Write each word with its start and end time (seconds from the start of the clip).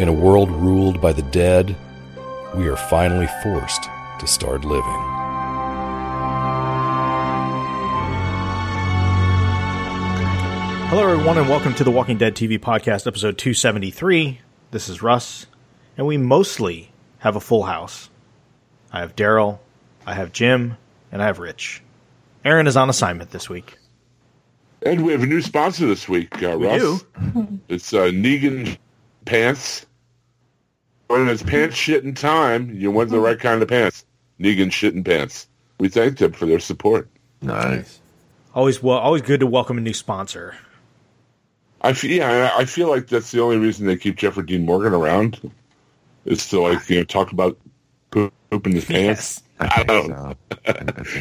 In 0.00 0.08
a 0.08 0.12
world 0.14 0.50
ruled 0.50 0.98
by 0.98 1.12
the 1.12 1.20
dead, 1.20 1.76
we 2.56 2.66
are 2.68 2.76
finally 2.76 3.28
forced 3.42 3.82
to 4.18 4.26
start 4.26 4.64
living. 4.64 4.82
Hello, 10.88 11.06
everyone, 11.06 11.36
and 11.36 11.50
welcome 11.50 11.74
to 11.74 11.84
the 11.84 11.90
Walking 11.90 12.16
Dead 12.16 12.34
TV 12.34 12.58
podcast, 12.58 13.06
episode 13.06 13.36
273. 13.36 14.40
This 14.70 14.88
is 14.88 15.02
Russ, 15.02 15.44
and 15.98 16.06
we 16.06 16.16
mostly 16.16 16.92
have 17.18 17.36
a 17.36 17.40
full 17.40 17.64
house. 17.64 18.08
I 18.90 19.00
have 19.00 19.14
Daryl, 19.14 19.58
I 20.06 20.14
have 20.14 20.32
Jim, 20.32 20.78
and 21.12 21.20
I 21.20 21.26
have 21.26 21.40
Rich. 21.40 21.82
Aaron 22.42 22.66
is 22.66 22.78
on 22.78 22.88
assignment 22.88 23.32
this 23.32 23.50
week. 23.50 23.76
And 24.80 25.04
we 25.04 25.12
have 25.12 25.22
a 25.22 25.26
new 25.26 25.42
sponsor 25.42 25.86
this 25.86 26.08
week, 26.08 26.42
uh, 26.42 26.56
We 26.58 26.68
Russ. 26.68 27.02
do. 27.02 27.60
It's 27.68 27.92
uh, 27.92 28.04
Negan 28.06 28.78
Pants. 29.26 29.84
When 31.10 31.26
it's 31.26 31.42
pants 31.42 31.74
shit 31.74 32.04
in 32.04 32.14
time, 32.14 32.72
you 32.72 32.92
want 32.92 33.10
the 33.10 33.18
right 33.18 33.36
kind 33.36 33.60
of 33.60 33.68
pants. 33.68 34.04
Negan 34.38 34.70
shit 34.70 34.94
in 34.94 35.02
pants. 35.02 35.48
We 35.80 35.88
thanked 35.88 36.20
them 36.20 36.30
for 36.30 36.46
their 36.46 36.60
support. 36.60 37.08
nice. 37.42 37.98
Always, 38.54 38.80
well, 38.80 38.98
always 38.98 39.22
good 39.22 39.40
to 39.40 39.46
welcome 39.48 39.76
a 39.76 39.80
new 39.80 39.92
sponsor. 39.92 40.54
I 41.82 41.94
feel, 41.94 42.12
yeah, 42.12 42.52
I 42.54 42.60
I 42.60 42.64
feel 42.64 42.88
like 42.88 43.08
that's 43.08 43.32
the 43.32 43.40
only 43.40 43.56
reason 43.56 43.88
they 43.88 43.96
keep 43.96 44.18
Jeffrey 44.18 44.44
Dean 44.44 44.64
Morgan 44.64 44.92
around 44.92 45.50
is 46.26 46.48
to 46.50 46.60
like 46.60 46.88
you 46.88 46.98
know 46.98 47.04
talk 47.04 47.32
about 47.32 47.58
poop, 48.12 48.32
pooping 48.48 48.74
his 48.74 48.84
pants. 48.84 49.42
I 49.60 49.82
don't 49.82 50.08
know. 50.08 50.34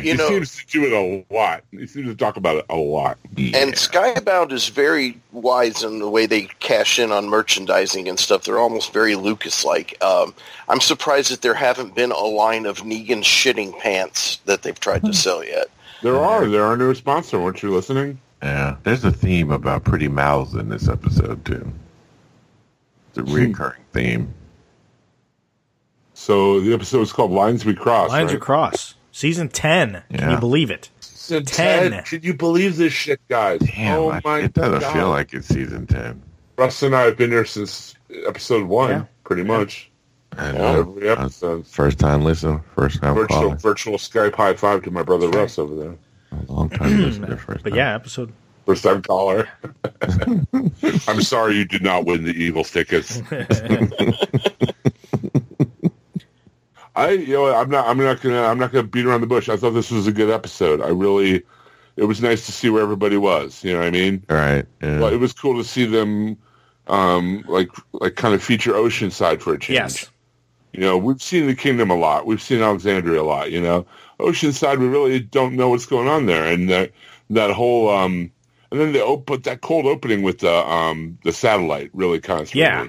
You 0.01 0.13
he 0.13 0.17
seems 0.17 0.55
to 0.55 0.67
do 0.67 0.85
it 0.85 0.93
a 0.93 1.33
lot. 1.33 1.63
He 1.71 1.85
seems 1.87 2.07
to 2.07 2.15
talk 2.15 2.37
about 2.37 2.57
it 2.57 2.65
a 2.69 2.75
lot. 2.75 3.17
and 3.37 3.73
Skybound 3.73 4.51
is 4.51 4.69
very 4.69 5.19
wise 5.31 5.83
in 5.83 5.99
the 5.99 6.09
way 6.09 6.25
they 6.25 6.43
cash 6.59 6.99
in 6.99 7.11
on 7.11 7.29
merchandising 7.29 8.07
and 8.07 8.19
stuff. 8.19 8.43
They're 8.43 8.59
almost 8.59 8.93
very 8.93 9.15
Lucas-like. 9.15 10.01
Um, 10.03 10.33
I'm 10.67 10.79
surprised 10.79 11.31
that 11.31 11.41
there 11.41 11.53
haven't 11.53 11.95
been 11.95 12.11
a 12.11 12.17
line 12.17 12.65
of 12.65 12.79
Negan 12.79 13.23
shitting 13.23 13.77
pants 13.79 14.37
that 14.45 14.61
they've 14.61 14.79
tried 14.79 15.03
to 15.05 15.13
sell 15.13 15.43
yet. 15.43 15.67
There 16.01 16.17
are 16.17 16.47
there 16.47 16.63
are 16.63 16.77
new 16.77 16.93
sponsor. 16.95 17.39
Weren't 17.39 17.61
you 17.61 17.73
listening? 17.73 18.19
Yeah, 18.41 18.77
there's 18.83 19.03
a 19.03 19.11
theme 19.11 19.51
about 19.51 19.83
pretty 19.83 20.07
mouths 20.07 20.53
in 20.53 20.69
this 20.69 20.87
episode 20.87 21.43
too. 21.43 21.71
It's 23.09 23.17
a 23.17 23.23
recurring 23.23 23.81
theme. 23.91 24.33
So 26.19 26.59
the 26.59 26.73
episode 26.73 26.99
is 27.01 27.13
called 27.13 27.31
Lines 27.31 27.63
We 27.63 27.73
Cross. 27.73 28.09
Lines 28.09 28.33
right? 28.33 28.41
Cross, 28.41 28.95
season 29.13 29.47
10. 29.47 30.03
Can 30.13 30.31
you 30.31 30.37
believe 30.37 30.69
it? 30.69 30.89
Season 30.99 31.45
10. 31.45 31.91
10. 31.91 32.03
Can 32.03 32.21
you 32.23 32.33
believe 32.33 32.75
this 32.75 32.91
shit, 32.91 33.21
guys? 33.29 33.61
Damn, 33.61 33.97
oh 33.97 34.11
I- 34.11 34.21
my 34.25 34.39
it 34.39 34.53
doesn't 34.53 34.81
God. 34.81 34.93
feel 34.93 35.09
like 35.09 35.33
it's 35.33 35.47
season 35.47 35.87
ten. 35.87 36.21
Russ 36.57 36.83
and 36.83 36.93
I 36.93 37.03
have 37.03 37.15
been 37.15 37.31
here 37.31 37.45
since 37.45 37.95
episode 38.27 38.65
one, 38.67 38.89
Yeah. 38.89 39.05
pretty 39.23 39.43
much. 39.43 39.89
I 40.37 40.51
know. 40.51 40.79
Every 40.81 41.07
episode. 41.09 41.65
First 41.65 41.99
time 41.99 42.21
listen, 42.23 42.59
first 42.75 43.01
time 43.01 43.15
Virtual, 43.15 43.39
calling. 43.41 43.57
virtual 43.57 43.97
Skype 43.97 44.35
high 44.35 44.55
five 44.55 44.83
to 44.83 44.91
my 44.91 45.03
brother 45.03 45.29
Russ 45.29 45.57
over 45.57 45.73
there. 45.73 45.95
A 46.33 46.51
long 46.51 46.69
time 46.69 46.97
listener. 47.01 47.37
First 47.37 47.63
But 47.63 47.69
time. 47.69 47.77
yeah, 47.77 47.95
episode. 47.95 48.33
First 48.65 48.83
time 48.83 49.01
caller. 49.03 49.47
I'm 51.07 51.21
sorry 51.21 51.55
you 51.55 51.63
did 51.65 51.81
not 51.81 52.05
win 52.05 52.25
the 52.25 52.33
evil 52.33 52.65
tickets. 52.65 53.21
I, 56.99 57.11
you 57.11 57.33
know, 57.33 57.55
I'm 57.55 57.69
not, 57.69 57.87
I'm 57.87 57.97
not 57.97 58.21
gonna, 58.21 58.43
I'm 58.43 58.59
not 58.59 58.71
gonna 58.73 58.87
beat 58.87 59.05
around 59.05 59.21
the 59.21 59.27
bush. 59.27 59.47
I 59.47 59.55
thought 59.55 59.71
this 59.71 59.89
was 59.89 60.05
a 60.05 60.11
good 60.11 60.29
episode. 60.29 60.81
I 60.81 60.89
really, 60.89 61.43
it 61.95 62.03
was 62.03 62.21
nice 62.21 62.45
to 62.45 62.51
see 62.51 62.69
where 62.69 62.83
everybody 62.83 63.17
was. 63.17 63.63
You 63.63 63.73
know 63.73 63.79
what 63.79 63.87
I 63.87 63.91
mean? 63.91 64.23
All 64.29 64.37
right. 64.37 64.65
Yeah. 64.81 64.99
Well, 64.99 65.13
it 65.13 65.17
was 65.17 65.33
cool 65.33 65.57
to 65.57 65.63
see 65.63 65.85
them, 65.85 66.37
um, 66.87 67.43
like, 67.47 67.69
like 67.93 68.15
kind 68.15 68.33
of 68.33 68.43
feature 68.43 68.73
Oceanside 68.73 69.41
for 69.41 69.53
a 69.53 69.59
change. 69.59 69.75
Yes. 69.75 70.09
You 70.73 70.81
know, 70.81 70.97
we've 70.97 71.21
seen 71.21 71.47
the 71.47 71.55
kingdom 71.55 71.89
a 71.89 71.95
lot. 71.95 72.25
We've 72.25 72.41
seen 72.41 72.61
Alexandria 72.61 73.21
a 73.21 73.23
lot. 73.23 73.51
You 73.51 73.61
know, 73.61 73.85
Oceanside, 74.19 74.79
we 74.79 74.87
really 74.87 75.19
don't 75.19 75.55
know 75.55 75.69
what's 75.69 75.85
going 75.85 76.07
on 76.07 76.25
there, 76.25 76.45
and 76.45 76.69
that 76.69 76.91
that 77.31 77.51
whole, 77.51 77.89
um, 77.89 78.31
and 78.71 78.79
then 78.79 78.91
the 78.93 79.03
op- 79.03 79.25
but 79.25 79.45
that 79.45 79.61
cold 79.61 79.85
opening 79.85 80.21
with 80.21 80.39
the 80.39 80.53
um 80.53 81.17
the 81.23 81.31
satellite 81.31 81.89
really 81.93 82.19
kind 82.19 82.41
of 82.41 82.53
Yeah. 82.53 82.87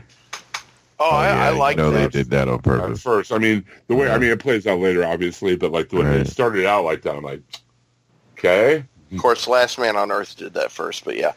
Oh, 1.02 1.10
I, 1.10 1.28
yeah, 1.28 1.44
I 1.44 1.50
like 1.50 1.76
you 1.78 1.82
know 1.82 1.90
they 1.90 2.08
did 2.08 2.30
that 2.30 2.48
on 2.48 2.54
at 2.56 2.62
purpose. 2.62 3.02
first. 3.02 3.32
I 3.32 3.38
mean, 3.38 3.64
the 3.88 3.94
way 3.96 4.10
I 4.10 4.18
mean 4.18 4.30
it 4.30 4.38
plays 4.40 4.66
out 4.66 4.80
later, 4.80 5.04
obviously, 5.04 5.56
but 5.56 5.72
like 5.72 5.88
the 5.88 5.96
way 5.96 6.04
Right. 6.04 6.20
it 6.20 6.28
started 6.28 6.66
out 6.66 6.84
like 6.84 7.02
that, 7.02 7.16
I'm 7.16 7.22
like, 7.24 7.40
okay, 8.38 8.84
Of 9.12 9.18
course, 9.18 9.48
Last 9.48 9.78
Man 9.78 9.96
on 9.96 10.12
Earth 10.12 10.36
did 10.36 10.54
that 10.54 10.70
first, 10.70 11.04
but 11.04 11.16
yeah. 11.16 11.32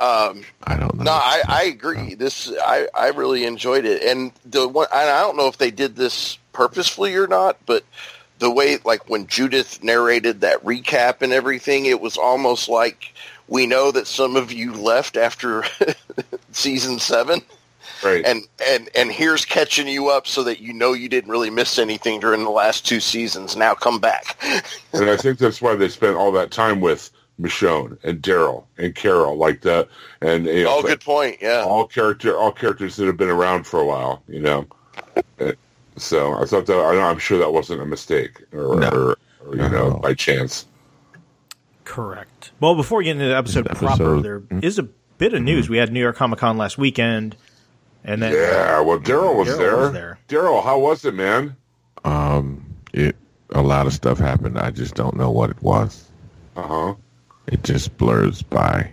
Um, 0.00 0.44
I 0.64 0.76
don't 0.76 0.94
know. 0.96 1.04
No, 1.04 1.12
I, 1.12 1.42
I 1.48 1.62
agree. 1.64 2.14
This 2.14 2.52
I, 2.62 2.88
I 2.94 3.08
really 3.08 3.44
enjoyed 3.46 3.84
it, 3.86 4.02
and 4.02 4.32
the 4.44 4.68
one 4.68 4.86
and 4.92 5.08
I 5.10 5.20
don't 5.22 5.36
know 5.36 5.48
if 5.48 5.56
they 5.58 5.70
did 5.70 5.96
this 5.96 6.38
purposefully 6.52 7.14
or 7.16 7.26
not, 7.26 7.56
but 7.66 7.84
the 8.38 8.50
way 8.50 8.76
like 8.84 9.08
when 9.08 9.26
Judith 9.26 9.82
narrated 9.82 10.42
that 10.42 10.62
recap 10.62 11.22
and 11.22 11.32
everything, 11.32 11.86
it 11.86 12.02
was 12.02 12.18
almost 12.18 12.68
like 12.68 13.14
we 13.48 13.64
know 13.66 13.90
that 13.92 14.06
some 14.06 14.36
of 14.36 14.52
you 14.52 14.74
left 14.74 15.16
after 15.16 15.64
season 16.52 16.98
seven, 16.98 17.40
right. 18.06 18.24
and 18.24 18.42
and 18.66 18.88
and 18.96 19.10
here's 19.12 19.44
catching 19.44 19.88
you 19.88 20.08
up 20.08 20.26
so 20.26 20.42
that 20.44 20.60
you 20.60 20.72
know 20.72 20.92
you 20.92 21.08
didn't 21.08 21.30
really 21.30 21.50
miss 21.50 21.78
anything 21.78 22.20
during 22.20 22.44
the 22.44 22.50
last 22.50 22.86
two 22.86 23.00
seasons. 23.00 23.56
Now 23.56 23.74
come 23.74 23.98
back. 24.00 24.36
and 24.92 25.10
I 25.10 25.16
think 25.16 25.38
that's 25.38 25.60
why 25.60 25.74
they 25.74 25.88
spent 25.88 26.16
all 26.16 26.32
that 26.32 26.50
time 26.50 26.80
with 26.80 27.10
Michonne 27.40 27.98
and 28.02 28.22
Daryl 28.22 28.64
and 28.78 28.94
Carol, 28.94 29.36
like 29.36 29.60
that, 29.62 29.88
and 30.22 30.46
you 30.46 30.64
know, 30.64 30.78
oh, 30.78 30.82
good 30.82 31.00
point. 31.02 31.36
Yeah. 31.42 31.64
all 31.66 31.86
character, 31.86 32.36
all 32.36 32.50
characters 32.52 32.96
that 32.96 33.06
have 33.06 33.16
been 33.18 33.28
around 33.28 33.66
for 33.66 33.78
a 33.80 33.84
while, 33.84 34.22
you 34.28 34.40
know. 34.40 34.66
Uh, 35.38 35.52
So 35.98 36.34
I 36.34 36.44
thought 36.46 36.66
that 36.66 36.76
I- 36.78 37.10
I'm 37.10 37.18
sure 37.18 37.38
that 37.38 37.52
wasn't 37.52 37.80
a 37.82 37.86
mistake 37.86 38.42
or, 38.52 38.76
No. 38.76 38.88
or, 38.88 39.16
or 39.46 39.56
you 39.56 39.68
know 39.68 39.98
by 40.02 40.12
chance. 40.14 40.66
Correct. 41.84 42.50
Well, 42.60 42.74
before 42.74 42.98
we 42.98 43.04
get 43.04 43.12
into 43.12 43.26
the 43.28 43.36
episode, 43.36 43.66
This 43.68 43.78
proper, 43.78 44.16
episode- 44.16 44.22
there 44.22 44.42
is 44.62 44.78
a 44.78 44.82
bit 45.18 45.34
of 45.34 45.42
news. 45.42 45.68
We 45.68 45.78
had 45.78 45.92
New 45.92 46.00
York 46.00 46.16
Comic 46.16 46.38
Con 46.40 46.56
last 46.58 46.78
weekend, 46.78 47.36
and 48.06 48.22
then 48.22 48.32
Yeah, 48.32 48.80
well, 48.80 48.98
Daryl 48.98 49.36
was 49.36 49.58
there. 49.58 49.76
was 49.76 49.92
there. 49.92 50.18
Daryl, 50.28 50.62
how 50.64 50.78
was 50.78 51.04
it, 51.04 51.12
man? 51.14 51.54
Um, 52.04 52.64
it 52.94 53.14
a 53.50 53.60
lot 53.62 53.86
of 53.86 53.92
stuff 53.92 54.18
happened. 54.18 54.58
I 54.58 54.70
just 54.70 54.94
don't 54.94 55.16
know 55.16 55.30
what 55.30 55.50
it 55.50 55.60
was. 55.62 56.10
Uh 56.56 56.62
huh. 56.62 56.94
It 57.46 57.62
just 57.62 57.96
blurs 57.98 58.42
by. 58.42 58.90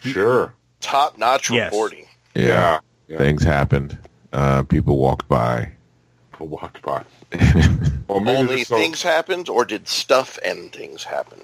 Sure. 0.00 0.54
Top 0.80 1.18
notch 1.18 1.50
Yes. 1.50 1.72
reporting. 1.72 2.06
Yeah, 2.34 2.44
Yeah. 2.46 2.78
yeah. 3.08 3.18
things 3.18 3.42
happened. 3.42 3.98
Uh, 4.32 4.62
people 4.62 4.98
walked 4.98 5.28
by. 5.28 5.70
People 6.32 6.48
walked 6.48 6.82
by. 6.82 7.02
Well, 8.08 8.18
Only 8.28 8.46
there's 8.56 8.68
some- 8.68 8.78
things 8.78 9.02
happened, 9.02 9.48
or 9.48 9.64
did 9.64 9.88
stuff 9.88 10.38
and 10.44 10.72
things 10.72 11.02
happen? 11.02 11.40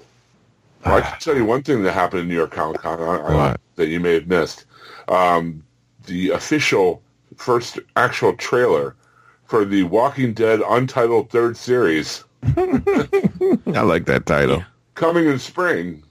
Well, 0.85 0.95
I 0.95 1.01
can 1.01 1.19
tell 1.19 1.35
you 1.35 1.43
one 1.43 1.61
thing 1.61 1.83
that 1.83 1.91
happened 1.91 2.21
in 2.21 2.27
New 2.29 2.35
York 2.35 2.51
Comic 2.51 2.79
Con 2.81 3.57
that 3.75 3.87
you 3.87 3.99
may 3.99 4.13
have 4.13 4.27
missed. 4.27 4.63
Um, 5.09 5.61
the 6.05 6.29
official 6.31 7.01
first 7.37 7.79
actual 7.95 8.33
trailer 8.35 8.95
for 9.45 9.65
the 9.65 9.83
Walking 9.83 10.33
Dead 10.33 10.61
Untitled 10.67 11.29
Third 11.29 11.57
Series 11.57 12.23
I 12.57 13.81
like 13.81 14.05
that 14.05 14.23
title. 14.25 14.63
coming 14.95 15.25
in 15.27 15.39
spring. 15.39 16.03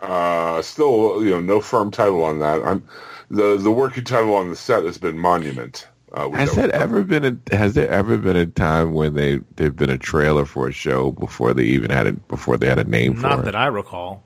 Uh, 0.00 0.62
still, 0.62 1.22
you 1.22 1.30
know, 1.30 1.40
no 1.40 1.60
firm 1.60 1.90
title 1.90 2.24
on 2.24 2.38
that. 2.38 2.62
I'm, 2.64 2.82
the 3.30 3.58
the 3.58 3.70
working 3.70 4.04
title 4.04 4.34
on 4.34 4.48
the 4.48 4.56
set 4.56 4.84
has 4.84 4.96
been 4.98 5.18
Monument. 5.18 5.86
Uh, 6.12 6.30
Has 6.30 6.56
I- 6.58 6.62
there 6.66 6.74
ever 6.74 7.04
been 7.04 7.24
a 7.50 7.54
Has 7.56 7.74
there 7.74 7.88
ever 7.90 8.16
been 8.16 8.36
a 8.36 8.46
time 8.46 8.94
when 8.94 9.14
they 9.14 9.40
there've 9.56 9.76
been 9.76 9.90
a 9.90 9.98
trailer 9.98 10.46
for 10.46 10.66
a 10.68 10.72
show 10.72 11.12
before 11.12 11.52
they 11.52 11.64
even 11.64 11.90
had 11.90 12.06
it 12.06 12.26
before 12.28 12.56
they 12.56 12.66
had 12.68 12.78
a 12.78 12.84
name 12.84 13.14
for 13.14 13.26
it? 13.26 13.30
not 13.30 13.38
it? 13.40 13.44
that 13.44 13.54
I 13.56 13.66
recall. 13.66 14.22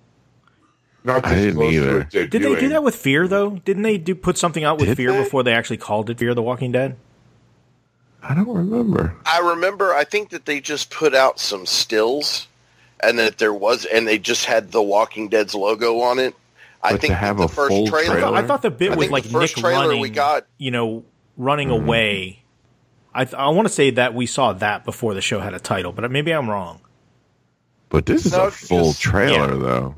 Not 1.05 1.27
I 1.27 1.35
didn't 1.35 1.63
either. 1.63 2.05
Did 2.05 2.31
they 2.31 2.39
do 2.59 2.69
that 2.71 2.83
with 2.83 2.97
Fear 2.97 3.29
though? 3.29 3.51
Didn't 3.51 3.83
they 3.83 3.99
do 3.99 4.15
put 4.15 4.39
something 4.39 4.65
out 4.65 4.79
with 4.79 4.89
Did 4.89 4.97
Fear 4.97 5.13
they? 5.13 5.23
before 5.23 5.43
they 5.43 5.53
actually 5.53 5.77
called 5.77 6.09
it 6.09 6.19
Fear 6.19 6.35
the 6.35 6.43
Walking 6.43 6.73
Dead? 6.73 6.97
I 8.23 8.35
don't 8.35 8.49
remember. 8.49 9.15
I 9.27 9.41
remember. 9.41 9.93
I 9.93 10.05
think 10.05 10.31
that 10.31 10.47
they 10.47 10.61
just 10.61 10.91
put 10.91 11.15
out 11.15 11.39
some 11.39 11.67
stills, 11.67 12.49
and 13.01 13.19
that 13.19 13.37
there 13.37 13.53
was, 13.53 13.85
and 13.85 14.09
they 14.09 14.19
just 14.19 14.47
had 14.47 14.73
the 14.73 14.81
Walking 14.83 15.29
Dead's 15.29 15.55
logo 15.55 16.01
on 16.01 16.19
it. 16.19 16.35
I 16.83 16.93
But 16.93 16.97
to 16.97 17.01
think 17.03 17.15
have 17.15 17.37
the 17.37 17.45
a 17.45 17.49
first 17.49 17.69
full 17.71 17.87
trailer. 17.87 18.17
I 18.17 18.21
thought, 18.21 18.21
Trailer? 18.31 18.37
I 18.39 18.47
thought 18.47 18.63
the 18.63 18.71
bit 18.71 18.93
I 18.93 18.97
was 18.97 19.11
like 19.11 19.25
the 19.25 19.29
first 19.29 19.57
Nick 19.57 19.63
trailer 19.63 19.85
running, 19.89 20.01
we 20.01 20.09
got- 20.11 20.47
you 20.57 20.71
know, 20.71 21.05
running 21.37 21.69
Mm-hmm. 21.69 21.85
away. 21.85 22.43
I 23.15 23.25
th- 23.27 23.35
I 23.35 23.49
want 23.49 23.69
to 23.69 23.73
say 23.75 23.91
that 23.91 24.15
we 24.15 24.25
saw 24.27 24.55
that 24.55 24.85
before 24.87 25.13
the 25.15 25.21
show 25.21 25.41
had 25.41 25.53
a 25.55 25.61
title, 25.61 25.93
but 25.93 26.11
maybe 26.11 26.33
I'm 26.33 26.49
wrong. 26.49 26.81
But 27.91 28.07
this 28.07 28.25
is 28.27 28.33
No, 28.33 28.47
a 28.47 28.51
full 28.51 28.85
just- 28.89 29.01
trailer, 29.03 29.53
yeah. 29.55 29.59
though. 29.61 29.95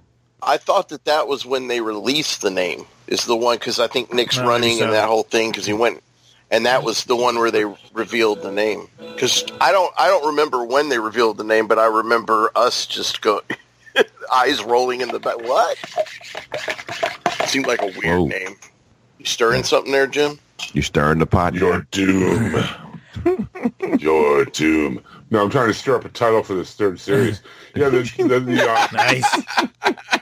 I 0.46 0.56
thought 0.58 0.88
that 0.90 1.04
that 1.04 1.26
was 1.28 1.44
when 1.44 1.66
they 1.68 1.80
released 1.80 2.40
the 2.40 2.50
name. 2.50 2.86
Is 3.08 3.24
the 3.26 3.36
one 3.36 3.58
because 3.58 3.78
I 3.78 3.86
think 3.88 4.12
Nick's 4.12 4.36
No, 4.36 4.44
I 4.44 4.46
running 4.48 4.68
think 4.70 4.78
so. 4.78 4.84
and 4.84 4.92
that 4.94 5.08
whole 5.08 5.22
thing 5.24 5.50
because 5.50 5.66
he 5.66 5.72
went, 5.72 6.02
and 6.50 6.66
that 6.66 6.82
was 6.84 7.04
the 7.04 7.16
one 7.16 7.38
where 7.38 7.50
they 7.50 7.64
revealed 7.92 8.42
the 8.42 8.50
name. 8.52 8.88
Because 9.14 9.44
I 9.60 9.72
don't, 9.72 9.92
I 9.98 10.08
don't 10.08 10.26
remember 10.26 10.64
when 10.64 10.88
they 10.88 10.98
revealed 10.98 11.36
the 11.38 11.44
name, 11.44 11.66
but 11.68 11.78
I 11.78 11.86
remember 11.86 12.50
us 12.56 12.86
just 12.86 13.20
go, 13.22 13.42
eyes 14.32 14.62
rolling 14.62 15.00
in 15.02 15.08
the 15.10 15.20
back. 15.20 15.38
What? 15.38 15.78
Seemed 17.46 17.66
like 17.66 17.80
a 17.82 17.86
weird 17.86 18.04
Whoa. 18.04 18.26
name. 18.26 18.56
You 19.18 19.24
stirring 19.26 19.62
something 19.64 19.92
there, 19.92 20.06
Jim? 20.06 20.38
You 20.72 20.82
stirring 20.82 21.18
the 21.20 21.26
pot? 21.26 21.54
Your 21.54 21.82
doom. 21.92 22.56
Your 23.98 24.44
doom. 24.46 25.02
No, 25.30 25.42
I'm 25.42 25.50
trying 25.50 25.68
to 25.68 25.74
stir 25.74 25.96
up 25.96 26.04
a 26.04 26.08
title 26.08 26.42
for 26.42 26.54
this 26.54 26.74
third 26.74 27.00
series. 27.00 27.42
Yeah, 27.74 27.90
the 27.90 28.02
the, 28.16 28.40
the, 28.40 28.70
uh, 28.70 28.86
Nice. 28.94 29.42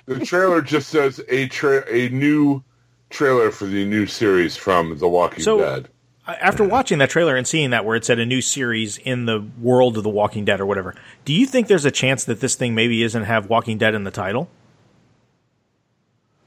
the 0.06 0.24
trailer 0.26 0.60
just 0.60 0.88
says 0.88 1.20
a 1.28 1.46
tra- 1.46 1.84
a 1.88 2.08
new 2.08 2.64
trailer 3.10 3.52
for 3.52 3.66
the 3.66 3.84
new 3.84 4.06
series 4.06 4.56
from 4.56 4.98
The 4.98 5.06
Walking 5.08 5.44
So- 5.44 5.58
Dead. 5.58 5.88
After 6.26 6.64
watching 6.64 6.98
that 6.98 7.10
trailer 7.10 7.36
and 7.36 7.46
seeing 7.46 7.70
that 7.70 7.84
where 7.84 7.94
it 7.96 8.04
said 8.04 8.18
a 8.18 8.24
new 8.26 8.40
series 8.40 8.96
in 8.98 9.26
the 9.26 9.46
world 9.60 9.96
of 9.98 10.02
The 10.04 10.08
Walking 10.10 10.44
Dead 10.46 10.58
or 10.58 10.64
whatever, 10.66 10.94
do 11.26 11.32
you 11.34 11.46
think 11.46 11.68
there's 11.68 11.84
a 11.84 11.90
chance 11.92 12.24
that 12.24 12.40
this 12.40 12.54
thing 12.56 12.74
maybe 12.74 13.02
isn't 13.04 13.22
have 13.24 13.48
Walking 13.48 13.76
Dead 13.78 13.94
in 13.94 14.02
the 14.04 14.10
title? 14.10 14.48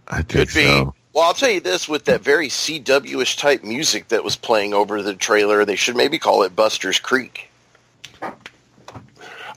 I 0.07 0.23
Could 0.23 0.47
be. 0.47 0.65
so. 0.65 0.93
Well, 1.13 1.23
I'll 1.25 1.33
tell 1.33 1.49
you 1.51 1.59
this: 1.61 1.87
with 1.87 2.05
that 2.05 2.21
very 2.21 2.47
CW-ish 2.47 3.37
type 3.37 3.63
music 3.63 4.07
that 4.09 4.23
was 4.23 4.35
playing 4.35 4.73
over 4.73 5.01
the 5.01 5.13
trailer, 5.13 5.63
they 5.63 5.75
should 5.75 5.95
maybe 5.95 6.19
call 6.19 6.43
it 6.43 6.55
Buster's 6.55 6.99
Creek. 6.99 7.49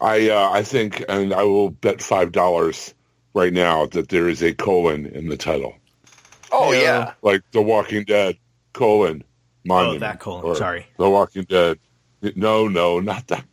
I 0.00 0.31
uh, 0.31 0.50
I 0.50 0.62
think, 0.62 1.05
and 1.08 1.32
I 1.35 1.43
will 1.44 1.70
bet 1.70 2.02
five 2.02 2.32
dollars 2.32 2.94
right 3.35 3.52
now 3.52 3.87
that 3.87 4.08
there 4.08 4.29
is 4.29 4.43
a 4.43 4.52
colon 4.55 5.06
in 5.06 5.29
the 5.29 5.37
title, 5.37 5.75
Oh 6.52 6.73
Yeah. 6.73 6.81
yeah, 6.81 7.12
like 7.23 7.43
The 7.52 7.62
Walking 7.62 8.05
Dead 8.05 8.37
colon 8.73 9.23
monument. 9.64 10.02
Oh, 10.02 10.06
that 10.06 10.20
colon, 10.20 10.44
or 10.44 10.55
sorry. 10.56 10.87
The 10.99 11.08
Walking 11.11 11.44
Dead. 11.44 11.79
No, 12.37 12.69
no, 12.69 13.00
not 13.00 13.26
that. 13.29 13.44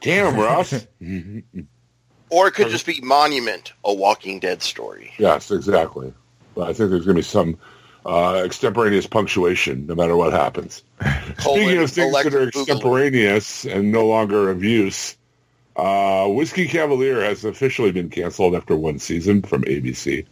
Damn, 0.00 0.36
Ross. 0.36 0.72
or 2.30 2.48
it 2.48 2.52
could 2.54 2.68
just 2.68 2.86
be 2.86 3.00
Monument, 3.02 3.72
a 3.84 3.92
Walking 3.92 4.40
Dead 4.40 4.62
story. 4.62 5.12
yes, 5.18 5.50
exactly. 5.50 6.12
But 6.54 6.62
I 6.68 6.72
think 6.72 6.90
there's 6.90 7.04
going 7.04 7.16
to 7.16 7.20
be 7.20 7.22
some 7.22 7.58
uh, 8.06 8.42
extemporaneous 8.44 9.06
punctuation, 9.06 9.86
no 9.86 9.94
matter 9.94 10.16
what 10.16 10.32
happens. 10.32 10.82
Colon, 11.38 11.60
Speaking 11.60 11.78
of 11.82 11.90
things 11.90 11.94
that 11.94 12.34
are 12.34 12.40
electric 12.42 12.54
boogaloo. 12.54 12.60
extemporaneous 12.62 13.64
and 13.66 13.92
no 13.92 14.06
longer 14.06 14.50
of 14.50 14.64
use, 14.64 15.16
uh, 15.80 16.28
Whiskey 16.28 16.66
Cavalier 16.68 17.22
has 17.22 17.44
officially 17.44 17.90
been 17.90 18.10
canceled 18.10 18.54
after 18.54 18.76
one 18.76 18.98
season 18.98 19.42
from 19.42 19.62
ABC. 19.62 20.26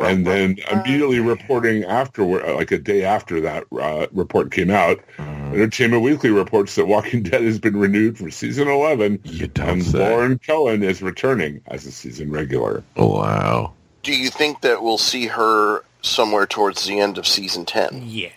And 0.00 0.24
then 0.24 0.58
immediately 0.70 1.18
reporting 1.18 1.82
afterward, 1.84 2.44
like 2.54 2.70
a 2.70 2.78
day 2.78 3.04
after 3.04 3.40
that 3.40 3.64
uh, 3.72 4.06
report 4.12 4.52
came 4.52 4.70
out, 4.70 5.00
Entertainment 5.18 6.02
Weekly 6.04 6.30
reports 6.30 6.76
that 6.76 6.86
Walking 6.86 7.24
Dead 7.24 7.42
has 7.42 7.58
been 7.58 7.76
renewed 7.76 8.16
for 8.16 8.30
season 8.30 8.68
11, 8.68 9.20
You 9.24 9.48
don't 9.48 9.68
and 9.68 9.84
say. 9.84 9.98
Lauren 9.98 10.38
Cohan 10.38 10.84
is 10.84 11.02
returning 11.02 11.60
as 11.66 11.84
a 11.84 11.90
season 11.90 12.30
regular. 12.30 12.84
Oh, 12.96 13.08
wow. 13.18 13.72
Do 14.04 14.12
you 14.12 14.30
think 14.30 14.60
that 14.60 14.82
we'll 14.82 14.98
see 14.98 15.26
her 15.26 15.82
somewhere 16.02 16.46
towards 16.46 16.86
the 16.86 17.00
end 17.00 17.18
of 17.18 17.26
season 17.26 17.66
ten? 17.66 18.02
Yeah. 18.06 18.28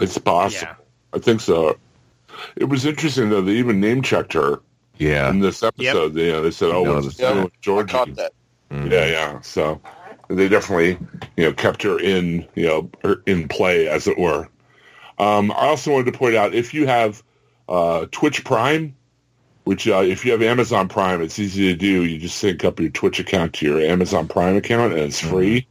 It's 0.00 0.18
possible. 0.18 0.72
Yeah. 0.72 1.16
I 1.16 1.20
think 1.20 1.40
so. 1.40 1.78
It 2.56 2.64
was 2.64 2.84
interesting, 2.84 3.30
though, 3.30 3.42
they 3.42 3.52
even 3.52 3.80
name-checked 3.80 4.32
her 4.32 4.60
Yeah. 4.98 5.30
in 5.30 5.40
this 5.40 5.62
episode. 5.62 6.14
They, 6.14 6.32
uh, 6.32 6.40
they 6.40 6.50
said, 6.50 6.70
oh, 6.70 6.84
No, 6.84 6.94
what's 6.94 7.06
this- 7.06 7.16
this 7.16 7.50
doing 7.62 7.80
I 7.80 7.82
caught 7.84 8.14
that. 8.16 8.32
Yeah, 8.70 9.06
yeah. 9.06 9.40
So 9.42 9.80
they 10.28 10.48
definitely, 10.48 10.98
you 11.36 11.44
know, 11.44 11.52
kept 11.52 11.82
her 11.84 11.98
in, 12.00 12.46
you 12.54 12.66
know, 12.66 13.18
in 13.26 13.46
play, 13.48 13.88
as 13.88 14.06
it 14.08 14.18
were. 14.18 14.48
Um, 15.18 15.50
I 15.52 15.66
also 15.68 15.92
wanted 15.92 16.12
to 16.12 16.18
point 16.18 16.34
out 16.34 16.52
if 16.54 16.74
you 16.74 16.86
have 16.86 17.22
uh, 17.68 18.06
Twitch 18.10 18.44
Prime, 18.44 18.94
which 19.64 19.86
uh, 19.88 20.02
if 20.02 20.24
you 20.24 20.32
have 20.32 20.42
Amazon 20.42 20.88
Prime, 20.88 21.22
it's 21.22 21.38
easy 21.38 21.72
to 21.72 21.76
do. 21.76 22.04
You 22.04 22.18
just 22.18 22.38
sync 22.38 22.64
up 22.64 22.78
your 22.80 22.90
Twitch 22.90 23.18
account 23.20 23.54
to 23.54 23.66
your 23.66 23.80
Amazon 23.80 24.28
Prime 24.28 24.56
account, 24.56 24.92
and 24.92 25.02
it's 25.02 25.20
free. 25.20 25.66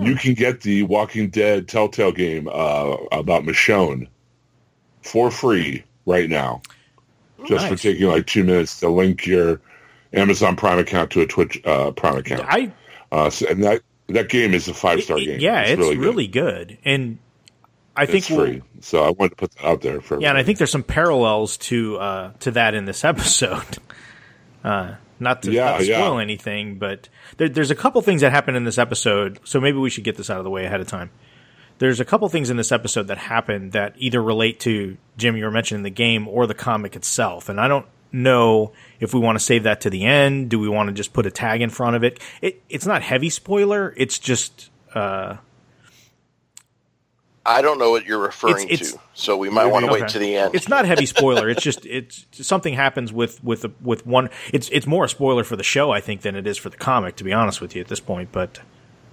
You 0.00 0.14
can 0.16 0.34
get 0.34 0.60
the 0.62 0.82
Walking 0.82 1.30
Dead 1.30 1.68
Telltale 1.68 2.12
game 2.12 2.48
uh, 2.48 2.96
about 3.12 3.44
Michonne 3.44 4.08
for 5.02 5.30
free 5.30 5.84
right 6.04 6.28
now, 6.28 6.60
just 7.46 7.68
for 7.68 7.76
taking 7.76 8.06
like 8.06 8.26
two 8.26 8.44
minutes 8.44 8.80
to 8.80 8.88
link 8.88 9.26
your 9.26 9.60
Amazon 10.12 10.56
Prime 10.56 10.78
account 10.78 11.10
to 11.12 11.20
a 11.20 11.26
Twitch 11.26 11.60
uh, 11.64 11.90
Prime 11.92 12.16
account. 12.16 12.44
I 12.46 12.72
Uh, 13.12 13.30
so, 13.30 13.46
and 13.48 13.62
that 13.64 13.82
that 14.08 14.28
game 14.28 14.54
is 14.54 14.68
a 14.68 14.74
five 14.74 15.02
star 15.02 15.18
game. 15.18 15.40
yeah, 15.40 15.62
it's, 15.62 15.78
really, 15.78 15.96
really, 15.96 16.26
good. 16.26 16.68
good. 16.68 16.78
And 16.84 17.18
I 17.96 18.06
think 18.06 18.18
It's 18.18 18.30
we'll- 18.30 18.46
free. 18.46 18.62
So 18.80 19.02
I 19.04 19.10
wanted 19.10 19.30
to 19.30 19.36
put 19.36 19.50
that 19.52 19.64
out 19.64 19.80
there 19.82 20.00
for 20.00 20.20
Yeah, 20.20 20.28
and 20.30 20.38
I 20.38 20.42
think 20.42 20.58
there's 20.58 20.70
some 20.70 20.82
parallels 20.82 21.56
to 21.58 21.96
uh, 21.98 22.32
to 22.40 22.50
that 22.52 22.74
in 22.74 22.84
this 22.84 23.04
episode. 23.12 23.78
Uh, 24.64 24.94
not 25.18 25.42
to, 25.42 25.50
Yeah, 25.52 25.64
not 25.70 25.78
to 25.80 25.86
yeah. 25.86 25.98
spoil 25.98 26.18
anything, 26.18 26.78
but 26.78 27.08
there, 27.38 27.48
there's 27.48 27.70
a 27.70 27.74
couple 27.74 28.02
things 28.02 28.20
that 28.20 28.32
happen 28.32 28.54
in 28.54 28.64
this 28.64 28.76
episode. 28.78 29.40
So 29.44 29.60
maybe 29.60 29.78
we 29.78 29.88
should 29.90 30.04
get 30.04 30.16
this 30.16 30.28
out 30.28 30.38
of 30.38 30.44
the 30.44 30.50
way 30.50 30.66
ahead 30.66 30.80
of 30.80 30.86
time. 30.88 31.10
There's 31.78 32.00
a 32.00 32.04
couple 32.04 32.28
things 32.28 32.48
in 32.50 32.56
this 32.56 32.72
episode 32.72 33.08
that 33.08 33.18
happen 33.18 33.70
that 33.70 33.94
either 33.98 34.22
relate 34.22 34.60
to 34.60 34.96
Jim 35.18 35.36
you 35.36 35.44
were 35.44 35.50
mentioning 35.50 35.82
the 35.82 35.90
game 35.90 36.26
or 36.26 36.46
the 36.46 36.54
comic 36.54 36.96
itself, 36.96 37.48
and 37.48 37.60
I 37.60 37.68
don't 37.68 37.86
know 38.12 38.72
if 38.98 39.12
we 39.12 39.20
want 39.20 39.38
to 39.38 39.44
save 39.44 39.64
that 39.64 39.82
to 39.82 39.90
the 39.90 40.04
end. 40.04 40.48
Do 40.48 40.58
we 40.58 40.68
want 40.70 40.88
to 40.88 40.94
just 40.94 41.12
put 41.12 41.26
a 41.26 41.30
tag 41.30 41.60
in 41.60 41.68
front 41.70 41.96
of 41.96 42.02
it? 42.04 42.18
it 42.40 42.62
it's 42.70 42.86
not 42.86 43.02
heavy 43.02 43.28
spoiler. 43.28 43.92
It's 43.96 44.18
just 44.18 44.70
uh, 44.94 45.36
I 47.44 47.62
don't 47.62 47.78
know 47.78 47.90
what 47.90 48.06
you're 48.06 48.18
referring 48.18 48.68
It's- 48.68 48.80
it's- 48.80 48.92
to, 48.92 49.00
so 49.14 49.36
we 49.36 49.50
might 49.50 49.66
want 49.66 49.84
to 49.86 49.92
wait 49.92 50.08
to 50.08 50.18
the 50.18 50.34
end. 50.34 50.54
It's 50.54 50.68
not 50.68 50.84
heavy 50.84 51.06
spoiler. 51.06 51.48
It's 51.48 51.62
just 51.62 51.86
it's 51.86 52.26
something 52.32 52.74
happens 52.74 53.12
with 53.12 53.42
with 53.44 53.66
with 53.82 54.06
one. 54.06 54.30
It's 54.52 54.68
it's 54.70 54.86
more 54.86 55.04
a 55.04 55.08
spoiler 55.08 55.44
for 55.44 55.56
the 55.56 55.62
show, 55.62 55.90
I 55.90 56.00
think, 56.00 56.22
than 56.22 56.34
it 56.36 56.46
is 56.46 56.56
for 56.58 56.70
the 56.70 56.76
comic. 56.76 57.16
To 57.16 57.24
be 57.24 57.32
honest 57.32 57.60
with 57.60 57.74
you, 57.76 57.82
at 57.82 57.88
this 57.88 58.00
point, 58.00 58.30
but 58.32 58.60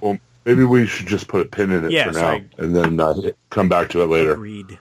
Well, 0.01 0.17
maybe 0.45 0.63
we 0.63 0.85
should 0.85 1.07
just 1.07 1.27
put 1.27 1.41
a 1.45 1.49
pin 1.49 1.71
in 1.71 1.85
it 1.85 1.91
Yes, 1.91 2.07
for 2.07 2.13
now, 2.21 2.27
I- 2.29 2.45
and 2.57 2.75
then 2.75 2.99
uh, 2.99 3.13
come 3.49 3.69
back 3.69 3.89
to 3.91 4.01
it 4.01 4.07
later. 4.07 4.33
agreed. 4.33 4.77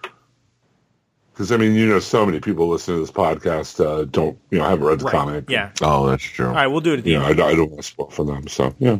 Because 1.32 1.50
I 1.50 1.56
mean, 1.56 1.74
you 1.74 1.86
know, 1.88 1.98
so 1.98 2.26
many 2.26 2.40
people 2.40 2.68
listening 2.68 2.98
to 2.98 3.00
this 3.02 3.10
podcast 3.10 3.82
uh, 3.84 4.04
don't, 4.04 4.38
you 4.50 4.58
know, 4.58 4.64
haven't 4.68 4.84
read 4.84 4.98
the 5.00 5.04
Right? 5.06 5.12
comic. 5.12 5.48
Yeah. 5.50 5.70
Oh, 5.80 6.06
that's 6.06 6.22
true. 6.22 6.46
All 6.48 6.52
right, 6.54 6.66
we'll 6.66 6.80
do 6.82 6.92
it 6.92 6.98
at 6.98 7.04
the 7.04 7.10
You 7.12 7.18
know. 7.20 7.24
I, 7.24 7.30
I 7.30 7.34
don't 7.34 7.70
want 7.70 7.78
to 7.78 7.82
spoil 7.82 8.10
for 8.10 8.24
them. 8.24 8.46
So 8.48 8.74
yeah, 8.78 8.98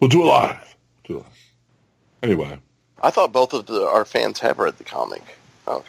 we'll 0.00 0.08
do 0.10 0.22
it 0.22 0.26
live. 0.26 0.76
Do 1.04 1.14
it 1.14 1.16
live. 1.18 1.26
Anyway, 2.22 2.58
I 3.02 3.10
thought 3.10 3.32
both 3.32 3.54
of 3.54 3.66
the, 3.66 3.82
our 3.86 4.04
fans 4.04 4.38
have 4.40 4.58
read 4.58 4.76
the 4.78 4.84
comic. 4.84 5.22
Okay. 5.66 5.88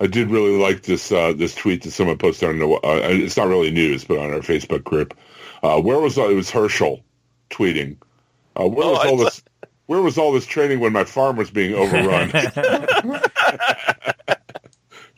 I 0.00 0.06
did 0.06 0.28
really 0.30 0.58
like 0.58 0.82
this 0.82 1.10
uh, 1.12 1.32
this 1.32 1.54
tweet 1.54 1.82
that 1.82 1.90
someone 1.92 2.18
posted 2.18 2.48
on 2.48 2.58
the. 2.58 2.68
Uh, 2.68 3.00
it's 3.10 3.36
not 3.36 3.48
really 3.48 3.70
news, 3.70 4.04
but 4.04 4.18
on 4.18 4.32
our 4.32 4.40
Facebook 4.40 4.82
group. 4.84 5.16
Uh, 5.62 5.80
where 5.80 5.98
was 6.00 6.18
it 6.18 6.34
was 6.34 6.50
Herschel 6.50 7.02
tweeting? 7.50 7.96
Uh, 8.56 8.68
where 8.68 8.86
Oh, 8.86 8.90
was 8.92 8.98
I 9.00 9.08
all 9.08 9.16
this? 9.16 9.42
Where 9.86 10.02
was 10.02 10.18
all 10.18 10.32
this 10.32 10.44
training 10.46 10.80
when 10.80 10.92
my 10.92 11.04
farm 11.04 11.36
was 11.36 11.50
being 11.50 11.74
overrun? 11.74 12.30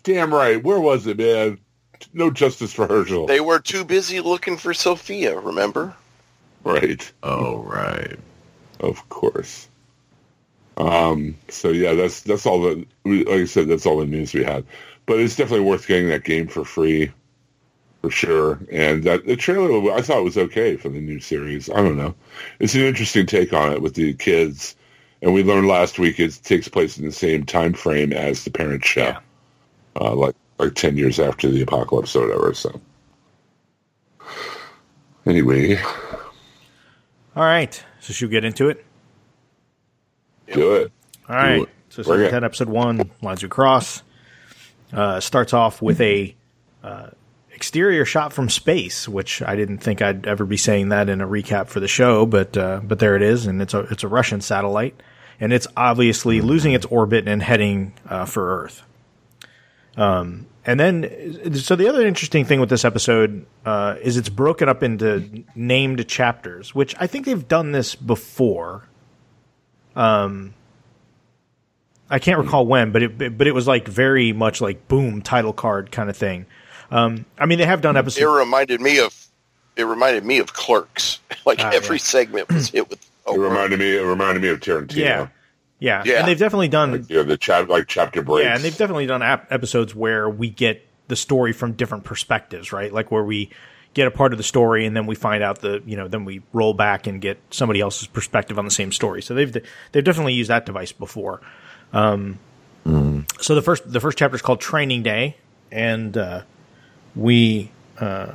Damn 0.02 0.32
right. 0.32 0.62
Where 0.62 0.80
was 0.80 1.06
it, 1.06 1.18
man? 1.18 1.58
No 2.14 2.30
justice 2.30 2.72
for 2.72 2.87
Herschel. 2.87 3.26
They 3.26 3.40
were 3.40 3.58
too 3.58 3.84
busy 3.84 4.20
looking 4.20 4.56
for 4.56 4.72
Sophia, 4.72 5.38
remember? 5.38 5.94
right. 6.64 7.10
Oh, 7.22 7.58
right. 7.62 8.16
Of 8.80 9.08
course. 9.08 9.68
Um, 10.76 11.37
so 11.49 11.68
yeah, 11.70 11.92
that's 11.94 12.20
that's 12.22 12.46
all 12.46 12.62
the 12.62 12.87
we- 13.04 13.25
like 13.25 13.40
I 13.40 13.44
said, 13.44 13.68
that's 13.68 13.84
all 13.87 13.99
the 13.99 14.06
news 14.06 14.32
we 14.32 14.44
had. 14.44 14.64
But 15.06 15.20
it's 15.20 15.37
definitely 15.37 15.66
worth 15.66 15.87
getting 15.87 16.08
that 16.08 16.25
game 16.25 16.46
for 16.49 16.64
free, 16.64 17.12
for 18.02 18.11
sure. 18.11 18.59
And 18.71 19.04
that 19.04 19.26
the 19.26 19.37
trailer 19.37 19.92
I 19.92 20.00
thought 20.02 20.25
was 20.25 20.38
okay 20.38 20.76
for 20.76 20.88
the 20.88 21.00
new 21.00 21.21
series. 21.21 21.69
I 21.71 21.76
don't 21.76 21.97
know, 21.97 22.14
it's 22.59 22.75
an 22.75 22.83
interesting 22.83 23.26
take 23.26 23.52
on 23.52 23.73
it 23.73 23.83
with 23.83 23.95
the 23.95 24.14
kids. 24.14 24.75
And 25.23 25.35
we 25.35 25.42
learned 25.42 25.66
last 25.69 25.99
week 25.99 26.19
it 26.19 26.38
takes 26.45 26.66
place 26.69 26.97
in 26.99 27.04
the 27.04 27.12
same 27.12 27.45
time 27.45 27.75
frame 27.75 28.12
as 28.12 28.45
the 28.45 28.50
Parent 28.50 28.85
Show, 28.85 29.00
Yeah. 29.02 29.19
uh, 30.00 30.14
like 30.14 30.35
like 30.59 30.75
ten 30.75 30.97
years 30.97 31.19
after 31.21 31.50
the 31.50 31.62
apocalypse 31.62 32.14
or 32.16 32.26
whatever. 32.26 32.54
So 32.54 32.80
anyway, 35.26 35.76
All 37.37 37.45
right, 37.45 37.83
so 38.00 38.12
should 38.12 38.28
we 38.28 38.33
get 38.33 38.45
into 38.45 38.69
it? 38.69 38.85
do 40.52 40.75
it. 40.76 40.92
All 41.28 41.37
right. 41.37 41.62
it. 41.62 41.69
So 41.90 42.02
season 42.02 42.30
ten, 42.30 42.45
episode 42.45 42.69
one, 42.69 43.11
lines 43.23 43.42
across. 43.45 44.02
Uh, 44.92 45.21
starts 45.21 45.52
off 45.52 45.80
with 45.80 46.00
a 46.00 46.35
uh, 46.83 47.11
exterior 47.61 48.07
shot 48.07 48.33
from 48.33 48.49
space, 48.49 49.07
which 49.07 49.43
I 49.43 49.55
didn't 49.55 49.79
think 49.79 50.00
I'd 50.00 50.26
ever 50.26 50.47
be 50.47 50.57
saying 50.57 50.88
that 50.88 51.11
in 51.11 51.21
a 51.21 51.29
recap 51.29 51.69
for 51.69 51.79
the 51.79 51.88
show, 51.88 52.25
but 52.25 52.57
uh, 52.57 52.81
but 52.83 53.00
there 53.00 53.17
it 53.17 53.23
is, 53.23 53.47
and 53.47 53.61
it's 53.61 53.75
a 53.75 53.81
it's 53.90 54.02
a 54.02 54.09
Russian 54.09 54.40
satellite. 54.40 54.95
and 55.40 55.52
it's 55.52 55.67
obviously 55.76 56.40
losing 56.40 56.73
its 56.73 56.87
orbit 56.87 57.26
and 57.26 57.43
heading 57.43 57.95
uh, 58.09 58.26
for 58.26 58.62
Earth. 58.62 58.83
Um, 59.97 60.47
and 60.67 60.79
then, 60.79 61.55
so 61.55 61.75
the 61.75 61.88
other 61.88 62.07
interesting 62.07 62.45
thing 62.45 62.61
with 62.61 62.69
this 62.69 62.85
episode 62.85 63.47
uh, 63.64 63.97
is 64.02 64.19
it's 64.19 64.29
broken 64.29 64.69
up 64.69 64.83
into 64.83 65.45
named 65.55 66.07
chapters, 66.07 66.75
which 66.75 66.95
I 67.00 67.07
think 67.07 67.25
they've 67.25 67.49
done 67.49 67.73
this 67.73 67.95
before. 67.95 68.85
Um, 69.97 70.55
I 72.11 72.19
can't 72.19 72.38
recall 72.38 72.67
when, 72.67 72.93
but 72.93 73.02
it 73.02 73.38
but 73.38 73.47
it 73.47 73.55
was 73.55 73.67
like 73.67 73.88
very 73.88 74.33
much 74.33 74.61
like 74.61 74.87
boom 74.88 75.23
title 75.23 75.52
card 75.52 75.90
kind 75.90 76.11
of 76.11 76.17
thing. 76.17 76.47
Um, 76.90 77.25
I 77.38 77.47
mean, 77.47 77.59
they 77.59 77.66
have 77.66 77.80
done 77.82 77.97
episodes. 77.97 78.18
It 78.18 78.23
episodes. 78.23 78.38
reminded 78.38 78.80
me 78.80 78.99
of 78.99 79.14
it 79.76 79.85
reminded 79.85 80.25
me 80.25 80.38
of 80.38 80.52
Clerks. 80.52 81.18
Like 81.47 81.61
Ah, 81.61 81.70
every 81.73 81.97
yeah. 81.97 82.02
segment 82.02 82.49
was 82.52 82.68
hit 82.70 82.88
with. 82.90 83.00
It 83.26 83.38
reminded 83.38 83.78
me. 83.78 83.97
It 83.97 84.02
reminded 84.02 84.42
me 84.42 84.49
of 84.49 84.59
Tarantino. 84.61 84.97
Yeah, 84.97 85.28
yeah, 85.78 86.02
Yeah. 86.04 86.18
and 86.18 86.26
they've 86.28 86.38
definitely 86.38 86.68
done 86.68 86.92
Like, 86.92 87.11
you 87.11 87.16
know, 87.18 87.23
the 87.23 87.37
chap 87.37 87.68
like 87.68 87.87
chapter 87.87 88.23
breaks. 88.23 88.44
Yeah, 88.44 88.54
and 88.56 88.64
they've 88.64 88.76
definitely 88.76 89.06
done 89.06 89.23
ap- 89.23 89.50
episodes 89.52 89.94
where 89.94 90.28
we 90.28 90.50
get 90.50 90.85
the 91.09 91.14
story 91.16 91.52
from 91.52 91.73
different 91.73 92.02
perspectives, 92.04 92.73
right? 92.73 92.92
Like 92.92 93.11
where 93.12 93.23
we 93.23 93.50
get 93.94 94.06
a 94.09 94.11
part 94.11 94.32
of 94.32 94.37
the 94.38 94.42
story 94.42 94.85
and 94.87 94.97
then 94.97 95.06
we 95.06 95.14
find 95.14 95.42
out 95.44 95.61
the, 95.61 95.80
you 95.87 95.97
know, 95.97 96.09
then 96.09 96.25
we 96.25 96.42
roll 96.52 96.75
back 96.75 97.06
and 97.06 97.20
get 97.20 97.38
somebody 97.50 97.80
else's 97.80 98.06
perspective 98.09 98.59
on 98.59 98.64
the 98.64 98.70
same 98.70 98.90
story. 98.90 99.23
So 99.23 99.35
they've 99.35 99.56
they've 99.92 100.04
definitely 100.04 100.35
used 100.35 100.50
that 100.50 100.66
device 100.66 100.90
before. 100.92 101.40
Um, 101.92 102.38
So 103.40 103.54
the 103.54 103.62
first 103.62 103.90
the 103.92 104.00
first 104.00 104.18
chapter 104.18 104.35
is 104.35 104.42
called 104.42 104.61
Training 104.61 105.02
Day, 105.02 105.37
and 105.70 106.16
uh, 106.16 106.42
we 107.17 107.71
uh, 108.00 108.33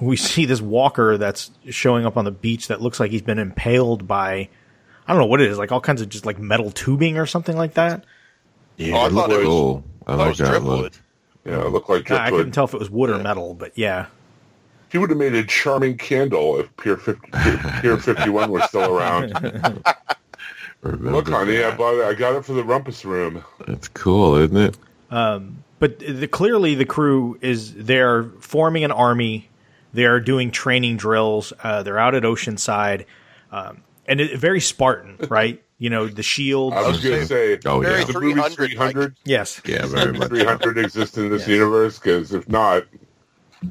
we 0.00 0.16
see 0.30 0.44
this 0.46 0.60
walker 0.60 1.16
that's 1.18 1.50
showing 1.70 2.06
up 2.06 2.16
on 2.16 2.24
the 2.24 2.30
beach 2.30 2.68
that 2.68 2.80
looks 2.80 2.98
like 3.00 3.10
he's 3.10 3.22
been 3.22 3.38
impaled 3.38 4.06
by. 4.06 4.48
I 5.06 5.12
don't 5.12 5.18
know 5.20 5.26
what 5.26 5.40
it 5.42 5.50
is, 5.50 5.58
like 5.58 5.70
all 5.70 5.80
kinds 5.82 6.00
of 6.00 6.08
just 6.08 6.24
like 6.24 6.38
metal 6.38 6.70
tubing 6.70 7.18
or 7.18 7.26
something 7.26 7.56
like 7.56 7.74
that. 7.74 8.04
Yeah, 8.78 8.94
Oh, 8.96 8.98
I 9.00 9.06
it 9.06 9.12
looked 9.12 9.28
thought 9.28 9.34
it 9.34 9.38
was- 9.38 9.46
cool. 9.46 9.84
I 10.06 10.12
That 10.12 10.18
like 10.18 10.28
was 10.30 10.38
that 10.38 10.48
driftwood. 10.50 10.80
look. 10.82 10.92
Yeah, 11.46 11.66
it 11.66 11.68
looked 11.70 11.90
like 11.90 12.10
I 12.10 12.30
couldn't 12.30 12.52
tell 12.52 12.64
if 12.64 12.72
it 12.74 12.78
was 12.80 12.88
wood 12.90 13.10
or 13.10 13.18
metal, 13.18 13.52
but 13.54 13.76
yeah. 13.76 14.06
He 14.90 14.98
would 14.98 15.10
have 15.10 15.18
made 15.18 15.34
a 15.34 15.42
charming 15.44 15.98
candle 15.98 16.58
if 16.60 16.74
Pier 16.76 16.96
50, 16.96 17.20
Pier 17.82 17.96
51 17.98 18.50
was 18.50 18.64
still 18.64 18.96
around. 18.96 19.32
Look, 20.82 21.28
honey, 21.28 21.62
I 21.64 21.74
bought 21.76 21.94
it. 21.94 22.04
I 22.04 22.14
got 22.14 22.34
it 22.36 22.44
for 22.44 22.52
the 22.52 22.62
rumpus 22.62 23.04
room. 23.04 23.42
That's 23.66 23.88
cool, 23.88 24.36
isn't 24.36 24.56
it? 24.56 24.76
But 25.78 25.98
the, 25.98 26.28
clearly 26.28 26.74
the 26.74 26.84
crew 26.84 27.38
is 27.40 27.74
they're 27.74 28.24
forming 28.40 28.84
an 28.84 28.92
army 28.92 29.48
they're 29.92 30.20
doing 30.20 30.50
training 30.50 30.96
drills 30.96 31.52
uh, 31.62 31.82
they're 31.82 31.98
out 31.98 32.14
at 32.14 32.22
oceanside 32.24 33.04
um, 33.52 33.82
and 34.06 34.20
it, 34.20 34.38
very 34.38 34.60
spartan 34.60 35.16
right 35.28 35.60
you 35.78 35.90
know 35.90 36.06
the 36.06 36.22
shield. 36.22 36.72
I 36.72 36.86
was 36.86 37.02
going 37.02 37.20
to 37.20 37.26
say, 37.26 37.58
Oh, 37.66 37.82
yeah. 37.82 38.04
the 38.04 38.12
movie 38.18 38.32
300, 38.40 38.70
300, 38.70 39.16
yes 39.24 39.60
Yeah, 39.66 39.86
very 39.86 40.12
much. 40.12 40.28
300 40.28 40.78
exist 40.78 41.18
in 41.18 41.30
this 41.30 41.40
Yes. 41.42 41.48
universe? 41.48 41.98
Because 41.98 42.32
if 42.32 42.48
not, 42.48 42.84
I 43.62 43.66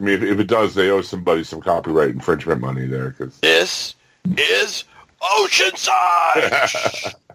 mean, 0.00 0.14
if, 0.14 0.22
if 0.22 0.40
it 0.40 0.46
does, 0.46 0.74
they 0.74 0.90
owe 0.90 1.02
somebody 1.02 1.44
some 1.44 1.60
copyright 1.60 2.08
infringement 2.10 2.62
money 2.62 2.86
there. 2.86 3.10
Because 3.10 3.38
This 3.40 3.94
is 4.36 4.84
Oceanside. 5.20 7.14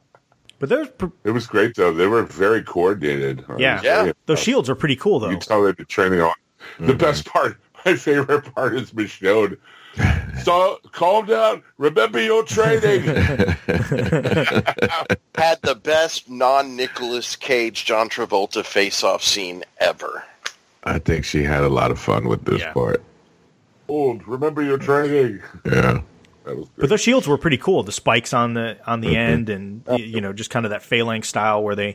but 0.61 0.69
there's 0.69 0.87
pr- 0.87 1.07
it 1.25 1.31
was 1.31 1.45
great, 1.47 1.75
though. 1.75 1.91
They 1.93 2.07
were 2.07 2.23
very 2.23 2.63
coordinated. 2.63 3.43
Yeah, 3.57 3.81
Yeah. 3.83 4.01
very 4.03 4.13
those 4.27 4.39
shields 4.39 4.69
are 4.69 4.75
pretty 4.75 4.95
cool 4.95 5.15
You 5.15 5.27
though 5.27 5.31
can 5.31 5.39
tell 5.41 5.63
they've 5.63 5.75
been 5.75 5.85
training 5.87 6.21
on. 6.21 6.29
Mm-hmm. 6.75 6.85
The 6.87 6.93
best 6.95 7.25
part, 7.25 7.57
my 7.85 7.95
favorite 7.95 8.55
part 8.55 8.75
is 8.75 8.91
Michonne. 8.91 9.57
So 10.43 10.79
calm 10.93 11.25
down. 11.25 11.63
Remember 11.77 12.21
your 12.21 12.43
training. 12.45 13.01
Had 15.35 15.59
the 15.63 15.75
best 15.81 16.29
non 16.29 16.75
Nicolas 16.77 17.35
Cage 17.35 17.83
John 17.85 18.07
Travolta 18.09 18.63
face 18.65 19.03
off 19.03 19.23
scene 19.23 19.63
ever. 19.79 20.23
I 20.83 20.97
think 20.99 21.25
she 21.25 21.43
had 21.43 21.63
a 21.63 21.69
lot 21.69 21.91
of 21.91 21.99
fun 21.99 22.27
with 22.27 22.45
this 22.45 22.61
Yeah. 22.61 22.71
part. 22.73 23.03
Old. 23.87 24.25
Remember 24.27 24.61
your 24.61 24.77
training. 24.77 25.41
Yeah. 25.65 26.01
That 26.51 26.57
was 26.57 26.67
but 26.75 26.81
good. 26.81 26.89
those 26.89 27.01
shields 27.01 27.27
were 27.27 27.37
pretty 27.37 27.57
cool 27.57 27.83
the 27.83 27.91
spikes 27.91 28.33
on 28.33 28.53
the 28.53 28.77
on 28.85 29.01
the 29.01 29.09
Mm-hmm. 29.09 29.17
end 29.17 29.49
and 29.49 29.83
y- 29.87 29.95
you 29.97 30.21
know 30.21 30.33
just 30.33 30.49
kind 30.49 30.65
of 30.65 30.69
that 30.71 30.83
phalanx 30.83 31.27
style 31.29 31.63
where 31.63 31.75
they 31.75 31.89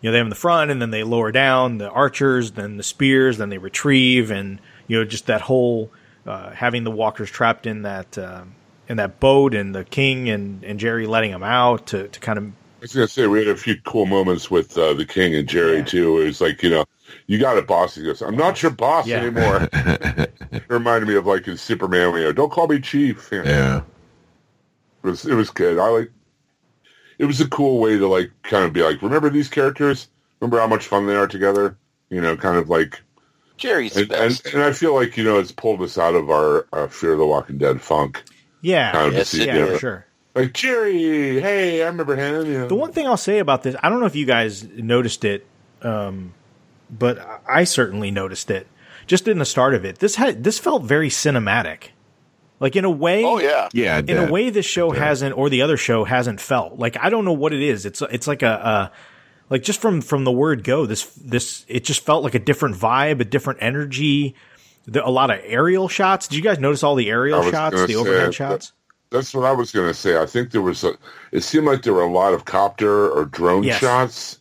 you 0.00 0.04
know 0.04 0.12
they 0.12 0.18
have 0.18 0.26
in 0.26 0.30
the 0.30 0.36
front 0.36 0.70
and 0.70 0.80
then 0.80 0.90
they 0.90 1.02
lower 1.02 1.30
down 1.32 1.78
the 1.78 1.90
archers 1.90 2.52
then 2.52 2.76
the 2.76 2.82
spears 2.82 3.38
then 3.38 3.48
they 3.50 3.58
retrieve 3.58 4.30
and 4.30 4.60
you 4.86 4.98
know 4.98 5.04
just 5.04 5.26
that 5.26 5.42
whole 5.42 5.90
uh, 6.26 6.50
having 6.50 6.84
the 6.84 6.90
walkers 6.90 7.30
trapped 7.30 7.66
in 7.66 7.82
that 7.82 8.16
um, 8.18 8.54
in 8.88 8.96
that 8.96 9.20
boat 9.20 9.54
and 9.54 9.74
the 9.74 9.84
king 9.84 10.28
and, 10.30 10.62
and 10.64 10.78
Jerry 10.80 11.06
letting 11.06 11.30
them 11.32 11.42
out 11.42 11.86
to, 11.88 12.08
to 12.08 12.20
kind 12.20 12.38
of 12.38 12.44
I 12.46 12.50
was 12.82 12.94
gonna 12.94 13.08
say 13.08 13.26
we 13.26 13.40
had 13.40 13.48
a 13.48 13.56
few 13.56 13.74
cool 13.82 14.06
moments 14.06 14.50
with 14.52 14.78
uh, 14.78 14.94
the 14.94 15.04
King 15.04 15.34
and 15.34 15.48
Jerry 15.48 15.82
too. 15.82 16.20
It 16.20 16.26
was 16.26 16.40
like 16.40 16.62
you 16.62 16.70
know, 16.70 16.84
you 17.26 17.36
got 17.36 17.56
it, 17.58 17.66
boss. 17.66 17.96
He 17.96 18.04
goes, 18.04 18.22
"I'm 18.22 18.36
not 18.36 18.62
your 18.62 18.70
boss 18.70 19.04
Yeah. 19.08 19.16
anymore." 19.16 19.68
it 19.72 20.62
reminded 20.68 21.08
me 21.08 21.16
of 21.16 21.26
like 21.26 21.48
in 21.48 21.56
Superman, 21.56 22.14
you 22.14 22.20
know, 22.20 22.30
"Don't 22.32 22.52
call 22.52 22.68
me 22.68 22.78
chief." 22.78 23.30
You 23.32 23.42
know, 23.42 23.50
Yeah. 23.50 23.80
It 25.08 25.10
was 25.10 25.26
it 25.26 25.34
was 25.34 25.50
good. 25.50 25.78
I 25.78 25.88
like. 25.88 26.10
It 27.18 27.24
was 27.24 27.40
a 27.40 27.48
cool 27.48 27.80
way 27.80 27.98
to 27.98 28.06
like 28.06 28.30
kind 28.44 28.64
of 28.64 28.72
be 28.72 28.82
like, 28.82 29.02
remember 29.02 29.28
these 29.28 29.48
characters? 29.48 30.08
Remember 30.40 30.60
how 30.60 30.68
much 30.68 30.86
fun 30.86 31.06
they 31.06 31.16
are 31.16 31.26
together? 31.26 31.76
You 32.10 32.20
know, 32.20 32.36
kind 32.36 32.56
of 32.56 32.68
like, 32.68 33.02
Jerry's 33.56 33.96
and, 33.96 34.02
and, 34.02 34.10
best. 34.10 34.46
and 34.46 34.62
I 34.62 34.72
feel 34.72 34.94
like 34.94 35.16
you 35.16 35.24
know 35.24 35.38
it's 35.38 35.50
pulled 35.50 35.82
us 35.82 35.98
out 35.98 36.14
of 36.14 36.30
our 36.30 36.66
uh, 36.72 36.86
Fear 36.86 37.14
of 37.14 37.18
the 37.18 37.26
Walking 37.26 37.58
Dead 37.58 37.82
funk. 37.82 38.22
yeah 38.60 38.92
Kind 38.92 39.08
of 39.08 39.14
Yes, 39.14 39.30
see, 39.30 39.46
yeah 39.46 39.54
you 39.54 39.60
know, 39.60 39.72
for 39.72 39.78
sure 39.78 40.06
like 40.38 40.52
Jerry. 40.52 41.40
Hey, 41.40 41.82
I 41.82 41.86
remember 41.86 42.16
him. 42.16 42.46
You 42.46 42.58
know. 42.60 42.68
The 42.68 42.74
one 42.74 42.92
thing 42.92 43.06
I'll 43.06 43.16
say 43.16 43.38
about 43.38 43.62
this, 43.62 43.74
I 43.82 43.88
don't 43.88 44.00
know 44.00 44.06
if 44.06 44.16
you 44.16 44.26
guys 44.26 44.64
noticed 44.64 45.24
it, 45.24 45.46
um, 45.82 46.34
but 46.90 47.18
I 47.48 47.64
certainly 47.64 48.10
noticed 48.10 48.50
it. 48.50 48.66
Just 49.06 49.26
in 49.26 49.38
the 49.38 49.44
start 49.44 49.74
of 49.74 49.84
it, 49.84 49.98
this 49.98 50.16
had 50.16 50.44
this 50.44 50.58
felt 50.58 50.84
very 50.84 51.08
cinematic, 51.08 51.88
like 52.60 52.76
in 52.76 52.84
a 52.84 52.90
way. 52.90 53.24
oh, 53.24 53.38
yeah. 53.38 53.68
Yeah. 53.72 53.98
in 53.98 54.16
a 54.18 54.30
way, 54.30 54.50
this 54.50 54.66
show 54.66 54.90
hasn't, 54.90 55.36
or 55.36 55.48
the 55.50 55.62
other 55.62 55.76
show 55.76 56.04
hasn't 56.04 56.40
felt 56.40 56.78
like 56.78 56.96
I 57.00 57.10
don't 57.10 57.24
know 57.24 57.32
what 57.32 57.52
it 57.52 57.62
is. 57.62 57.86
It's 57.86 58.02
it's 58.02 58.26
like 58.26 58.42
a, 58.42 58.46
a 58.48 58.92
like 59.50 59.62
just 59.62 59.80
from 59.80 60.00
from 60.00 60.24
the 60.24 60.32
word 60.32 60.64
go. 60.64 60.86
This 60.86 61.04
this 61.16 61.64
it 61.68 61.84
just 61.84 62.04
felt 62.04 62.24
like 62.24 62.34
a 62.34 62.38
different 62.40 62.76
vibe, 62.76 63.20
a 63.20 63.24
different 63.24 63.60
energy. 63.62 64.34
The, 64.86 65.06
a 65.06 65.10
lot 65.10 65.30
of 65.30 65.40
aerial 65.44 65.86
shots. 65.88 66.28
Did 66.28 66.36
you 66.36 66.42
guys 66.42 66.58
notice 66.58 66.82
all 66.82 66.94
the 66.94 67.10
aerial 67.10 67.42
shots, 67.50 67.76
the 67.76 67.88
say 67.88 67.94
overhead 67.94 68.28
that- 68.28 68.34
shots? 68.34 68.72
That's 69.10 69.32
what 69.32 69.46
I 69.46 69.52
was 69.52 69.72
going 69.72 69.86
to 69.88 69.94
say. 69.94 70.20
I 70.20 70.26
think 70.26 70.50
there 70.50 70.60
was 70.60 70.84
a. 70.84 70.92
It 71.32 71.40
seemed 71.40 71.64
like 71.66 71.82
there 71.82 71.94
were 71.94 72.02
a 72.02 72.12
lot 72.12 72.34
of 72.34 72.44
copter 72.44 73.08
or 73.10 73.24
drone 73.24 73.62
Yes. 73.62 73.80
shots, 73.80 74.38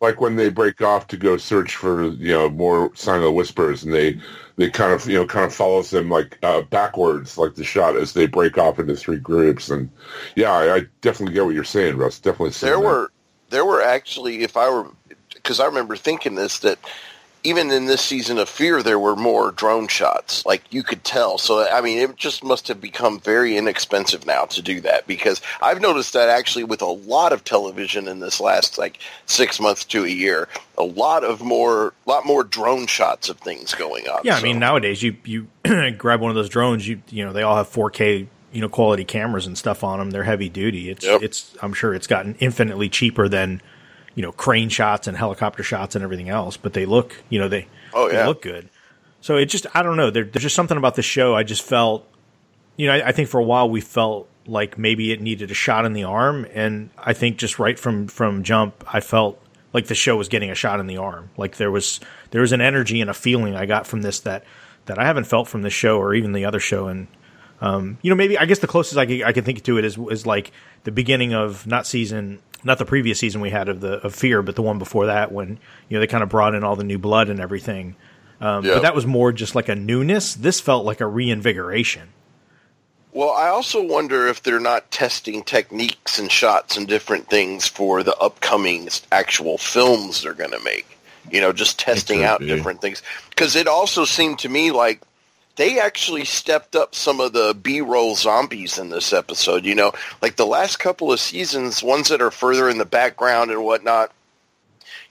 like 0.00 0.20
when 0.20 0.34
they 0.34 0.48
break 0.48 0.80
off 0.82 1.06
to 1.08 1.16
go 1.16 1.36
search 1.36 1.76
for 1.76 2.02
you 2.08 2.32
know 2.32 2.48
more 2.50 2.90
sign 2.96 3.18
of 3.18 3.22
the 3.22 3.30
whispers, 3.32 3.84
and 3.84 3.94
they 3.94 4.20
they 4.58 4.68
kind 4.68 4.92
of 4.92 5.08
you 5.08 5.16
know 5.16 5.24
kind 5.24 5.46
of 5.46 5.54
follows 5.54 5.90
them 5.90 6.10
like 6.10 6.36
uh, 6.42 6.60
backwards, 6.62 7.38
like 7.38 7.54
the 7.54 7.64
shot 7.64 7.96
as 7.96 8.12
they 8.12 8.26
break 8.26 8.58
off 8.58 8.78
into 8.78 8.96
three 8.96 9.16
groups. 9.18 9.70
And 9.70 9.88
yeah, 10.34 10.52
I, 10.52 10.74
I 10.74 10.80
definitely 11.00 11.34
get 11.34 11.46
what 11.46 11.54
you're 11.54 11.64
saying, 11.64 11.96
Russ. 11.96 12.18
Definitely. 12.18 12.50
There 12.50 12.72
that. 12.72 12.80
were 12.80 13.12
there 13.50 13.64
were 13.64 13.80
actually, 13.80 14.42
if 14.42 14.56
I 14.56 14.68
were, 14.68 14.88
because 15.32 15.60
I 15.60 15.66
remember 15.66 15.96
thinking 15.96 16.34
this 16.34 16.58
that 16.58 16.78
even 17.44 17.70
in 17.70 17.86
this 17.86 18.00
season 18.00 18.38
of 18.38 18.48
Fear, 18.48 18.82
there 18.82 18.98
were 18.98 19.16
more 19.16 19.50
drone 19.52 19.88
shots. 19.88 20.44
Like 20.46 20.62
you 20.70 20.82
could 20.82 21.04
tell. 21.04 21.38
So 21.38 21.66
I 21.70 21.80
mean, 21.80 21.98
it 21.98 22.16
just 22.16 22.42
must 22.44 22.68
have 22.68 22.80
become 22.80 23.20
very 23.20 23.56
inexpensive 23.56 24.26
now 24.26 24.44
to 24.46 24.60
do 24.62 24.80
that 24.82 25.06
because 25.06 25.40
I've 25.62 25.80
noticed 25.80 26.12
that 26.14 26.28
actually 26.28 26.64
with 26.64 26.82
a 26.82 26.86
lot 26.86 27.32
of 27.32 27.44
television 27.44 28.08
in 28.08 28.20
this 28.20 28.40
last 28.40 28.78
like 28.78 28.98
six 29.26 29.60
months 29.60 29.84
to 29.86 30.04
a 30.04 30.08
year, 30.08 30.48
a 30.76 30.84
lot 30.84 31.24
of 31.24 31.40
more, 31.42 31.92
lot 32.06 32.26
more 32.26 32.44
drone 32.44 32.86
shots 32.86 33.28
of 33.28 33.38
things 33.38 33.74
going 33.74 34.08
on. 34.08 34.20
Yeah, 34.24 34.36
I 34.36 34.38
So- 34.38 34.44
mean 34.44 34.58
nowadays 34.58 35.02
you 35.02 35.16
you 35.24 35.46
grab 35.96 36.20
one 36.20 36.30
of 36.30 36.36
those 36.36 36.48
drones, 36.48 36.86
you 36.88 37.02
you 37.10 37.24
know 37.24 37.32
they 37.32 37.42
all 37.42 37.56
have 37.56 37.68
4K 37.68 38.26
you 38.50 38.60
know 38.62 38.68
quality 38.68 39.04
cameras 39.04 39.46
and 39.46 39.56
stuff 39.58 39.84
on 39.84 39.98
them. 39.98 40.10
They're 40.10 40.24
heavy 40.24 40.48
duty. 40.48 40.90
It's 40.90 41.04
Yep. 41.04 41.22
it's 41.22 41.54
I'm 41.62 41.72
sure 41.74 41.94
it's 41.94 42.06
gotten 42.06 42.34
infinitely 42.40 42.88
cheaper 42.88 43.28
than 43.28 43.60
you 44.18 44.22
know 44.22 44.32
crane 44.32 44.68
shots 44.68 45.06
and 45.06 45.16
helicopter 45.16 45.62
shots 45.62 45.94
and 45.94 46.02
everything 46.02 46.28
else, 46.28 46.56
but 46.56 46.72
they 46.72 46.86
look 46.86 47.14
you 47.28 47.38
know 47.38 47.46
they 47.46 47.68
Oh, 47.94 48.08
they 48.08 48.16
yeah. 48.16 48.26
look 48.26 48.42
good. 48.42 48.68
So 49.20 49.36
it 49.36 49.46
just 49.46 49.64
I 49.74 49.84
don't 49.84 49.96
know. 49.96 50.10
There, 50.10 50.24
there's 50.24 50.42
just 50.42 50.56
something 50.56 50.76
about 50.76 50.96
the 50.96 51.02
show. 51.02 51.36
I 51.36 51.44
just 51.44 51.62
felt 51.62 52.04
you 52.76 52.88
know 52.88 52.94
I, 52.94 53.08
I 53.08 53.12
think 53.12 53.28
for 53.28 53.38
a 53.38 53.44
while 53.44 53.70
we 53.70 53.80
felt 53.80 54.28
like 54.44 54.76
maybe 54.76 55.12
it 55.12 55.20
needed 55.20 55.52
a 55.52 55.54
shot 55.54 55.84
in 55.84 55.92
the 55.92 56.02
arm, 56.02 56.46
and 56.52 56.90
I 56.98 57.12
think 57.12 57.38
just 57.38 57.60
right 57.60 57.78
from 57.78 58.08
from 58.08 58.42
jump 58.42 58.84
I 58.92 58.98
felt 58.98 59.40
like 59.72 59.86
the 59.86 59.94
show 59.94 60.16
was 60.16 60.28
getting 60.28 60.50
a 60.50 60.54
shot 60.56 60.80
in 60.80 60.88
the 60.88 60.96
arm. 60.96 61.30
Like 61.36 61.56
there 61.56 61.70
was 61.70 62.00
there 62.32 62.40
was 62.40 62.50
an 62.50 62.60
energy 62.60 63.00
and 63.00 63.08
a 63.08 63.14
feeling 63.14 63.54
I 63.54 63.66
got 63.66 63.86
from 63.86 64.02
this 64.02 64.18
that 64.20 64.42
that 64.86 64.98
I 64.98 65.04
haven't 65.04 65.28
felt 65.28 65.46
from 65.46 65.62
this 65.62 65.72
show 65.74 65.98
or 65.98 66.12
even 66.14 66.32
the 66.32 66.44
other 66.44 66.58
show. 66.58 66.88
And 66.88 67.06
um, 67.60 67.98
you 68.02 68.10
know, 68.10 68.16
maybe 68.16 68.36
I 68.36 68.46
guess 68.46 68.58
the 68.60 68.66
closest 68.66 68.98
I 68.98 69.06
can, 69.06 69.22
I 69.22 69.32
can 69.32 69.44
think 69.44 69.62
to 69.64 69.78
it 69.78 69.84
is 69.84 69.96
is 70.10 70.26
like 70.26 70.50
the 70.84 70.90
beginning 70.92 71.34
of 71.34 71.66
not 71.66 71.86
season, 71.86 72.40
not 72.64 72.78
the 72.78 72.84
previous 72.84 73.18
season 73.18 73.40
we 73.40 73.50
had 73.50 73.68
of 73.68 73.80
the 73.80 73.94
of 74.04 74.14
Fear, 74.14 74.42
but 74.42 74.56
the 74.56 74.62
one 74.62 74.78
before 74.78 75.06
that 75.06 75.32
when 75.32 75.58
you 75.88 75.96
know 75.96 76.00
they 76.00 76.06
kind 76.06 76.22
of 76.22 76.28
brought 76.28 76.54
in 76.54 76.64
all 76.64 76.76
the 76.76 76.84
new 76.84 76.98
blood 76.98 77.28
and 77.28 77.40
everything. 77.40 77.96
Um, 78.40 78.64
Yeah. 78.64 78.74
But 78.74 78.82
that 78.82 78.94
was 78.94 79.06
more 79.06 79.32
just 79.32 79.54
like 79.54 79.68
a 79.68 79.74
newness. 79.74 80.34
This 80.34 80.60
felt 80.60 80.84
like 80.84 81.00
a 81.00 81.06
reinvigoration. 81.06 82.08
Well, 83.12 83.30
I 83.30 83.48
also 83.48 83.82
wonder 83.82 84.28
if 84.28 84.42
they're 84.42 84.60
not 84.60 84.90
testing 84.90 85.42
techniques 85.42 86.18
and 86.18 86.30
shots 86.30 86.76
and 86.76 86.86
different 86.86 87.28
things 87.28 87.66
for 87.66 88.02
the 88.02 88.16
upcoming 88.16 88.88
actual 89.10 89.58
films 89.58 90.22
they're 90.22 90.34
going 90.34 90.52
to 90.52 90.62
make. 90.62 90.86
You 91.30 91.40
know, 91.40 91.52
just 91.52 91.78
testing 91.78 92.22
out 92.22 92.40
be. 92.40 92.46
different 92.46 92.80
things. 92.80 93.02
Because 93.30 93.56
it 93.56 93.66
also 93.66 94.04
seemed 94.04 94.38
to 94.40 94.48
me 94.48 94.70
like 94.70 95.00
they 95.58 95.78
actually 95.80 96.24
stepped 96.24 96.74
up 96.76 96.94
some 96.94 97.20
of 97.20 97.32
the 97.32 97.52
B-roll 97.60 98.14
zombies 98.14 98.78
in 98.78 98.88
this 98.90 99.12
episode. 99.12 99.64
You 99.64 99.74
know, 99.74 99.92
like 100.22 100.36
the 100.36 100.46
last 100.46 100.78
couple 100.78 101.12
of 101.12 101.20
seasons, 101.20 101.82
ones 101.82 102.08
that 102.08 102.22
are 102.22 102.30
further 102.30 102.68
in 102.70 102.78
the 102.78 102.86
background 102.86 103.50
and 103.50 103.62
whatnot, 103.64 104.12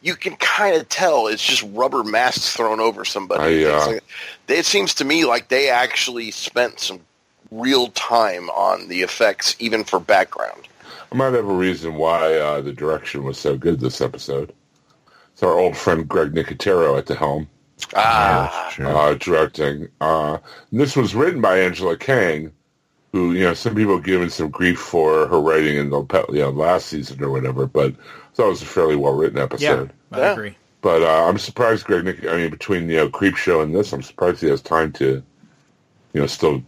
you 0.02 0.16
can 0.16 0.36
kind 0.38 0.76
of 0.76 0.88
tell 0.90 1.28
it's 1.28 1.46
just 1.46 1.64
rubber 1.74 2.04
masks 2.04 2.56
thrown 2.56 2.80
over 2.80 3.04
somebody. 3.04 3.66
I, 3.66 3.70
uh, 3.70 3.88
like- 3.88 4.04
it 4.48 4.66
seems 4.66 4.94
to 4.96 5.06
me 5.06 5.26
like 5.26 5.50
they 5.50 5.70
actually 5.70 6.32
spent 6.32 6.80
some 6.80 7.02
real 7.52 7.88
time 7.90 8.50
on 8.50 8.88
the 8.88 9.02
effects, 9.02 9.56
even 9.60 9.84
for 9.84 10.00
background. 10.00 10.68
I 11.12 11.16
might 11.16 11.34
have 11.34 11.48
a 11.48 11.54
reason 11.54 11.96
why 11.96 12.36
uh, 12.36 12.62
the 12.62 12.74
direction 12.74 13.24
was 13.24 13.38
so 13.38 13.58
good 13.58 13.80
this 13.80 14.02
episode. 14.02 14.54
It's 15.34 15.44
our 15.44 15.58
old 15.60 15.76
friend 15.78 16.08
Greg 16.08 16.34
Nicotero 16.34 16.98
at 16.98 17.06
the 17.06 17.16
helm, 17.16 17.48
Ah, 17.96 18.74
uh, 18.80 19.14
directing. 19.16 19.88
Uh, 20.02 20.38
this 20.72 20.96
was 20.96 21.16
written 21.16 21.42
by 21.42 21.60
Angela 21.60 21.98
Kang, 21.98 22.52
who 23.14 23.34
you 23.34 23.42
know 23.44 23.54
some 23.54 23.76
people 23.76 23.96
have 23.96 24.06
given 24.06 24.30
some 24.30 24.50
grief 24.50 24.80
for 24.80 25.28
her 25.28 25.40
writing 25.40 25.78
in 25.78 25.90
the 25.90 26.02
you 26.30 26.40
know, 26.40 26.50
last 26.50 26.88
season 26.88 27.24
or 27.24 27.30
whatever, 27.32 27.66
but 27.66 27.92
I 27.94 28.36
thought 28.36 28.48
it 28.48 28.50
was 28.50 28.62
a 28.62 28.66
fairly 28.66 28.96
well 28.96 29.14
written 29.14 29.38
Yeah, 29.38 29.44
episode. 29.44 29.94
I 30.12 30.20
Yeah. 30.20 30.32
agree. 30.34 30.58
But 30.82 31.02
uh, 31.04 31.28
I'm 31.28 31.38
surprised 31.38 31.86
Greg 31.86 32.06
Nick. 32.06 32.26
I 32.28 32.38
mean, 32.38 32.50
between 32.52 32.90
you 32.90 32.98
know 32.98 33.10
Creep 33.10 33.36
Show 33.36 33.62
and 33.62 33.74
this, 33.76 33.94
I'm 33.94 34.04
surprised 34.04 34.42
he 34.42 34.48
has 34.50 34.62
time 34.62 34.92
to, 34.94 35.24
you 36.14 36.22
know, 36.22 36.28
still, 36.28 36.64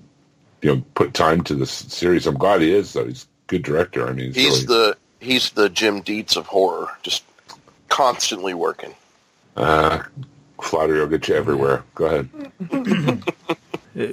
you 0.62 0.76
know, 0.76 0.84
put 0.96 1.14
time 1.14 1.44
to 1.46 1.56
this 1.56 1.72
series. 1.72 2.28
I'm 2.28 2.38
glad 2.38 2.62
he 2.62 2.74
is 2.74 2.94
though. 2.94 3.06
He's 3.06 3.24
a 3.24 3.28
good 3.48 3.64
director. 3.64 4.08
I 4.08 4.14
mean, 4.14 4.28
he's, 4.34 4.36
he's 4.36 4.46
really, 4.46 4.66
the 4.66 4.98
he's 5.20 5.50
the 5.52 5.70
Jim 5.70 6.02
Dietz 6.02 6.36
of 6.38 6.48
horror, 6.48 6.90
just 7.04 7.24
constantly 7.90 8.54
working. 8.54 8.96
uh, 9.56 10.02
flattery 10.62 11.00
will 11.00 11.08
get 11.08 11.28
you 11.28 11.36
everywhere. 11.36 11.84
Go 11.96 12.06
ahead. 12.06 13.24
Uh, 14.00 14.06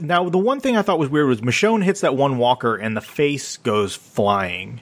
now, 0.00 0.28
the 0.28 0.38
one 0.38 0.60
thing 0.60 0.76
I 0.76 0.82
thought 0.82 0.98
was 0.98 1.08
weird 1.08 1.26
was 1.26 1.40
Michonne 1.40 1.82
hits 1.82 2.02
that 2.02 2.14
one 2.14 2.36
walker 2.38 2.76
and 2.76 2.94
the 2.96 3.00
face 3.00 3.56
goes 3.56 3.96
flying. 3.96 4.80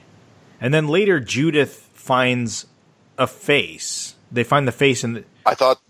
And 0.59 0.73
then 0.73 0.89
later, 0.89 1.19
Judith 1.19 1.89
finds 1.93 2.65
a 3.17 3.25
face. 3.25 4.13
They 4.31 4.43
find 4.43 4.67
the 4.67 4.71
face, 4.73 5.03
and 5.05 5.23
I 5.45 5.55
thought, 5.55 5.81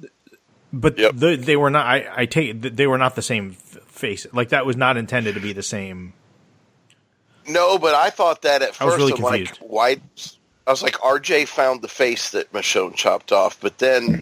but 0.71 0.98
Yep. 1.00 1.13
the, 1.15 1.36
they 1.36 1.57
were 1.57 1.71
not. 1.71 1.86
I, 1.88 2.07
I 2.15 2.25
take 2.25 2.62
they 2.62 2.88
were 2.88 3.00
not 3.00 3.15
the 3.15 3.21
same 3.24 3.51
face. 3.53 4.25
Like 4.31 4.50
that 4.50 4.65
was 4.65 4.77
not 4.77 4.98
intended 4.98 5.33
to 5.36 5.41
be 5.41 5.51
the 5.51 5.63
same. 5.63 6.13
no, 7.48 7.77
but 7.79 7.95
I 7.95 8.12
thought 8.12 8.43
that 8.43 8.62
at 8.62 8.79
I 8.81 8.86
was 8.86 8.93
first. 8.93 8.98
really 8.98 9.13
I'm 9.13 9.21
like, 9.24 9.45
confused. 9.48 9.62
why? 9.67 9.98
I 10.67 10.71
was 10.71 10.83
like, 10.83 10.93
RJ 10.93 11.48
found 11.48 11.81
the 11.81 11.88
face 11.89 12.29
that 12.31 12.53
Michonne 12.53 12.95
chopped 12.95 13.31
off, 13.31 13.60
but 13.60 13.79
then 13.79 14.21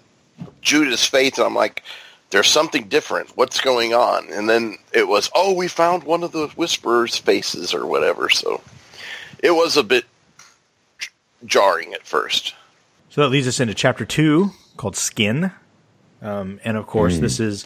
Judith's 0.61 1.05
face, 1.05 1.37
and 1.37 1.47
I'm 1.47 1.55
like, 1.55 1.83
there's 2.31 2.47
something 2.47 2.87
different. 2.87 3.35
What's 3.35 3.59
going 3.59 3.93
on? 3.93 4.27
And 4.31 4.47
then 4.47 4.77
it 4.93 5.07
was, 5.07 5.31
oh, 5.33 5.53
we 5.53 5.67
found 5.67 6.03
one 6.03 6.23
of 6.23 6.31
the 6.31 6.47
Whisperer's 6.49 7.17
faces 7.17 7.73
or 7.73 7.85
whatever. 7.85 8.29
So 8.29 8.61
it 9.39 9.51
was 9.51 9.77
a 9.77 9.83
bit 9.83 10.05
jarring 11.45 11.93
at 11.93 12.05
first. 12.05 12.53
So 13.09 13.21
that 13.21 13.29
leads 13.29 13.47
us 13.47 13.59
into 13.59 13.73
chapter 13.73 14.05
two 14.05 14.51
called 14.77 14.95
Skin. 14.95 15.51
Um, 16.21 16.59
and 16.63 16.77
of 16.77 16.85
course, 16.85 17.17
this 17.17 17.39
is 17.39 17.65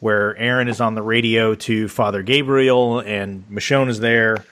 where 0.00 0.36
Aaron 0.36 0.66
is 0.66 0.80
on 0.80 0.94
the 0.94 1.02
radio 1.02 1.54
to 1.54 1.86
Father 1.86 2.22
Gabriel 2.22 2.98
and 2.98 3.44
Michonne 3.48 3.88
is 3.88 4.00
there. 4.00 4.44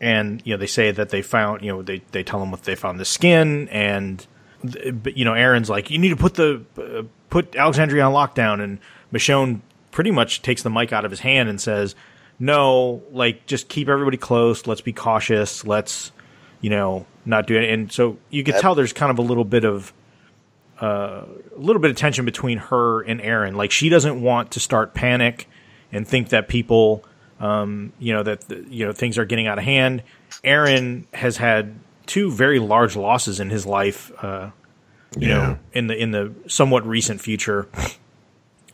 And, 0.00 0.42
you 0.44 0.54
know, 0.54 0.58
they 0.58 0.66
say 0.66 0.90
that 0.90 1.08
they 1.08 1.22
found, 1.22 1.62
you 1.62 1.72
know, 1.72 1.82
they, 1.82 2.02
they 2.12 2.22
tell 2.22 2.42
him 2.42 2.50
what 2.50 2.62
they 2.62 2.74
found 2.74 3.00
the 3.00 3.04
skin. 3.04 3.68
And, 3.70 4.18
th- 4.18 4.28
but, 4.62 5.16
you 5.16 5.24
know, 5.24 5.34
Aaron's 5.34 5.70
like, 5.70 5.90
you 5.90 5.98
need 5.98 6.10
to 6.10 6.16
put 6.16 6.34
the, 6.34 6.64
uh, 6.78 7.02
put 7.30 7.56
Alexandria 7.56 8.04
on 8.04 8.12
lockdown. 8.12 8.62
And 8.62 8.78
Michonne 9.12 9.60
pretty 9.90 10.10
much 10.10 10.42
takes 10.42 10.62
the 10.62 10.70
mic 10.70 10.92
out 10.92 11.04
of 11.04 11.10
his 11.10 11.20
hand 11.20 11.48
and 11.48 11.60
says, 11.60 11.94
no, 12.38 13.02
like, 13.12 13.46
just 13.46 13.68
keep 13.68 13.88
everybody 13.88 14.16
close. 14.16 14.66
Let's 14.66 14.80
be 14.80 14.92
cautious. 14.92 15.64
Let's, 15.64 16.12
you 16.60 16.70
know, 16.70 17.06
not 17.24 17.46
do 17.46 17.56
it. 17.56 17.70
And 17.70 17.92
so 17.92 18.18
you 18.30 18.44
could 18.44 18.56
tell 18.56 18.74
there's 18.74 18.92
kind 18.92 19.10
of 19.10 19.18
a 19.18 19.22
little 19.22 19.44
bit 19.44 19.64
of 19.64 19.92
uh, 20.80 21.24
a 21.56 21.60
little 21.60 21.80
bit 21.80 21.92
of 21.92 21.96
tension 21.96 22.24
between 22.24 22.58
her 22.58 23.02
and 23.02 23.20
Aaron. 23.20 23.54
Like 23.54 23.70
she 23.70 23.88
doesn't 23.88 24.20
want 24.20 24.52
to 24.52 24.60
start 24.60 24.94
panic 24.94 25.48
and 25.92 26.06
think 26.06 26.30
that 26.30 26.48
people, 26.48 27.04
um, 27.38 27.92
you 28.00 28.12
know, 28.12 28.24
that 28.24 28.44
you 28.68 28.86
know 28.86 28.92
things 28.92 29.18
are 29.18 29.24
getting 29.24 29.46
out 29.46 29.58
of 29.58 29.64
hand. 29.64 30.02
Aaron 30.42 31.06
has 31.14 31.36
had 31.36 31.78
two 32.06 32.30
very 32.32 32.58
large 32.58 32.96
losses 32.96 33.38
in 33.38 33.50
his 33.50 33.64
life. 33.64 34.10
Uh, 34.22 34.50
you 35.18 35.28
Yeah. 35.28 35.36
know, 35.36 35.58
in 35.72 35.86
the 35.88 35.96
in 35.96 36.10
the 36.10 36.32
somewhat 36.48 36.86
recent 36.86 37.20
future, 37.20 37.68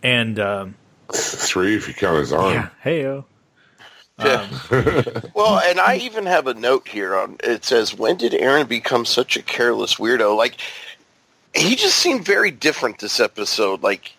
and 0.02 0.38
um, 0.38 0.74
Three, 1.12 1.74
if 1.76 1.88
you 1.88 1.94
count 1.94 2.18
his 2.18 2.32
arm. 2.32 2.52
yeah, 2.54 2.68
heyo. 2.84 3.24
Well, 5.34 5.60
and 5.64 5.78
I 5.78 5.96
even 6.02 6.26
have 6.26 6.46
a 6.48 6.54
note 6.54 6.88
here 6.88 7.14
on 7.16 7.36
it 7.44 7.64
says, 7.64 7.94
"When 7.94 8.16
did 8.16 8.34
Aaron 8.34 8.66
become 8.66 9.04
such 9.04 9.36
a 9.36 9.42
careless 9.42 9.94
weirdo?" 9.96 10.36
Like 10.36 10.56
he 11.54 11.76
just 11.76 11.96
seemed 11.96 12.24
very 12.24 12.50
different 12.50 12.98
this 12.98 13.20
episode. 13.20 13.82
Like 13.82 14.12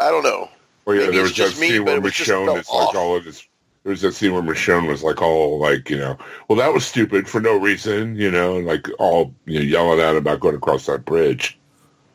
I 0.00 0.10
don't 0.10 0.24
know. 0.24 0.48
Well, 0.84 0.96
yeah, 0.96 1.02
Maybe 1.04 1.12
there 1.14 1.22
was 1.22 1.30
that 1.32 1.36
just 1.36 1.60
me, 1.60 1.68
scene 1.70 1.78
but 1.84 1.86
where 1.86 1.96
it 1.96 2.02
was 2.02 2.12
Michonne 2.12 2.46
felt 2.46 2.58
is 2.58 2.68
like 2.68 2.94
all 2.94 3.16
of 3.16 3.24
this. 3.24 3.46
There 3.84 3.90
was 3.90 4.00
that 4.00 4.12
scene 4.14 4.32
where 4.32 4.42
Michonne 4.42 4.88
was 4.88 5.02
like 5.02 5.20
all 5.22 5.58
like, 5.60 5.88
you 5.90 5.98
know, 5.98 6.16
well, 6.48 6.58
that 6.58 6.72
was 6.72 6.84
stupid 6.86 7.28
for 7.28 7.40
no 7.40 7.56
reason, 7.56 8.16
you 8.16 8.30
know, 8.30 8.56
and 8.56 8.66
like 8.66 8.88
all 8.98 9.32
you 9.44 9.58
know, 9.60 9.64
yelling 9.64 10.00
at 10.00 10.10
him 10.12 10.16
about 10.16 10.40
going 10.40 10.56
across 10.56 10.86
that 10.86 11.04
bridge. 11.04 11.56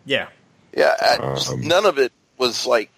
Yeah, 0.05 0.27
Yeah, 0.75 0.95
I, 0.99 1.15
Um, 1.17 1.61
none 1.61 1.85
of 1.85 1.97
it 1.97 2.11
was 2.37 2.65
like. 2.65 2.91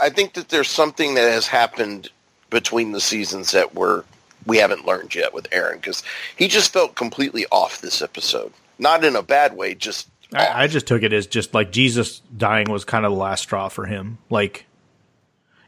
I 0.00 0.08
think 0.08 0.34
that 0.34 0.48
there's 0.48 0.70
something 0.70 1.14
that 1.14 1.30
has 1.30 1.46
happened 1.46 2.08
between 2.48 2.92
the 2.92 3.00
seasons 3.00 3.52
that 3.52 3.74
we're 3.74 4.04
we 4.46 4.58
haven't 4.58 4.86
learned 4.86 5.14
yet 5.14 5.34
with 5.34 5.48
Aaron 5.52 5.76
because 5.76 6.02
he 6.36 6.48
just 6.48 6.72
felt 6.72 6.94
completely 6.94 7.46
off 7.50 7.80
this 7.80 8.02
episode. 8.02 8.52
Not 8.78 9.04
in 9.04 9.16
a 9.16 9.22
bad 9.22 9.56
way, 9.56 9.74
just. 9.74 10.08
I, 10.34 10.64
I 10.64 10.66
just 10.66 10.86
took 10.86 11.02
it 11.02 11.12
as 11.12 11.26
just 11.26 11.52
like 11.52 11.72
Jesus 11.72 12.20
dying 12.36 12.70
was 12.70 12.84
kind 12.84 13.04
of 13.04 13.12
the 13.12 13.18
last 13.18 13.42
straw 13.42 13.68
for 13.68 13.84
him. 13.84 14.18
Like, 14.30 14.66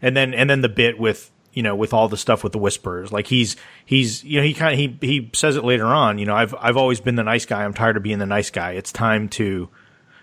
and 0.01 0.17
then 0.17 0.33
and 0.33 0.49
then 0.49 0.63
the 0.63 0.71
bit 0.71 0.99
with 0.99 1.31
you 1.53 1.63
know 1.63 1.77
with 1.77 1.93
all 1.93 2.09
the 2.09 2.17
stuff 2.17 2.43
with 2.43 2.53
the 2.53 2.59
whispers. 2.59 3.13
Like 3.13 3.27
he's 3.27 3.57
he's 3.85 4.25
you 4.25 4.41
know 4.41 4.47
he 4.47 4.55
kind 4.55 4.73
of 4.73 4.79
he 4.79 5.07
he 5.07 5.31
says 5.35 5.57
it 5.57 5.65
later 5.65 5.85
on. 5.85 6.19
You 6.19 6.25
know 6.25 6.35
I've 6.35 6.55
I've 6.59 6.79
always 6.79 7.01
been 7.01 7.17
the 7.17 7.23
nice 7.23 7.45
guy. 7.45 7.63
I'm 7.65 7.75
tired 7.75 7.99
of 7.99 8.03
being 8.03 8.19
the 8.19 8.27
nice 8.27 8.51
guy. 8.51 8.73
It's 8.73 8.91
time 8.91 9.29
to 9.31 9.69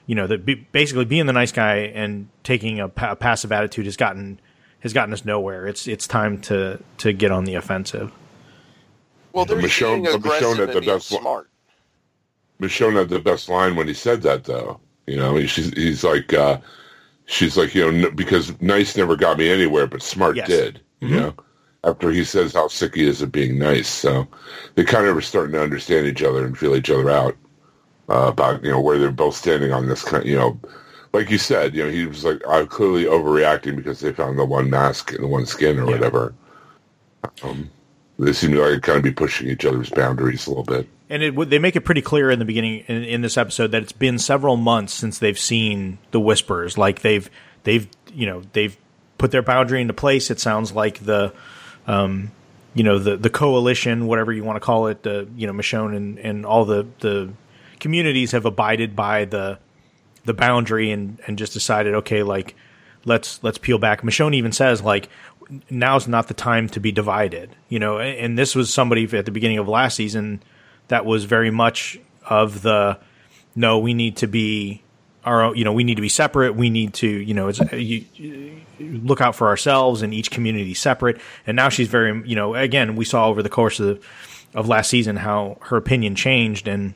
you 0.07 0.15
know 0.15 0.27
that 0.27 0.45
be, 0.45 0.55
basically 0.55 1.05
being 1.05 1.25
the 1.25 1.33
nice 1.33 1.51
guy 1.51 1.75
and 1.77 2.27
taking 2.43 2.79
a, 2.79 2.89
pa- 2.89 3.15
passive 3.15 3.51
attitude 3.51 3.85
has 3.85 3.97
gotten 3.97 4.39
has 4.81 4.93
gotten 4.93 5.13
us 5.13 5.23
nowhere. 5.25 5.67
It's 5.67 5.87
it's 5.87 6.07
time 6.07 6.39
to 6.41 6.79
to 6.99 7.13
get 7.13 7.31
on 7.31 7.45
the 7.45 7.55
offensive. 7.55 8.11
well, 9.33 9.45
they're 9.45 9.57
Michonne- 9.57 10.03
being 10.03 10.03
but 10.03 10.11
Michonne 10.13 10.15
aggressive 10.15 10.57
had 10.57 10.67
the 10.69 10.71
and 10.77 10.81
being 10.85 10.95
best 10.97 11.11
one. 11.11 11.21
smart. 11.21 11.49
Michonne 12.59 12.95
had 12.95 13.09
the 13.09 13.19
best 13.19 13.49
line 13.49 13.75
when 13.75 13.87
he 13.87 13.93
said 13.93 14.21
that, 14.21 14.43
though. 14.43 14.79
You 15.07 15.17
know, 15.17 15.43
she's 15.45 15.69
he's 15.73 16.03
like, 16.03 16.31
uh, 16.33 16.59
she's 17.25 17.57
like, 17.57 17.73
you 17.73 17.91
know, 17.91 18.07
n- 18.07 18.15
because 18.15 18.59
nice 18.61 18.95
never 18.95 19.15
got 19.15 19.37
me 19.39 19.49
anywhere, 19.49 19.87
but 19.87 20.01
smart 20.03 20.35
Yes. 20.35 20.47
did. 20.47 20.81
You 20.99 21.19
know, 21.19 21.33
after 21.83 22.11
he 22.11 22.23
says 22.23 22.53
how 22.53 22.67
sick 22.67 22.93
he 22.93 23.07
is 23.07 23.23
of 23.23 23.31
being 23.31 23.57
nice, 23.57 23.87
so 23.87 24.27
they 24.75 24.83
kind 24.83 25.07
of 25.07 25.17
are 25.17 25.21
starting 25.21 25.53
to 25.53 25.63
understand 25.63 26.05
each 26.05 26.21
other 26.21 26.45
and 26.45 26.55
feel 26.55 26.75
each 26.75 26.91
other 26.91 27.09
out 27.09 27.35
uh, 28.11 28.27
about 28.27 28.63
you 28.63 28.71
know 28.71 28.81
where 28.81 28.97
they're 28.97 29.11
both 29.11 29.35
standing 29.35 29.71
on 29.71 29.87
this 29.87 30.03
kind. 30.03 30.25
You 30.25 30.37
know, 30.37 30.59
like 31.13 31.29
you 31.29 31.37
said, 31.37 31.73
you 31.75 31.83
know, 31.83 31.89
he 31.89 32.05
was 32.05 32.23
like, 32.23 32.41
I'm 32.47 32.67
clearly 32.67 33.05
overreacting 33.05 33.75
because 33.75 33.99
they 33.99 34.11
found 34.11 34.37
the 34.39 34.45
one 34.45 34.69
mask 34.69 35.11
and 35.13 35.23
the 35.23 35.27
one 35.27 35.45
skin 35.45 35.79
or 35.79 35.85
Yeah. 35.85 35.91
whatever. 35.91 36.33
Um, 37.43 37.69
they 38.19 38.33
seem 38.33 38.51
to 38.51 38.61
like 38.61 38.81
kind 38.83 38.97
of 38.97 39.03
be 39.03 39.11
pushing 39.11 39.47
each 39.47 39.65
other's 39.65 39.89
boundaries 39.89 40.45
a 40.47 40.49
little 40.49 40.63
bit. 40.63 40.87
And 41.09 41.23
it, 41.23 41.49
they 41.49 41.59
make 41.59 41.75
it 41.75 41.81
pretty 41.81 42.01
clear 42.01 42.31
in 42.31 42.39
the 42.39 42.45
beginning 42.45 42.83
in, 42.87 43.03
in 43.03 43.21
this 43.21 43.37
episode 43.37 43.71
that 43.71 43.83
it's 43.83 43.91
been 43.91 44.17
several 44.19 44.55
months 44.57 44.93
since 44.93 45.19
they've 45.19 45.37
seen 45.39 45.97
the 46.11 46.19
whispers. 46.19 46.77
Like 46.77 47.01
they've 47.01 47.29
they've 47.63 47.87
you 48.13 48.25
know 48.25 48.43
they've 48.53 48.77
put 49.17 49.31
their 49.31 49.41
boundary 49.41 49.81
into 49.81 49.93
place. 49.93 50.31
It 50.31 50.39
sounds 50.39 50.71
like 50.71 50.99
the 50.99 51.33
um, 51.87 52.31
you 52.73 52.83
know 52.83 52.97
the 52.97 53.17
the 53.17 53.29
coalition, 53.29 54.07
whatever 54.07 54.31
you 54.31 54.43
want 54.45 54.55
to 54.55 54.61
call 54.61 54.87
it, 54.87 55.03
the 55.03 55.27
you 55.35 55.47
know 55.47 55.53
Michonne 55.53 55.95
and 55.95 56.17
and 56.19 56.45
all 56.45 56.63
the 56.63 56.87
the 56.99 57.29
communities 57.81 58.31
have 58.31 58.45
abided 58.45 58.95
by 58.95 59.25
the 59.25 59.59
the 60.23 60.33
boundary 60.33 60.91
and 60.91 61.19
and 61.27 61.37
just 61.37 61.51
decided 61.51 61.93
okay 61.95 62.23
like 62.23 62.55
let's 63.05 63.43
let's 63.43 63.57
peel 63.57 63.77
back. 63.77 64.01
Michonne 64.01 64.35
even 64.35 64.51
says 64.51 64.81
like 64.81 65.09
now's 65.69 66.07
not 66.07 66.27
the 66.27 66.33
time 66.33 66.69
to 66.69 66.79
be 66.79 66.91
divided. 66.91 67.55
You 67.67 67.79
know, 67.79 67.99
and, 67.99 68.37
this 68.37 68.55
was 68.55 68.73
somebody 68.73 69.03
at 69.17 69.25
the 69.25 69.31
beginning 69.31 69.57
of 69.57 69.67
last 69.67 69.95
season 69.95 70.41
that 70.87 71.05
was 71.05 71.25
very 71.25 71.51
much 71.51 71.99
of 72.29 72.61
the 72.61 72.97
no, 73.55 73.79
we 73.79 73.93
need 73.93 74.17
to 74.17 74.27
be 74.27 74.81
our 75.25 75.53
you 75.55 75.63
know 75.63 75.73
we 75.73 75.83
need 75.83 75.95
to 75.95 76.01
be 76.01 76.09
separate. 76.09 76.55
We 76.55 76.69
need 76.69 76.93
to 76.95 77.07
you 77.07 77.33
know 77.33 77.47
it's 77.47 77.59
uh, 77.59 77.75
you, 77.75 78.05
you 78.15 78.61
look 78.79 79.21
out 79.21 79.35
for 79.35 79.47
ourselves 79.47 80.01
and 80.01 80.13
each 80.13 80.31
community 80.31 80.73
separate. 80.73 81.19
And 81.45 81.55
now 81.55 81.69
she's 81.69 81.87
very 81.87 82.21
you 82.27 82.35
know 82.35 82.55
again 82.55 82.95
we 82.95 83.05
saw 83.05 83.27
over 83.27 83.43
the 83.43 83.49
course 83.49 83.79
of 83.79 84.05
of 84.53 84.67
last 84.67 84.89
season 84.89 85.15
how 85.15 85.57
her 85.61 85.77
opinion 85.77 86.15
changed 86.15 86.67
and 86.67 86.93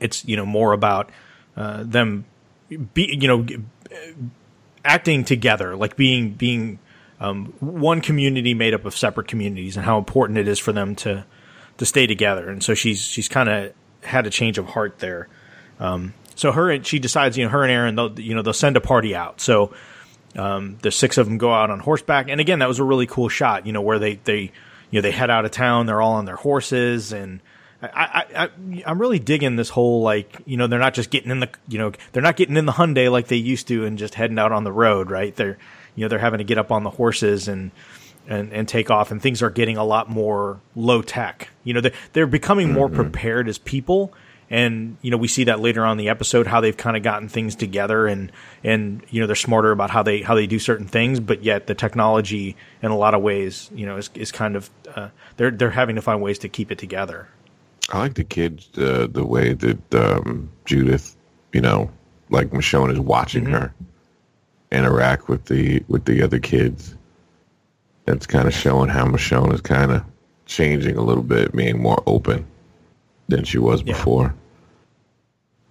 it's 0.00 0.24
you 0.24 0.36
know 0.36 0.46
more 0.46 0.72
about 0.72 1.10
uh, 1.56 1.82
them 1.84 2.24
be 2.94 3.16
you 3.20 3.28
know 3.28 3.46
acting 4.84 5.24
together 5.24 5.76
like 5.76 5.96
being 5.96 6.32
being 6.32 6.78
um, 7.20 7.46
one 7.60 8.00
community 8.00 8.54
made 8.54 8.74
up 8.74 8.84
of 8.84 8.96
separate 8.96 9.28
communities 9.28 9.76
and 9.76 9.84
how 9.84 9.98
important 9.98 10.38
it 10.38 10.46
is 10.46 10.58
for 10.58 10.72
them 10.72 10.94
to 10.96 11.24
to 11.78 11.86
stay 11.86 12.06
together. 12.06 12.48
And 12.48 12.62
so 12.62 12.74
she's 12.74 13.00
she's 13.00 13.28
kind 13.28 13.48
of 13.48 13.72
had 14.02 14.26
a 14.26 14.30
change 14.30 14.58
of 14.58 14.66
heart 14.66 14.98
there. 14.98 15.28
Um, 15.80 16.14
so 16.34 16.52
her 16.52 16.70
and 16.70 16.86
she 16.86 16.98
decides 16.98 17.36
you 17.36 17.44
know 17.44 17.50
her 17.50 17.62
and 17.62 17.72
Aaron 17.72 17.94
they'll 17.96 18.18
you 18.20 18.34
know 18.34 18.42
they'll 18.42 18.52
send 18.52 18.76
a 18.76 18.80
party 18.80 19.14
out. 19.14 19.40
So 19.40 19.74
um, 20.36 20.78
the 20.82 20.90
six 20.90 21.18
of 21.18 21.26
them 21.26 21.38
go 21.38 21.52
out 21.52 21.70
on 21.70 21.80
horseback. 21.80 22.28
And 22.28 22.40
again 22.40 22.60
that 22.60 22.68
was 22.68 22.78
a 22.78 22.84
really 22.84 23.06
cool 23.06 23.28
shot 23.28 23.66
you 23.66 23.72
know 23.72 23.82
where 23.82 23.98
they 23.98 24.16
they 24.16 24.52
you 24.90 24.98
know 24.98 25.00
they 25.00 25.10
head 25.10 25.30
out 25.30 25.44
of 25.44 25.50
town 25.50 25.86
they're 25.86 26.00
all 26.00 26.14
on 26.14 26.24
their 26.24 26.36
horses 26.36 27.12
and 27.12 27.40
I, 27.80 27.88
I, 27.88 28.44
I, 28.44 28.50
I'm 28.86 29.00
really 29.00 29.18
digging 29.18 29.56
this 29.56 29.68
whole 29.68 30.02
like 30.02 30.40
you 30.46 30.56
know 30.56 30.66
they're 30.66 30.78
not 30.78 30.94
just 30.94 31.10
getting 31.10 31.30
in 31.30 31.40
the 31.40 31.50
you 31.68 31.78
know 31.78 31.92
they're 32.12 32.22
not 32.22 32.36
getting 32.36 32.56
in 32.56 32.66
the 32.66 32.72
Hyundai 32.72 33.10
like 33.10 33.28
they 33.28 33.36
used 33.36 33.68
to 33.68 33.84
and 33.84 33.98
just 33.98 34.14
heading 34.14 34.38
out 34.38 34.52
on 34.52 34.64
the 34.64 34.72
road 34.72 35.10
right? 35.10 35.34
They're 35.34 35.58
you 35.94 36.04
know 36.04 36.08
they're 36.08 36.18
having 36.18 36.38
to 36.38 36.44
get 36.44 36.58
up 36.58 36.72
on 36.72 36.82
the 36.82 36.90
horses 36.90 37.48
and 37.48 37.70
and, 38.26 38.52
and 38.52 38.68
take 38.68 38.90
off 38.90 39.10
and 39.10 39.22
things 39.22 39.42
are 39.42 39.50
getting 39.50 39.76
a 39.76 39.84
lot 39.84 40.10
more 40.10 40.60
low 40.74 41.02
tech. 41.02 41.48
You 41.64 41.74
know 41.74 41.80
they're, 41.80 41.94
they're 42.12 42.26
becoming 42.26 42.72
more 42.72 42.88
prepared 42.88 43.48
as 43.48 43.58
people 43.58 44.12
and 44.50 44.96
you 45.02 45.10
know 45.10 45.16
we 45.16 45.28
see 45.28 45.44
that 45.44 45.60
later 45.60 45.84
on 45.84 45.92
in 45.92 45.98
the 45.98 46.08
episode 46.08 46.46
how 46.46 46.60
they've 46.60 46.76
kind 46.76 46.96
of 46.96 47.02
gotten 47.02 47.28
things 47.28 47.54
together 47.54 48.06
and 48.06 48.32
and 48.64 49.04
you 49.10 49.20
know 49.20 49.26
they're 49.26 49.36
smarter 49.36 49.70
about 49.70 49.90
how 49.90 50.02
they 50.02 50.22
how 50.22 50.34
they 50.34 50.46
do 50.46 50.58
certain 50.58 50.86
things 50.86 51.20
but 51.20 51.42
yet 51.42 51.66
the 51.66 51.74
technology 51.74 52.56
in 52.82 52.90
a 52.90 52.96
lot 52.96 53.14
of 53.14 53.22
ways 53.22 53.70
you 53.74 53.86
know 53.86 53.96
is, 53.96 54.10
is 54.14 54.32
kind 54.32 54.56
of 54.56 54.70
uh, 54.94 55.08
they're 55.36 55.50
they're 55.50 55.70
having 55.70 55.96
to 55.96 56.02
find 56.02 56.22
ways 56.22 56.38
to 56.38 56.48
keep 56.48 56.72
it 56.72 56.78
together 56.78 57.28
I 57.90 57.98
like 57.98 58.14
the 58.14 58.24
kids, 58.24 58.68
uh, 58.76 59.06
the 59.10 59.24
way 59.24 59.54
that 59.54 59.94
um, 59.94 60.50
Judith, 60.66 61.16
you 61.52 61.60
know, 61.60 61.90
like 62.30 62.50
Michonne 62.50 62.92
is 62.92 63.00
watching 63.00 63.46
her 63.46 63.72
interact 64.70 65.28
with 65.28 65.46
the 65.46 65.82
with 65.88 66.04
the 66.04 66.22
other 66.22 66.38
kids. 66.38 66.94
That's 68.04 68.26
kind 68.26 68.46
of 68.46 68.54
showing 68.54 68.88
how 68.88 69.06
Michonne 69.06 69.52
is 69.52 69.60
kind 69.60 69.92
of 69.92 70.02
changing 70.46 70.96
a 70.96 71.02
little 71.02 71.22
bit, 71.22 71.52
being 71.54 71.80
more 71.80 72.02
open 72.06 72.46
than 73.28 73.44
she 73.44 73.58
was 73.58 73.80
Yeah. 73.82 73.92
before. 73.94 74.34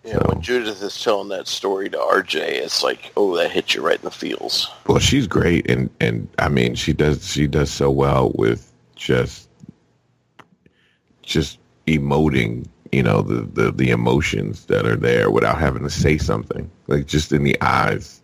Yeah, 0.04 0.14
So- 0.14 0.26
when 0.30 0.42
Judith 0.42 0.82
is 0.82 1.04
telling 1.04 1.30
that 1.30 1.48
story 1.48 1.90
to 1.90 1.98
RJ, 1.98 2.40
it's 2.40 2.82
like, 2.84 3.12
oh, 3.18 3.36
that 3.38 3.52
hits 3.52 3.76
you 3.76 3.82
right 3.82 3.98
in 3.98 4.04
the 4.06 4.12
feels. 4.12 4.70
Well, 4.88 5.00
she's 5.00 5.28
great, 5.28 5.70
and 5.70 5.90
and 6.00 6.28
I 6.40 6.50
mean, 6.50 6.74
she 6.76 6.94
does 6.94 7.28
she 7.28 7.46
does 7.48 7.70
so 7.72 7.92
well 7.92 8.32
with 8.36 8.72
just 8.96 9.50
just 11.24 11.60
emoting, 11.88 12.68
you 12.92 13.02
know, 13.02 13.22
the 13.22 13.42
the 13.42 13.72
the 13.72 13.90
emotions 13.90 14.66
that 14.66 14.86
are 14.86 14.96
there 14.96 15.32
without 15.32 15.58
having 15.58 15.84
to 15.84 15.90
say 15.90 16.18
something, 16.18 16.70
like 16.88 17.08
just 17.08 17.32
in 17.32 17.44
the 17.44 17.60
eyes 17.62 18.22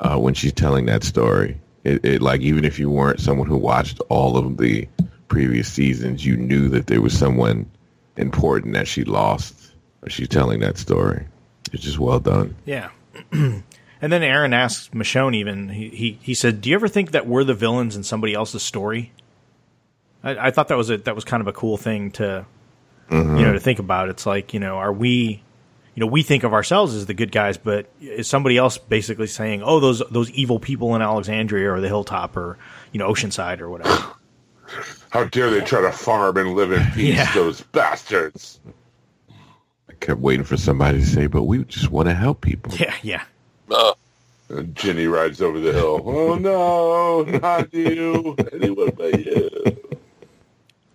uh, 0.00 0.16
when 0.16 0.34
she's 0.34 0.52
telling 0.52 0.86
that 0.86 1.04
story. 1.04 1.60
It, 1.84 2.04
it 2.04 2.22
like 2.22 2.40
even 2.40 2.64
if 2.64 2.78
you 2.78 2.90
weren't 2.90 3.20
someone 3.20 3.46
who 3.46 3.56
watched 3.56 4.00
all 4.08 4.36
of 4.36 4.56
the 4.56 4.88
previous 5.28 5.72
seasons, 5.72 6.24
you 6.24 6.36
knew 6.36 6.68
that 6.68 6.86
there 6.86 7.00
was 7.00 7.16
someone 7.16 7.70
important 8.16 8.74
that 8.74 8.86
she 8.86 9.04
lost. 9.04 9.72
when 10.00 10.10
She's 10.10 10.28
telling 10.28 10.60
that 10.60 10.76
story. 10.78 11.26
It's 11.72 11.82
just 11.82 11.98
well 11.98 12.20
done. 12.20 12.56
Yeah. 12.66 12.90
and 13.32 13.62
then 14.00 14.22
Aaron 14.22 14.52
asks 14.52 14.88
Michonne 14.88 15.34
even, 15.34 15.68
he, 15.68 15.88
he, 15.88 16.18
he 16.20 16.34
said, 16.34 16.60
Do 16.60 16.68
you 16.68 16.74
ever 16.74 16.88
think 16.88 17.12
that 17.12 17.26
we're 17.26 17.44
the 17.44 17.54
villains 17.54 17.96
in 17.96 18.02
somebody 18.02 18.34
else's 18.34 18.62
story? 18.62 19.12
I, 20.22 20.48
I 20.48 20.50
thought 20.50 20.68
that 20.68 20.76
was 20.76 20.90
a 20.90 20.98
that 20.98 21.14
was 21.14 21.24
kind 21.24 21.40
of 21.40 21.46
a 21.46 21.52
cool 21.52 21.76
thing 21.76 22.10
to 22.12 22.44
you 23.10 23.16
know 23.44 23.52
to 23.52 23.60
think 23.60 23.78
about. 23.78 24.08
It's 24.08 24.26
like, 24.26 24.54
you 24.54 24.60
know, 24.60 24.76
are 24.76 24.92
we 24.92 25.42
you 25.94 26.00
know, 26.00 26.06
we 26.06 26.22
think 26.22 26.44
of 26.44 26.52
ourselves 26.54 26.94
as 26.94 27.06
the 27.06 27.14
good 27.14 27.32
guys, 27.32 27.58
but 27.58 27.86
is 28.00 28.28
somebody 28.28 28.56
else 28.56 28.78
basically 28.78 29.26
saying, 29.26 29.62
Oh, 29.62 29.80
those 29.80 30.02
those 30.10 30.30
evil 30.30 30.58
people 30.60 30.94
in 30.94 31.02
Alexandria 31.02 31.70
or 31.72 31.80
the 31.80 31.88
hilltop 31.88 32.36
or, 32.36 32.56
you 32.92 32.98
know, 32.98 33.10
Oceanside 33.10 33.60
or 33.60 33.68
whatever. 33.68 34.04
How 35.10 35.24
dare 35.24 35.50
they 35.50 35.60
try 35.60 35.80
to 35.80 35.90
farm 35.90 36.36
and 36.36 36.54
live 36.54 36.70
in 36.72 36.84
peace, 36.92 37.16
Yeah. 37.16 37.34
those 37.34 37.60
bastards. 37.60 38.60
I 39.88 39.92
kept 39.98 40.20
waiting 40.20 40.44
for 40.44 40.56
somebody 40.56 41.00
to 41.00 41.06
say, 41.06 41.26
"But 41.26 41.42
we 41.42 41.64
just 41.64 41.90
want 41.90 42.08
to 42.08 42.14
help 42.14 42.40
people." 42.40 42.72
yeah, 42.76 42.94
yeah. 43.02 43.24
Uh, 43.70 43.92
Ginny 44.74 45.06
rides 45.06 45.42
over 45.42 45.58
the 45.58 45.72
hill. 45.72 46.00
Oh 46.04 46.34
no, 46.36 47.22
not 47.38 47.74
you. 47.74 48.36
Anyone 48.52 48.90
but 48.96 49.24
you. 49.26 49.50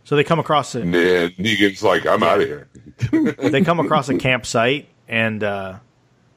So 0.06 0.16
they 0.16 0.24
come 0.24 0.40
across 0.40 0.76
it. 0.76 0.84
And 0.84 0.94
Negan's 0.94 1.84
like, 1.84 2.06
I'm 2.06 2.24
out 2.24 2.40
of 2.40 2.48
here. 2.48 2.70
they 3.38 3.62
come 3.62 3.80
across 3.80 4.08
a 4.08 4.18
campsite 4.18 4.88
and 5.08 5.44
uh, 5.44 5.80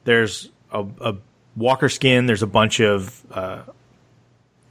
there's 0.03 0.49
a, 0.71 0.85
a 0.99 1.15
walker 1.55 1.87
skin. 1.87 2.25
There's 2.25 2.43
a 2.43 2.47
bunch 2.47 2.81
of 2.81 3.23
uh, 3.31 3.61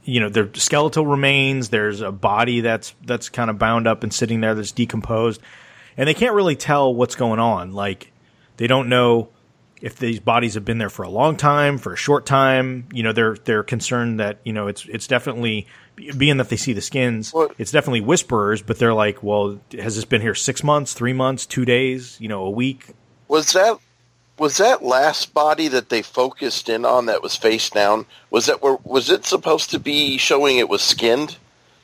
you 0.09 0.19
know, 0.19 0.29
there's 0.29 0.61
skeletal 0.61 1.05
remains. 1.05 1.69
There's 1.69 2.01
a 2.01 2.11
body 2.11 2.61
that's 2.61 2.95
that's 3.05 3.29
kind 3.29 3.49
of 3.49 3.59
bound 3.59 3.87
up 3.87 4.03
and 4.03 4.13
sitting 4.13 4.41
there 4.41 4.55
that's 4.55 4.71
decomposed, 4.71 5.41
and 5.97 6.07
they 6.07 6.13
can't 6.13 6.33
really 6.33 6.55
tell 6.55 6.93
what's 6.93 7.15
going 7.15 7.39
on. 7.39 7.73
Like 7.73 8.11
they 8.57 8.67
don't 8.67 8.89
know 8.89 9.29
if 9.81 9.97
these 9.97 10.19
bodies 10.19 10.55
have 10.55 10.65
been 10.65 10.77
there 10.77 10.89
for 10.89 11.03
a 11.03 11.09
long 11.09 11.37
time, 11.37 11.77
for 11.77 11.93
a 11.93 11.97
short 11.97 12.25
time. 12.25 12.87
You 12.91 13.03
know, 13.03 13.13
they're 13.13 13.37
they're 13.43 13.63
concerned 13.63 14.19
that 14.19 14.39
you 14.43 14.51
know 14.51 14.67
it's 14.67 14.85
it's 14.85 15.07
definitely 15.07 15.67
being 16.17 16.37
that 16.37 16.49
they 16.49 16.55
see 16.57 16.73
the 16.73 16.81
skins. 16.81 17.33
What- 17.33 17.53
It's 17.57 17.71
definitely 17.71 18.01
whisperers, 18.01 18.61
but 18.61 18.79
they're 18.79 18.93
like, 18.93 19.21
well, 19.23 19.59
has 19.79 19.95
this 19.95 20.05
been 20.05 20.21
here 20.21 20.35
six 20.35 20.63
months, 20.63 20.93
three 20.93 21.13
months, 21.13 21.45
two 21.45 21.65
days, 21.65 22.17
you 22.19 22.27
know, 22.27 22.43
a 22.45 22.49
week? 22.49 22.87
was 23.27 23.51
that 23.53 23.77
was 24.39 24.57
that 24.57 24.81
last 24.83 25.33
body 25.33 25.67
that 25.67 25.89
they 25.89 26.01
focused 26.01 26.69
in 26.69 26.85
on 26.85 27.05
that 27.07 27.21
was 27.21 27.35
face 27.35 27.69
down? 27.69 28.05
Was 28.31 28.45
that 28.45 28.61
were, 28.63 28.77
was 28.83 29.09
it 29.09 29.25
supposed 29.25 29.69
to 29.71 29.79
be 29.79 30.17
showing 30.17 30.57
it 30.57 30.69
was 30.69 30.81
skinned? 30.81 31.35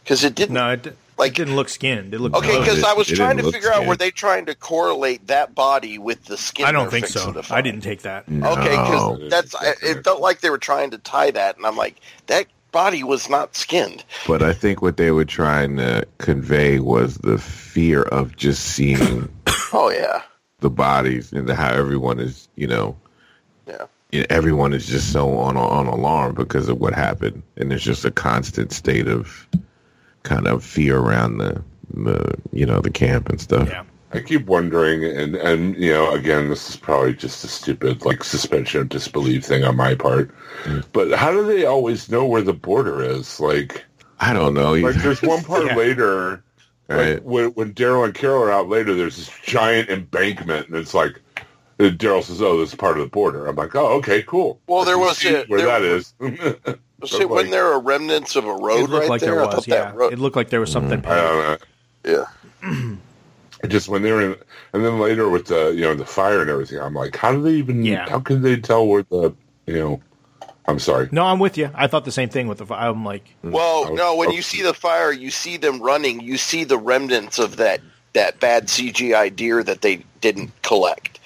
Because 0.04 0.24
it 0.24 0.36
didn't. 0.36 0.54
No, 0.54 0.72
it, 0.72 0.96
Like- 1.18 1.32
it 1.32 1.36
didn't 1.36 1.56
look 1.58 1.68
skinned. 1.70 2.14
It 2.14 2.20
looked 2.22 2.36
Okay, 2.38 2.58
because 2.60 2.84
I 2.84 2.94
was 2.94 3.12
it 3.12 3.16
trying 3.16 3.38
to 3.38 3.44
look 3.44 3.54
figure 3.54 3.74
out 3.74 3.86
were 3.86 3.96
they 3.98 4.10
trying 4.12 4.46
to 4.46 4.56
correlate 4.56 5.28
that 5.28 5.54
body 5.54 5.98
with 5.98 6.24
the 6.26 6.38
skin? 6.38 6.66
I 6.66 6.72
don't 6.72 6.90
think 6.90 7.08
so. 7.08 7.42
I 7.52 7.62
didn't 7.62 7.82
take 7.82 8.04
that. 8.04 8.24
Okay, 8.30 8.70
because 8.70 9.30
that's 9.30 9.54
I, 9.56 9.74
it 9.84 10.04
felt 10.04 10.22
like 10.22 10.40
they 10.40 10.50
were 10.50 10.58
trying 10.58 10.92
to 10.92 10.98
tie 10.98 11.32
that, 11.32 11.58
and 11.58 11.66
I'm 11.66 11.76
like, 11.76 11.96
that 12.28 12.46
body 12.76 13.06
was 13.06 13.30
not 13.30 13.56
skinned. 13.56 14.04
But 14.28 14.44
I 14.44 14.52
think 14.52 14.82
what 14.82 14.98
they 14.98 15.10
were 15.12 15.24
trying 15.24 15.78
to 15.78 16.06
convey 16.18 16.80
was 16.80 17.18
the 17.20 17.38
fear 17.38 18.02
of 18.02 18.36
just 18.36 18.66
seeing 18.66 19.30
Oh 19.72 19.90
yeah, 19.90 20.24
the 20.60 20.70
bodies 20.70 21.32
and 21.32 21.50
how 21.50 21.72
everyone 21.72 22.20
is, 22.20 22.50
you 22.56 22.68
know, 22.68 22.98
yeah. 23.66 23.86
you 24.12 24.20
know, 24.20 24.26
everyone 24.30 24.74
is 24.74 24.86
just 24.88 25.14
so 25.14 25.38
on 25.38 25.56
on 25.56 25.88
alarm 25.88 26.36
because 26.36 26.68
of 26.68 26.82
what 26.82 26.94
happened, 26.94 27.44
and 27.56 27.72
there's 27.72 27.84
just 27.84 28.04
a 28.04 28.12
constant 28.12 28.74
state 28.74 29.08
of 29.08 29.48
kind 30.24 30.46
of 30.46 30.62
fear 30.62 30.98
around 30.98 31.38
the, 31.38 31.64
the 31.94 32.36
you 32.52 32.66
know, 32.66 32.82
the 32.82 32.92
camp 32.92 33.30
and 33.30 33.40
stuff. 33.40 33.70
Yeah. 33.70 33.84
I 34.16 34.22
keep 34.22 34.46
wondering, 34.46 35.04
and 35.04 35.36
and 35.36 35.76
you 35.78 35.92
know, 35.92 36.12
again, 36.14 36.50
this 36.50 36.70
is 36.70 36.76
probably 36.76 37.14
just 37.14 37.44
a 37.44 37.48
stupid 37.48 38.04
like 38.06 38.24
suspension 38.24 38.82
of 38.82 38.90
disbelief 38.90 39.44
thing 39.46 39.64
on 39.64 39.76
my 39.76 39.96
part. 39.96 40.32
Mm. 40.64 40.84
But 40.94 41.12
how 41.18 41.32
do 41.32 41.46
they 41.46 41.66
always 41.66 42.10
know 42.10 42.26
where 42.26 42.42
the 42.42 42.54
border 42.54 43.02
is? 43.04 43.40
Like, 43.40 43.84
I 44.20 44.34
don't 44.34 44.54
know. 44.54 44.74
like 44.74 44.96
there's 44.96 45.22
one 45.22 45.44
part 45.44 45.66
Yeah. 45.68 45.76
later, 45.76 46.44
like 46.90 47.22
when 47.24 47.50
when 47.52 47.74
Daryl 47.74 48.06
and 48.06 48.14
Carol 48.14 48.44
are 48.44 48.52
out 48.52 48.70
later, 48.70 48.94
there's 48.96 49.18
this 49.18 49.30
giant 49.44 49.90
embankment, 49.90 50.68
and 50.68 50.78
it's 50.78 50.94
like. 50.94 51.22
Daryl 51.78 52.24
says, 52.24 52.42
"Oh, 52.42 52.58
this 52.58 52.70
is 52.70 52.76
part 52.76 52.98
of 52.98 53.04
the 53.04 53.10
border." 53.10 53.48
I'm 53.48 53.58
like, 53.58 53.76
"Oh, 53.76 53.98
okay, 53.98 54.24
cool." 54.24 54.62
Well, 54.66 54.86
there 54.86 54.98
was 54.98 55.18
see 55.18 55.36
a- 55.36 55.44
where 55.48 55.60
there- 55.60 55.68
that 55.68 55.82
is. 55.82 56.14
So 57.06 57.28
when 57.28 57.50
there 57.50 57.68
are 57.74 57.80
remnants 57.82 58.38
of 58.38 58.46
a 58.46 58.54
road 58.54 58.90
right 58.90 59.10
like 59.10 59.20
there, 59.20 59.36
there 59.36 59.46
was. 59.46 59.54
thought 59.56 59.68
Yeah, 59.68 59.76
that 59.92 59.96
road, 59.96 60.14
it 60.14 60.18
looked 60.18 60.38
like 60.38 60.50
there 60.50 60.62
was 60.62 60.72
something. 60.72 61.02
Mm. 61.02 61.06
I 61.08 61.16
don't 61.22 61.62
know. 62.06 62.26
yeah. 62.64 62.96
just 63.66 63.88
when 63.90 64.02
they're 64.02 64.22
in, 64.22 64.36
and 64.74 64.86
then 64.86 65.00
later 65.00 65.30
with 65.30 65.48
the 65.48 65.70
you 65.76 65.82
know 65.82 65.96
the 65.96 66.06
fire 66.06 66.42
and 66.42 66.50
everything, 66.50 66.80
I'm 66.80 66.94
like, 66.94 67.16
how 67.16 67.32
do 67.32 67.42
they 67.42 67.54
even? 67.54 67.84
Yeah. 67.84 68.08
How 68.10 68.20
can 68.20 68.42
they 68.42 68.58
tell 68.58 68.88
where 68.88 69.04
the 69.04 69.34
you 69.66 69.76
know? 69.76 70.02
I'm 70.68 70.80
sorry. 70.80 71.10
No, 71.12 71.24
I'm 71.26 71.38
with 71.38 71.58
you. 71.60 71.70
I 71.76 71.86
thought 71.88 72.06
the 72.06 72.12
same 72.12 72.30
thing 72.30 72.48
with 72.48 72.58
the. 72.58 72.74
I'm 72.74 73.06
like, 73.06 73.24
Well, 73.44 73.86
Oh, 73.90 73.96
no, 73.96 74.16
when 74.16 74.32
you 74.32 74.42
see 74.42 74.64
the 74.64 74.74
fire, 74.74 75.12
you 75.12 75.30
see 75.30 75.58
them 75.58 75.80
running. 75.82 76.22
You 76.22 76.38
see 76.38 76.64
the 76.64 76.78
remnants 76.78 77.38
of 77.38 77.58
that 77.58 77.82
that 78.14 78.40
bad 78.40 78.68
CGI 78.68 79.36
deer 79.36 79.64
that 79.64 79.82
they 79.82 79.98
didn't 80.22 80.52
collect. 80.64 81.20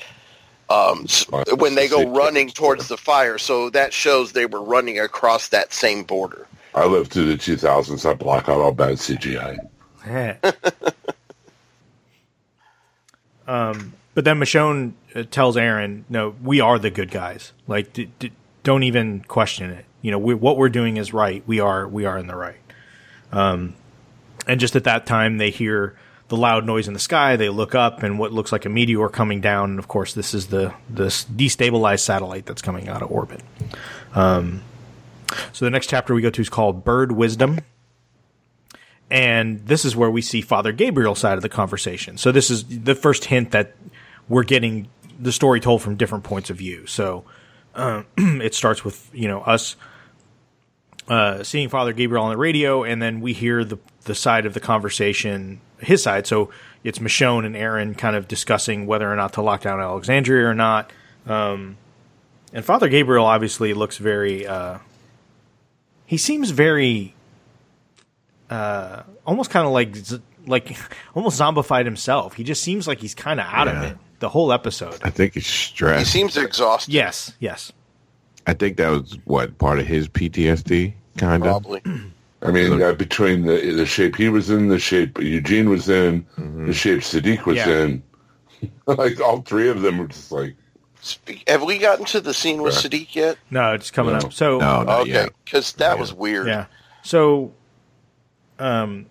Um, 0.70 1.02
s- 1.06 1.26
when 1.58 1.76
they 1.76 1.88
go 1.88 2.10
running 2.14 2.50
towards 2.50 2.90
the 2.90 2.98
fire, 2.98 3.38
so 3.38 3.70
that 3.72 3.94
shows 3.94 4.34
they 4.34 4.46
were 4.46 4.62
running 4.62 5.00
across 5.00 5.48
that 5.50 5.74
same 5.74 6.04
border. 6.04 6.46
I 6.76 6.86
lived 6.86 7.12
through 7.12 7.26
the 7.26 7.38
2000s. 7.38 8.08
I 8.08 8.14
block 8.14 8.50
out 8.50 8.60
all 8.62 8.72
bad 8.72 8.98
CGI. 8.98 9.58
um, 13.50 13.94
but 14.14 14.26
then 14.26 14.40
Michonne 14.40 14.94
uh, 15.16 15.24
tells 15.24 15.58
Aaron, 15.58 16.06
"No, 16.08 16.36
we 16.44 16.62
are 16.62 16.78
the 16.78 16.92
good 16.92 17.10
guys. 17.10 17.52
Like, 17.68 17.94
d- 17.94 18.12
d- 18.20 18.32
don't 18.64 18.84
even 18.84 19.22
question 19.22 19.72
it. 19.72 19.86
You 20.02 20.12
know, 20.12 20.20
we, 20.20 20.34
what 20.34 20.58
we're 20.58 20.70
doing 20.70 20.98
is 20.98 21.14
right. 21.14 21.44
We 21.48 21.60
are 21.60 21.88
we 21.88 22.06
are 22.06 22.18
in 22.18 22.28
the 22.28 22.36
right." 22.36 22.58
Um, 23.32 23.76
and 24.48 24.60
just 24.60 24.76
at 24.76 24.84
that 24.84 25.06
time, 25.06 25.38
they 25.38 25.50
hear 25.50 25.96
the 26.28 26.38
loud 26.38 26.66
noise 26.66 26.88
in 26.88 26.94
the 26.94 27.00
sky. 27.00 27.36
They 27.38 27.50
look 27.50 27.74
up, 27.74 28.04
and 28.04 28.20
what 28.20 28.32
looks 28.32 28.52
like 28.52 28.66
a 28.66 28.70
meteor 28.70 29.10
coming 29.10 29.42
down. 29.42 29.72
And 29.72 29.80
of 29.80 29.88
course, 29.88 30.14
this 30.14 30.34
is 30.34 30.48
the 30.48 30.74
this 30.88 31.26
destabilized 31.26 32.02
satellite 32.02 32.46
that's 32.46 32.62
coming 32.62 32.88
out 32.88 33.02
of 33.02 33.12
orbit. 33.12 33.42
Um, 34.14 34.62
so 35.54 35.66
the 35.66 35.72
next 35.72 35.88
chapter 35.88 36.14
we 36.14 36.22
go 36.22 36.30
to 36.30 36.42
is 36.42 36.50
called 36.50 36.84
Bird 36.84 37.12
Wisdom. 37.12 37.60
And 39.12 39.66
this 39.66 39.86
is 39.86 39.96
where 39.96 40.10
we 40.12 40.22
see 40.22 40.42
Father 40.42 40.72
Gabriel's 40.72 41.20
side 41.20 41.34
of 41.34 41.42
the 41.42 41.50
conversation. 41.50 42.18
So 42.18 42.32
this 42.32 42.52
is 42.52 42.66
the 42.66 42.96
first 42.96 43.26
hint 43.26 43.52
that 43.52 43.76
we're 44.28 44.44
getting 44.44 44.88
the 45.20 45.32
story 45.32 45.60
told 45.60 45.82
from 45.82 45.96
different 45.96 46.24
points 46.24 46.50
of 46.50 46.58
view. 46.58 46.86
So 46.86 47.26
uh, 47.76 48.04
it 48.18 48.54
starts 48.54 48.84
with 48.86 49.10
you 49.14 49.28
know 49.28 49.42
us 49.42 49.76
uh, 51.08 51.44
seeing 51.44 51.70
Father 51.70 51.94
Gabriel 51.94 52.24
on 52.24 52.32
the 52.32 52.38
radio, 52.38 52.84
and 52.84 53.02
then 53.02 53.22
we 53.22 53.34
hear 53.34 53.64
the 53.64 53.80
the 54.04 54.16
side 54.16 54.46
of 54.46 54.54
the 54.54 54.60
conversation, 54.60 55.60
his 55.80 56.04
side. 56.04 56.26
So 56.28 56.52
it's 56.84 57.00
Michonne 57.00 57.46
and 57.46 57.56
Aaron 57.56 57.96
kind 57.96 58.16
of 58.16 58.28
discussing 58.28 58.86
whether 58.88 59.12
or 59.12 59.16
not 59.16 59.34
to 59.34 59.42
lock 59.42 59.62
down 59.62 59.80
Alexandria 59.80 60.48
or 60.48 60.56
not. 60.56 60.92
Um, 61.26 61.78
and 62.54 62.64
Father 62.64 62.90
Gabriel 62.90 63.26
obviously 63.26 63.74
looks 63.74 63.98
very. 63.98 64.48
Uh, 64.48 64.80
he 66.06 66.18
seems 66.18 66.50
very, 66.50 67.14
uh, 68.50 69.04
almost 69.26 69.50
kind 69.50 69.66
of 69.66 69.74
like 69.74 69.96
like 70.48 70.78
almost 71.16 71.40
zombified 71.40 71.86
himself. 71.86 72.34
He 72.34 72.44
just 72.44 72.64
seems 72.64 72.88
like 72.88 73.00
he's 73.00 73.16
kind 73.16 73.40
of 73.40 73.46
out 73.48 73.68
of 73.68 73.84
it 73.84 73.98
the 74.20 74.30
whole 74.30 74.52
episode. 74.52 75.00
I 75.04 75.10
think 75.10 75.34
he's 75.36 75.48
stressed. 75.48 76.00
He 76.00 76.06
seems 76.20 76.36
exhausted. 76.38 76.94
Yes, 76.94 77.34
yes. 77.40 77.72
I 78.48 78.54
think 78.54 78.78
that 78.78 78.90
was 78.90 79.18
what 79.26 79.58
part 79.60 79.80
of 79.80 79.86
his 79.86 80.08
PTSD, 80.08 80.94
kind 81.18 81.44
of. 81.46 81.64
Probably. 81.64 81.82
I 82.42 82.52
mean, 82.52 82.82
uh, 82.82 82.94
between 82.94 83.42
the 83.46 83.74
the 83.74 83.86
shape 83.86 84.16
he 84.16 84.30
was 84.30 84.50
in, 84.50 84.70
the 84.70 84.80
shape 84.80 85.20
Eugene 85.20 85.70
was 85.70 85.90
in, 85.90 86.26
the 86.38 86.74
shape 86.74 87.02
Sadiq 87.02 87.46
was 87.46 87.58
Yeah. 87.58 87.70
in, 87.84 88.04
like 88.88 89.20
all 89.20 89.42
three 89.42 89.70
of 89.70 89.82
them 89.82 89.98
were 89.98 90.08
just 90.08 90.32
like, 90.32 90.56
have 91.48 91.64
we 91.64 91.78
gotten 91.80 92.06
to 92.06 92.22
the 92.22 92.34
scene 92.34 92.62
with 92.62 92.76
Sadiq 92.76 93.14
yet? 93.14 93.38
No, 93.52 93.74
it's 93.74 93.92
coming 93.92 94.14
No. 94.14 94.20
up. 94.20 94.34
So 94.34 94.58
No, 94.58 94.84
not 94.84 95.02
okay, 95.02 95.28
because 95.44 95.74
that 95.74 96.00
was 96.00 96.14
weird. 96.14 96.48
Yeah. 96.48 96.66
So, 97.04 97.54
um, 98.60 99.06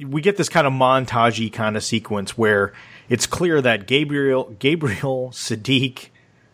we 0.00 0.20
get 0.20 0.36
this 0.36 0.48
kind 0.48 0.66
of 0.66 0.72
montagey 0.72 1.52
kind 1.52 1.76
of 1.76 1.82
sequence 1.84 2.36
where 2.36 2.72
it's 3.08 3.26
clear 3.26 3.62
that 3.62 3.86
Gabriel, 3.86 4.54
Gabriel, 4.58 5.30
Sadiq, 5.32 6.08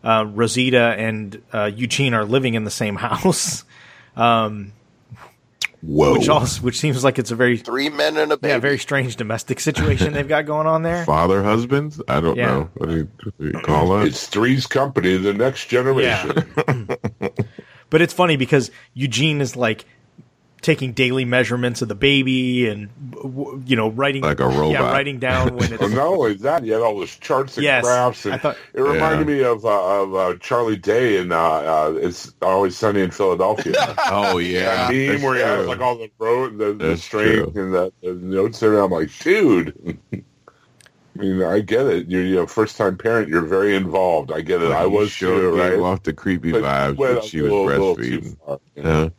uh, 0.05 0.25
Rosita, 0.29 0.95
and 0.99 1.43
uh, 1.53 1.71
Eugene 1.75 2.15
are 2.15 2.25
living 2.25 2.55
in 2.55 2.65
the 2.65 2.71
same 2.71 2.97
house, 2.97 3.65
Whoa. 4.17 6.13
which 6.13 6.29
also 6.29 6.63
which 6.63 6.79
seems 6.79 7.03
like 7.03 7.19
it's 7.19 7.33
a 7.33 7.35
very 7.35 7.57
Three 7.57 7.89
men 7.89 8.17
and 8.17 8.31
a 8.31 8.37
baby. 8.37 8.53
yeah 8.53 8.59
very 8.59 8.79
strange 8.79 9.17
domestic 9.17 9.59
situation 9.59 10.13
they've 10.13 10.29
got 10.29 10.47
going 10.47 10.69
on 10.69 10.83
there. 10.83 11.05
Father 11.05 11.43
husbands? 11.43 12.01
I 12.07 12.21
don't 12.21 12.37
Yeah. 12.37 12.47
know. 12.47 12.71
What 12.75 12.89
do 12.89 12.97
you, 12.99 13.09
what 13.25 13.39
do 13.39 13.47
you 13.47 13.65
call 13.65 13.89
that? 13.97 14.07
it's 14.07 14.29
Three's 14.29 14.67
Company, 14.69 15.17
the 15.17 15.33
next 15.35 15.67
generation. 15.67 16.45
But 17.91 18.01
it's 18.01 18.15
funny 18.15 18.37
because 18.37 18.71
Eugene 18.95 19.43
is 19.43 19.55
like 19.55 19.85
taking 20.63 20.93
daily 20.93 21.25
measurements 21.25 21.83
of 21.83 21.89
the 21.89 21.95
baby 21.95 22.69
and 22.69 22.89
you 23.69 23.77
know 23.77 23.89
writing 23.91 24.23
Like 24.23 24.41
a 24.41 24.47
robot. 24.47 24.71
yeah 24.71 24.91
writing 24.93 25.19
down 25.19 25.57
when 25.57 25.73
it's 25.73 25.81
Well, 25.81 25.91
not 25.91 26.07
only 26.07 26.35
that, 26.35 26.65
you 26.65 26.73
had 26.73 26.83
all 26.83 26.97
those 26.99 27.17
charts 27.17 27.57
and 27.57 27.65
Yes, 27.65 27.83
graphs. 27.85 28.25
And 28.25 28.35
I 28.35 28.39
thought- 28.39 28.57
it 28.73 28.81
reminded 28.81 29.29
Yeah. 29.29 29.35
me 29.35 29.43
of 29.45 29.65
uh, 29.65 30.03
of 30.03 30.15
uh, 30.15 30.35
Charlie 30.41 30.77
Day 30.77 31.19
in 31.19 31.33
uh, 31.33 31.37
uh, 31.39 31.95
"It's 32.01 32.33
Always 32.41 32.77
Sunny 32.77 33.01
in 33.03 33.11
Philadelphia." 33.11 33.75
oh, 34.11 34.39
yeah. 34.39 34.89
that 34.89 34.95
meme 34.95 35.07
That's 35.09 35.23
where 35.23 35.35
he 35.35 35.41
has 35.41 35.67
like 35.67 35.81
all 35.81 35.97
the 35.99 36.11
road, 36.19 36.59
the, 36.59 36.73
the 36.73 36.97
strength, 36.97 37.53
true. 37.53 37.63
and 37.65 37.75
the, 37.75 37.93
the 38.03 38.13
notes 38.15 38.61
there. 38.61 38.79
I'm 38.79 38.91
like, 38.91 39.11
dude. 39.19 39.99
I 41.15 41.21
mean, 41.21 41.43
I 41.43 41.61
get 41.61 41.85
it. 41.87 42.09
You're, 42.09 42.23
you're 42.25 42.45
a 42.45 42.49
first 42.49 42.79
time 42.79 42.97
parent. 42.97 43.29
You're 43.29 43.45
very 43.45 43.77
involved. 43.77 44.33
I 44.33 44.41
get 44.41 44.63
it. 44.63 44.71
I 44.73 44.87
was 44.87 45.11
sure 45.11 45.39
too, 45.51 45.57
gave 45.57 45.73
right? 45.75 45.79
off 45.81 46.03
the 46.05 46.15
creepy 46.15 46.53
But 46.53 46.63
vibes 46.63 46.97
went 46.97 47.15
when 47.17 47.23
she 47.29 47.43
was 47.43 47.51
little- 47.53 47.67
little 47.67 47.97
too 47.97 48.21
breastfeeding. 48.21 48.37
far, 48.47 48.61
you 48.77 48.83
know? 48.83 49.11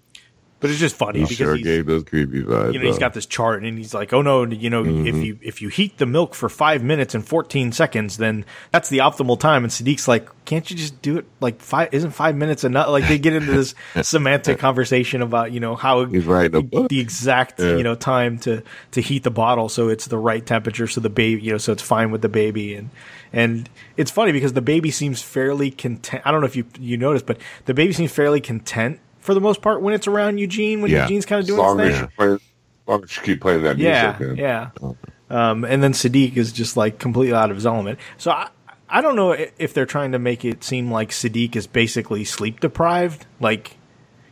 But 0.63 0.71
it's 0.71 0.79
just 0.79 0.95
funny 0.95 1.19
He 1.19 1.25
because 1.25 1.37
sure 1.37 1.55
he's, 1.55 1.63
gave 1.63 1.85
those 1.85 2.03
creepy 2.05 2.41
vibes. 2.41 2.73
you 2.73 2.79
know 2.79 2.85
he's 2.87 2.97
got 2.97 3.13
this 3.13 3.25
chart 3.25 3.61
and 3.63 3.77
he's 3.77 3.93
like 3.93 4.13
oh 4.13 4.21
no 4.23 4.45
you 4.45 4.69
know 4.71 4.81
Mm-hmm. 4.83 5.05
if 5.07 5.15
you 5.17 5.37
if 5.41 5.61
you 5.61 5.67
heat 5.67 5.97
the 5.97 6.05
milk 6.05 6.33
for 6.33 6.47
five 6.49 6.81
minutes 6.81 7.13
and 7.13 7.27
14 7.27 7.71
seconds 7.73 8.15
then 8.17 8.45
that's 8.71 8.87
the 8.89 8.99
optimal 8.99 9.39
time 9.39 9.63
and 9.63 9.71
sadiq's 9.71 10.07
like 10.07 10.27
can't 10.45 10.69
you 10.71 10.75
just 10.77 11.01
do 11.01 11.17
it 11.17 11.25
like 11.41 11.59
five 11.61 11.89
isn't 11.93 12.11
five 12.11 12.35
minutes 12.35 12.63
enough 12.63 12.87
like 12.87 13.07
they 13.07 13.17
get 13.19 13.33
into 13.33 13.51
this 13.51 13.75
semantic 14.01 14.57
conversation 14.57 15.21
about 15.21 15.51
you 15.51 15.59
know 15.59 15.75
how 15.75 16.05
He's 16.05 16.25
writing 16.25 16.55
a 16.55 16.61
book. 16.63 16.89
the 16.89 16.99
exact 16.99 17.59
Yeah. 17.59 17.75
you 17.75 17.83
know 17.83 17.95
time 17.95 18.39
to 18.39 18.63
to 18.91 19.01
heat 19.01 19.23
the 19.23 19.31
bottle 19.31 19.67
so 19.69 19.89
it's 19.89 20.07
the 20.07 20.17
right 20.17 20.45
temperature 20.45 20.87
so 20.87 21.01
the 21.01 21.09
baby 21.09 21.41
you 21.41 21.51
know 21.51 21.57
so 21.57 21.71
it's 21.73 21.83
fine 21.83 22.09
with 22.11 22.21
the 22.21 22.29
baby 22.29 22.75
and 22.75 22.89
and 23.33 23.69
it's 23.97 24.11
funny 24.11 24.31
because 24.31 24.53
the 24.53 24.61
baby 24.61 24.91
seems 24.91 25.21
fairly 25.21 25.71
content 25.71 26.21
i 26.25 26.31
don't 26.31 26.39
know 26.41 26.47
if 26.47 26.55
you 26.55 26.65
you 26.79 26.95
noticed 26.97 27.25
but 27.25 27.37
the 27.65 27.73
baby 27.73 27.91
seems 27.91 28.11
fairly 28.11 28.39
content 28.41 28.99
for 29.23 29.33
the 29.33 29.41
most 29.41 29.61
part 29.61 29.81
when 29.81 29.93
it's 29.93 30.07
around 30.07 30.37
eugene 30.37 30.81
when 30.81 30.91
Yeah. 30.91 31.03
eugene's 31.03 31.25
kind 31.25 31.39
of 31.39 31.43
As 31.43 31.47
doing 31.47 31.59
long 31.59 31.79
his 31.79 31.93
thing 31.95 32.01
you 32.03 32.07
play, 32.17 32.27
as 32.33 32.39
long 32.87 33.03
as 33.03 33.15
you 33.17 33.23
keep 33.23 33.41
playing 33.41 33.63
that 33.63 33.77
yeah, 33.77 34.15
music. 34.19 34.37
man. 34.37 34.69
yeah. 34.81 34.95
Um, 35.29 35.63
and 35.65 35.81
then 35.81 35.93
Sadiq 35.93 36.37
is 36.37 36.51
just 36.51 36.77
like 36.77 36.99
completely 36.99 37.33
out 37.35 37.49
of 37.49 37.55
his 37.57 37.65
element. 37.65 37.97
So 38.17 38.31
I, 38.31 38.49
I 38.89 39.01
don't 39.01 39.15
know 39.15 39.31
if 39.31 39.73
they're 39.73 39.85
trying 39.87 40.11
to 40.11 40.19
make 40.19 40.45
it 40.45 40.63
seem 40.63 40.91
like 40.91 41.09
Sadiq 41.09 41.55
is 41.55 41.65
basically 41.65 42.23
sleep 42.25 42.59
deprived, 42.59 43.25
like 43.39 43.77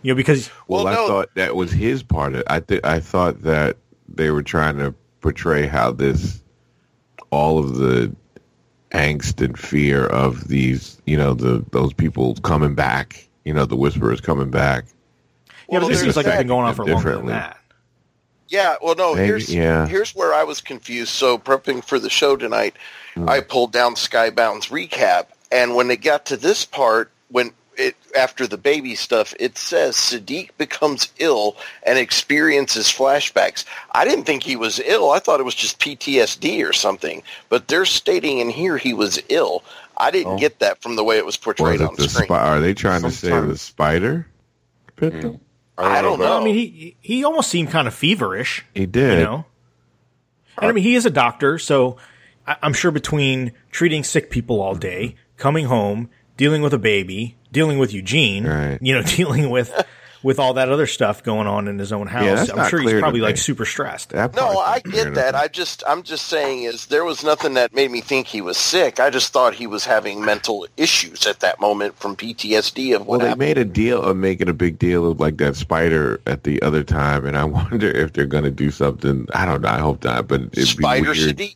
you 0.04 0.12
know, 0.12 0.15
because 0.15 0.49
Well, 0.67 0.84
Well, 0.86 0.93
I 0.93 0.95
no. 0.95 1.08
thought 1.08 1.30
that 1.36 1.56
was 1.56 1.71
his 1.71 2.04
part. 2.04 2.36
Of, 2.36 2.43
I 2.47 2.60
th- 2.60 2.82
I 2.84 2.99
thought 2.99 3.41
that 3.43 3.77
they 4.10 4.30
were 4.30 4.43
trying 4.43 4.77
to 4.80 4.93
portray 5.21 5.65
how 5.67 5.91
this, 5.91 6.43
all 7.32 7.58
of 7.60 7.75
the 7.75 8.13
angst 8.91 9.43
and 9.43 9.58
fear 9.58 10.06
of 10.08 10.47
these, 10.49 11.01
you 11.06 11.15
know, 11.17 11.34
the 11.34 11.63
those 11.71 11.93
people 11.93 12.36
coming 12.43 12.75
back, 12.75 13.27
you 13.43 13.54
know, 13.54 13.65
the 13.65 13.75
whisper 13.75 14.12
is 14.12 14.21
coming 14.21 14.49
back. 14.49 14.86
yeah, 15.69 15.80
but 15.80 15.88
this 15.88 15.88
there's 15.88 16.01
seems 16.01 16.15
like 16.17 16.25
it's 16.25 16.36
that- 16.36 16.39
been 16.39 16.47
going 16.47 16.65
on 16.65 16.75
for 16.75 16.86
longer 16.86 17.15
than 17.15 17.27
that. 17.27 17.58
Yeah, 18.51 18.75
well, 18.82 18.95
no. 18.95 19.15
Maybe, 19.15 19.27
here's 19.27 19.54
yeah. 19.54 19.88
here's 19.88 20.13
where 20.13 20.34
I 20.34 20.43
was 20.43 20.60
confused. 20.60 21.13
So 21.13 21.38
prepping 21.38 21.86
for 21.86 21.99
the 21.99 22.10
show 22.10 22.36
tonight, 22.36 22.75
hmm. 23.13 23.30
I 23.30 23.39
pulled 23.39 23.71
down 23.71 23.95
Skybound's 23.95 24.67
recap, 24.67 25.27
and 25.54 25.73
when 25.73 25.89
it 25.89 26.01
got 26.01 26.25
to 26.27 26.38
this 26.38 26.65
part, 26.65 27.12
when 27.30 27.54
it 27.77 27.95
after 28.15 28.45
the 28.45 28.58
baby 28.58 28.95
stuff, 28.95 29.34
it 29.39 29.58
says 29.58 29.95
Sadiq 29.95 30.49
becomes 30.58 31.12
ill 31.19 31.56
and 31.84 31.97
experiences 31.97 32.88
flashbacks. 32.88 33.65
I 33.93 34.06
didn't 34.06 34.25
think 34.25 34.43
he 34.43 34.56
was 34.56 34.80
ill. 34.80 35.12
I 35.12 35.19
thought 35.19 35.39
it 35.39 35.43
was 35.43 35.56
just 35.56 35.80
PTSD 35.80 36.67
or 36.67 36.73
something. 36.73 37.23
But 37.49 37.67
they're 37.67 37.86
stating 37.86 38.39
in 38.39 38.49
here 38.49 38.77
he 38.77 38.93
was 38.93 39.21
ill. 39.30 39.63
I 40.01 40.11
didn't 40.11 40.33
oh. 40.33 40.37
get 40.39 40.59
that 40.59 40.81
from 40.81 40.95
the 40.95 41.03
way 41.03 41.17
it 41.17 41.25
was 41.25 41.35
Was 41.35 41.37
portrayed 41.37 41.81
it 41.81 41.87
on 41.87 41.95
the 41.95 42.09
screen. 42.09 42.25
spi- 42.27 42.35
Are 42.39 42.59
they 42.59 42.73
trying 42.73 43.03
to 43.03 43.11
say 43.11 43.29
the 43.29 43.57
spider? 43.57 44.27
Mm. 44.27 44.95
Bit 44.97 45.21
them? 45.21 45.39
I 45.77 46.01
don't 46.01 46.15
about- 46.15 46.25
know. 46.25 46.41
I 46.41 46.43
mean, 46.43 46.55
he 46.55 46.95
he 46.99 47.23
almost 47.23 47.49
seemed 47.49 47.69
kind 47.69 47.87
of 47.87 47.93
feverish, 47.93 48.65
He 48.73 48.85
did. 48.85 49.19
you 49.19 49.23
know. 49.25 49.45
And 50.57 50.69
I 50.69 50.71
mean, 50.73 50.83
he 50.83 50.95
is 50.95 51.05
a 51.05 51.09
doctor, 51.09 51.57
so 51.57 51.97
I- 52.45 52.57
I'm 52.61 52.73
sure 52.73 52.91
between 52.91 53.53
treating 53.71 54.03
sick 54.03 54.29
people 54.29 54.61
all 54.61 54.75
day, 54.75 55.15
coming 55.37 55.65
home, 55.65 56.09
dealing 56.37 56.61
with 56.61 56.73
a 56.73 56.77
baby, 56.79 57.37
dealing 57.51 57.77
with 57.79 57.93
Eugene, 57.93 58.45
Right. 58.45 58.77
you 58.81 58.93
know, 58.93 59.01
dealing 59.05 59.49
with 59.49 59.71
with 60.23 60.39
all 60.39 60.53
that 60.53 60.69
other 60.69 60.88
stuff 60.88 61.23
going 61.23 61.47
on 61.47 61.67
in 61.67 61.79
his 61.79 61.91
own 61.91 62.07
house. 62.07 62.47
that's 62.47 62.51
I'm 62.51 62.69
sure 62.69 62.79
he's 62.81 62.99
probably 62.99 63.21
like 63.21 63.38
super 63.38 63.65
stressed. 63.65 64.10
That 64.10 64.36
No, 64.36 64.60
I 64.60 64.79
get 64.79 65.13
that. 65.15 65.36
I 65.36 65.47
just, 65.47 65.84
I'm 65.88 66.03
just 66.03 66.27
saying 66.27 66.63
is 66.63 66.88
there 66.88 67.03
was 67.03 67.23
nothing 67.23 67.55
that 67.55 67.73
made 67.73 67.91
me 67.91 68.01
think 68.01 68.27
he 68.27 68.41
was 68.41 68.57
sick. 68.57 68.99
I 68.99 69.10
just 69.10 69.34
thought 69.34 69.53
he 69.53 69.67
was 69.67 69.86
having 69.86 70.23
mental 70.23 70.67
issues 70.77 71.25
at 71.25 71.39
that 71.39 71.60
moment 71.60 71.97
from 71.97 72.15
PTSD 72.15 72.95
of 72.95 73.01
what. 73.01 73.07
Well, 73.07 73.19
they 73.19 73.25
happened. 73.27 73.39
made 73.39 73.57
a 73.57 73.65
deal 73.65 74.01
of 74.01 74.17
making 74.17 74.49
a 74.49 74.53
big 74.53 74.79
deal 74.79 75.10
of 75.10 75.19
like 75.19 75.38
that 75.38 75.55
spider 75.55 76.21
at 76.27 76.43
the 76.43 76.62
other 76.62 76.84
time, 76.84 77.25
and 77.25 77.38
I 77.38 77.43
wonder 77.45 77.89
if 77.89 78.13
they're 78.13 78.25
going 78.25 78.43
to 78.43 78.51
do 78.51 78.71
something. 78.71 79.27
I 79.34 79.45
don't 79.45 79.62
know. 79.62 79.69
I 79.69 79.79
hope 79.79 80.03
not, 80.03 80.27
but 80.27 80.41
it'd 80.41 80.67
Spider 80.67 81.13
be 81.13 81.19
weird. 81.19 81.38
Sadiq. 81.38 81.55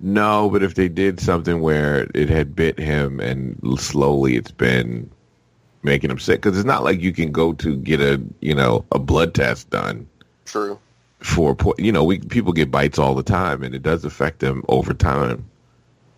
No, 0.00 0.48
but 0.50 0.62
if 0.62 0.74
they 0.76 0.88
did 0.88 1.18
something 1.20 1.60
where 1.60 2.06
it 2.14 2.28
had 2.28 2.54
bit 2.54 2.78
him 2.78 3.18
and 3.18 3.58
slowly 3.80 4.36
it's 4.36 4.52
been 4.52 5.10
making 5.88 6.10
him 6.10 6.18
sick, 6.18 6.40
because 6.40 6.56
it's 6.56 6.66
not 6.66 6.84
like 6.84 7.00
you 7.00 7.12
can 7.12 7.32
go 7.32 7.52
to 7.54 7.76
get 7.76 8.00
a 8.00 8.22
you 8.40 8.54
know 8.54 8.84
a 8.92 8.98
blood 8.98 9.34
test 9.34 9.70
done 9.70 10.06
True. 10.44 10.78
for 11.20 11.56
you 11.78 11.90
know 11.90 12.04
we 12.04 12.20
people 12.20 12.52
get 12.52 12.70
bites 12.70 12.98
all 12.98 13.14
the 13.14 13.22
time 13.22 13.64
and 13.64 13.74
it 13.74 13.82
does 13.82 14.04
affect 14.04 14.38
them 14.38 14.62
over 14.68 14.94
time. 14.94 15.44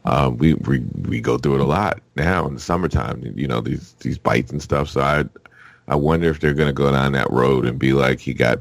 Um, 0.04 0.38
we, 0.38 0.54
we 0.54 0.80
we 1.08 1.20
go 1.20 1.38
through 1.38 1.56
it 1.56 1.60
a 1.60 1.64
lot 1.64 2.00
now 2.16 2.46
in 2.46 2.54
the 2.54 2.60
summertime. 2.60 3.22
You 3.36 3.46
know 3.46 3.60
these 3.60 3.94
these 4.00 4.18
bites 4.18 4.50
and 4.50 4.60
stuff. 4.62 4.88
So 4.88 5.00
I 5.00 5.24
I 5.88 5.94
wonder 5.94 6.28
if 6.28 6.40
they're 6.40 6.54
going 6.54 6.68
to 6.68 6.72
go 6.72 6.90
down 6.90 7.12
that 7.12 7.30
road 7.30 7.66
and 7.66 7.78
be 7.78 7.92
like 7.92 8.20
he 8.20 8.34
got 8.34 8.58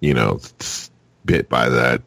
you 0.00 0.14
know 0.14 0.40
bit 1.24 1.48
by 1.48 1.68
that 1.68 2.02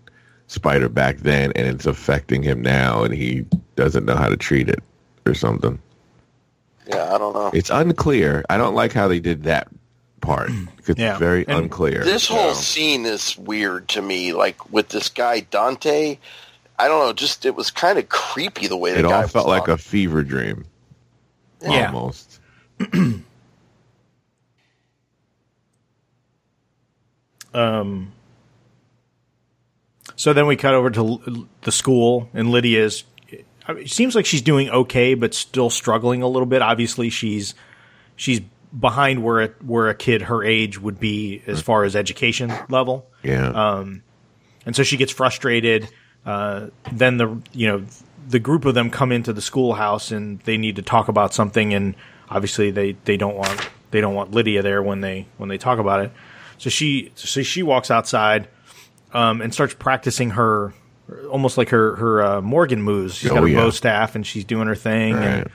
spider 0.47 0.89
back 0.89 1.17
then, 1.17 1.51
and 1.55 1.67
it's 1.67 1.85
affecting 1.85 2.43
him 2.43 2.61
now, 2.61 3.03
and 3.03 3.13
he 3.13 3.45
doesn't 3.75 4.05
know 4.05 4.15
how 4.15 4.29
to 4.29 4.37
treat 4.37 4.67
it 4.67 4.83
or 5.25 5.33
something. 5.33 5.79
Yeah, 6.87 7.13
I 7.13 7.17
don't 7.17 7.33
know. 7.33 7.51
It's 7.53 7.69
unclear. 7.69 8.43
I 8.49 8.57
don't 8.57 8.75
like 8.75 8.93
how 8.93 9.07
they 9.07 9.19
did 9.19 9.43
that 9.43 9.67
part 10.21 10.51
because 10.77 10.97
Yeah. 10.97 11.11
it's 11.11 11.19
very 11.19 11.47
And 11.47 11.65
unclear. 11.65 12.03
This 12.03 12.27
whole 12.27 12.53
So, 12.53 12.61
scene 12.61 13.05
is 13.05 13.37
weird 13.37 13.87
to 13.89 14.01
me. 14.01 14.33
Like 14.33 14.71
with 14.71 14.89
this 14.89 15.09
guy 15.09 15.41
Dante, 15.41 16.17
I 16.79 16.87
don't 16.87 17.05
know. 17.05 17.13
Just 17.13 17.45
it 17.45 17.55
was 17.55 17.71
kind 17.71 17.97
of 17.99 18.09
creepy 18.09 18.67
the 18.67 18.77
way 18.77 18.93
the 18.93 18.99
it 18.99 19.03
guy 19.03 19.15
all 19.17 19.21
was 19.23 19.31
felt 19.31 19.47
like 19.47 19.67
a 19.67 19.77
fever 19.77 20.23
dream, 20.23 20.65
Yeah. 21.61 21.87
almost. 21.87 22.39
Um, 27.53 28.13
so 30.15 30.33
then 30.33 30.47
we 30.47 30.55
cut 30.55 30.73
over 30.73 30.89
to 30.91 31.47
the 31.63 31.71
school, 31.71 32.29
and 32.33 32.49
Lydia's. 32.51 33.03
It 33.77 33.89
seems 33.89 34.15
like 34.15 34.25
she's 34.25 34.41
doing 34.41 34.69
okay, 34.69 35.13
but 35.13 35.33
still 35.33 35.69
struggling 35.69 36.21
a 36.21 36.27
little 36.27 36.45
bit. 36.45 36.61
Obviously, 36.61 37.09
she's 37.09 37.55
she's 38.15 38.41
behind 38.77 39.23
where 39.23 39.41
a, 39.41 39.47
where 39.65 39.89
a 39.89 39.95
kid 39.95 40.23
her 40.23 40.43
age 40.43 40.79
would 40.79 40.99
be 40.99 41.41
as 41.47 41.61
far 41.61 41.83
as 41.83 41.95
education 41.95 42.53
level, 42.69 43.05
Yeah. 43.23 43.47
Um, 43.49 44.03
and 44.65 44.75
so 44.75 44.83
she 44.83 44.97
gets 44.97 45.11
frustrated. 45.11 45.89
Uh, 46.25 46.67
then 46.91 47.17
the 47.17 47.41
you 47.51 47.67
know 47.67 47.85
the 48.27 48.39
group 48.39 48.65
of 48.65 48.75
them 48.75 48.89
come 48.89 49.11
into 49.11 49.33
the 49.33 49.41
schoolhouse 49.41 50.11
and 50.11 50.39
they 50.41 50.57
need 50.57 50.75
to 50.75 50.81
talk 50.81 51.07
about 51.07 51.33
something, 51.33 51.73
and 51.73 51.95
obviously 52.29 52.71
they, 52.71 52.93
they 53.05 53.17
don't 53.17 53.35
want 53.35 53.69
they 53.91 54.01
don't 54.01 54.15
want 54.15 54.31
Lydia 54.31 54.61
there 54.61 54.81
when 54.81 55.01
they 55.01 55.27
when 55.37 55.49
they 55.49 55.57
talk 55.57 55.79
about 55.79 56.01
it. 56.01 56.11
So 56.57 56.69
she 56.69 57.11
so 57.15 57.41
she 57.41 57.63
walks 57.63 57.89
outside 57.89 58.47
um, 59.13 59.41
and 59.41 59.53
starts 59.53 59.73
practicing 59.73 60.31
her 60.31 60.73
almost 61.29 61.57
like 61.57 61.69
her 61.69 61.95
her 61.95 62.23
uh, 62.23 62.41
Morgan 62.41 62.81
moves. 62.81 63.15
She's 63.15 63.31
Oh, 63.31 63.35
got 63.35 63.41
her 63.43 63.47
yeah. 63.49 63.57
bow 63.59 63.69
staff 63.69 64.15
and 64.15 64.25
she's 64.25 64.43
doing 64.45 64.67
her 64.67 64.75
thing. 64.75 65.15
Right. 65.15 65.25
And, 65.25 65.49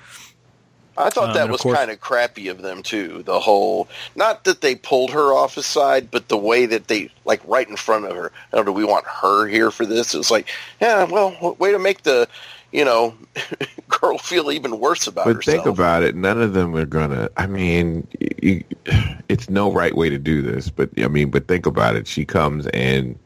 I 0.99 1.11
thought 1.11 1.29
Um, 1.31 1.35
that 1.35 1.51
was 1.51 1.61
kind 1.61 1.91
of 1.91 2.01
crappy 2.01 2.49
of 2.49 2.63
them 2.63 2.83
too. 2.83 3.23
The 3.27 3.39
whole, 3.39 3.87
not 4.15 4.45
that 4.45 4.63
they 4.63 4.75
pulled 4.77 5.11
her 5.11 5.35
off 5.35 5.57
his 5.57 5.67
side, 5.67 6.11
but 6.11 6.29
the 6.29 6.39
way 6.39 6.65
that 6.65 6.89
they, 6.89 7.11
like, 7.27 7.43
right 7.47 7.69
in 7.69 7.77
front 7.77 8.07
of 8.07 8.17
her. 8.17 8.33
Oh, 8.55 8.63
do 8.65 8.73
we 8.73 8.83
want 8.83 9.05
her 9.07 9.47
here 9.47 9.71
for 9.71 9.85
this? 9.85 10.15
It's 10.15 10.31
like, 10.31 10.49
yeah, 10.81 11.05
well, 11.05 11.55
way 11.59 11.71
to 11.73 11.79
make 11.79 12.05
the, 12.05 12.27
you 12.73 12.83
know, 12.83 13.15
girl 13.89 14.17
feel 14.17 14.51
even 14.51 14.81
worse 14.81 15.07
about 15.07 15.27
But 15.27 15.37
herself. 15.37 15.65
think 15.65 15.67
about 15.67 16.03
it. 16.03 16.15
None 16.17 16.41
of 16.41 16.55
them 16.55 16.75
are 16.75 16.87
gonna. 16.87 17.29
I 17.37 17.47
mean, 17.47 18.07
you, 18.43 18.65
it's 19.29 19.51
no 19.51 19.71
right 19.71 19.95
way 19.95 20.09
to 20.09 20.17
do 20.19 20.41
this. 20.41 20.71
But 20.71 20.89
I 20.99 21.09
mean, 21.09 21.29
but 21.31 21.47
think 21.47 21.67
about 21.67 21.95
it. 21.97 22.07
She 22.07 22.25
comes 22.25 22.67
and 22.69 23.19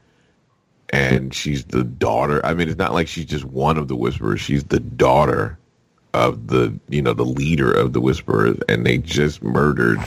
and 0.90 1.33
she's 1.35 1.64
the 1.64 1.85
daughter. 1.85 2.44
I 2.44 2.55
mean, 2.55 2.68
it's 2.68 2.79
not 2.79 2.92
like 2.92 3.09
she's 3.09 3.24
just 3.26 3.44
one 3.44 3.79
of 3.79 3.88
the 3.88 3.96
whisperers. 3.96 4.40
She's 4.40 4.64
the 4.64 4.81
daughter 4.81 5.57
of 6.12 6.48
the 6.48 6.76
you 6.88 7.00
know 7.03 7.14
the 7.14 7.24
leader 7.24 7.72
of 7.72 7.92
the 7.92 8.00
whisperers, 8.00 8.59
and 8.68 8.85
they 8.85 8.98
just 8.98 9.42
murdered 9.42 9.98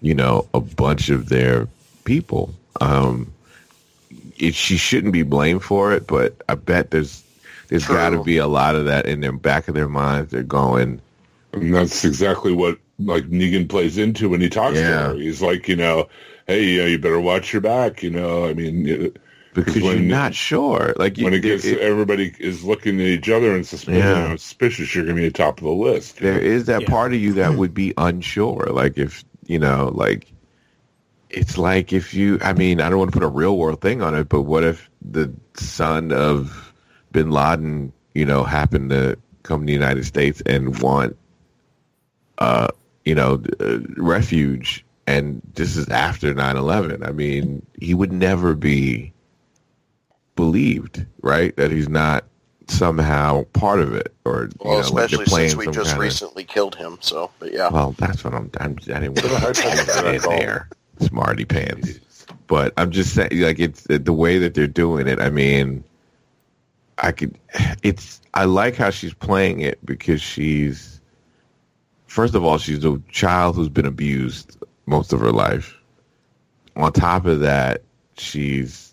you 0.00 0.14
know 0.14 0.46
a 0.54 0.60
bunch 0.60 1.10
of 1.10 1.28
their 1.28 1.68
people. 2.04 2.54
Um, 2.80 3.32
it, 4.38 4.54
she 4.54 4.76
shouldn't 4.76 5.12
be 5.12 5.22
blamed 5.22 5.62
for 5.62 5.92
it, 5.92 6.06
but 6.06 6.34
I 6.48 6.54
bet 6.54 6.90
there's 6.92 7.22
there's 7.68 7.86
got 7.86 8.10
to 8.10 8.22
be 8.22 8.38
a 8.38 8.46
lot 8.46 8.74
of 8.74 8.86
that 8.86 9.06
in 9.06 9.20
their 9.20 9.32
back 9.32 9.68
of 9.68 9.74
their 9.74 9.88
minds. 9.88 10.30
They're 10.30 10.42
going, 10.42 11.00
And 11.52 11.74
that's 11.74 12.04
exactly 12.04 12.52
what 12.52 12.78
like 12.98 13.24
Negan 13.24 13.68
plays 13.68 13.96
into 13.98 14.28
when 14.28 14.40
he 14.40 14.48
talks 14.48 14.76
Yeah. 14.76 14.88
to 14.90 14.96
her. 15.08 15.14
He's 15.14 15.40
like, 15.40 15.68
you 15.68 15.76
know, 15.76 16.08
hey, 16.46 16.64
you, 16.64 16.80
know, 16.80 16.86
you 16.86 16.98
better 16.98 17.20
watch 17.20 17.52
your 17.52 17.62
back. 17.62 18.02
You 18.02 18.10
know, 18.10 18.46
I 18.46 18.54
mean, 18.54 18.86
it- 18.86 19.16
because 19.54 19.76
you're 19.76 19.98
not 19.98 20.34
sure. 20.34 20.94
Like 20.96 21.18
you, 21.18 21.24
when 21.24 21.34
it 21.34 21.40
gets 21.40 21.64
it- 21.64 21.78
everybody 21.80 22.32
is 22.38 22.64
looking 22.64 23.00
at 23.00 23.06
each 23.06 23.28
other 23.28 23.54
and 23.54 23.66
suspicious, 23.66 24.02
Yeah. 24.04 24.22
you 24.22 24.28
know, 24.30 24.36
suspicious, 24.36 24.94
you're 24.94 25.04
going 25.04 25.16
to 25.16 25.22
be 25.22 25.26
at 25.26 25.34
the 25.34 25.38
top 25.38 25.58
of 25.58 25.64
the 25.64 25.70
list. 25.70 26.18
there 26.18 26.38
is 26.38 26.66
that 26.66 26.82
Yeah. 26.82 26.88
part 26.88 27.12
of 27.12 27.20
you 27.20 27.32
that 27.34 27.54
would 27.54 27.74
be 27.74 27.92
unsure. 27.96 28.68
Like 28.70 28.96
if 28.98 29.24
you 29.46 29.58
know, 29.58 29.90
like 29.94 30.26
it's 31.30 31.56
like 31.58 31.92
if 31.92 32.12
you. 32.14 32.38
I 32.42 32.52
mean, 32.52 32.80
I 32.80 32.88
don't 32.90 32.98
want 32.98 33.12
to 33.12 33.18
put 33.18 33.24
a 33.24 33.28
real 33.30 33.56
world 33.56 33.80
thing 33.80 34.02
on 34.02 34.14
it, 34.14 34.28
but 34.28 34.42
what 34.42 34.64
if 34.64 34.88
the 35.02 35.32
son 35.54 36.12
of 36.12 36.72
Bin 37.12 37.30
Laden, 37.30 37.92
you 38.14 38.24
know, 38.24 38.44
happened 38.44 38.90
to 38.90 39.16
come 39.42 39.60
to 39.62 39.66
the 39.66 39.72
United 39.72 40.04
States 40.06 40.40
and 40.46 40.80
want, 40.80 41.16
uh, 42.38 42.68
you 43.04 43.14
know, 43.14 43.42
uh, 43.60 43.78
refuge, 43.96 44.84
and 45.06 45.40
this 45.54 45.76
is 45.76 45.88
after 45.88 46.34
9-11. 46.34 47.06
I 47.06 47.12
mean, 47.12 47.64
he 47.80 47.94
would 47.94 48.12
never 48.12 48.54
be 48.54 49.12
believed, 50.40 51.04
right? 51.20 51.54
That 51.56 51.70
he's 51.70 51.88
not 51.88 52.24
somehow 52.66 53.44
part 53.52 53.80
of 53.80 53.94
it, 53.94 54.14
or 54.24 54.44
you 54.44 54.50
well, 54.60 54.74
know, 54.74 54.80
especially 54.80 55.26
playing 55.26 55.50
since 55.50 55.66
we 55.66 55.72
just 55.72 55.90
kinda- 55.90 56.00
recently 56.00 56.44
killed 56.44 56.74
him. 56.76 56.96
So, 57.00 57.30
but 57.38 57.52
yeah. 57.52 57.68
well, 57.68 57.94
that's 57.98 58.24
what 58.24 58.32
I'm. 58.32 58.50
I'm 58.58 58.78
I 58.82 59.00
didn't 59.00 59.14
want 59.14 59.20
Put 59.20 59.32
a 59.32 59.38
high 59.38 59.52
to 59.52 59.62
point 59.62 59.74
get 59.74 59.98
on 59.98 60.04
that 60.04 60.14
in 60.14 60.22
there, 60.22 60.68
smarty 61.00 61.44
pants. 61.44 61.98
But 62.46 62.72
I'm 62.78 62.90
just 62.90 63.14
saying, 63.14 63.30
like 63.34 63.58
it's 63.58 63.86
the 63.88 64.12
way 64.12 64.38
that 64.38 64.54
they're 64.54 64.66
doing 64.66 65.06
it. 65.08 65.20
I 65.20 65.28
mean, 65.28 65.84
I 66.98 67.12
could. 67.12 67.36
It's. 67.82 68.20
I 68.32 68.44
like 68.44 68.76
how 68.76 68.90
she's 68.90 69.14
playing 69.14 69.60
it 69.60 69.84
because 69.84 70.22
she's. 70.22 71.00
First 72.06 72.34
of 72.34 72.44
all, 72.44 72.58
she's 72.58 72.84
a 72.84 73.00
child 73.10 73.56
who's 73.56 73.68
been 73.68 73.86
abused 73.86 74.56
most 74.86 75.12
of 75.12 75.20
her 75.20 75.32
life. 75.32 75.76
On 76.76 76.92
top 76.92 77.26
of 77.26 77.40
that, 77.40 77.82
she's, 78.16 78.89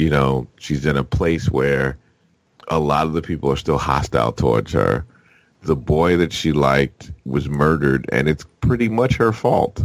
you 0.00 0.08
know, 0.08 0.46
she's 0.58 0.86
in 0.86 0.96
a 0.96 1.04
place 1.04 1.50
where 1.50 1.98
a 2.68 2.80
lot 2.80 3.06
of 3.06 3.12
the 3.12 3.20
people 3.20 3.52
are 3.52 3.56
still 3.56 3.76
hostile 3.76 4.32
towards 4.32 4.72
her. 4.72 5.04
The 5.62 5.76
boy 5.76 6.16
that 6.16 6.32
she 6.32 6.52
liked 6.52 7.12
was 7.26 7.50
murdered 7.50 8.08
and 8.10 8.26
it's 8.26 8.46
pretty 8.62 8.88
much 8.88 9.16
her 9.16 9.30
fault. 9.30 9.84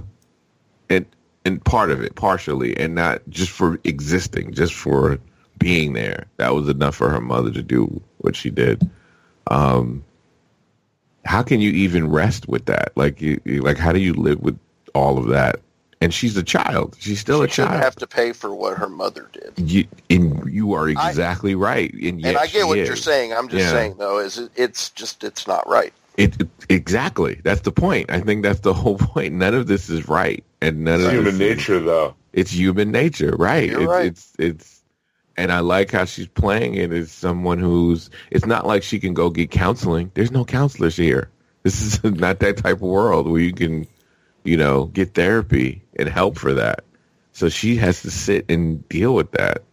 And 0.89 1.05
and 1.43 1.63
part 1.63 1.91
of 1.91 2.01
it 2.01 2.15
partially 2.15 2.75
and 2.77 2.95
not 2.95 3.21
just 3.29 3.51
for 3.51 3.77
existing 3.83 4.53
just 4.53 4.73
for 4.73 5.19
being 5.59 5.93
there. 5.93 6.25
That 6.37 6.55
was 6.55 6.69
enough 6.69 6.95
for 6.95 7.09
her 7.09 7.21
mother 7.21 7.51
to 7.51 7.61
do 7.61 8.01
what 8.19 8.37
she 8.37 8.49
did. 8.49 8.89
Um 9.47 10.03
how 11.25 11.43
can 11.43 11.59
you 11.59 11.71
even 11.71 12.09
rest 12.09 12.47
with 12.47 12.65
that? 12.67 12.93
Like 12.95 13.19
you, 13.19 13.41
like 13.45 13.77
how 13.77 13.91
do 13.91 13.99
you 13.99 14.13
live 14.13 14.39
with 14.39 14.57
all 14.93 15.17
of 15.17 15.27
that 15.27 15.59
and 16.01 16.13
she's 16.13 16.35
a 16.37 16.43
child 16.43 16.95
she's 16.99 17.19
still 17.19 17.41
a 17.41 17.47
she 17.47 17.53
shouldn't 17.55 17.71
child 17.73 17.83
have 17.83 17.95
to 17.95 18.07
pay 18.07 18.33
for 18.33 18.53
what 18.53 18.77
her 18.77 18.89
mother 18.89 19.29
did. 19.31 19.53
you, 19.57 19.85
and 20.09 20.51
you 20.51 20.73
are 20.73 20.89
exactly 20.89 21.55
right 21.55 21.93
and, 21.93 22.03
and 22.03 22.21
yet 22.21 22.35
I 22.37 22.47
get 22.47 22.51
she 22.61 22.63
what 22.63 22.77
is. 22.77 22.87
you're 22.87 22.97
saying. 22.97 23.33
I'm 23.33 23.47
just 23.47 23.63
Yeah. 23.65 23.71
saying 23.71 23.95
though, 23.97 24.19
is 24.19 24.37
it, 24.37 24.51
it's 24.55 24.89
just 24.91 25.23
it's 25.23 25.47
not 25.47 25.67
right. 25.67 25.93
It, 26.17 26.39
it- 26.41 26.49
exactly. 26.69 27.41
That's 27.43 27.61
the 27.61 27.71
point. 27.71 28.09
I 28.09 28.19
think 28.21 28.43
that's 28.43 28.61
the 28.61 28.73
whole 28.81 28.97
point. 28.97 29.33
None 29.33 29.53
of 29.53 29.67
this 29.67 29.89
is 29.89 30.07
right, 30.07 30.43
and 30.61 30.83
none 30.83 30.95
It's 31.01 31.05
of 31.07 31.11
human 31.11 31.25
this 31.25 31.33
is- 31.33 31.57
nature, 31.57 31.79
though. 31.79 32.15
it's 32.33 32.51
human 32.51 32.91
nature, 32.91 33.35
right? 33.37 33.69
You're 33.69 33.81
it's, 33.81 33.89
right. 33.89 34.05
It's 34.05 34.33
it's, 34.39 34.81
and 35.37 35.51
I 35.51 35.59
like 35.59 35.91
how 35.91 36.05
she's 36.05 36.27
playing 36.27 36.75
it 36.75 36.91
as 36.93 37.11
someone 37.11 37.59
who's. 37.59 38.09
It's 38.31 38.45
not 38.45 38.65
like 38.65 38.83
she 38.83 38.99
can 38.99 39.13
go 39.13 39.29
get 39.29 39.51
counseling. 39.51 40.09
There's 40.13 40.31
no 40.31 40.45
counselors 40.45 40.95
here. 40.95 41.29
This 41.63 41.81
is 41.81 42.03
not 42.19 42.39
that 42.39 42.57
type 42.57 42.77
of 42.77 42.81
world 42.81 43.29
where 43.29 43.41
you 43.41 43.51
can, 43.51 43.85
you 44.45 44.57
know, 44.57 44.85
get 44.85 45.13
therapy 45.13 45.81
and 45.97 46.07
help 46.07 46.37
for 46.37 46.53
that. 46.53 46.83
So 47.33 47.49
she 47.49 47.75
has 47.77 48.01
to 48.03 48.11
sit 48.11 48.45
and 48.49 48.87
deal 48.87 49.13
with 49.13 49.31
that. 49.31 49.63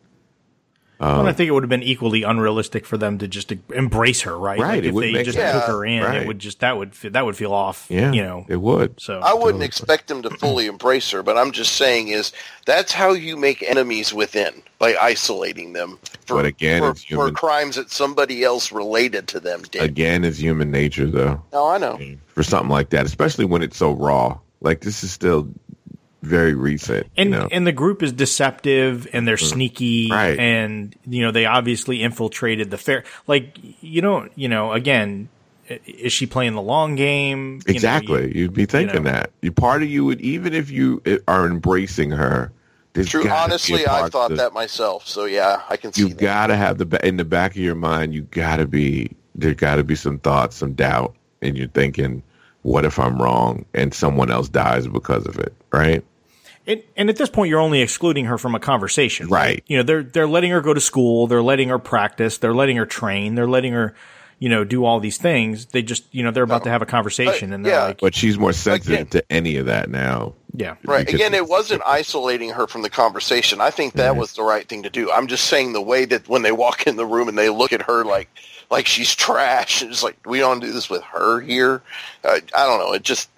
Well, 0.99 1.21
Um, 1.21 1.27
I 1.27 1.33
think 1.33 1.49
it 1.49 1.51
would 1.53 1.65
have 1.65 1.71
been 1.71 1.83
equally 1.83 2.23
unrealistic 2.23 2.87
for 2.87 2.97
them 2.97 3.19
to 3.19 3.27
just 3.27 3.53
embrace 3.75 4.21
her, 4.21 4.39
right? 4.39 4.59
Right, 4.61 4.75
Like 4.77 4.85
if 4.85 4.95
they 4.95 5.13
make 5.13 5.25
just 5.25 5.37
sense. 5.37 5.53
took 5.53 5.65
her 5.65 5.85
in, 5.85 6.01
Right. 6.03 6.23
it 6.23 6.27
would 6.29 6.39
just 6.39 6.61
that 6.61 6.77
would 6.77 6.93
that 6.93 7.25
would 7.25 7.37
feel 7.37 7.53
off. 7.53 7.87
Yeah, 7.89 8.13
you 8.13 8.23
know. 8.23 8.47
it 8.49 8.61
would. 8.61 9.01
So 9.01 9.19
I 9.19 9.33
wouldn't 9.33 9.45
Totally. 9.55 9.65
expect 9.65 10.07
them 10.07 10.23
to 10.23 10.31
fully 10.31 10.67
embrace 10.67 11.11
her, 11.11 11.25
but 11.25 11.37
I'm 11.37 11.51
just 11.51 11.73
saying 11.75 12.09
is 12.09 12.31
that's 12.67 12.93
how 12.93 13.13
you 13.15 13.37
make 13.37 13.65
enemies 13.69 14.15
within 14.15 14.63
by 14.79 14.95
isolating 14.95 15.73
them 15.73 15.99
for 16.27 16.37
But 16.37 16.47
again, 16.47 16.81
for, 16.83 16.91
it's 16.91 17.05
for 17.05 17.31
crimes 17.33 17.75
that 17.77 17.91
somebody 17.91 18.45
else 18.45 18.71
related 18.71 19.27
to 19.29 19.41
them 19.41 19.63
did. 19.73 19.83
Again, 19.83 20.25
is 20.25 20.41
human 20.41 20.71
nature, 20.71 21.07
though. 21.07 21.43
No, 21.53 21.67
I 21.67 21.79
know. 21.79 21.99
for 22.29 22.45
something 22.45 22.71
like 22.71 22.91
that, 22.91 23.07
especially 23.07 23.45
when 23.45 23.63
it's 23.63 23.77
so 23.77 23.91
raw. 23.93 24.39
Like 24.63 24.81
this 24.81 25.03
is 25.05 25.11
still 25.13 25.49
very 26.23 26.55
recent. 26.55 27.09
and 27.17 27.31
you 27.31 27.37
know? 27.37 27.49
and 27.51 27.67
the 27.67 27.73
group 27.73 28.03
is 28.03 28.13
deceptive 28.13 29.09
and 29.13 29.27
they're 29.27 29.37
sneaky 29.37 30.09
Mm. 30.09 30.13
Right. 30.13 30.39
and 30.39 30.95
you 31.07 31.23
know 31.23 31.33
they 31.33 31.47
obviously 31.47 32.01
infiltrated 32.03 32.71
the 32.71 32.79
fair 32.79 33.03
like 33.27 33.57
you 33.81 34.01
don't 34.03 34.31
you 34.37 34.49
know 34.49 34.73
again 34.73 35.29
is 35.85 36.13
she 36.13 36.27
playing 36.27 36.55
the 36.55 36.63
long 36.63 36.95
game 36.95 37.55
You 37.67 37.73
know, 37.73 37.77
exactly. 37.77 38.23
you- 38.29 38.33
you, 38.35 38.43
would 38.47 38.55
be 38.55 38.67
thinking 38.67 39.03
know. 39.05 39.11
that. 39.13 39.31
You 39.43 39.51
part 39.53 39.83
of 39.83 39.89
you 39.89 40.05
would 40.05 40.21
even 40.21 40.55
if 40.55 40.71
you 40.71 41.03
are 41.27 41.47
embracing 41.47 42.11
her. 42.13 42.53
there's 42.93 43.09
True. 43.09 43.25
gotta 43.25 43.31
be 43.31 43.33
a 43.33 43.55
Honestly, 43.55 43.87
I 43.89 44.09
thought 44.09 44.29
to- 44.29 44.35
that 44.37 44.53
myself. 44.53 45.09
So 45.09 45.25
yeah, 45.25 45.63
I 45.69 45.77
can 45.77 45.93
see 45.93 46.03
You 46.03 46.09
that. 46.11 46.19
got 46.19 46.47
to 46.49 46.57
have 46.57 46.79
the 46.79 46.85
ba- 46.87 47.05
in 47.07 47.17
the 47.17 47.25
back 47.25 47.53
of 47.53 47.57
your 47.57 47.75
mind. 47.75 48.13
You 48.15 48.23
got 48.23 48.57
to 48.59 48.67
be 48.69 49.11
there. 49.35 49.55
Got 49.55 49.77
to 49.77 49.85
be 49.85 49.95
some 49.97 50.19
thoughts, 50.19 50.57
some 50.57 50.75
doubt, 50.75 51.15
and 51.41 51.57
you're 51.57 51.69
thinking, 51.69 52.23
"What 52.63 52.85
if 52.85 52.99
I'm 52.99 53.21
wrong 53.21 53.65
and 53.75 53.93
someone 53.93 54.31
else 54.31 54.49
dies 54.49 54.87
because 54.87 55.27
of 55.27 55.39
it?" 55.39 55.53
Right? 55.73 56.05
And, 56.67 56.83
and 56.97 57.11
at 57.11 57.17
this 57.17 57.29
point, 57.29 57.51
you're 57.51 57.59
only 57.61 57.83
excluding 57.83 58.27
her 58.27 58.39
from 58.39 58.55
a 58.55 58.61
conversation, 58.61 59.27
Right. 59.29 59.65
You 59.67 59.79
know, 59.79 59.83
they're 59.83 60.03
they're 60.05 60.29
letting 60.29 60.53
her 60.53 60.61
go 60.61 60.73
to 60.73 60.81
school, 60.81 61.27
they're 61.27 61.43
letting 61.43 61.69
her 61.71 61.79
practice, 61.81 62.39
they're 62.39 62.55
letting 62.55 62.77
her 62.77 62.87
train, 62.87 63.35
they're 63.35 63.49
letting 63.49 63.73
her, 63.73 63.97
you 64.39 64.49
know, 64.49 64.63
do 64.63 64.85
all 64.85 65.01
these 65.01 65.19
things. 65.19 65.67
They 65.67 65.83
just, 65.83 66.05
you 66.15 66.23
know, 66.23 66.31
they're 66.31 66.45
about 66.45 66.63
to 66.65 66.71
have 66.71 66.81
a 66.81 66.87
conversation, 66.87 67.51
uh, 67.51 67.55
and 67.57 67.67
they're 67.67 67.73
yeah. 67.73 67.85
like, 67.87 68.01
But 68.01 68.15
she's 68.15 68.39
more 68.39 68.53
sensitive 68.53 68.93
Again- 68.93 69.07
to 69.09 69.33
any 69.33 69.57
of 69.57 69.67
that 69.67 69.91
now. 69.91 70.35
yeah, 70.55 70.77
Right. 70.85 71.09
Again, 71.09 71.35
it 71.35 71.49
wasn't 71.49 71.83
isolating 71.85 72.51
her 72.51 72.69
from 72.69 72.83
the 72.83 72.91
conversation. 72.91 73.61
I 73.61 73.71
think 73.71 73.95
that 73.95 74.15
was 74.15 74.35
the 74.35 74.43
right 74.45 74.69
thing 74.69 74.85
to 74.85 74.91
do. 74.91 75.11
I'm 75.11 75.27
just 75.27 75.47
saying 75.47 75.73
the 75.73 75.83
way 75.83 76.05
that 76.05 76.29
when 76.29 76.43
they 76.43 76.53
walk 76.53 76.87
in 76.87 76.95
the 76.95 77.07
room 77.07 77.27
and 77.29 77.37
they 77.37 77.49
look 77.49 77.73
at 77.73 77.83
her 77.83 78.05
like 78.05 78.29
like 78.73 78.87
she's 78.87 79.15
trash, 79.15 79.83
it's 79.83 80.03
like 80.03 80.17
we 80.27 80.39
don't 80.41 80.59
do 80.59 80.73
this 80.73 80.91
with 80.91 81.03
her 81.03 81.41
here. 81.41 81.83
Uh, 82.25 82.41
I 82.57 82.67
don't 82.67 82.81
know. 82.81 82.93
It 82.95 83.03
just 83.05 83.29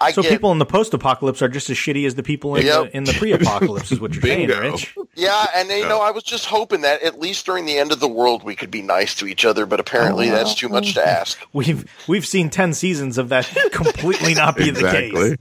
I 0.00 0.12
So 0.12 0.22
get 0.22 0.30
people 0.30 0.50
in 0.52 0.58
the 0.58 0.66
post-apocalypse 0.66 1.42
are 1.42 1.48
just 1.48 1.70
as 1.70 1.76
shitty 1.76 2.06
as 2.06 2.14
the 2.14 2.22
people 2.22 2.56
in 2.56 2.66
Yep. 2.66 2.90
the 2.92 2.96
in 2.96 3.04
the 3.04 3.12
pre-apocalypse, 3.12 3.90
is 3.92 4.00
what 4.00 4.12
you're 4.14 4.22
saying, 4.22 4.48
Bingo. 4.48 4.60
Rich. 4.72 4.96
yeah, 5.14 5.46
and 5.54 5.68
you 5.70 5.88
know 5.88 6.00
I 6.00 6.10
was 6.10 6.22
just 6.24 6.46
hoping 6.46 6.80
that 6.82 7.02
at 7.02 7.18
least 7.20 7.46
during 7.46 7.66
the 7.66 7.78
end 7.78 7.92
of 7.92 8.00
the 8.00 8.08
world 8.08 8.42
we 8.44 8.56
could 8.56 8.70
be 8.70 8.82
nice 8.82 9.14
to 9.16 9.26
each 9.26 9.44
other, 9.44 9.66
but 9.66 9.78
apparently 9.80 10.30
that's 10.30 10.54
too 10.54 10.68
much 10.68 10.94
to 10.94 11.06
ask. 11.06 11.38
We've 11.52 11.84
we've 12.08 12.26
seen 12.26 12.50
ten 12.50 12.74
seasons 12.74 13.18
of 13.18 13.28
that 13.28 13.46
completely 13.72 14.34
not 14.34 14.56
be 14.56 14.70
the 14.70 14.90
case. 14.90 15.36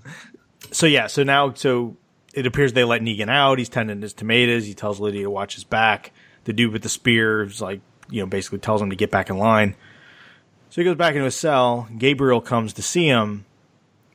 So 0.71 0.85
yeah, 0.85 1.07
so 1.07 1.23
now 1.23 1.53
so 1.53 1.95
it 2.33 2.45
appears 2.45 2.73
they 2.73 2.83
let 2.83 3.01
Negan 3.01 3.29
out. 3.29 3.57
He's 3.59 3.69
tending 3.69 4.01
his 4.01 4.13
tomatoes. 4.13 4.65
He 4.65 4.73
tells 4.73 4.99
Lydia 4.99 5.23
to 5.23 5.29
watch 5.29 5.55
his 5.55 5.63
back. 5.63 6.11
The 6.43 6.53
dude 6.53 6.71
with 6.73 6.83
the 6.83 6.89
spear 6.89 7.43
is 7.43 7.61
like 7.61 7.81
you 8.09 8.21
know 8.21 8.27
basically 8.27 8.59
tells 8.59 8.81
him 8.81 8.89
to 8.89 8.95
get 8.95 9.11
back 9.11 9.29
in 9.29 9.37
line. 9.37 9.75
So 10.69 10.81
he 10.81 10.85
goes 10.85 10.97
back 10.97 11.13
into 11.13 11.25
his 11.25 11.35
cell. 11.35 11.87
Gabriel 11.97 12.41
comes 12.41 12.73
to 12.73 12.81
see 12.81 13.07
him, 13.07 13.45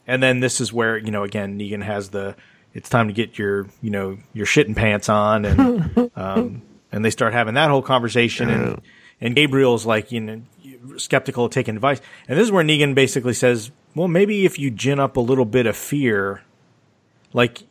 and 0.06 0.22
then 0.22 0.40
this 0.40 0.60
is 0.60 0.72
where 0.72 0.96
you 0.96 1.10
know 1.10 1.24
again 1.24 1.58
Negan 1.58 1.82
has 1.82 2.10
the 2.10 2.36
it's 2.74 2.88
time 2.88 3.08
to 3.08 3.14
get 3.14 3.38
your 3.38 3.68
you 3.80 3.90
know 3.90 4.18
your 4.32 4.46
shitting 4.46 4.76
pants 4.76 5.08
on. 5.08 5.44
And 5.44 6.10
um, 6.16 6.62
and 6.90 7.04
they 7.04 7.10
start 7.10 7.32
having 7.32 7.54
that 7.54 7.70
whole 7.70 7.82
conversation. 7.82 8.50
And 8.50 8.80
and 9.20 9.34
Gabriel's 9.34 9.86
like 9.86 10.12
you 10.12 10.20
know 10.20 10.42
skeptical 10.96 11.46
of 11.46 11.52
taking 11.52 11.76
advice. 11.76 12.00
And 12.28 12.38
this 12.38 12.44
is 12.44 12.52
where 12.52 12.64
Negan 12.64 12.94
basically 12.94 13.34
says 13.34 13.70
well 13.94 14.08
maybe 14.08 14.44
if 14.44 14.58
you 14.58 14.70
gin 14.70 15.00
up 15.00 15.16
a 15.16 15.20
little 15.20 15.44
bit 15.44 15.66
of 15.66 15.76
fear 15.76 16.42
like 17.32 17.62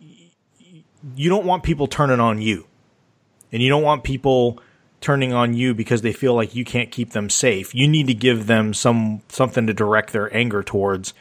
you 1.16 1.30
don't 1.30 1.46
want 1.46 1.64
people 1.64 1.88
turning 1.88 2.20
on 2.20 2.42
you. 2.42 2.68
And 3.52 3.62
you 3.62 3.70
don't 3.70 3.84
want 3.84 4.04
people 4.04 4.60
turning 5.02 5.34
on 5.34 5.54
you 5.54 5.74
because 5.74 6.02
they 6.02 6.14
feel 6.14 6.34
like 6.34 6.56
you 6.56 6.64
can't 6.64 6.92
keep 6.92 7.12
them 7.12 7.30
safe. 7.30 7.76
You 7.76 7.88
need 7.88 8.08
to 8.08 8.14
give 8.14 8.48
them 8.48 8.74
some 8.74 9.22
something 9.28 9.68
to 9.68 9.74
direct 9.74 10.14
their 10.14 10.34
anger 10.36 10.64
towards, 10.64 11.14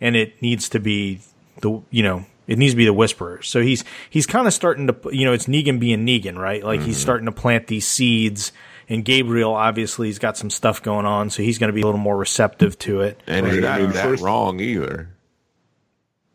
and 0.00 0.16
it 0.16 0.40
needs 0.40 0.68
to 0.70 0.80
be 0.80 1.20
the 1.60 1.82
you 1.90 2.02
know 2.02 2.24
it 2.46 2.58
needs 2.58 2.72
to 2.72 2.76
be 2.76 2.84
the 2.84 2.92
whisperer. 2.92 3.42
So 3.42 3.60
he's 3.60 3.84
he's 4.08 4.26
kind 4.26 4.46
of 4.46 4.54
starting 4.54 4.86
to 4.86 4.96
you 5.12 5.24
know 5.24 5.32
it's 5.32 5.46
Negan 5.46 5.78
being 5.78 6.06
Negan, 6.06 6.38
right? 6.38 6.64
Like 6.64 6.80
he's 6.80 6.96
mm-hmm. 6.96 7.02
starting 7.02 7.26
to 7.26 7.32
plant 7.32 7.66
these 7.66 7.86
seeds. 7.86 8.52
And 8.86 9.02
Gabriel 9.02 9.54
obviously 9.54 10.08
he's 10.08 10.18
got 10.18 10.36
some 10.36 10.50
stuff 10.50 10.82
going 10.82 11.06
on, 11.06 11.30
so 11.30 11.42
he's 11.42 11.58
going 11.58 11.68
to 11.68 11.72
be 11.72 11.80
a 11.80 11.86
little 11.86 11.98
more 11.98 12.18
receptive 12.18 12.78
to 12.80 13.00
it. 13.00 13.18
And 13.26 13.46
he's 13.46 13.60
not 13.60 13.80
that 13.94 14.20
wrong 14.20 14.60
either. 14.60 15.08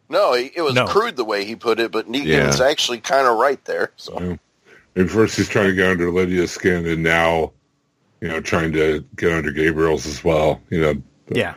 No, 0.09 0.33
it 0.33 0.53
it 0.55 0.61
was 0.63 0.73
No. 0.73 0.87
crude 0.87 1.15
the 1.15 1.23
way 1.23 1.45
he 1.45 1.55
put 1.55 1.79
it, 1.79 1.91
but 1.91 2.07
Negan's 2.07 2.59
Yeah. 2.59 2.65
actually 2.67 3.01
kind 3.01 3.27
of 3.27 3.37
right 3.37 3.63
there. 3.65 3.91
So 3.97 4.19
Yeah. 4.19 4.35
And 4.95 5.09
first 5.09 5.37
he's 5.37 5.47
trying 5.49 5.67
to 5.69 5.75
get 5.75 5.89
under 5.91 6.11
Lydia's 6.11 6.51
skin, 6.51 6.85
and 6.85 7.03
now, 7.03 7.51
you 8.21 8.27
know, 8.27 8.41
trying 8.41 8.71
to 8.73 9.05
get 9.15 9.31
under 9.31 9.51
Gabriel's 9.51 10.05
as 10.05 10.23
well. 10.23 10.61
You 10.69 10.81
know, 10.81 10.93
Yeah, 11.29 11.53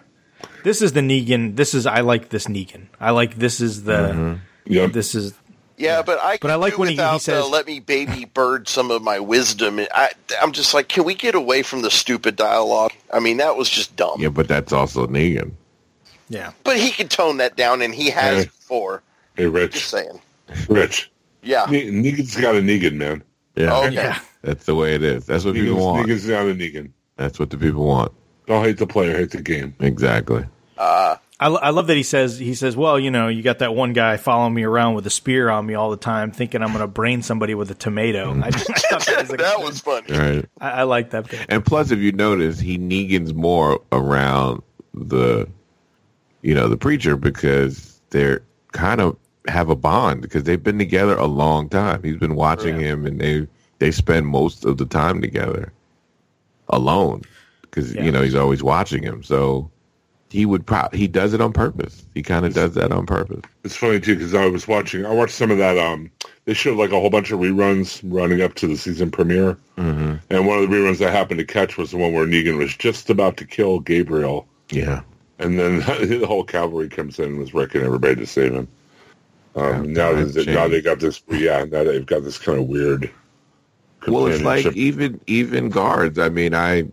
this 0.64 0.82
is 0.82 0.92
the 0.92 1.00
Negan. 1.00 1.56
This 1.56 1.74
is 1.74 1.86
I 1.86 2.00
like 2.00 2.28
this 2.28 2.46
Negan. 2.46 2.86
I 3.00 3.10
like 3.10 3.36
this 3.36 3.60
is 3.60 3.84
the 3.84 3.92
mm-hmm. 4.12 4.34
Yeah. 4.66 4.86
this 4.86 5.14
is 5.14 5.34
Yeah, 5.76 6.02
but 6.02 6.18
I. 6.20 6.38
But 6.40 6.50
I 6.52 6.54
like 6.56 6.74
do 6.74 6.80
when 6.80 6.88
he- 6.90 6.94
he 6.94 6.98
without 7.00 7.14
the 7.14 7.20
says- 7.20 7.48
"Let 7.48 7.66
me 7.66 7.80
baby 7.80 8.26
bird 8.26 8.68
some 8.68 8.90
of 8.92 9.02
my 9.02 9.18
wisdom." 9.18 9.80
I, 9.92 10.10
I'm 10.40 10.52
just 10.52 10.72
like, 10.74 10.86
can 10.88 11.02
we 11.04 11.14
get 11.14 11.34
away 11.34 11.62
from 11.62 11.82
the 11.82 11.90
stupid 11.90 12.36
dialogue? 12.36 12.92
I 13.12 13.18
mean, 13.18 13.38
that 13.38 13.56
was 13.56 13.68
just 13.68 13.96
dumb. 13.96 14.20
Yeah, 14.20 14.28
but 14.28 14.46
that's 14.46 14.72
also 14.72 15.06
Negan. 15.08 15.52
yeah. 16.28 16.52
But 16.62 16.76
he 16.76 16.90
can 16.90 17.08
tone 17.08 17.38
that 17.38 17.56
down, 17.56 17.82
and 17.82 17.92
he 17.94 18.10
has 18.10 18.36
Yeah. 18.38 18.44
before. 18.44 19.02
hey, 19.36 19.44
Just 19.44 19.54
Rich, 19.54 19.86
saying. 19.88 20.20
Rich, 20.68 21.10
Yeah. 21.42 21.66
Ne- 21.68 21.90
Negan's 21.90 22.36
got 22.36 22.54
a 22.54 22.60
Negan, 22.60 22.94
man. 22.94 23.22
Yeah, 23.56 23.76
Okay. 23.80 23.94
Yeah. 23.94 24.18
that's 24.42 24.64
the 24.64 24.74
way 24.74 24.94
it 24.94 25.02
is. 25.02 25.26
That's 25.26 25.44
what 25.44 25.54
people 25.54 25.76
want. 25.76 26.06
Negan's 26.08 26.26
got 26.26 26.46
a 26.46 26.54
Negan. 26.54 26.90
That's 27.16 27.38
what 27.38 27.50
the 27.50 27.58
people 27.58 27.84
want. 27.86 28.12
Don't 28.46 28.64
hate 28.64 28.78
the 28.78 28.86
player, 28.86 29.16
hate 29.16 29.30
the 29.30 29.42
game. 29.42 29.74
Exactly. 29.80 30.44
Uh, 30.78 31.16
I, 31.38 31.48
I 31.48 31.70
love 31.70 31.86
that 31.88 31.96
he 31.96 32.02
says 32.02 32.38
he 32.38 32.54
says, 32.54 32.76
well, 32.76 32.98
you 32.98 33.10
know, 33.10 33.28
you 33.28 33.42
got 33.42 33.58
that 33.58 33.74
one 33.74 33.92
guy 33.92 34.16
following 34.16 34.54
me 34.54 34.62
around 34.62 34.94
with 34.94 35.06
a 35.06 35.10
spear 35.10 35.50
on 35.50 35.66
me 35.66 35.74
all 35.74 35.90
the 35.90 35.96
time, 35.96 36.30
thinking 36.30 36.62
I'm 36.62 36.68
going 36.68 36.80
to 36.80 36.86
brain 36.86 37.22
somebody 37.22 37.54
with 37.54 37.70
a 37.70 37.74
tomato. 37.74 38.32
I, 38.40 38.46
I 38.46 38.50
thought 38.50 39.04
that 39.06 39.18
was, 39.20 39.30
like, 39.30 39.40
that 39.40 39.60
was 39.60 39.80
funny. 39.80 40.14
All 40.14 40.20
right. 40.20 40.46
I, 40.60 40.70
I 40.70 40.82
like 40.84 41.10
that. 41.10 41.28
Bit. 41.28 41.46
And 41.48 41.64
plus, 41.64 41.90
if 41.90 41.98
you 41.98 42.12
notice, 42.12 42.58
he 42.60 42.78
Negan's 42.78 43.34
more 43.34 43.80
around 43.92 44.62
the, 44.94 45.48
you 46.42 46.54
know, 46.54 46.68
the 46.68 46.76
preacher 46.76 47.16
because 47.16 48.00
they're 48.10 48.42
kind 48.72 49.00
of 49.00 49.16
have 49.48 49.68
a 49.70 49.76
bond 49.76 50.22
because 50.22 50.44
they've 50.44 50.62
been 50.62 50.78
together 50.78 51.16
a 51.16 51.26
long 51.26 51.68
time. 51.68 52.02
He's 52.02 52.16
been 52.16 52.34
watching 52.36 52.78
him, 52.78 53.06
and 53.06 53.20
they 53.20 53.46
they 53.78 53.90
spend 53.90 54.26
most 54.26 54.64
of 54.64 54.78
the 54.78 54.86
time 54.86 55.20
together, 55.20 55.72
alone, 56.68 57.22
because 57.62 57.94
Yeah. 57.94 58.04
you 58.04 58.12
know 58.12 58.22
he's 58.22 58.34
always 58.34 58.62
watching 58.62 59.02
him. 59.02 59.22
So 59.22 59.70
he 60.30 60.46
would 60.46 60.64
pro- 60.64 60.88
he 60.92 61.08
does 61.08 61.34
it 61.34 61.40
on 61.40 61.52
purpose. 61.52 62.04
He 62.14 62.22
kind 62.22 62.46
of 62.46 62.54
does 62.54 62.74
that 62.74 62.92
on 62.92 63.04
purpose. 63.06 63.42
It's 63.64 63.76
funny 63.76 64.00
too 64.00 64.14
because 64.16 64.34
I 64.34 64.46
was 64.46 64.66
watching. 64.68 65.04
I 65.04 65.12
watched 65.12 65.34
some 65.34 65.50
of 65.50 65.58
that. 65.58 65.76
Um, 65.78 66.10
they 66.44 66.54
showed 66.54 66.78
like 66.78 66.90
a 66.90 66.98
whole 67.00 67.10
bunch 67.10 67.30
of 67.30 67.40
reruns 67.40 68.00
running 68.04 68.40
up 68.42 68.54
to 68.54 68.66
the 68.66 68.76
season 68.76 69.10
premiere, 69.10 69.56
mm-hmm. 69.76 70.14
and 70.30 70.46
one 70.46 70.58
of 70.62 70.68
the 70.70 70.74
reruns 70.76 71.04
I 71.06 71.10
happened 71.10 71.38
to 71.38 71.44
catch 71.44 71.76
was 71.76 71.90
the 71.90 71.98
one 71.98 72.12
where 72.12 72.26
Negan 72.26 72.58
was 72.58 72.74
just 72.76 73.10
about 73.10 73.36
to 73.38 73.44
kill 73.44 73.78
Gabriel, 73.80 74.46
Yeah. 74.70 75.02
and 75.38 75.58
then 75.58 75.78
the 76.08 76.24
whole 76.26 76.44
cavalry 76.44 76.88
comes 76.88 77.18
in 77.18 77.26
and 77.26 77.38
was 77.38 77.54
wrecking 77.54 77.82
everybody 77.82 78.16
to 78.16 78.26
save 78.26 78.54
him. 78.54 78.68
Um, 79.54 79.92
now, 79.92 80.12
that, 80.14 80.46
now 80.46 80.66
they 80.68 80.80
got 80.80 81.00
this. 81.00 81.22
Yeah, 81.28 81.64
now 81.64 81.84
they've 81.84 82.06
got 82.06 82.24
this 82.24 82.38
kind 82.38 82.58
of 82.58 82.66
weird. 82.66 83.10
Well, 84.08 84.26
it's 84.26 84.42
like 84.42 84.66
even 84.74 85.20
even 85.26 85.68
guards. 85.68 86.18
I 86.18 86.28
mean, 86.28 86.54
I, 86.54 86.84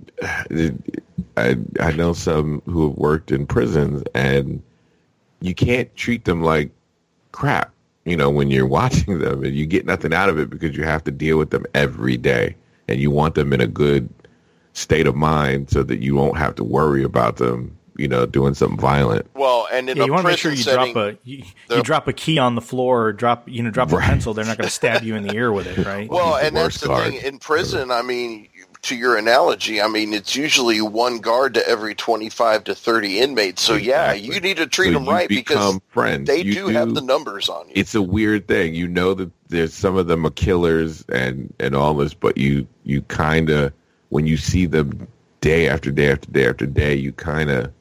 I 1.38 1.58
I 1.80 1.92
know 1.94 2.14
some 2.14 2.62
who 2.66 2.90
have 2.90 2.98
worked 2.98 3.32
in 3.32 3.48
prisons, 3.48 4.04
and 4.14 4.62
you 5.42 5.56
can't 5.56 5.94
treat 5.96 6.26
them 6.26 6.44
like 6.44 6.70
crap. 7.32 7.72
You 8.06 8.18
know, 8.18 8.30
when 8.30 8.52
you're 8.52 8.68
watching 8.80 9.20
them, 9.20 9.44
and 9.44 9.56
you 9.56 9.66
get 9.66 9.86
nothing 9.86 10.14
out 10.14 10.30
of 10.30 10.38
it 10.38 10.50
because 10.50 10.76
you 10.76 10.84
have 10.84 11.04
to 11.06 11.12
deal 11.12 11.38
with 11.38 11.50
them 11.50 11.66
every 11.74 12.18
day, 12.18 12.56
and 12.88 13.00
you 13.00 13.10
want 13.10 13.36
them 13.36 13.54
in 13.54 13.62
a 13.62 13.68
good 13.68 14.10
state 14.74 15.08
of 15.08 15.16
mind 15.16 15.70
so 15.70 15.82
that 15.84 16.00
you 16.00 16.16
won't 16.16 16.38
have 16.38 16.56
to 16.56 16.64
worry 16.64 17.04
about 17.04 17.38
them. 17.38 17.76
You 18.00 18.08
know, 18.08 18.26
doing 18.26 18.54
something 18.56 18.80
violent. 18.80 19.28
Well, 19.36 19.68
and 19.72 19.90
in 19.90 19.98
Yeah, 19.98 20.04
a 20.04 20.06
you 20.06 20.14
want 20.14 20.24
to 20.24 20.28
make 20.28 20.38
sure 20.38 20.52
you 20.52 20.58
setting, 20.58 20.94
drop 20.94 21.16
a 21.16 21.18
you, 21.24 21.44
you 21.70 21.82
drop 21.84 22.08
a 22.08 22.14
key 22.14 22.38
on 22.40 22.56
the 22.56 22.62
floor 22.62 23.06
or 23.08 23.14
drop 23.14 23.50
you 23.50 23.64
know 23.64 23.72
drop 23.72 23.92
a 23.94 23.98
pencil. 23.98 24.34
They're 24.34 24.46
not 24.46 24.58
going 24.58 24.68
to 24.68 24.74
stab 24.74 25.04
you 25.04 25.16
in 25.16 25.24
the 25.24 25.34
ear 25.36 25.52
with 25.52 25.68
it, 25.68 25.80
right? 25.86 26.10
Well, 26.10 26.36
the 26.36 26.48
and 26.48 26.56
that's 26.56 26.80
the 26.80 26.88
guard. 26.88 27.04
thing. 27.14 27.16
In 27.16 27.40
prison, 27.40 27.92
I 27.92 28.02
mean, 28.02 28.48
to 28.84 28.96
your 28.96 29.18
analogy, 29.18 29.82
I 29.82 29.88
mean, 29.88 30.14
it's 30.14 30.36
usually 30.36 30.82
one 30.82 31.20
guard 31.20 31.56
to 31.56 31.68
every 31.68 31.96
25 31.96 32.66
to 32.66 32.76
30 32.76 33.20
inmates. 33.20 33.62
So, 33.62 33.76
yeah, 33.76 34.14
Exactly. 34.14 34.36
you 34.36 34.40
need 34.40 34.58
to 34.58 34.68
treat 34.68 34.94
So 34.94 34.94
them 34.94 35.08
right 35.08 35.28
because 35.28 35.80
friends. 35.90 36.28
they 36.28 36.44
You 36.44 36.54
do, 36.54 36.68
have 36.70 36.94
the 36.94 37.02
numbers 37.02 37.50
on 37.50 37.70
you. 37.70 37.76
it's 37.76 37.96
a 37.96 38.02
weird 38.02 38.48
thing. 38.48 38.76
You 38.76 38.88
know 38.88 39.14
that 39.16 39.32
there's 39.50 39.74
some 39.74 39.98
of 39.98 40.08
them 40.08 40.26
are 40.26 40.32
killers 40.32 41.04
and 41.10 41.54
and 41.60 41.76
all 41.76 41.94
this, 41.96 42.14
but 42.14 42.38
you 42.38 42.68
you 42.84 43.02
kind 43.04 43.50
of 43.50 43.74
when 44.10 44.26
you 44.28 44.38
see 44.38 44.66
them 44.66 45.08
day 45.42 45.70
after 45.70 45.92
day 45.92 46.12
after 46.12 46.32
day 46.32 46.48
after 46.48 46.66
day, 46.66 46.96
you 46.96 47.12
kind 47.14 47.50
of 47.50 47.72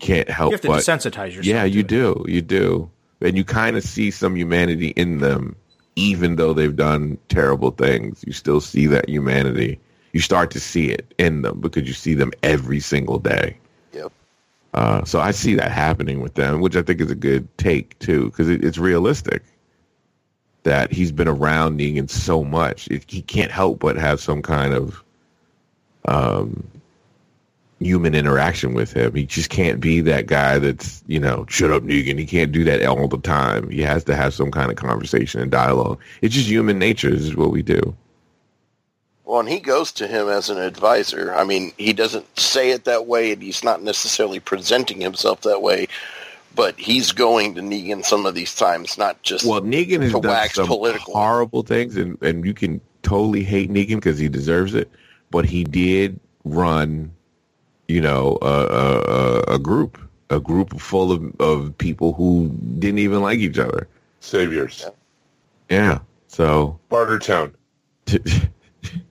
can't 0.00 0.28
help 0.28 0.50
you 0.50 0.54
have 0.54 0.60
to 0.62 0.68
but 0.68 0.80
desensitize 0.80 1.28
yourself. 1.28 1.46
yeah, 1.46 1.62
to 1.62 1.70
you 1.70 1.80
it. 1.80 1.86
do, 1.88 2.24
you 2.26 2.42
do, 2.42 2.90
and 3.20 3.36
you 3.36 3.44
kind 3.44 3.76
of 3.76 3.84
see 3.84 4.10
some 4.10 4.36
humanity 4.36 4.88
in 4.96 5.18
them, 5.18 5.54
even 5.96 6.36
though 6.36 6.52
they've 6.52 6.76
done 6.76 7.18
terrible 7.28 7.70
things. 7.70 8.24
You 8.26 8.32
still 8.32 8.60
see 8.60 8.86
that 8.86 9.08
humanity. 9.08 9.78
You 10.12 10.20
start 10.20 10.50
to 10.52 10.60
see 10.60 10.90
it 10.90 11.14
in 11.18 11.42
them 11.42 11.60
because 11.60 11.86
you 11.86 11.92
see 11.92 12.14
them 12.14 12.32
every 12.42 12.80
single 12.80 13.18
day. 13.18 13.56
Yep. 13.92 14.12
Uh, 14.74 15.04
so 15.04 15.20
I 15.20 15.30
see 15.30 15.54
that 15.54 15.70
happening 15.70 16.20
with 16.20 16.34
them, 16.34 16.60
which 16.60 16.74
I 16.74 16.82
think 16.82 17.00
is 17.00 17.10
a 17.10 17.14
good 17.14 17.46
take 17.58 17.98
too, 18.00 18.26
because 18.26 18.48
it, 18.48 18.64
it's 18.64 18.78
realistic 18.78 19.42
that 20.62 20.92
he's 20.92 21.12
been 21.12 21.28
around 21.28 21.78
Negan 21.78 22.10
so 22.10 22.44
much. 22.44 22.88
It, 22.88 23.04
he 23.08 23.22
can't 23.22 23.50
help 23.50 23.78
but 23.78 23.96
have 23.96 24.20
some 24.20 24.42
kind 24.42 24.74
of 24.74 25.02
um, 26.06 26.66
human 27.80 28.14
interaction 28.14 28.74
with 28.74 28.92
him. 28.92 29.14
He 29.14 29.26
just 29.26 29.50
can't 29.50 29.80
be 29.80 30.00
that 30.02 30.26
guy 30.26 30.58
that's, 30.58 31.02
you 31.06 31.18
know, 31.18 31.46
shut 31.48 31.70
up, 31.72 31.82
Negan. 31.82 32.18
He 32.18 32.26
can't 32.26 32.52
do 32.52 32.62
that 32.64 32.84
all 32.84 33.08
the 33.08 33.18
time. 33.18 33.68
He 33.70 33.80
has 33.82 34.04
to 34.04 34.14
have 34.14 34.34
some 34.34 34.50
kind 34.50 34.70
of 34.70 34.76
conversation 34.76 35.40
and 35.40 35.50
dialogue. 35.50 35.98
It's 36.22 36.34
just 36.34 36.48
human 36.48 36.78
nature. 36.78 37.10
This 37.10 37.22
is 37.22 37.36
what 37.36 37.50
we 37.50 37.62
do. 37.62 37.96
Well, 39.24 39.40
and 39.40 39.48
he 39.48 39.60
goes 39.60 39.92
to 39.92 40.08
him 40.08 40.28
as 40.28 40.50
an 40.50 40.58
advisor. 40.58 41.32
I 41.34 41.44
mean, 41.44 41.72
he 41.78 41.92
doesn't 41.92 42.38
say 42.38 42.70
it 42.70 42.84
that 42.84 43.06
way, 43.06 43.32
and 43.32 43.42
he's 43.42 43.62
not 43.64 43.82
necessarily 43.82 44.40
presenting 44.40 45.00
himself 45.00 45.42
that 45.42 45.62
way. 45.62 45.86
but 46.54 46.78
he's 46.78 47.12
going 47.12 47.54
to 47.54 47.60
Negan 47.62 48.04
some 48.04 48.26
of 48.26 48.34
these 48.34 48.54
times, 48.54 48.98
not 48.98 49.22
just 49.22 49.44
Well, 49.44 49.60
Negan 49.62 50.02
has 50.02 50.12
to 50.12 50.20
done 50.20 50.30
wax 50.32 50.54
some 50.56 50.66
political. 50.66 51.14
horrible 51.14 51.62
things, 51.62 51.96
and, 51.96 52.20
and 52.22 52.44
you 52.44 52.54
can 52.54 52.80
totally 53.02 53.44
hate 53.44 53.70
Negan 53.70 53.96
because 53.96 54.18
he 54.18 54.28
deserves 54.28 54.74
it. 54.74 54.90
But 55.30 55.44
he 55.44 55.62
did 55.62 56.18
run, 56.44 57.12
you 57.90 58.00
know, 58.00 58.38
a, 58.42 58.46
a, 58.46 59.54
a- 59.54 59.58
group, 59.58 59.98
a 60.30 60.38
group 60.40 60.78
full 60.80 61.10
of, 61.12 61.34
of 61.40 61.76
people 61.78 62.12
who 62.12 62.48
didn't 62.78 62.98
even 63.00 63.20
like 63.20 63.38
each 63.40 63.58
other. 63.58 63.88
Saviors. 64.20 64.86
Yeah. 65.68 65.98
So, 66.28 66.78
Bartertown. 66.90 67.52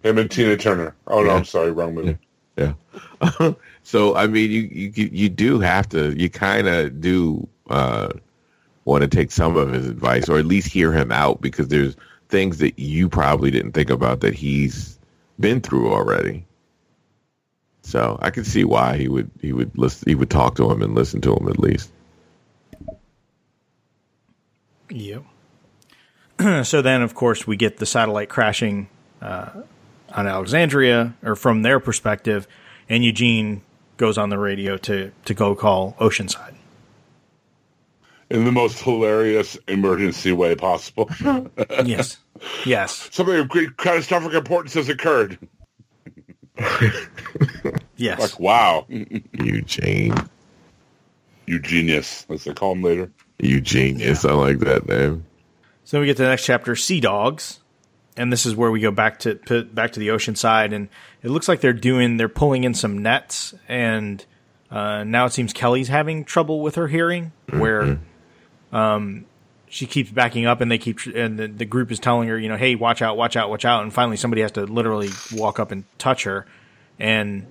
Him 0.04 0.18
and 0.18 0.32
Tina 0.32 0.58
Turner. 0.58 0.96
Oh 1.08 1.22
no, 1.22 1.28
Yeah. 1.28 1.36
I'm 1.36 1.46
sorry, 1.46 1.72
wrong 1.72 1.94
movie. 1.94 2.18
yeah. 2.58 2.74
so 3.84 4.16
I 4.16 4.28
mean, 4.28 4.50
you 4.52 4.62
you 4.72 5.10
you 5.12 5.30
do 5.30 5.60
have 5.60 5.88
to, 5.90 6.14
you 6.20 6.30
kind 6.30 6.68
of 6.68 7.00
do 7.02 7.48
uh, 7.70 8.10
want 8.86 9.02
to 9.04 9.08
take 9.08 9.32
some 9.32 9.56
of 9.58 9.72
his 9.72 9.88
advice, 9.88 10.28
or 10.30 10.40
at 10.40 10.46
least 10.46 10.68
hear 10.72 10.92
him 10.92 11.12
out, 11.12 11.40
because 11.42 11.68
there's 11.68 11.96
things 12.30 12.58
that 12.60 12.78
you 12.80 13.08
probably 13.10 13.52
didn't 13.52 13.74
think 13.74 13.90
about 13.90 14.22
that 14.22 14.34
he's 14.34 14.98
been 15.40 15.62
through 15.62 15.92
already. 15.94 16.46
So 17.90 18.20
I 18.22 18.30
can 18.30 18.44
see 18.46 18.64
why 18.64 18.98
he 18.98 19.08
would 19.08 19.32
he 19.42 19.52
would 19.52 19.76
listen, 19.76 20.04
he 20.08 20.14
would 20.14 20.30
talk 20.30 20.56
to 20.58 20.70
him 20.70 20.84
and 20.84 20.94
listen 20.94 21.22
to 21.22 21.36
him 21.36 21.48
at 21.48 21.58
least. 21.58 21.90
Yep. 24.92 25.24
so 26.64 26.84
then, 26.84 27.02
of 27.02 27.16
course, 27.16 27.48
we 27.48 27.58
get 27.58 27.78
the 27.78 27.88
satellite 27.88 28.30
crashing 28.30 28.90
uh, 29.24 29.50
on 30.14 30.28
Alexandria, 30.28 31.16
or 31.24 31.36
from 31.36 31.64
their 31.64 31.80
perspective, 31.80 32.48
and 32.88 33.04
Eugene 33.04 33.64
goes 33.98 34.20
on 34.20 34.30
the 34.30 34.38
radio 34.38 34.78
to 34.78 35.12
to 35.26 35.34
go 35.34 35.56
call 35.56 35.96
Oceanside. 36.00 36.54
In 38.30 38.46
the 38.46 38.52
most 38.52 38.84
hilarious 38.84 39.58
emergency 39.68 40.32
way 40.32 40.54
possible. 40.54 41.10
yes, 41.84 42.18
yes, 42.66 43.10
Something 43.12 43.40
of 43.40 43.50
great 43.50 43.78
catastrophic 43.78 44.36
importance 44.36 44.76
has 44.76 44.90
occurred. 44.90 45.40
yes. 48.00 48.20
Like, 48.20 48.40
wow. 48.40 48.86
Eugene, 48.90 50.14
You 51.46 51.60
genius, 51.60 52.26
as 52.30 52.44
they 52.44 52.54
call 52.54 52.74
him 52.74 52.84
later. 52.84 53.12
Eugene, 53.40 54.00
yes, 54.00 54.26
I 54.26 54.34
like 54.34 54.60
that 54.60 54.88
name. 54.88 55.26
So 55.84 56.00
we 56.00 56.06
get 56.06 56.18
to 56.18 56.24
the 56.24 56.30
next 56.30 56.46
chapter, 56.46 56.76
Sea 56.76 57.00
Dogs, 57.00 57.60
and 58.16 58.32
this 58.32 58.46
is 58.46 58.56
where 58.56 58.70
we 58.70 58.80
go 58.80 58.92
back 58.92 59.20
to 59.20 59.36
back 59.74 59.94
to 59.94 60.00
the 60.00 60.12
ocean 60.12 60.36
side, 60.36 60.74
and 60.74 60.90
it 61.24 61.30
looks 61.30 61.48
like 61.48 61.62
they're 61.62 61.74
doing 61.74 62.18
they're 62.18 62.30
pulling 62.30 62.64
in 62.64 62.74
some 62.74 63.00
nets, 63.00 63.54
and 63.68 64.24
uh, 64.70 65.04
now 65.04 65.26
it 65.26 65.34
seems 65.34 65.54
Kelly's 65.54 65.88
having 65.88 66.26
trouble 66.26 66.62
with 66.62 66.76
her 66.76 66.88
hearing, 66.88 67.32
where 67.50 68.00
um, 68.72 69.26
she 69.68 69.88
keeps 69.88 70.12
backing 70.12 70.46
up, 70.46 70.62
and 70.62 70.70
they 70.70 70.78
keep 70.78 71.00
and 71.08 71.40
the, 71.40 71.48
the 71.48 71.66
group 71.66 71.92
is 71.92 72.00
telling 72.00 72.28
her, 72.28 72.38
you 72.38 72.50
know, 72.50 72.58
hey, 72.58 72.76
watch 72.76 73.02
out, 73.02 73.18
watch 73.18 73.36
out, 73.36 73.50
watch 73.50 73.66
out, 73.66 73.82
and 73.82 73.92
finally 73.92 74.18
somebody 74.18 74.42
has 74.44 74.52
to 74.52 74.66
literally 74.66 75.10
walk 75.34 75.60
up 75.60 75.72
and 75.72 75.86
touch 75.98 76.26
her, 76.26 76.46
and 77.00 77.48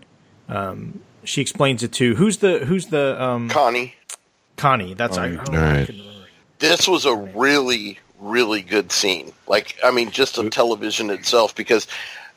um, 0.49 1.01
she 1.25 1.41
explains 1.41 1.83
it 1.83 1.93
to 1.95 2.15
who's 2.15 2.39
the 2.39 2.61
who's 2.61 2.87
the 2.87 3.23
um, 3.23 3.49
Connie. 3.49 3.95
Connie. 4.57 4.95
That's 4.95 5.17
I, 5.17 5.31
oh, 5.31 5.39
All 5.49 5.55
right. 5.55 5.89
I. 5.89 6.05
This 6.59 6.89
was 6.89 7.05
a 7.05 7.15
really, 7.15 7.99
really 8.21 8.63
good 8.63 8.91
scene. 8.91 9.33
Like, 9.47 9.79
I 9.85 9.93
mean, 9.93 10.11
just 10.11 10.37
of 10.39 10.51
television 10.51 11.11
itself, 11.11 11.55
because, 11.55 11.87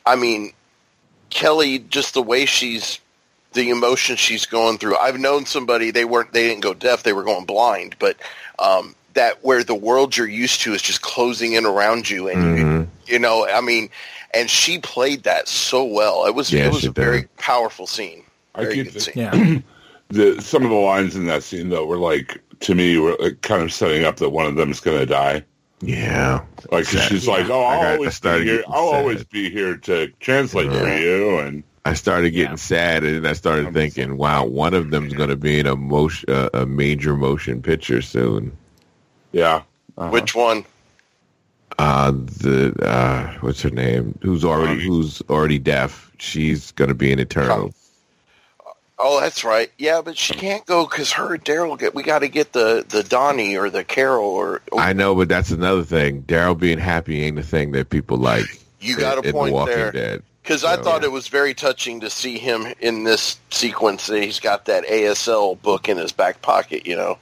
I 0.06 0.14
mean, 0.14 0.52
Kelly, 1.30 1.80
just 1.80 2.14
the 2.14 2.22
way 2.22 2.46
she's, 2.46 3.00
the 3.52 3.70
emotion 3.70 4.16
she's 4.16 4.46
going 4.46 4.78
through. 4.78 4.96
I've 4.96 5.18
known 5.18 5.44
somebody 5.44 5.90
they 5.90 6.04
weren't, 6.04 6.32
they 6.32 6.46
didn't 6.46 6.62
go 6.62 6.72
deaf, 6.72 7.02
they 7.02 7.12
were 7.12 7.24
going 7.24 7.44
blind, 7.44 7.96
but 7.98 8.16
um, 8.60 8.94
that 9.14 9.44
where 9.44 9.64
the 9.64 9.74
world 9.74 10.16
you're 10.16 10.28
used 10.28 10.60
to 10.62 10.72
is 10.72 10.80
just 10.80 11.02
closing 11.02 11.54
in 11.54 11.66
around 11.66 12.08
you, 12.08 12.28
and 12.28 12.58
you, 12.58 12.88
you 13.06 13.18
know, 13.18 13.46
I 13.46 13.60
mean, 13.60 13.90
and 14.34 14.48
she 14.50 14.78
played 14.78 15.22
that 15.24 15.48
so 15.48 15.84
well. 15.84 16.24
It 16.26 16.34
was, 16.34 16.52
Yeah, 16.52 16.66
it 16.66 16.72
was 16.72 16.80
she 16.82 16.86
a 16.88 16.92
very 16.92 17.24
powerful 17.38 17.86
scene. 17.86 18.22
I 18.54 18.62
Very 18.62 18.74
keep 18.74 18.92
good 18.92 19.02
scene. 19.02 19.14
Yeah. 19.16 19.58
The, 20.08 20.38
some 20.42 20.62
of 20.62 20.68
the 20.68 20.76
lines 20.76 21.16
in 21.16 21.24
that 21.28 21.42
scene, 21.42 21.70
though, 21.70 21.86
were 21.86 21.96
like, 21.96 22.38
to 22.60 22.74
me, 22.74 22.98
were 22.98 23.16
like, 23.18 23.40
kind 23.40 23.62
of 23.62 23.72
setting 23.72 24.04
up 24.04 24.16
that 24.16 24.28
one 24.28 24.44
of 24.44 24.56
them 24.56 24.70
is 24.70 24.78
going 24.78 24.98
to 24.98 25.06
die. 25.06 25.42
Yeah, 25.80 26.44
Like 26.70 26.84
she's 26.84 27.26
like, 27.26 27.48
"Oh, 27.48 27.62
I 27.62 27.74
I'll 27.76 27.82
got- 27.82 27.92
always 27.94 28.20
be 28.20 28.44
here. 28.44 28.62
I'll 28.68 28.90
sad. 28.90 28.96
always 28.98 29.24
be 29.24 29.48
here 29.48 29.76
to 29.78 30.08
translate 30.20 30.70
for 30.70 30.86
you." 30.86 31.38
And 31.38 31.62
I 31.86 31.94
started 31.94 32.32
getting 32.32 32.50
Yeah. 32.50 32.56
sad, 32.56 33.04
and 33.04 33.26
I 33.26 33.32
started 33.32 33.66
I'm 33.68 33.72
thinking, 33.72 34.18
"Wow, 34.18 34.44
one 34.44 34.74
of 34.74 34.90
them's 34.90 35.14
going 35.14 35.30
to 35.30 35.36
be 35.36 35.58
in 35.58 35.66
a 35.66 35.74
motion, 35.76 36.28
uh, 36.30 36.50
a 36.52 36.66
major 36.66 37.16
motion 37.16 37.62
picture 37.62 38.02
soon." 38.02 38.52
yeah, 39.32 39.62
uh-huh. 39.96 40.10
Which 40.10 40.34
one? 40.34 40.64
Uh, 41.78 42.10
the 42.10 42.74
uh, 42.82 43.32
what's 43.40 43.62
her 43.62 43.70
name? 43.70 44.18
Who's 44.22 44.44
already 44.44 44.86
who's 44.86 45.22
already 45.22 45.58
deaf? 45.58 46.10
She's 46.18 46.72
to 46.72 46.94
be 46.94 47.12
in 47.12 47.18
Eternal. 47.18 47.72
Oh, 49.04 49.20
that's 49.20 49.42
right. 49.42 49.70
Yeah, 49.78 50.00
but 50.00 50.16
she 50.16 50.34
can't 50.34 50.64
go 50.64 50.86
because 50.86 51.10
her 51.12 51.34
and 51.34 51.44
Daryl 51.44 51.76
get. 51.76 51.94
We 51.94 52.04
got 52.04 52.20
to 52.20 52.28
get 52.28 52.52
the 52.52 52.84
the 52.88 53.02
Donnie 53.02 53.56
or 53.56 53.68
the 53.68 53.82
Carol 53.82 54.24
or. 54.24 54.62
I 54.76 54.92
know, 54.92 55.14
but 55.14 55.28
that's 55.28 55.50
another 55.50 55.82
thing. 55.82 56.22
Daryl 56.22 56.58
being 56.58 56.78
happy 56.78 57.22
ain't 57.24 57.36
the 57.36 57.42
thing 57.42 57.72
that 57.72 57.90
people 57.90 58.16
like. 58.16 58.44
You 58.80 58.96
got 58.96 59.18
in- 59.18 59.30
a 59.30 59.32
point 59.32 59.54
Walking 59.54 59.74
there. 59.92 60.20
Because 60.42 60.64
I 60.64 60.76
thought 60.76 61.04
it 61.04 61.12
was 61.12 61.28
very 61.28 61.54
touching 61.54 62.00
to 62.00 62.10
see 62.10 62.36
him 62.36 62.66
in 62.80 63.04
this 63.04 63.38
sequence. 63.50 64.08
That 64.08 64.22
he's 64.22 64.40
got 64.40 64.64
that 64.64 64.84
ASL 64.84 65.60
book 65.62 65.88
in 65.88 65.96
his 65.96 66.12
back 66.12 66.42
pocket. 66.42 66.86
You 66.86 66.96
know. 66.96 67.18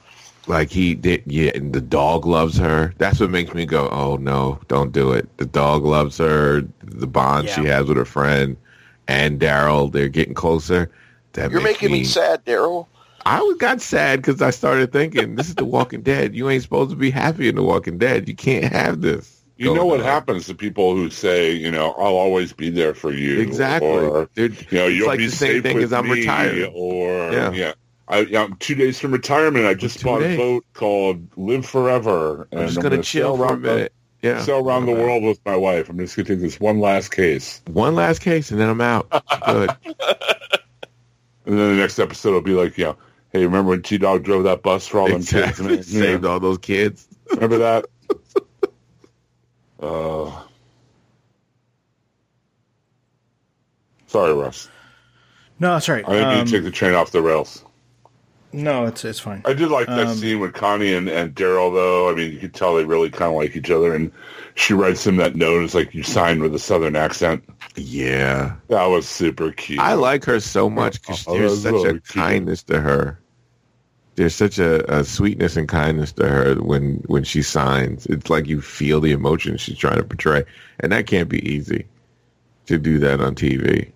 Like 0.47 0.71
he 0.71 0.95
did, 0.95 1.23
yeah. 1.27 1.53
And 1.55 1.73
the 1.73 1.81
dog 1.81 2.27
loves 2.27 2.57
her. 2.59 2.95
That's 2.99 3.21
what 3.21 3.31
makes 3.31 3.55
me 3.55 3.67
go, 3.67 3.89
"Oh 3.91 4.17
no, 4.17 4.59
don't 4.69 4.93
do 4.93 5.13
it." 5.13 5.29
The 5.37 5.47
dog 5.47 5.85
loves 5.85 6.19
her. 6.19 6.63
The 6.83 7.07
bond 7.07 7.49
she 7.49 7.65
has 7.67 7.87
with 7.87 7.97
her 7.97 8.05
friend 8.05 8.57
and 9.07 9.41
Daryl, 9.41 9.93
they're 9.93 10.09
getting 10.09 10.35
closer. 10.35 10.91
That 11.33 11.51
You're 11.51 11.61
making 11.61 11.93
me 11.93 12.05
sad, 12.05 12.45
Daryl. 12.45 12.87
I 13.27 13.41
was 13.43 13.57
got 13.59 13.81
sad 13.81 14.21
because 14.21 14.41
I 14.41 14.51
started 14.51 14.93
thinking, 14.93 15.37
"This 15.37 15.49
is 15.49 15.55
The 15.55 15.65
Walking 15.65 16.03
Dead. 16.03 16.35
You 16.35 16.49
ain't 16.49 16.63
supposed 16.63 16.91
to 16.91 16.97
be 16.97 17.11
happy 17.11 17.49
in 17.49 17.55
The 17.55 17.63
Walking 17.63 17.99
Dead. 17.99 18.29
You 18.29 18.35
can't 18.35 18.73
have 18.73 19.03
this." 19.03 19.37
you 19.59 19.75
know 19.75 19.85
what 19.85 20.01
on." 20.01 20.07
happens 20.07 20.47
to 20.47 20.55
people 20.55 20.97
who 20.97 21.11
say, 21.11 21.53
"You 21.53 21.71
know, 21.71 21.93
I'll 21.99 22.17
always 22.17 22.53
be 22.53 22.71
there 22.71 22.95
for 22.95 23.13
you." 23.13 23.41
Exactly. 23.41 23.89
Or, 23.89 24.29
They're- 24.35 24.47
you 24.47 24.79
know, 24.79 24.87
it's 24.87 24.97
you'll 24.97 25.07
like 25.07 25.19
be 25.19 25.27
the 25.27 25.33
same 25.37 25.53
safe 25.57 25.63
thing 25.63 25.79
as 25.83 25.93
I'm 25.93 26.11
retired. 26.11 26.71
Or 26.75 27.31
Yeah. 27.31 27.53
yeah, 27.53 27.73
I, 28.11 28.21
yeah, 28.21 28.43
I'm 28.43 28.57
two 28.57 28.75
days 28.75 28.99
from 28.99 29.13
retirement. 29.13 29.65
I 29.67 29.75
just 29.75 30.01
two 30.01 30.05
bought 30.07 30.19
days. 30.21 30.35
a 30.35 30.37
boat 30.37 30.65
called 30.75 31.27
Live 31.39 31.65
Forever. 31.65 32.49
And 32.51 32.61
I'm 32.61 32.67
just 32.67 32.79
gonna 32.79 32.91
gonna 32.91 33.03
chill 33.03 33.37
sail 33.37 33.37
for 33.37 33.43
a 33.45 33.47
around 33.49 33.63
the- 33.63 33.69
minute. 33.75 33.93
Yeah, 34.23 34.43
Sail 34.43 34.59
around 34.59 34.85
the 34.85 34.93
world 34.93 35.23
with 35.23 35.41
my 35.47 35.57
wife. 35.57 35.89
I'm 35.89 35.97
just 35.97 36.15
gonna 36.15 36.29
take 36.29 36.41
this 36.41 36.61
one 36.61 36.79
last 36.79 37.11
case, 37.11 37.63
One 37.69 37.95
last 37.95 38.21
case, 38.21 38.51
and 38.51 38.61
then 38.61 38.69
I'm 38.69 38.81
out. 38.83 39.09
Good. 39.47 39.71
and 39.87 39.97
then 41.47 41.57
the 41.57 41.75
next 41.77 41.99
episode 41.99 42.33
will 42.33 42.43
be 42.43 42.53
like, 42.53 42.77
you 42.77 42.85
know, 42.85 42.97
hey, 43.33 43.45
remember 43.47 43.71
when 43.71 43.81
T 43.83 43.97
Dog 43.97 44.23
drove 44.25 44.45
that 44.45 44.63
bus 44.63 44.87
for 44.87 44.99
all 45.01 45.09
them 45.09 45.23
kids? 45.23 45.59
man? 45.59 45.83
Saved 45.83 46.25
Yeah. 46.25 46.29
all 46.31 46.39
those 46.39 46.59
kids. 46.59 47.09
Remember 47.31 47.57
that? 47.59 47.87
uh, 49.81 50.31
sorry, 54.07 54.35
Russ. 54.35 54.69
No, 55.61 55.73
that's 55.73 55.89
right. 55.89 56.07
I 56.07 56.13
didn't 56.13 56.29
mean 56.29 56.39
Um, 56.41 56.47
to 56.47 56.53
take 56.53 56.65
the 56.65 56.71
train 56.71 56.93
off 56.95 57.11
the 57.13 57.23
rails. 57.23 57.65
No, 58.53 58.87
it's 58.87 59.05
it's 59.05 59.21
fine. 59.21 59.43
I 59.45 59.53
did 59.53 59.69
like 59.71 59.87
that 59.87 60.07
um, 60.09 60.17
scene 60.17 60.41
with 60.41 60.55
Connie 60.55 60.93
and, 60.95 61.09
and 61.09 61.35
Daryl, 61.35 61.73
though. 61.73 62.11
I 62.11 62.15
mean, 62.15 62.33
you 62.33 62.39
could 62.39 62.55
tell 62.55 62.75
they 62.75 62.85
really 62.85 63.11
kind 63.11 63.31
of 63.33 63.37
like 63.37 63.55
each 63.57 63.71
other. 63.71 63.95
And 63.95 64.11
she 64.55 64.75
writes 64.75 65.07
him 65.07 65.17
that 65.17 65.37
note. 65.37 65.63
It's 65.63 65.75
like 65.75 65.95
you 65.95 66.03
signed 66.03 66.43
with 66.43 66.55
a 66.55 66.59
southern 66.59 66.97
accent. 66.97 67.45
Yeah, 67.77 68.57
That 68.69 68.87
was 68.87 69.09
super 69.09 69.53
cute. 69.53 69.79
I 69.79 69.95
like 69.95 70.25
her 70.25 70.41
so 70.41 70.69
much 70.69 71.01
because 71.01 71.25
Oh, 71.29 71.39
there's 71.39 71.63
such 71.63 71.73
really 71.73 71.89
a 71.89 71.93
cute. 71.93 72.05
kindness 72.09 72.63
to 72.65 72.81
her. 72.81 73.21
There's 74.17 74.35
such 74.35 74.59
a, 74.59 74.93
a 74.99 75.05
sweetness 75.05 75.57
and 75.57 75.69
kindness 75.69 76.13
to 76.15 76.29
her 76.29 76.55
when 76.57 76.97
when 77.07 77.25
she 77.25 77.43
signs. 77.43 78.07
It's 78.07 78.29
like 78.29 78.47
you 78.47 78.61
feel 78.61 79.01
the 79.01 79.13
emotion 79.13 79.57
she's 79.57 79.79
trying 79.79 79.97
to 79.99 80.05
portray, 80.05 80.45
and 80.81 80.91
that 80.93 81.07
can't 81.07 81.29
be 81.29 81.49
easy 81.49 81.87
to 82.67 82.77
do 82.79 82.99
that 82.99 83.21
on 83.21 83.35
TV. 83.35 83.93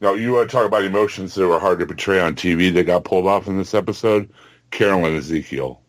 Now, 0.00 0.14
you 0.14 0.32
want 0.32 0.48
to 0.50 0.56
talk 0.56 0.66
about 0.66 0.84
emotions 0.84 1.34
that 1.34 1.46
were 1.46 1.58
hard 1.60 1.78
to 1.80 1.86
portray 1.86 2.20
on 2.20 2.34
TV 2.34 2.72
that 2.74 2.84
got 2.84 3.04
pulled 3.04 3.26
off 3.26 3.46
in 3.46 3.58
this 3.58 3.74
episode? 3.74 4.30
Carol 4.70 5.04
and 5.04 5.16
Ezekiel. 5.16 5.80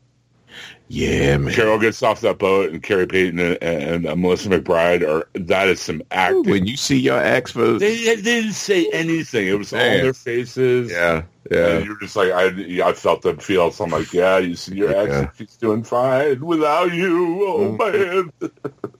Yeah, 0.89 1.37
man. 1.37 1.53
Carol 1.53 1.79
gets 1.79 2.03
off 2.03 2.19
that 2.19 2.37
boat, 2.37 2.71
and 2.71 2.83
Khary 2.83 3.07
Payton 3.07 3.39
and, 3.39 3.63
and, 3.63 4.05
uh, 4.05 4.13
Melissa 4.17 4.49
McBride 4.49 5.07
are. 5.07 5.25
That 5.39 5.69
is 5.69 5.79
some 5.79 6.01
acting. 6.11 6.49
When 6.49 6.65
you 6.65 6.75
see 6.75 6.99
your 6.99 7.17
ex 7.23 7.51
for 7.51 7.77
they, 7.79 8.03
they 8.03 8.21
didn't 8.21 8.51
say 8.53 8.89
anything. 8.91 9.47
It 9.47 9.57
was 9.57 9.71
all 9.71 9.79
their 9.79 10.13
faces. 10.13 10.91
yeah, 10.91 11.23
And 11.49 11.49
yeah, 11.49 11.77
you're 11.79 11.97
just 12.01 12.17
like, 12.17 12.31
I, 12.33 12.47
I 12.85 12.91
felt 12.91 13.21
them 13.21 13.37
feel. 13.37 13.71
So 13.71 13.85
I'm 13.85 13.91
like, 13.91 14.11
yeah, 14.11 14.39
you 14.39 14.57
see 14.57 14.75
your 14.75 14.93
ex, 14.93 15.09
Yeah. 15.13 15.29
she's 15.37 15.55
doing 15.55 15.83
fine 15.83 16.41
without 16.45 16.91
you. 16.91 17.45
Oh, 17.47 17.71
man. 17.77 18.31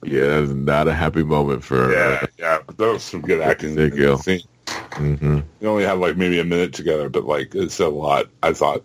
yeah, 0.02 0.40
that's 0.40 0.52
not 0.52 0.88
a 0.88 0.94
happy 0.94 1.24
moment 1.24 1.62
for 1.62 1.92
Yeah, 1.92 2.16
her. 2.16 2.28
yeah. 2.38 2.58
That 2.78 2.92
was 2.92 3.02
some 3.02 3.20
good 3.20 3.42
acting. 3.42 3.74
There 3.74 3.88
you 3.88 3.96
go. 3.96 4.16
Scene. 4.96 5.16
hmm 5.16 5.40
They 5.60 5.66
only 5.66 5.84
had 5.84 5.98
like 5.98 6.16
maybe 6.16 6.38
a 6.40 6.44
minute 6.44 6.72
together, 6.72 7.08
but 7.08 7.24
like 7.24 7.54
it's 7.54 7.80
a 7.80 7.88
lot, 7.88 8.26
I 8.42 8.52
thought. 8.52 8.82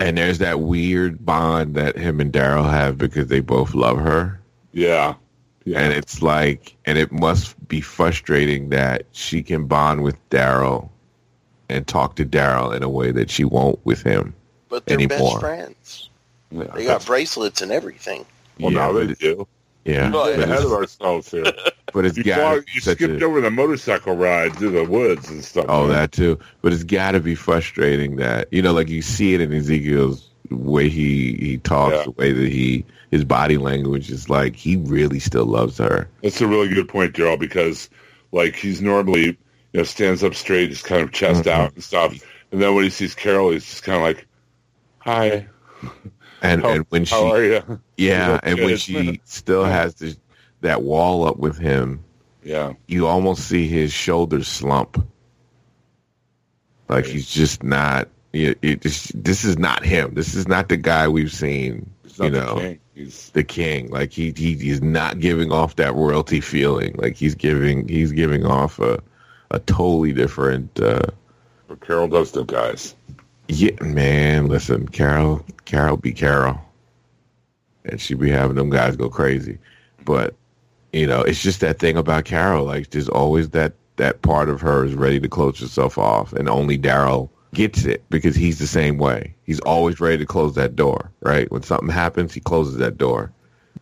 And 0.00 0.16
there's 0.16 0.38
that 0.38 0.60
weird 0.60 1.24
bond 1.24 1.74
that 1.74 1.96
him 1.96 2.20
and 2.20 2.32
Daryl 2.32 2.68
have 2.70 2.98
because 2.98 3.26
they 3.28 3.40
both 3.40 3.74
love 3.74 3.98
her. 3.98 4.38
Yeah. 4.72 5.14
Yeah. 5.64 5.80
And 5.80 5.92
it's 5.92 6.22
like, 6.22 6.76
and 6.86 6.96
it 6.96 7.10
must 7.10 7.56
be 7.68 7.80
frustrating 7.80 8.68
that 8.70 9.04
she 9.12 9.42
can 9.42 9.66
bond 9.66 10.02
with 10.02 10.16
Daryl 10.30 10.88
and 11.68 11.86
talk 11.86 12.16
to 12.16 12.24
Daryl 12.24 12.74
in 12.74 12.82
a 12.82 12.88
way 12.88 13.10
that 13.10 13.28
she 13.30 13.44
won't 13.44 13.84
with 13.84 14.02
him. 14.02 14.34
But 14.68 14.86
they're 14.86 14.94
Anymore. 14.98 15.18
best 15.32 15.40
friends. 15.40 16.10
yeah. 16.50 16.64
They 16.74 16.84
got 16.84 17.04
bracelets 17.04 17.60
and 17.60 17.72
everything. 17.72 18.24
well, 18.60 18.72
yeah, 18.72 18.78
now 18.78 18.92
they 18.92 19.14
do. 19.14 19.46
Yeah, 19.88 20.10
But- 20.10 20.36
but 20.36 20.44
Ahead 20.44 20.64
of 20.64 20.72
ourselves 20.72 21.30
here. 21.30 21.44
but 21.92 22.04
it's 22.04 22.16
You, 22.16 22.24
got 22.24 22.62
you 22.74 22.80
skipped 22.80 23.00
a, 23.22 23.24
over 23.24 23.40
the 23.40 23.50
motorcycle 23.50 24.14
ride 24.14 24.54
through 24.56 24.70
the 24.72 24.84
woods 24.84 25.28
and 25.30 25.42
stuff. 25.44 25.64
Oh, 25.68 25.82
man. 25.86 25.96
that 25.96 26.12
too. 26.12 26.38
But 26.62 26.72
it's 26.72 26.84
got 26.84 27.12
to 27.12 27.20
be 27.20 27.34
frustrating 27.34 28.16
that 28.16 28.48
you 28.52 28.60
know, 28.62 28.72
like 28.72 28.88
you 28.88 29.02
see 29.02 29.34
it 29.34 29.40
in 29.40 29.52
Ezekiel's 29.52 30.28
way 30.50 30.88
he 30.88 31.34
he 31.34 31.58
talks, 31.58 31.94
Yeah. 31.96 32.04
the 32.04 32.10
way 32.12 32.32
that 32.32 32.48
he 32.48 32.84
his 33.10 33.24
body 33.24 33.56
language 33.58 34.10
is 34.10 34.28
like 34.30 34.54
he 34.56 34.76
really 34.76 35.18
still 35.18 35.46
loves 35.46 35.78
her. 35.78 36.08
That's 36.22 36.40
a 36.40 36.46
really 36.46 36.68
good 36.68 36.88
point, 36.88 37.14
Daryl, 37.14 37.38
because 37.38 37.88
like 38.32 38.54
he's 38.56 38.80
normally 38.82 39.24
you 39.26 39.36
know 39.74 39.82
stands 39.84 40.22
up 40.24 40.34
straight, 40.34 40.70
just 40.70 40.84
kind 40.84 41.02
of 41.02 41.12
chest 41.12 41.44
Mhm. 41.44 41.50
out 41.52 41.72
and 41.74 41.82
stuff, 41.84 42.12
and 42.52 42.60
then 42.62 42.74
when 42.74 42.84
he 42.84 42.90
sees 42.90 43.14
Carol, 43.14 43.50
he's 43.50 43.64
just 43.64 43.82
kind 43.82 43.96
of 43.96 44.02
like, 44.02 44.26
"Hi, 44.98 45.46
And 46.42 46.62
how, 46.62 46.70
and 46.70 46.86
when 46.90 47.04
she 47.04 47.14
how 47.14 47.32
are 47.32 47.42
you?" 47.44 47.80
yeah, 47.96 48.38
and 48.42 48.58
when 48.60 48.76
she 48.76 49.20
still 49.24 49.64
has 49.64 49.94
this 49.96 50.16
that 50.60 50.82
wall 50.82 51.26
up 51.26 51.36
with 51.38 51.58
him, 51.58 52.04
Yeah, 52.42 52.74
you 52.86 53.06
almost 53.06 53.48
see 53.48 53.68
his 53.68 53.92
shoulders 53.92 54.48
slump. 54.48 55.04
Like 56.88 57.04
he's 57.06 57.28
just 57.30 57.62
not. 57.62 58.08
It, 58.32 58.58
it 58.62 58.82
just, 58.82 59.22
this 59.24 59.44
is 59.44 59.58
not 59.58 59.84
him. 59.84 60.14
This 60.14 60.34
is 60.34 60.46
not 60.46 60.68
the 60.68 60.76
guy 60.76 61.08
we've 61.08 61.32
seen. 61.32 61.90
You 62.20 62.30
know, 62.30 62.56
the 62.56 62.60
king. 62.60 62.80
He's 62.94 63.30
the 63.30 63.44
king. 63.44 63.88
Like 63.90 64.12
he 64.12 64.32
he 64.36 64.54
he's 64.54 64.82
not 64.82 65.20
giving 65.20 65.52
off 65.52 65.76
that 65.76 65.94
royalty 65.94 66.40
feeling. 66.40 66.94
Like 66.98 67.16
he's 67.16 67.34
giving 67.34 67.86
he's 67.88 68.12
giving 68.12 68.44
off 68.44 68.78
a 68.80 69.00
a 69.50 69.58
totally 69.60 70.12
different. 70.12 70.78
uh 70.80 71.02
Carol 71.80 72.08
does 72.08 72.32
to 72.32 72.44
guys. 72.44 72.94
Yeah, 73.48 73.70
man. 73.80 74.46
Listen, 74.46 74.86
Carol, 74.88 75.44
Carol 75.64 75.96
be 75.96 76.12
Carol, 76.12 76.60
and 77.84 78.00
she 78.00 78.14
be 78.14 78.30
having 78.30 78.56
them 78.56 78.70
guys 78.70 78.96
go 78.96 79.08
crazy. 79.08 79.58
But 80.04 80.34
you 80.92 81.06
know, 81.06 81.22
it's 81.22 81.42
just 81.42 81.60
that 81.60 81.78
thing 81.78 81.96
about 81.96 82.24
Carol. 82.24 82.64
Like 82.64 82.90
there's 82.90 83.08
always 83.08 83.50
that 83.50 83.72
that 83.96 84.22
part 84.22 84.48
of 84.48 84.60
her 84.60 84.84
is 84.84 84.94
ready 84.94 85.18
to 85.20 85.28
close 85.28 85.58
herself 85.58 85.98
off, 85.98 86.32
and 86.34 86.48
only 86.48 86.78
Daryl 86.78 87.30
gets 87.54 87.84
it 87.86 88.04
because 88.10 88.36
he's 88.36 88.58
the 88.58 88.66
same 88.66 88.98
way. 88.98 89.34
He's 89.44 89.60
always 89.60 89.98
ready 89.98 90.18
to 90.18 90.26
close 90.26 90.54
that 90.54 90.76
door. 90.76 91.10
Right 91.20 91.50
when 91.50 91.62
something 91.62 91.88
happens, 91.88 92.34
he 92.34 92.40
closes 92.40 92.76
that 92.76 92.98
door. 92.98 93.32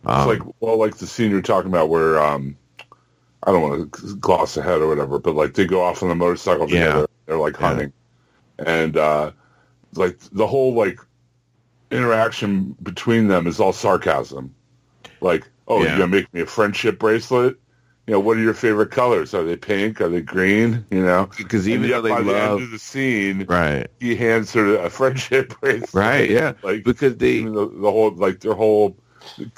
Um, 0.05 0.29
It's 0.29 0.39
like 0.39 0.53
well, 0.61 0.77
like 0.77 0.97
the 0.97 1.07
scene 1.07 1.31
you're 1.31 1.41
talking 1.41 1.69
about 1.69 1.89
where 1.89 2.19
um, 2.21 2.55
I 3.43 3.51
don't 3.51 3.61
want 3.61 3.93
to 3.93 4.15
gloss 4.15 4.55
ahead 4.55 4.81
or 4.81 4.87
whatever, 4.87 5.19
but 5.19 5.35
like 5.35 5.55
they 5.55 5.65
go 5.65 5.81
off 5.81 6.01
on 6.03 6.09
the 6.09 6.15
motorcycle 6.15 6.69
Yeah. 6.69 7.05
They're 7.25 7.37
like 7.37 7.59
Yeah. 7.59 7.67
hunting, 7.67 7.93
and 8.59 8.95
uh, 8.95 9.31
like 9.95 10.19
the 10.31 10.47
whole 10.47 10.73
like 10.73 10.99
interaction 11.91 12.75
between 12.83 13.27
them 13.27 13.47
is 13.47 13.59
all 13.59 13.73
sarcasm. 13.73 14.53
Like, 15.21 15.49
oh, 15.67 15.83
Yeah. 15.83 15.93
you 15.93 15.97
gonna 15.99 16.07
make 16.07 16.33
me 16.33 16.41
a 16.41 16.45
friendship 16.45 16.99
bracelet? 16.99 17.57
You 18.05 18.13
know, 18.13 18.19
what 18.19 18.37
are 18.37 18.41
your 18.41 18.53
favorite 18.53 18.91
colors? 18.91 19.33
Are 19.33 19.43
they 19.43 19.57
pink? 19.57 19.99
Are 19.99 20.07
they 20.09 20.21
green? 20.21 20.85
You 20.91 21.03
know, 21.03 21.29
because 21.37 21.67
even 21.67 21.89
though 21.89 22.01
they 22.01 22.09
by 22.09 22.21
the 22.21 22.37
end 22.37 22.61
of 22.61 22.71
the 22.71 22.79
scene, 22.79 23.45
right, 23.47 23.87
he 23.99 24.15
hands 24.15 24.53
her 24.53 24.77
a 24.77 24.89
friendship 24.89 25.53
bracelet. 25.61 25.93
right, 25.93 26.29
yeah, 26.29 26.53
Like 26.63 26.83
because 26.83 27.17
they 27.17 27.41
the, 27.41 27.51
the 27.51 27.91
whole 27.91 28.11
like 28.11 28.39
their 28.41 28.53
whole 28.53 28.97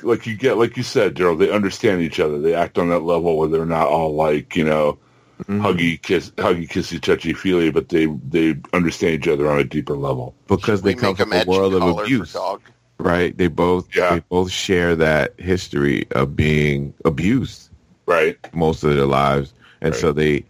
like 0.02 0.26
you 0.26 0.36
get 0.36 0.58
like 0.58 0.76
you 0.78 0.82
said 0.84 1.14
daryl 1.16 1.38
they 1.38 1.52
understand 1.52 2.02
each 2.02 2.20
other 2.20 2.40
they 2.40 2.56
act 2.56 2.80
on 2.80 2.90
that 2.90 3.02
level 3.02 3.38
where 3.38 3.48
they're 3.48 3.66
not 3.68 3.88
all 3.88 4.16
like 4.16 4.56
you 4.56 4.64
know 4.64 4.98
Mhm. 5.46 5.62
huggy 5.62 6.02
kiss 6.02 6.32
huggy 6.32 6.68
kissy 6.68 7.00
touchy 7.00 7.34
feely 7.34 7.72
but 7.72 7.90
they 7.90 8.08
they 8.30 8.56
understand 8.74 9.14
each 9.14 9.28
other 9.28 9.50
on 9.50 9.58
a 9.60 9.64
deeper 9.64 9.96
level 9.96 10.34
because 10.48 10.82
they 10.82 10.94
We 10.96 11.00
come 11.02 11.16
from 11.16 11.32
a 11.34 11.46
world 11.46 11.74
of 11.74 11.82
abuse. 11.84 12.34
dog. 12.34 12.62
right? 12.98 13.38
They 13.38 13.48
both 13.48 13.88
Yeah. 13.96 14.16
they 14.16 14.20
both 14.30 14.52
share 14.52 14.96
that 14.98 15.34
history 15.40 16.06
of 16.12 16.36
being 16.36 16.94
abused 17.06 17.70
right 18.06 18.38
most 18.54 18.84
of 18.84 18.94
their 18.96 19.06
lives, 19.06 19.54
and 19.82 19.96
so 19.96 20.12
they 20.12 20.44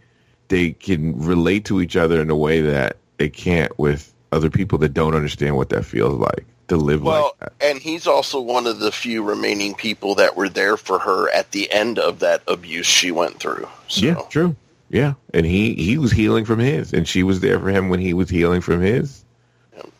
they 0.48 0.70
can 0.72 1.16
relate 1.24 1.64
to 1.66 1.80
each 1.80 1.94
other 1.96 2.20
in 2.20 2.28
a 2.30 2.36
way 2.36 2.60
that 2.60 2.96
they 3.18 3.28
can't 3.28 3.78
with 3.78 4.12
other 4.32 4.50
people 4.50 4.78
that 4.78 4.92
don't 4.94 5.14
understand 5.14 5.56
what 5.56 5.68
that 5.68 5.84
feels 5.84 6.18
like 6.18 6.44
to 6.66 6.76
live 6.76 7.02
Well, 7.02 7.34
like 7.40 7.50
that. 7.58 7.68
and 7.70 7.78
he's 7.78 8.06
also 8.08 8.40
one 8.40 8.66
of 8.66 8.80
the 8.80 8.90
few 8.90 9.22
remaining 9.22 9.74
people 9.74 10.14
that 10.16 10.36
were 10.36 10.48
there 10.48 10.76
for 10.76 10.98
her 10.98 11.28
at 11.30 11.52
the 11.52 11.70
end 11.70 11.98
of 12.00 12.18
that 12.20 12.42
abuse 12.48 12.86
she 12.86 13.10
went 13.12 13.38
through. 13.38 13.68
So, 13.88 14.06
Yeah, 14.06 14.14
true. 14.30 14.56
Yeah, 14.90 15.14
and 15.32 15.46
he 15.46 15.74
he 15.74 15.98
was 15.98 16.10
healing 16.10 16.44
from 16.44 16.58
his, 16.58 16.92
and 16.92 17.06
she 17.06 17.22
was 17.22 17.40
there 17.40 17.60
for 17.60 17.70
him 17.70 17.88
when 17.88 18.00
he 18.00 18.12
was 18.12 18.28
healing 18.28 18.60
from 18.60 18.80
his 18.80 19.24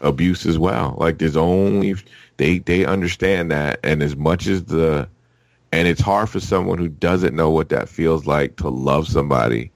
abuse 0.01 0.47
as 0.47 0.59
well. 0.59 0.97
Like 0.99 1.19
there's 1.19 1.37
only 1.37 1.95
they 2.37 2.59
they 2.59 2.85
understand 2.85 3.53
that, 3.53 3.79
and 3.85 4.03
as 4.03 4.17
much 4.17 4.49
as 4.49 4.65
the 4.65 5.09
and 5.73 5.87
it's 5.87 6.01
hard 6.01 6.29
for 6.29 6.41
someone 6.41 6.79
who 6.79 6.89
doesn't 6.89 7.37
know 7.37 7.51
what 7.51 7.69
that 7.69 7.89
feels 7.89 8.27
like 8.27 8.57
to 8.57 8.69
love 8.69 9.07
somebody 9.07 9.71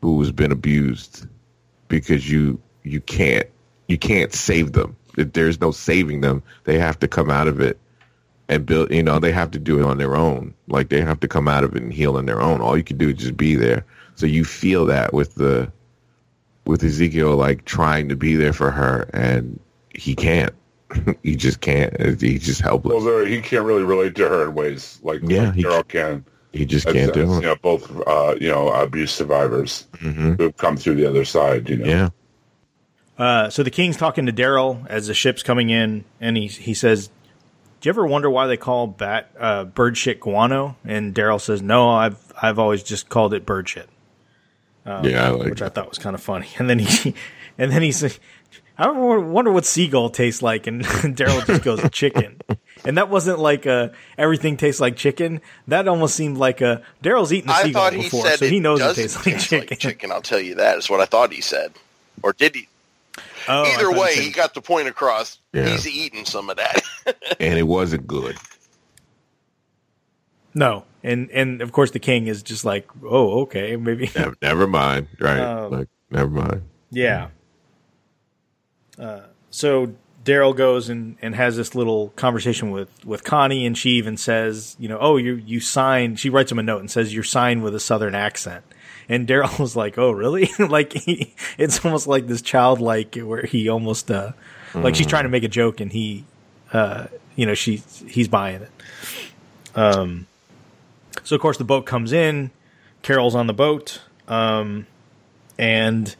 who's 0.00 0.32
been 0.32 0.52
abused 0.52 1.26
because 1.88 2.30
you 2.30 2.58
you 2.82 3.00
can't 3.02 3.46
you 3.88 3.98
can't 3.98 4.32
save 4.32 4.72
them. 4.72 4.96
There's 5.16 5.60
no 5.60 5.70
saving 5.70 6.22
them. 6.22 6.42
They 6.64 6.78
have 6.78 6.98
to 7.00 7.08
come 7.08 7.30
out 7.30 7.48
of 7.48 7.60
it 7.60 7.78
and 8.48 8.66
build. 8.66 8.90
You 8.90 9.02
know, 9.02 9.18
they 9.18 9.32
have 9.32 9.50
to 9.52 9.58
do 9.58 9.78
it 9.78 9.84
on 9.84 9.98
their 9.98 10.16
own. 10.16 10.54
Like 10.68 10.88
they 10.88 11.02
have 11.02 11.20
to 11.20 11.28
come 11.28 11.48
out 11.48 11.64
of 11.64 11.76
it 11.76 11.82
and 11.82 11.92
heal 11.92 12.16
on 12.16 12.26
their 12.26 12.40
own. 12.40 12.60
All 12.60 12.76
you 12.76 12.82
can 12.82 12.96
do 12.96 13.10
is 13.10 13.16
just 13.16 13.36
be 13.36 13.54
there. 13.54 13.84
So 14.16 14.26
you 14.26 14.44
feel 14.44 14.86
that 14.86 15.12
with 15.12 15.34
the 15.34 15.70
with 16.66 16.82
Ezekiel, 16.82 17.36
like 17.36 17.64
trying 17.64 18.08
to 18.08 18.16
be 18.16 18.36
there 18.36 18.52
for 18.52 18.70
her, 18.70 19.08
and 19.12 19.58
he 19.94 20.14
can't. 20.14 20.54
he 21.22 21.34
just 21.36 21.60
can't. 21.60 22.20
He's 22.20 22.44
just 22.44 22.62
well 22.62 22.70
helpless. 22.72 23.04
there, 23.04 23.26
he 23.26 23.40
can't 23.40 23.64
really 23.64 23.82
relate 23.82 24.14
to 24.16 24.28
her 24.28 24.44
in 24.44 24.54
ways 24.54 25.00
like, 25.02 25.20
Yeah, 25.22 25.46
like 25.46 25.54
he 25.54 25.64
daryl 25.64 25.88
can 25.88 26.24
He 26.52 26.64
just 26.66 26.86
can't 26.86 26.96
as, 26.96 27.10
do 27.10 27.20
you 27.20 27.32
it. 27.38 27.42
know 27.42 27.56
both 27.56 27.90
uh 28.06 28.36
you 28.40 28.48
know 28.48 28.68
abuse 28.68 29.10
survivors 29.12 29.86
hmm 29.98 30.34
who've 30.34 30.56
come 30.56 30.76
through 30.76 30.94
the 30.94 31.06
other 31.06 31.24
side 31.24 31.68
you 31.68 31.78
know 31.78 31.86
Yeah. 31.86 32.08
Uh, 33.18 33.48
so 33.48 33.62
the 33.62 33.70
king's 33.70 33.96
talking 33.96 34.26
to 34.26 34.32
Daryl 34.32 34.84
as 34.88 35.06
the 35.06 35.14
ship's 35.14 35.42
coming 35.42 35.70
in, 35.70 36.04
and 36.20 36.36
he 36.36 36.48
he 36.48 36.74
says, 36.74 37.08
"Do 37.80 37.88
you 37.88 37.90
ever 37.90 38.04
wonder 38.06 38.28
why 38.28 38.46
they 38.48 38.56
call 38.56 38.88
bat 38.88 39.30
uh, 39.38 39.64
bird 39.64 39.96
shit 39.96 40.18
guano?" 40.20 40.76
And 40.84 41.14
Daryl 41.14 41.40
says, 41.40 41.62
"No, 41.62 41.90
I've 41.90 42.32
I've 42.40 42.58
always 42.58 42.82
just 42.82 43.08
called 43.08 43.32
it 43.32 43.46
bird 43.46 43.68
shit," 43.68 43.88
Um, 44.86 45.04
yeah, 45.04 45.26
I 45.26 45.30
like 45.30 45.50
which 45.50 45.62
I 45.62 45.68
thought 45.68 45.88
was 45.88 45.98
kind 45.98 46.14
of 46.14 46.22
funny. 46.22 46.48
And 46.58 46.68
then 46.68 46.78
he 46.78 47.14
and 47.58 47.70
then 47.72 47.82
he's 47.82 48.02
like, 48.02 48.20
"I 48.78 48.88
wonder 48.90 49.20
wonder 49.20 49.52
what 49.52 49.64
seagull 49.64 50.10
tastes 50.10 50.42
like," 50.42 50.66
and 50.66 50.84
Daryl 51.16 51.46
just 51.46 51.62
goes, 51.64 51.80
"Chicken." 51.90 52.40
And 52.84 52.98
that 52.98 53.08
wasn't 53.08 53.38
like 53.38 53.64
a 53.64 53.92
everything 54.18 54.56
tastes 54.58 54.80
like 54.80 54.96
chicken. 54.96 55.40
That 55.68 55.88
almost 55.88 56.14
seemed 56.16 56.36
like 56.36 56.60
a 56.60 56.82
Daryl's 57.02 57.32
eaten 57.32 57.48
a 57.48 57.54
I 57.54 57.62
seagull 57.62 57.82
thought 57.84 57.92
he 57.94 58.02
before, 58.02 58.26
said 58.26 58.38
so 58.40 58.46
he 58.46 58.60
knows 58.60 58.80
it 58.80 58.82
doesn't 58.84 59.02
tastes 59.02 59.16
like 59.16 59.34
taste 59.36 59.48
chicken. 59.48 59.76
chicken. 59.78 60.12
I'll 60.12 60.20
tell 60.20 60.40
you 60.40 60.56
that 60.56 60.76
is 60.76 60.90
what 60.90 61.00
I 61.00 61.06
thought 61.06 61.32
he 61.32 61.40
said, 61.40 61.72
or 62.22 62.34
did 62.34 62.54
he? 62.54 62.68
Oh, 63.48 63.64
Either 63.64 63.90
way, 63.90 64.14
said- 64.14 64.24
he 64.24 64.30
got 64.30 64.52
the 64.54 64.60
point 64.60 64.88
across. 64.88 65.38
Yeah. 65.54 65.68
He's 65.68 65.86
eating 65.88 66.24
some 66.26 66.50
of 66.50 66.56
that. 66.58 66.82
and 67.40 67.58
it 67.58 67.62
wasn't 67.66 68.06
good. 68.06 68.36
no, 70.54 70.84
and 71.04 71.30
and 71.30 71.60
of 71.60 71.70
course 71.70 71.92
the 71.92 72.00
king 72.00 72.26
is 72.26 72.42
just 72.42 72.64
like, 72.64 72.88
oh, 73.04 73.42
okay, 73.42 73.76
maybe. 73.76 74.10
Never, 74.16 74.34
never 74.42 74.66
mind. 74.66 75.06
Right. 75.20 75.38
Um, 75.38 75.70
like, 75.70 75.88
never 76.10 76.30
mind. 76.30 76.62
Yeah. 76.90 77.28
Uh, 78.98 79.20
so 79.50 79.94
Daryl 80.24 80.56
goes 80.56 80.88
and, 80.88 81.16
and 81.20 81.34
has 81.34 81.56
this 81.56 81.74
little 81.74 82.08
conversation 82.10 82.70
with, 82.70 83.04
with 83.04 83.24
Connie, 83.24 83.66
and 83.66 83.76
she 83.76 83.90
even 83.90 84.16
says, 84.16 84.74
you 84.78 84.88
know, 84.88 84.98
oh, 84.98 85.16
you 85.18 85.34
you 85.34 85.60
signed. 85.60 86.18
She 86.18 86.30
writes 86.30 86.50
him 86.50 86.58
a 86.58 86.62
note 86.62 86.80
and 86.80 86.90
says 86.90 87.14
you're 87.14 87.22
signed 87.22 87.62
with 87.62 87.74
a 87.74 87.80
southern 87.80 88.14
accent. 88.14 88.64
And 89.06 89.28
Daryl 89.28 89.58
was 89.60 89.76
like, 89.76 89.98
"Oh, 89.98 90.10
really?" 90.10 90.48
like 90.58 90.94
he, 90.94 91.34
it's 91.58 91.84
almost 91.84 92.06
like 92.06 92.26
this 92.26 92.40
childlike 92.40 93.16
where 93.16 93.44
he 93.44 93.68
almost 93.68 94.10
uh, 94.10 94.32
like 94.74 94.94
she's 94.94 95.06
trying 95.06 95.24
to 95.24 95.28
make 95.28 95.44
a 95.44 95.48
joke, 95.48 95.80
and 95.80 95.92
he, 95.92 96.24
uh, 96.72 97.08
you 97.36 97.44
know, 97.44 97.54
she 97.54 97.82
he's 98.06 98.28
buying 98.28 98.62
it. 98.62 98.70
Um, 99.74 100.26
so 101.22 101.34
of 101.36 101.40
course 101.40 101.58
the 101.58 101.64
boat 101.64 101.86
comes 101.86 102.12
in. 102.12 102.50
Carol's 103.02 103.34
on 103.34 103.46
the 103.46 103.52
boat, 103.54 104.00
um, 104.28 104.86
and 105.58 106.14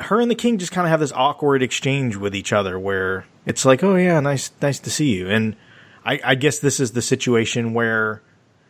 her 0.00 0.18
and 0.20 0.30
the 0.30 0.34
king 0.34 0.56
just 0.58 0.72
kind 0.72 0.86
of 0.86 0.90
have 0.90 1.00
this 1.00 1.12
awkward 1.12 1.62
exchange 1.62 2.16
with 2.16 2.34
each 2.34 2.52
other 2.52 2.78
where 2.78 3.26
it's 3.44 3.64
like, 3.66 3.84
oh 3.84 3.96
yeah, 3.96 4.18
nice, 4.20 4.50
nice 4.62 4.78
to 4.80 4.90
see 4.90 5.14
you. 5.14 5.28
And 5.28 5.56
I, 6.04 6.18
I 6.24 6.34
guess 6.34 6.58
this 6.60 6.80
is 6.80 6.92
the 6.92 7.02
situation 7.02 7.74
where 7.74 8.22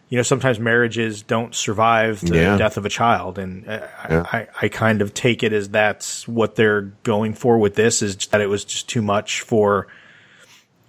you 0.09 0.17
know 0.17 0.25
sometimes 0.25 0.59
marriages 0.59 1.23
don't 1.23 1.55
survive 1.55 2.21
the 2.21 2.35
Yeah. 2.37 2.57
death 2.59 2.77
of 2.77 2.85
a 2.85 2.89
child, 2.89 3.39
and 3.39 3.69
uh, 3.69 3.87
Yeah. 4.11 4.23
I, 4.33 4.49
I 4.63 4.69
kind 4.69 5.01
of 5.03 5.15
take 5.15 5.45
it 5.45 5.53
as 5.53 5.69
that's 5.69 6.27
what 6.27 6.57
they're 6.57 6.91
going 7.05 7.35
for 7.35 7.59
with 7.59 7.77
this 7.77 8.03
is 8.03 8.17
that 8.33 8.41
it 8.41 8.49
was 8.49 8.65
just 8.65 8.89
too 8.89 9.03
much 9.03 9.43
for 9.43 9.87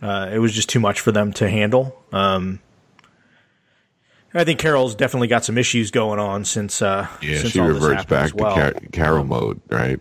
uh, 0.01 0.31
it 0.33 0.39
was 0.39 0.51
just 0.53 0.69
too 0.69 0.79
much 0.79 0.99
for 0.99 1.11
them 1.11 1.31
to 1.33 1.47
handle. 1.47 1.95
Um, 2.11 2.59
I 4.33 4.43
think 4.45 4.59
Carol's 4.59 4.95
definitely 4.95 5.27
got 5.27 5.43
some 5.43 5.57
issues 5.57 5.91
going 5.91 6.19
on 6.19 6.45
since 6.45 6.81
uh, 6.81 7.07
Yeah, 7.21 7.39
since 7.39 7.51
she 7.51 7.59
all 7.59 7.67
reverts 7.67 8.03
happened 8.03 8.33
back 8.33 8.35
well. 8.35 8.55
to 8.55 8.71
Car- 8.71 8.81
Carol 8.91 9.23
mode, 9.25 9.59
right? 9.69 9.99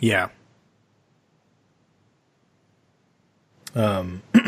Yeah. 0.00 0.28
Um, 3.74 4.22
so 4.34 4.46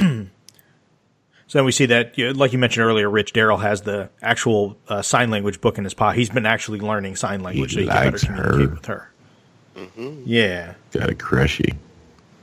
then 1.58 1.64
we 1.64 1.72
see 1.72 1.86
that, 1.86 2.16
you 2.18 2.26
know, 2.26 2.32
like 2.32 2.52
you 2.52 2.58
mentioned 2.58 2.84
earlier, 2.84 3.08
Rich 3.08 3.32
Daryl 3.32 3.60
has 3.60 3.82
the 3.82 4.10
actual 4.22 4.76
uh, 4.88 5.02
sign 5.02 5.30
language 5.30 5.60
book 5.60 5.78
in 5.78 5.84
his 5.84 5.94
pocket. 5.94 6.18
He's 6.18 6.30
been 6.30 6.46
actually 6.46 6.80
learning 6.80 7.16
sign 7.16 7.42
language 7.42 7.70
He 7.70 7.76
so 7.76 7.80
he 7.82 7.86
can 7.86 7.96
better 7.96 8.10
likes 8.10 8.24
communicate 8.24 8.60
her. 8.60 8.74
with 8.74 8.86
her. 8.86 10.22
Yeah. 10.24 10.74
Got 10.92 11.10
a 11.10 11.14
crushy. 11.14 11.74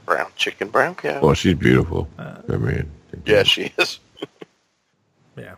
Brown 0.05 0.31
chicken, 0.37 0.69
brown 0.69 0.95
cow. 0.95 1.19
Well, 1.21 1.33
she's 1.33 1.55
beautiful. 1.55 2.07
Uh, 2.17 2.37
I 2.49 2.55
mean, 2.55 2.89
yeah, 3.25 3.43
she 3.43 3.73
is. 3.77 3.99
Yeah. 5.37 5.53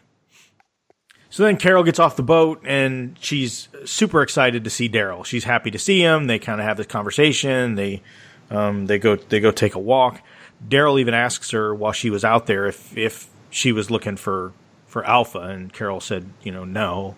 So 1.31 1.43
then 1.43 1.57
Carol 1.57 1.83
gets 1.83 1.99
off 1.99 2.15
the 2.15 2.23
boat 2.23 2.61
and 2.65 3.15
she's 3.19 3.67
super 3.85 4.21
excited 4.21 4.63
to 4.63 4.69
see 4.69 4.89
Daryl. 4.89 5.23
She's 5.23 5.43
happy 5.43 5.69
to 5.71 5.79
see 5.79 6.01
him. 6.01 6.25
They 6.25 6.39
kind 6.39 6.59
of 6.59 6.65
have 6.65 6.77
this 6.77 6.87
conversation. 6.87 7.75
They 7.75 8.01
um, 8.49 8.87
they 8.87 8.97
go 8.97 9.15
they 9.15 9.39
go 9.39 9.51
take 9.51 9.75
a 9.75 9.79
walk. 9.79 10.21
Daryl 10.67 10.99
even 10.99 11.13
asks 11.13 11.51
her 11.51 11.73
while 11.73 11.91
she 11.91 12.09
was 12.09 12.25
out 12.25 12.47
there 12.47 12.65
if 12.65 12.97
if 12.97 13.27
she 13.51 13.71
was 13.71 13.91
looking 13.91 14.15
for 14.15 14.53
for 14.87 15.05
Alpha, 15.05 15.39
and 15.39 15.71
Carol 15.71 15.99
said, 15.99 16.27
you 16.41 16.51
know, 16.51 16.65
no. 16.65 17.15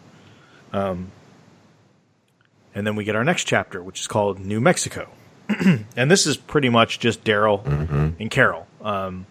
Um, 0.74 1.12
and 2.76 2.86
then 2.86 2.98
we 2.98 3.06
get 3.06 3.16
our 3.16 3.24
next 3.24 3.46
chapter, 3.46 3.82
which 3.82 4.02
is 4.02 4.08
called 4.08 4.40
New 4.40 4.60
Mexico, 4.60 5.10
and 5.96 6.12
this 6.12 6.28
is 6.28 6.36
pretty 6.36 6.70
much 6.70 7.00
just 7.00 7.24
Daryl 7.24 7.66
and 8.20 8.30
Carol. 8.30 8.68
Um, 8.82 9.26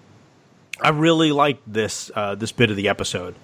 I 0.81 0.89
really 0.91 1.33
liked 1.33 1.71
this 1.71 2.11
uh, 2.15 2.35
this 2.35 2.53
bit 2.53 2.71
of 2.71 2.77
the 2.77 2.89
episode. 2.89 3.35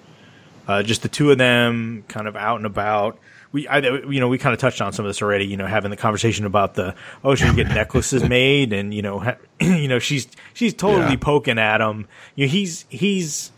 Uh, 0.67 0.83
just 0.83 1.01
the 1.01 1.07
two 1.07 1.31
of 1.31 1.37
them, 1.37 2.03
kind 2.09 2.27
of 2.27 2.35
out 2.35 2.57
and 2.57 2.65
about. 2.65 3.17
We, 3.53 3.65
I, 3.67 3.77
you 3.79 4.19
know, 4.19 4.27
we 4.27 4.37
kind 4.37 4.53
of 4.53 4.59
touched 4.59 4.81
on 4.81 4.91
some 4.91 5.05
of 5.05 5.09
this 5.09 5.21
already. 5.21 5.45
You 5.47 5.55
know, 5.55 5.65
having 5.65 5.89
the 5.89 5.97
conversation 5.97 6.45
about 6.45 6.73
the 6.73 6.93
oh, 7.23 7.33
should 7.35 7.49
we 7.49 7.55
get 7.55 7.67
necklaces 7.69 8.23
made, 8.29 8.73
and 8.73 8.93
you 8.93 9.01
know, 9.01 9.19
ha- 9.19 9.37
you 9.61 9.87
know, 9.87 9.99
she's 9.99 10.27
she's 10.53 10.73
totally 10.73 11.11
Yeah. 11.11 11.15
poking 11.15 11.57
at 11.57 11.79
him. 11.79 12.07
You 12.35 12.45
know, 12.47 12.51
he's 12.51 12.85
he's. 12.89 13.51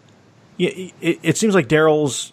yeah, 0.57 0.69
It, 1.01 1.19
it 1.23 1.37
seems 1.37 1.55
like 1.55 1.67
Daryl's 1.67 2.31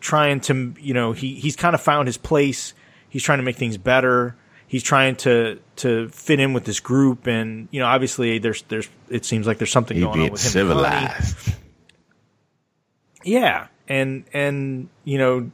trying 0.00 0.40
to, 0.40 0.74
you 0.78 0.92
know, 0.94 1.12
he 1.12 1.34
he's 1.34 1.56
kind 1.56 1.74
of 1.74 1.80
found 1.80 2.06
his 2.06 2.18
place. 2.18 2.74
He's 3.08 3.22
trying 3.22 3.38
to 3.38 3.44
make 3.44 3.56
things 3.56 3.78
better. 3.78 4.36
He's 4.66 4.82
trying 4.82 5.16
to 5.16 5.58
to 5.76 6.10
fit 6.10 6.38
in 6.38 6.52
with 6.52 6.64
this 6.66 6.78
group, 6.80 7.26
and 7.26 7.66
you 7.70 7.80
know, 7.80 7.86
obviously, 7.86 8.38
there's 8.38 8.62
there's 8.68 8.88
it 9.08 9.24
seems 9.24 9.46
like 9.46 9.56
there's 9.58 9.72
something 9.72 9.96
he 9.96 10.02
going 10.02 10.20
on 10.20 10.30
with 10.30 10.42
him. 10.44 10.50
civilized. 10.50 11.54
Yeah, 13.24 13.66
and 13.90 14.24
and 14.32 14.88
you 15.04 15.18
know, 15.18 15.50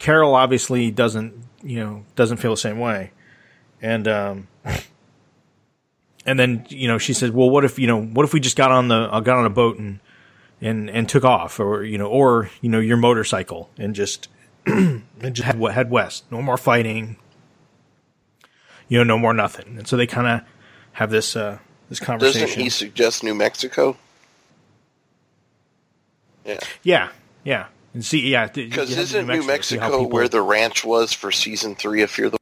Carol 0.00 0.34
obviously 0.34 0.90
doesn't 0.90 1.34
you 1.62 1.78
know 1.78 2.04
doesn't 2.16 2.38
feel 2.38 2.50
the 2.50 2.56
same 2.56 2.80
way, 2.80 3.12
and 3.80 4.08
um, 4.08 4.48
and 6.26 6.38
then 6.38 6.66
you 6.70 6.88
know 6.88 6.98
she 6.98 7.12
says, 7.12 7.30
well, 7.30 7.50
what 7.50 7.64
if 7.64 7.78
you 7.78 7.86
know 7.86 8.02
what 8.02 8.24
if 8.24 8.32
we 8.32 8.40
just 8.40 8.56
got 8.56 8.72
on 8.72 8.88
the 8.88 8.96
uh, 8.96 9.20
got 9.20 9.36
on 9.36 9.44
a 9.44 9.50
boat 9.50 9.78
and 9.78 10.00
and 10.60 10.88
and 10.90 11.08
took 11.08 11.24
off, 11.24 11.60
or 11.60 11.84
you 11.84 11.98
know, 11.98 12.06
or 12.06 12.50
you 12.62 12.70
know 12.70 12.80
your 12.80 12.96
motorcycle 12.96 13.70
and 13.76 13.94
just 13.94 14.28
and 14.66 15.04
just 15.22 15.42
head 15.42 15.60
head 15.70 15.90
west, 15.90 16.24
no 16.32 16.40
more 16.40 16.56
fighting, 16.56 17.16
you 18.88 18.96
know, 18.96 19.04
no 19.04 19.18
more 19.18 19.34
nothing, 19.34 19.76
and 19.76 19.86
so 19.86 19.98
they 19.98 20.06
kind 20.06 20.26
of 20.26 20.40
have 20.92 21.10
this 21.10 21.36
uh 21.36 21.58
this 21.90 22.00
conversation. 22.00 22.46
Doesn't 22.46 22.62
he 22.62 22.70
suggest 22.70 23.22
New 23.22 23.34
Mexico? 23.34 23.98
Yeah, 26.46 26.60
Yeah, 26.82 27.08
yeah. 27.44 27.66
And 27.94 28.04
see, 28.04 28.28
yeah, 28.28 28.48
because 28.48 28.90
yeah, 28.90 29.00
isn't 29.02 29.26
New 29.28 29.40
see 29.42 29.46
Mexico, 29.46 29.84
people- 29.88 30.08
where 30.10 30.28
the 30.28 30.42
ranch 30.42 30.84
was 30.84 31.12
for 31.12 31.30
season 31.32 31.74
three 31.76 32.02
of 32.02 32.10
Fear 32.10 32.30
the 32.30 32.38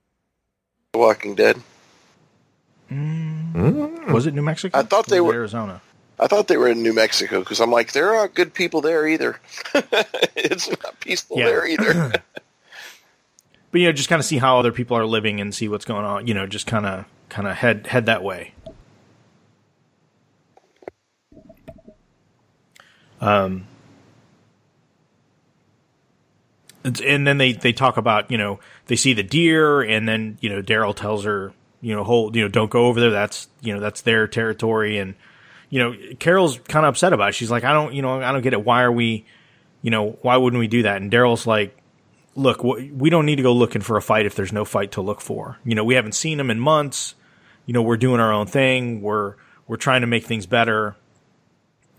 Walking 0.95 1.35
Dead? 1.35 1.63
was 2.91 4.27
it 4.27 4.35
New 4.35 4.43
Mexico? 4.43 4.79
I 4.79 4.83
thought 4.83 5.07
they 5.07 5.19
Or 5.19 5.23
was 5.23 5.29
it 5.31 5.37
were- 5.37 5.41
Arizona. 5.41 5.83
I 6.19 6.27
thought 6.29 6.47
they 6.49 6.57
were 6.57 6.69
in 6.69 6.83
New 6.83 6.93
Mexico 6.93 7.41
because 7.41 7.61
I'm 7.61 7.71
like, 7.71 7.93
there 7.93 8.15
aren't 8.15 8.35
good 8.35 8.55
people 8.55 8.81
there 8.81 9.07
either. 9.09 9.41
it's 10.37 10.69
not 10.71 11.01
peaceful 11.01 11.39
Yeah. 11.39 11.47
there 11.47 11.67
either. 11.67 12.13
But 13.73 13.81
you 13.81 13.87
know, 13.87 13.93
just 13.93 14.11
kind 14.11 14.21
of 14.21 14.27
see 14.27 14.37
how 14.37 14.59
other 14.59 14.71
people 14.71 14.99
are 14.99 15.07
living 15.07 15.41
and 15.41 15.55
see 15.55 15.67
what's 15.67 15.87
going 15.87 16.05
on. 16.05 16.27
You 16.27 16.35
know, 16.35 16.47
just 16.47 16.67
kind 16.67 16.85
of 16.85 17.07
kind 17.31 17.49
of 17.49 17.57
head 17.57 17.87
head 17.87 18.05
that 18.05 18.23
way. 18.23 18.53
Um, 23.19 23.67
it's, 26.69 26.72
and 26.85 27.27
then 27.27 27.39
they 27.39 27.53
they 27.53 27.73
talk 27.73 27.97
about 27.97 28.31
you 28.31 28.39
know 28.39 28.61
they 28.87 28.97
see 28.97 29.13
the 29.13 29.23
deer, 29.23 29.81
and 29.81 30.09
then 30.09 30.39
you 30.41 30.49
know 30.49 30.63
Daryl 30.63 30.95
tells 30.95 31.25
her 31.25 31.53
you 31.81 31.95
know 31.95 32.05
hold 32.05 32.37
you 32.37 32.43
know 32.43 32.49
don't 32.49 32.71
go 32.71 32.87
over 32.87 33.01
there. 33.01 33.11
That's 33.11 33.49
you 33.61 33.75
know 33.75 33.81
that's 33.81 34.03
their 34.03 34.27
territory, 34.27 34.99
and 34.99 35.15
you 35.71 35.79
know 35.79 35.95
Carol's 36.19 36.59
kind 36.69 36.85
of 36.85 36.91
upset 36.91 37.13
about 37.13 37.31
it. 37.31 37.35
She's 37.35 37.51
like, 37.51 37.65
I 37.65 37.73
don't 37.73 37.95
you 37.95 38.03
know 38.03 38.21
I 38.23 38.33
don't 38.33 38.43
get 38.43 38.53
it. 38.53 38.65
Why 38.65 38.83
are 38.83 38.93
we 38.93 39.25
you 39.83 39.91
know 39.91 40.19
why 40.23 40.37
wouldn't 40.37 40.61
we 40.61 40.69
do 40.69 40.83
that? 40.83 41.01
And 41.01 41.11
Daryl's 41.11 41.47
like 41.47 41.77
look, 42.35 42.63
we 42.63 43.11
don't 43.11 43.27
need 43.27 43.37
to 43.37 43.43
go 43.43 43.53
looking 43.53 43.83
for 43.83 43.97
a 43.97 44.03
fight 44.03 44.27
if 44.27 44.35
there's 44.35 44.53
no 44.53 44.65
fight 44.65 44.93
to 44.93 45.03
look 45.03 45.21
for. 45.21 45.59
You 45.65 45.75
know, 45.75 45.85
we 45.85 45.95
haven't 45.95 46.15
seen 46.15 46.41
him 46.41 46.51
in 46.51 46.59
months. 46.61 47.15
You 47.67 47.75
know, 47.75 47.83
we're 47.83 47.97
doing 47.97 48.21
our 48.21 48.33
own 48.33 48.47
thing. 48.47 49.03
We're 49.03 49.35
we're 49.67 49.77
trying 49.77 50.01
to 50.01 50.07
make 50.07 50.25
things 50.25 50.47
better. 50.47 50.97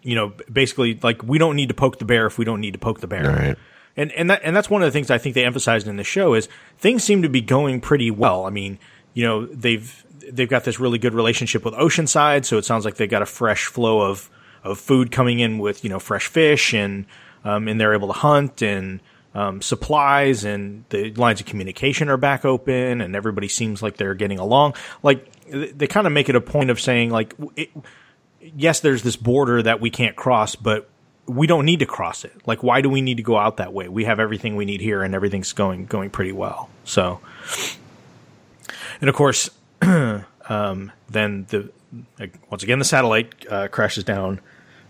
You 0.02 0.16
know, 0.16 0.34
basically, 0.52 1.00
like 1.02 1.24
we 1.24 1.38
don't 1.38 1.56
need 1.56 1.70
to 1.70 1.74
poke 1.74 2.00
the 2.00 2.06
bear 2.06 2.26
if 2.26 2.38
we 2.38 2.46
don't 2.46 2.62
need 2.62 2.74
to 2.74 2.80
poke 2.80 3.00
the 3.00 3.08
bear. 3.08 3.30
Right. 3.30 3.58
And 3.96 4.12
and 4.14 4.30
that 4.30 4.42
and 4.44 4.56
that's 4.56 4.70
one 4.70 4.82
of 4.82 4.88
the 4.88 4.92
things 4.92 5.12
I 5.12 5.18
think 5.18 5.36
they 5.36 5.46
emphasized 5.46 5.88
in 5.88 5.98
the 5.98 6.04
show 6.04 6.34
is 6.34 6.50
things 6.78 7.04
seem 7.04 7.22
to 7.22 7.30
be 7.30 7.42
going 7.42 7.80
pretty 7.80 8.10
well. 8.10 8.46
I 8.46 8.50
mean, 8.50 8.80
you 9.14 9.24
know, 9.24 9.46
they've 9.46 10.06
they've 10.32 10.50
got 10.50 10.64
this 10.64 10.80
really 10.80 10.98
good 10.98 11.14
relationship 11.14 11.64
with 11.64 11.74
Oceanside, 11.76 12.46
so 12.46 12.58
it 12.58 12.66
sounds 12.66 12.86
like 12.86 12.96
they've 12.96 13.10
got 13.10 13.22
a 13.22 13.28
fresh 13.28 13.66
flow 13.66 14.02
of 14.02 14.30
of 14.64 14.80
food 14.80 15.12
coming 15.12 15.40
in 15.40 15.60
with 15.60 15.84
you 15.84 15.90
know 15.90 16.00
fresh 16.00 16.28
fish 16.28 16.74
and 16.74 17.06
um, 17.44 17.68
and 17.68 17.80
they're 17.80 17.94
able 17.94 18.08
to 18.08 18.14
hunt 18.14 18.62
and 18.62 19.00
um, 19.36 19.62
supplies 19.62 20.44
and 20.44 20.86
the 20.90 21.12
lines 21.14 21.40
of 21.40 21.46
communication 21.46 22.10
are 22.10 22.18
back 22.18 22.46
open 22.46 23.02
and 23.02 23.16
everybody 23.16 23.48
seems 23.48 23.82
like 23.82 23.98
they're 23.98 24.14
getting 24.14 24.40
along. 24.40 24.76
Like 25.02 25.28
they, 25.48 25.88
kind 25.88 26.06
of 26.06 26.14
make 26.14 26.30
it 26.30 26.36
a 26.36 26.42
point 26.42 26.70
of 26.70 26.80
saying 26.80 27.10
like, 27.10 27.34
it, 27.56 27.70
yes, 28.40 28.80
there's 28.80 29.02
this 29.02 29.16
border 29.16 29.62
that 29.64 29.82
we 29.82 29.90
can't 29.90 30.16
cross, 30.16 30.56
but 30.56 30.90
we 31.26 31.48
don't 31.48 31.66
need 31.66 31.80
to 31.80 31.86
cross 31.86 32.26
it. 32.26 32.34
Like, 32.46 32.64
why 32.64 32.82
do 32.82 32.90
we 32.90 33.02
need 33.02 33.18
to 33.18 33.24
go 33.24 33.38
out 33.38 33.58
that 33.58 33.74
way? 33.74 33.88
We 33.88 34.06
have 34.06 34.20
everything 34.20 34.56
we 34.56 34.66
need 34.66 34.82
here, 34.82 35.04
and 35.04 35.16
everything's 35.16 35.54
going 35.54 35.86
going 35.86 36.10
pretty 36.10 36.32
well. 36.32 36.70
So, 36.84 37.22
and 39.00 39.10
of 39.10 39.16
course, 39.16 39.50
um, 39.82 40.92
then 41.10 41.46
the 41.50 41.72
like, 42.20 42.38
once 42.50 42.64
again 42.64 42.80
the 42.80 42.86
satellite 42.86 43.46
uh, 43.50 43.68
crashes 43.70 44.04
down 44.04 44.42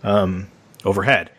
um, 0.03 0.47
overhead. 0.85 1.29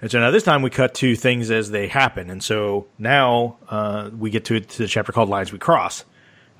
And 0.00 0.10
so 0.10 0.18
now 0.18 0.32
this 0.32 0.42
time 0.42 0.62
we 0.62 0.70
cut 0.70 0.94
to 0.94 1.14
things 1.14 1.50
as 1.50 1.70
they 1.70 1.86
happen, 1.86 2.28
and 2.28 2.42
so 2.42 2.86
now 2.98 3.56
uh, 3.68 4.10
we 4.16 4.30
get 4.30 4.44
to, 4.46 4.58
to 4.58 4.78
the 4.78 4.88
chapter 4.88 5.12
called 5.12 5.28
"Lines 5.28 5.52
We 5.52 5.58
Cross," 5.58 6.04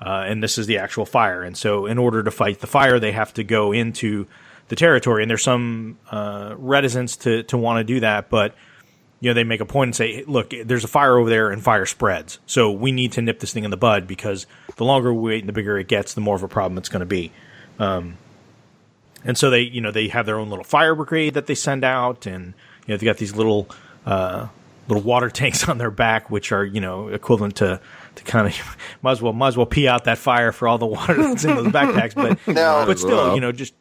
uh, 0.01 0.23
and 0.25 0.41
this 0.41 0.57
is 0.57 0.65
the 0.65 0.77
actual 0.77 1.05
fire. 1.05 1.43
And 1.43 1.57
so, 1.57 1.85
in 1.85 1.97
order 1.97 2.23
to 2.23 2.31
fight 2.31 2.61
the 2.61 2.67
fire, 2.67 2.99
they 2.99 3.11
have 3.11 3.33
to 3.33 3.43
go 3.43 3.73
into 3.73 4.27
the 4.69 4.75
territory, 4.75 5.23
and 5.23 5.29
there's 5.29 5.43
some 5.43 5.97
uh, 6.11 6.55
reticence 6.57 7.17
to 7.17 7.43
to 7.43 7.57
want 7.57 7.79
to 7.79 7.83
do 7.83 7.99
that, 7.99 8.29
but 8.29 8.55
you 9.19 9.29
know 9.29 9.33
they 9.33 9.43
make 9.43 9.61
a 9.61 9.65
point 9.65 9.89
and 9.89 9.95
say, 9.95 10.23
"Look, 10.27 10.53
there's 10.65 10.83
a 10.83 10.87
fire 10.87 11.17
over 11.17 11.29
there, 11.29 11.49
and 11.51 11.61
fire 11.63 11.85
spreads, 11.85 12.39
so 12.45 12.71
we 12.71 12.91
need 12.91 13.11
to 13.13 13.21
nip 13.21 13.39
this 13.39 13.53
thing 13.53 13.63
in 13.63 13.71
the 13.71 13.77
bud 13.77 14.07
because 14.07 14.45
the 14.75 14.85
longer 14.85 15.13
we 15.13 15.31
wait 15.31 15.39
and 15.39 15.49
the 15.49 15.53
bigger 15.53 15.77
it 15.77 15.87
gets, 15.87 16.13
the 16.13 16.21
more 16.21 16.35
of 16.35 16.43
a 16.43 16.47
problem 16.47 16.77
it's 16.77 16.89
going 16.89 17.01
to 17.01 17.05
be." 17.05 17.31
Um, 17.79 18.17
and 19.25 19.37
so 19.37 19.49
they, 19.49 19.61
you 19.61 19.79
know, 19.81 19.91
they 19.91 20.09
have 20.09 20.25
their 20.25 20.37
own 20.37 20.49
little 20.49 20.65
fire 20.65 20.95
brigade 20.95 21.35
that 21.35 21.47
they 21.47 21.55
send 21.55 21.83
out, 21.83 22.25
and 22.25 22.53
you 22.85 22.93
know 22.93 22.97
they 22.97 23.05
got 23.05 23.17
these 23.17 23.35
little 23.35 23.69
uh, 24.05 24.47
little 24.87 25.03
water 25.03 25.29
tanks 25.29 25.67
on 25.69 25.77
their 25.77 25.91
back, 25.91 26.29
which 26.29 26.51
are 26.51 26.63
you 26.65 26.81
know 26.81 27.07
equivalent 27.09 27.57
to 27.57 27.79
to 28.15 28.23
kind 28.23 28.47
of 28.47 28.77
might 29.01 29.11
as 29.13 29.21
well 29.21 29.33
might 29.33 29.49
as 29.49 29.57
well 29.57 29.65
pee 29.65 29.87
out 29.87 30.05
that 30.05 30.17
fire 30.17 30.51
for 30.51 30.67
all 30.67 30.77
the 30.77 30.85
water 30.85 31.15
that's 31.15 31.45
in 31.45 31.55
those 31.55 31.67
backpacks, 31.67 32.15
but 32.15 32.37
Now- 32.53 32.85
but 32.85 32.99
still, 32.99 33.15
well. 33.15 33.35
you 33.35 33.41
know, 33.41 33.51
just 33.51 33.73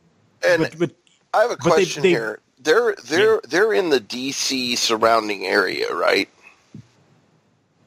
And 0.45 0.63
but, 0.63 0.79
but 0.79 0.91
I 1.35 1.43
have 1.43 1.51
a 1.53 1.57
But 1.57 1.65
they- 1.65 1.71
question 1.71 2.03
they- 2.03 2.11
here. 2.11 2.39
They're 2.61 2.95
they're 3.07 3.41
they're 3.43 3.73
in 3.73 3.91
the 3.91 3.99
DC 3.99 4.79
surrounding 4.79 5.45
area, 5.47 5.93
right? 5.93 6.29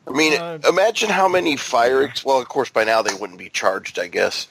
I 0.08 0.12
mean, 0.12 0.34
Uh, 0.39 0.60
imagine 0.68 1.10
how 1.10 1.30
many 1.30 1.56
fire. 1.56 2.03
Ex- 2.03 2.26
well, 2.26 2.39
of 2.39 2.49
course, 2.49 2.70
by 2.70 2.84
now 2.84 3.01
they 3.01 3.14
wouldn't 3.14 3.39
be 3.39 3.49
charged. 3.49 3.97
I 3.97 4.08
guess. 4.08 4.47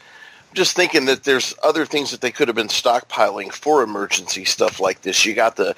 I'm 0.50 0.54
just 0.54 0.74
thinking 0.76 1.04
that 1.06 1.24
there's 1.24 1.54
other 1.62 1.84
things 1.84 2.10
that 2.10 2.22
they 2.22 2.30
could 2.30 2.48
have 2.48 2.54
been 2.56 2.68
stockpiling 2.68 3.52
for 3.52 3.82
emergency 3.82 4.46
stuff 4.46 4.80
like 4.80 5.02
this. 5.02 5.26
You 5.26 5.34
got 5.34 5.56
the 5.56 5.74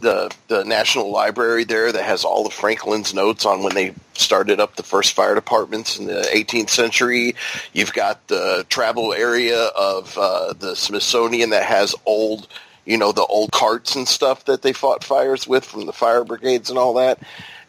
the 0.00 0.30
the 0.48 0.64
National 0.64 1.10
Library 1.10 1.64
there 1.64 1.92
that 1.92 2.04
has 2.04 2.24
all 2.24 2.46
of 2.46 2.52
Franklin's 2.52 3.14
notes 3.14 3.46
on 3.46 3.62
when 3.62 3.74
they 3.74 3.94
started 4.14 4.60
up 4.60 4.76
the 4.76 4.82
first 4.82 5.12
fire 5.14 5.34
departments 5.34 5.98
in 5.98 6.06
the 6.06 6.22
18th 6.32 6.70
century. 6.70 7.34
You've 7.72 7.92
got 7.92 8.26
the 8.28 8.64
travel 8.68 9.12
area 9.12 9.66
of 9.76 10.16
uh, 10.18 10.52
the 10.54 10.74
Smithsonian 10.76 11.50
that 11.50 11.64
has 11.64 11.94
old, 12.06 12.48
you 12.84 12.96
know, 12.98 13.12
the 13.12 13.24
old 13.26 13.52
carts 13.52 13.96
and 13.96 14.06
stuff 14.08 14.44
that 14.46 14.62
they 14.62 14.72
fought 14.72 15.04
fires 15.04 15.46
with 15.46 15.64
from 15.64 15.86
the 15.86 15.92
fire 15.92 16.24
brigades 16.24 16.70
and 16.70 16.78
all 16.78 16.94
that. 16.94 17.18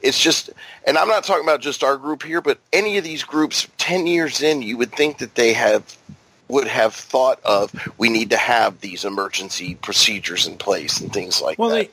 It's 0.02 0.20
just, 0.20 0.52
and 0.86 0.98
I'm 0.98 1.08
not 1.08 1.24
talking 1.24 1.44
about 1.44 1.60
just 1.62 1.84
our 1.84 1.98
group 1.98 2.22
here, 2.24 2.40
but 2.40 2.60
any 2.72 2.98
of 2.98 3.04
these 3.04 3.24
groups, 3.24 3.68
10 3.80 4.06
years 4.06 4.42
in, 4.44 4.62
you 4.62 4.78
would 4.78 4.92
think 4.92 5.18
that 5.18 5.36
they 5.36 5.54
have 5.54 5.98
would 6.50 6.68
have 6.68 6.94
thought 6.94 7.42
of 7.44 7.74
we 7.98 8.10
need 8.10 8.30
to 8.30 8.38
have 8.38 8.80
these 8.80 9.04
emergency 9.04 9.76
procedures 9.76 10.48
in 10.48 10.58
place 10.58 11.02
and 11.02 11.12
things 11.12 11.42
like 11.42 11.60
Well, 11.60 11.70
that. 11.70 11.76
they 11.76 11.90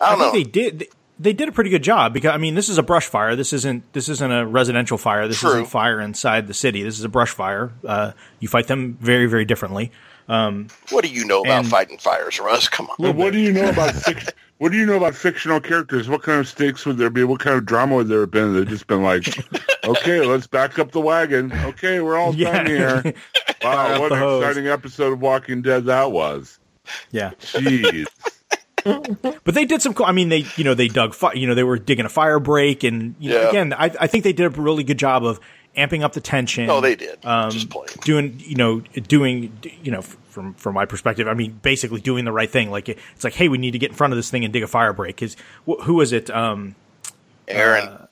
I 0.00 0.06
I 0.06 0.10
don't 0.10 0.18
know. 0.18 0.32
think 0.32 0.52
they 0.52 0.60
did. 0.62 0.88
They 1.20 1.32
did 1.32 1.48
a 1.48 1.52
pretty 1.52 1.70
good 1.70 1.82
job 1.82 2.14
because 2.14 2.30
I 2.32 2.36
mean, 2.38 2.54
this 2.54 2.68
is 2.68 2.78
a 2.78 2.82
brush 2.82 3.06
fire. 3.06 3.34
This 3.34 3.52
isn't 3.52 3.92
this 3.92 4.08
isn't 4.08 4.30
a 4.32 4.46
residential 4.46 4.98
fire. 4.98 5.26
This 5.26 5.40
True. 5.40 5.50
isn't 5.50 5.64
fire 5.66 6.00
inside 6.00 6.46
the 6.46 6.54
city. 6.54 6.82
This 6.82 6.96
is 6.98 7.04
a 7.04 7.08
brush 7.08 7.30
fire. 7.30 7.72
Uh, 7.84 8.12
you 8.38 8.46
fight 8.48 8.68
them 8.68 8.96
very 9.00 9.26
very 9.26 9.44
differently. 9.44 9.90
what 10.26 11.02
do 11.02 11.08
you 11.08 11.24
know 11.24 11.40
about 11.40 11.60
and- 11.60 11.68
fighting 11.68 11.98
fires, 11.98 12.38
Russ? 12.38 12.68
Come 12.68 12.88
on. 12.90 12.96
Well, 13.00 13.14
what 13.14 13.32
do 13.32 13.40
you 13.40 13.52
know 13.52 13.68
about 13.68 13.94
fic- 13.94 14.30
what 14.58 14.70
do 14.72 14.78
you 14.78 14.86
know 14.86 14.96
about 14.96 15.14
fictional 15.16 15.60
characters? 15.60 16.08
What 16.08 16.22
kind 16.22 16.38
of 16.40 16.46
stakes 16.46 16.84
would 16.86 16.98
there 16.98 17.10
be? 17.10 17.24
What 17.24 17.40
kind 17.40 17.56
of 17.56 17.64
drama 17.66 17.96
would 17.96 18.08
there 18.08 18.20
have 18.20 18.30
been? 18.30 18.54
They've 18.54 18.66
just 18.68 18.86
been 18.86 19.02
like, 19.02 19.26
okay, 19.84 20.20
let's 20.24 20.46
back 20.46 20.78
up 20.78 20.92
the 20.92 21.00
wagon. 21.00 21.52
Okay, 21.52 22.00
we're 22.00 22.16
all 22.16 22.32
Yeah. 22.34 22.52
done 22.62 22.66
here. 22.66 23.14
Wow, 23.60 24.00
what 24.00 24.12
an 24.12 24.18
hose. 24.18 24.40
exciting 24.44 24.68
episode 24.68 25.14
of 25.14 25.20
Walking 25.20 25.62
Dead 25.62 25.86
that 25.86 26.12
was. 26.12 26.60
Yeah, 27.10 27.32
Jeez. 27.40 28.06
but 29.44 29.54
they 29.54 29.64
did 29.64 29.82
some. 29.82 29.94
cool 29.94 30.06
I 30.06 30.12
mean, 30.12 30.28
they 30.28 30.44
you 30.56 30.64
know 30.64 30.74
they 30.74 30.88
dug. 30.88 31.14
Fi- 31.14 31.34
you 31.34 31.46
know 31.46 31.54
they 31.54 31.64
were 31.64 31.78
digging 31.78 32.04
a 32.06 32.08
fire 32.10 32.38
break, 32.40 32.84
and 32.84 33.14
you 33.18 33.30
know, 33.30 33.42
Yeah. 33.42 33.48
again, 33.48 33.72
I, 33.72 33.90
I 34.00 34.06
think 34.06 34.24
they 34.24 34.32
did 34.32 34.46
a 34.46 34.50
really 34.60 34.84
good 34.84 34.98
job 34.98 35.24
of 35.24 35.40
amping 35.76 36.02
up 36.02 36.12
the 36.12 36.20
tension. 36.20 36.68
Oh, 36.70 36.80
they 36.80 36.96
did. 36.96 37.24
Um, 37.24 37.50
Just 37.50 37.70
plain. 37.70 37.86
doing 38.02 38.34
you 38.38 38.56
know 38.56 38.80
doing 38.80 39.56
you 39.82 39.90
know 39.92 40.02
from 40.02 40.54
from 40.54 40.74
my 40.74 40.84
perspective 40.86 41.26
i 41.26 41.34
mean 41.34 41.58
basically 41.62 42.00
doing 42.00 42.24
the 42.24 42.30
right 42.30 42.50
thing 42.50 42.70
like 42.70 42.88
it's 42.88 43.24
like 43.24 43.34
hey 43.34 43.48
we 43.48 43.58
need 43.58 43.72
to 43.72 43.78
get 43.78 43.90
in 43.90 43.96
front 43.96 44.12
of 44.12 44.16
this 44.16 44.30
thing 44.30 44.44
and 44.44 44.52
dig 44.52 44.62
a 44.62 44.68
fire 44.68 44.92
break 44.92 45.20
is 45.20 45.36
wh- 45.68 45.82
who 45.82 45.94
was 45.94 46.12
it 46.12 46.30
um 46.30 46.76
Aaron, 47.48 47.88
uh, 47.88 48.06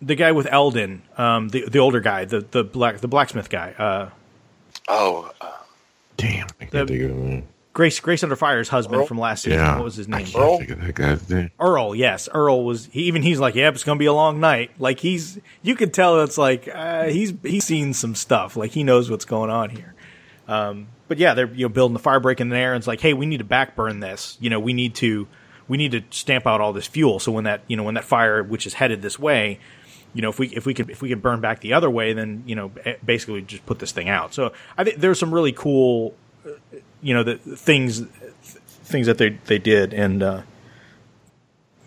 the 0.00 0.14
guy 0.14 0.32
with 0.32 0.46
eldon 0.50 1.02
um 1.18 1.50
the 1.50 1.68
the 1.68 1.78
older 1.78 2.00
guy 2.00 2.24
the 2.24 2.40
the 2.40 2.64
black 2.64 2.98
the 3.00 3.08
blacksmith 3.08 3.50
guy 3.50 3.72
uh 3.78 4.08
oh, 4.88 5.30
uh, 5.42 5.50
Damn, 6.16 6.46
I 6.60 6.64
can't 6.64 6.70
The- 6.72 6.86
think 6.86 7.02
of 7.02 7.08
the 7.16 7.22
name. 7.22 7.48
Grace 7.78 8.00
grace 8.00 8.24
under 8.24 8.34
fire's 8.34 8.68
husband 8.68 8.98
Earl? 9.00 9.06
from 9.06 9.18
last 9.20 9.44
season 9.44 9.60
Yeah, 9.60 9.76
what 9.76 9.84
was 9.84 9.94
his 9.94 10.08
name 10.08 10.26
can't 10.26 10.36
Earl? 10.36 10.58
think 10.58 10.70
of 10.70 10.80
that 10.80 10.94
guy's 10.96 11.30
name. 11.30 11.52
Earl, 11.60 11.94
yes, 11.94 12.28
Earl 12.34 12.64
was. 12.64 12.86
He, 12.86 13.02
even 13.04 13.22
he's 13.22 13.38
like, 13.38 13.54
"Yep, 13.54 13.74
it's 13.74 13.84
gonna 13.84 14.00
be 14.00 14.06
a 14.06 14.12
long 14.12 14.40
night." 14.40 14.72
Like 14.80 14.98
he's, 14.98 15.38
you 15.62 15.76
could 15.76 15.94
tell 15.94 16.20
it's 16.22 16.36
like 16.36 16.68
uh, 16.68 17.04
he's 17.04 17.32
he's 17.42 17.64
seen 17.64 17.94
some 17.94 18.16
stuff. 18.16 18.56
Like 18.56 18.72
he 18.72 18.82
knows 18.82 19.08
what's 19.10 19.24
going 19.24 19.50
on 19.50 19.70
here. 19.70 19.94
Um, 20.48 20.88
but 21.06 21.18
yeah, 21.18 21.34
they're 21.34 21.46
you 21.46 21.66
know 21.66 21.68
building 21.68 21.92
the 21.92 22.00
fire 22.00 22.18
break 22.18 22.40
in 22.40 22.48
there, 22.48 22.74
and 22.74 22.80
it's 22.80 22.88
like, 22.88 23.00
hey, 23.00 23.14
we 23.14 23.26
need 23.26 23.38
to 23.38 23.44
backburn 23.44 24.00
this. 24.00 24.36
You 24.40 24.50
know, 24.50 24.58
we 24.58 24.72
need 24.72 24.96
to 24.96 25.28
we 25.68 25.76
need 25.76 25.92
to 25.92 26.02
stamp 26.10 26.48
out 26.48 26.60
all 26.60 26.72
this 26.72 26.88
fuel. 26.88 27.20
So 27.20 27.30
when 27.30 27.44
that 27.44 27.60
you 27.68 27.76
know 27.76 27.84
when 27.84 27.94
that 27.94 28.04
fire, 28.04 28.42
which 28.42 28.66
is 28.66 28.74
headed 28.74 29.02
this 29.02 29.20
way, 29.20 29.60
you 30.14 30.22
know, 30.22 30.30
if 30.30 30.40
we 30.40 30.48
if 30.48 30.66
we 30.66 30.74
could 30.74 30.90
if 30.90 31.00
we 31.00 31.08
could 31.10 31.22
burn 31.22 31.40
back 31.40 31.60
the 31.60 31.74
other 31.74 31.88
way, 31.90 32.12
then 32.12 32.42
you 32.44 32.56
know 32.56 32.72
eh, 32.84 32.96
basically 33.04 33.40
just 33.42 33.64
put 33.66 33.78
this 33.78 33.92
thing 33.92 34.08
out. 34.08 34.34
So 34.34 34.52
I 34.76 34.82
think 34.82 34.96
there's 34.96 35.20
some 35.20 35.32
really 35.32 35.52
cool, 35.52 36.14
uh, 36.44 36.50
you 37.02 37.14
know, 37.14 37.22
the 37.22 37.36
things 37.36 38.02
things 38.42 39.06
that 39.06 39.18
they 39.18 39.30
they 39.46 39.58
did, 39.58 39.92
and 39.94 40.22
uh, 40.22 40.42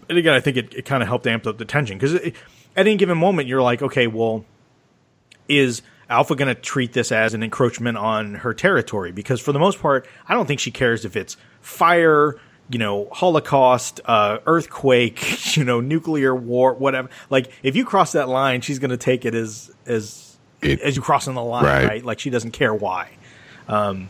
and 0.10 0.18
again, 0.18 0.34
I 0.34 0.40
think 0.40 0.58
it, 0.58 0.74
it 0.74 0.86
kind 0.86 1.02
of 1.04 1.10
helped 1.10 1.26
amp 1.28 1.48
up 1.48 1.58
the 1.58 1.66
tension 1.66 1.98
because 1.98 2.16
at 2.16 2.34
any 2.76 2.96
given 2.96 3.18
moment, 3.18 3.48
you're 3.48 3.62
like, 3.62 3.82
okay, 3.82 4.08
well, 4.08 4.46
is 5.48 5.82
Alpha 6.10 6.36
going 6.36 6.54
to 6.54 6.60
treat 6.60 6.94
this 6.94 7.12
as 7.12 7.34
an 7.34 7.44
encroachment 7.44 7.98
on 7.98 8.36
her 8.36 8.54
territory? 8.54 9.12
Because 9.12 9.40
for 9.42 9.52
the 9.52 9.60
most 9.60 9.80
part, 9.80 10.08
I 10.28 10.34
don't 10.34 10.46
think 10.46 10.60
she 10.60 10.72
cares 10.72 11.06
if 11.06 11.16
it's 11.16 11.38
fire, 11.62 12.38
you 12.70 12.80
know, 12.80 13.08
Holocaust, 13.12 14.02
uh, 14.06 14.40
earthquake, 14.46 15.56
you 15.58 15.64
know, 15.64 15.80
nuclear 15.82 16.36
war, 16.36 16.74
whatever. 16.74 17.10
Like, 17.30 17.52
if 17.64 17.76
you 17.76 17.86
cross 17.86 18.12
that 18.14 18.28
line, 18.30 18.62
she's 18.62 18.80
going 18.80 18.92
to 18.92 18.98
take 18.98 19.26
it 19.26 19.34
as 19.36 19.72
as 19.86 20.38
It- 20.62 20.82
as 20.82 20.96
you 20.96 21.02
crossing 21.02 21.34
the 21.34 21.44
line, 21.44 21.66
Right. 21.66 21.88
right? 21.88 22.06
Like 22.06 22.20
she 22.20 22.30
doesn't 22.30 22.52
care 22.52 22.74
why. 22.74 23.10
Um, 23.68 24.10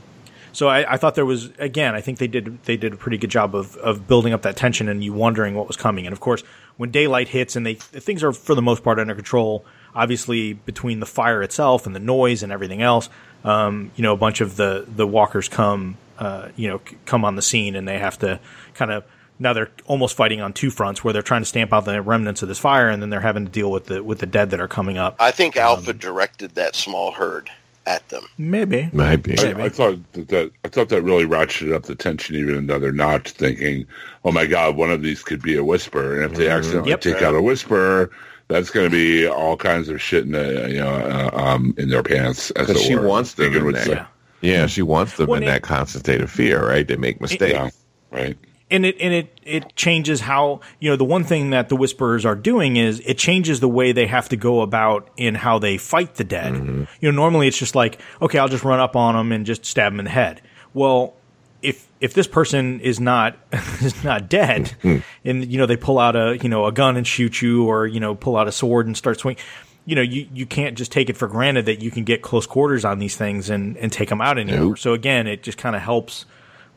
so 0.53 0.67
I, 0.67 0.93
I 0.93 0.97
thought 0.97 1.15
there 1.15 1.25
was 1.25 1.51
again. 1.59 1.95
I 1.95 2.01
think 2.01 2.17
they 2.19 2.27
did 2.27 2.63
they 2.63 2.77
did 2.77 2.93
a 2.93 2.97
pretty 2.97 3.17
good 3.17 3.29
job 3.29 3.55
of 3.55 3.75
of 3.77 4.07
building 4.07 4.33
up 4.33 4.41
that 4.43 4.55
tension 4.55 4.87
and 4.89 5.03
you 5.03 5.13
wondering 5.13 5.55
what 5.55 5.67
was 5.67 5.77
coming. 5.77 6.05
And 6.05 6.13
of 6.13 6.19
course, 6.19 6.43
when 6.77 6.91
daylight 6.91 7.27
hits 7.29 7.55
and 7.55 7.65
they 7.65 7.75
things 7.75 8.23
are 8.23 8.31
for 8.33 8.55
the 8.55 8.61
most 8.61 8.83
part 8.83 8.99
under 8.99 9.15
control. 9.15 9.65
Obviously, 9.93 10.53
between 10.53 11.01
the 11.01 11.05
fire 11.05 11.43
itself 11.43 11.85
and 11.85 11.93
the 11.93 11.99
noise 11.99 12.43
and 12.43 12.51
everything 12.53 12.81
else, 12.81 13.09
um, 13.43 13.91
you 13.97 14.03
know, 14.03 14.13
a 14.13 14.17
bunch 14.17 14.39
of 14.39 14.55
the 14.55 14.85
the 14.87 15.05
walkers 15.05 15.49
come, 15.49 15.97
uh, 16.17 16.47
you 16.55 16.69
know, 16.69 16.79
c- 16.87 16.95
come 17.05 17.25
on 17.25 17.35
the 17.35 17.41
scene 17.41 17.75
and 17.75 17.85
they 17.85 17.99
have 17.99 18.17
to 18.19 18.39
kind 18.73 18.89
of 18.91 19.03
now 19.37 19.51
they're 19.51 19.69
almost 19.87 20.15
fighting 20.15 20.39
on 20.39 20.53
two 20.53 20.69
fronts 20.69 21.03
where 21.03 21.11
they're 21.11 21.21
trying 21.21 21.41
to 21.41 21.45
stamp 21.45 21.73
out 21.73 21.83
the 21.83 22.01
remnants 22.01 22.41
of 22.41 22.47
this 22.47 22.57
fire 22.57 22.87
and 22.87 23.01
then 23.01 23.09
they're 23.09 23.19
having 23.19 23.43
to 23.43 23.51
deal 23.51 23.69
with 23.69 23.87
the 23.87 24.01
with 24.01 24.19
the 24.19 24.25
dead 24.25 24.51
that 24.51 24.61
are 24.61 24.67
coming 24.69 24.97
up. 24.97 25.17
I 25.19 25.31
think 25.31 25.57
Um, 25.57 25.63
Alpha 25.63 25.91
directed 25.91 26.55
that 26.55 26.73
small 26.77 27.11
herd 27.11 27.49
at 27.87 28.07
them. 28.09 28.23
Maybe, 28.37 28.89
Might 28.93 29.17
be. 29.23 29.35
Maybe. 29.35 29.61
I, 29.61 29.65
I 29.65 29.69
thought 29.69 29.97
that, 30.13 30.27
that 30.29 30.51
I 30.63 30.67
thought 30.67 30.89
that 30.89 31.01
really 31.01 31.25
ratcheted 31.25 31.73
up 31.73 31.83
the 31.83 31.95
tension 31.95 32.35
even 32.35 32.55
another 32.55 32.91
notch. 32.91 33.31
Thinking, 33.31 33.85
oh 34.23 34.31
my 34.31 34.45
god, 34.45 34.75
one 34.75 34.91
of 34.91 35.01
these 35.01 35.23
could 35.23 35.41
be 35.41 35.55
a 35.55 35.63
whisper, 35.63 36.21
and 36.21 36.31
if 36.31 36.37
they 36.37 36.49
accidentally 36.49 36.91
Yep. 36.91 37.01
take 37.01 37.21
out 37.21 37.33
a 37.35 37.41
whisper, 37.41 38.11
that's 38.49 38.69
going 38.69 38.85
to 38.89 38.91
be 38.91 39.25
all 39.27 39.57
kinds 39.57 39.89
of 39.89 40.01
shit 40.01 40.25
in 40.25 40.31
the, 40.33 40.69
you 40.69 40.79
know 40.79 40.93
uh, 40.93 41.29
um, 41.33 41.73
in 41.77 41.89
their 41.89 42.03
pants. 42.03 42.51
As 42.51 42.67
Because 42.67 42.81
it 42.83 42.85
she 42.87 42.95
were. 42.95 43.07
wants 43.07 43.33
them 43.33 43.55
in 43.55 43.65
would 43.65 43.75
there. 43.75 43.87
Yeah. 43.87 44.05
Yeah, 44.43 44.65
she 44.67 44.81
wants 44.81 45.17
them 45.17 45.27
Well, 45.27 45.37
in 45.37 45.43
it- 45.43 45.47
that 45.47 45.61
constant 45.63 46.03
state 46.05 46.21
of 46.21 46.29
fear, 46.31 46.67
right? 46.67 46.87
They 46.87 46.97
make 46.97 47.21
mistakes. 47.21 47.53
Yeah, 47.53 47.69
right. 48.11 48.37
And 48.71 48.85
it 48.85 48.95
and 48.99 49.13
it 49.13 49.39
it 49.43 49.75
changes 49.75 50.21
how 50.21 50.61
you 50.79 50.89
know 50.89 50.95
the 50.95 51.05
one 51.05 51.23
thing 51.23 51.51
that 51.51 51.69
the 51.69 51.75
whisperers 51.75 52.25
are 52.25 52.35
doing 52.35 52.77
is 52.77 53.01
it 53.05 53.17
changes 53.17 53.59
the 53.59 53.67
way 53.67 53.91
they 53.91 54.07
have 54.07 54.29
to 54.29 54.37
go 54.37 54.61
about 54.61 55.09
in 55.17 55.35
how 55.35 55.59
they 55.59 55.77
fight 55.77 56.15
the 56.15 56.23
dead. 56.23 56.53
Mm-hmm. 56.53 56.83
You 57.01 57.11
know, 57.11 57.15
normally 57.15 57.47
it's 57.47 57.57
just 57.57 57.75
like 57.75 57.99
okay, 58.21 58.39
I'll 58.39 58.47
just 58.47 58.63
run 58.63 58.79
up 58.79 58.95
on 58.95 59.15
them 59.15 59.31
and 59.31 59.45
just 59.45 59.65
stab 59.65 59.91
them 59.91 59.99
in 59.99 60.05
the 60.05 60.11
head. 60.11 60.41
Well, 60.73 61.13
if 61.61 61.87
if 61.99 62.13
this 62.13 62.27
person 62.27 62.79
is 62.79 62.99
not 62.99 63.37
is 63.81 64.03
not 64.03 64.29
dead, 64.29 64.73
mm-hmm. 64.81 64.99
and 65.25 65.51
you 65.51 65.57
know 65.57 65.65
they 65.65 65.77
pull 65.77 65.99
out 65.99 66.15
a 66.15 66.39
you 66.41 66.49
know 66.49 66.65
a 66.65 66.71
gun 66.71 66.97
and 66.97 67.05
shoot 67.05 67.41
you, 67.41 67.67
or 67.67 67.85
you 67.85 67.99
know 67.99 68.15
pull 68.15 68.37
out 68.37 68.47
a 68.47 68.51
sword 68.51 68.87
and 68.87 68.95
start 68.97 69.19
swinging. 69.19 69.41
You 69.83 69.95
know, 69.95 70.03
you, 70.03 70.27
you 70.31 70.45
can't 70.45 70.77
just 70.77 70.91
take 70.91 71.09
it 71.09 71.17
for 71.17 71.27
granted 71.27 71.65
that 71.65 71.81
you 71.81 71.89
can 71.89 72.03
get 72.03 72.21
close 72.21 72.45
quarters 72.45 72.85
on 72.85 72.99
these 72.99 73.15
things 73.15 73.49
and, 73.49 73.75
and 73.77 73.91
take 73.91 74.09
them 74.09 74.21
out 74.21 74.37
anymore. 74.37 74.67
Nope. 74.67 74.77
So 74.77 74.93
again, 74.93 75.25
it 75.25 75.41
just 75.41 75.57
kind 75.57 75.75
of 75.75 75.81
helps 75.81 76.27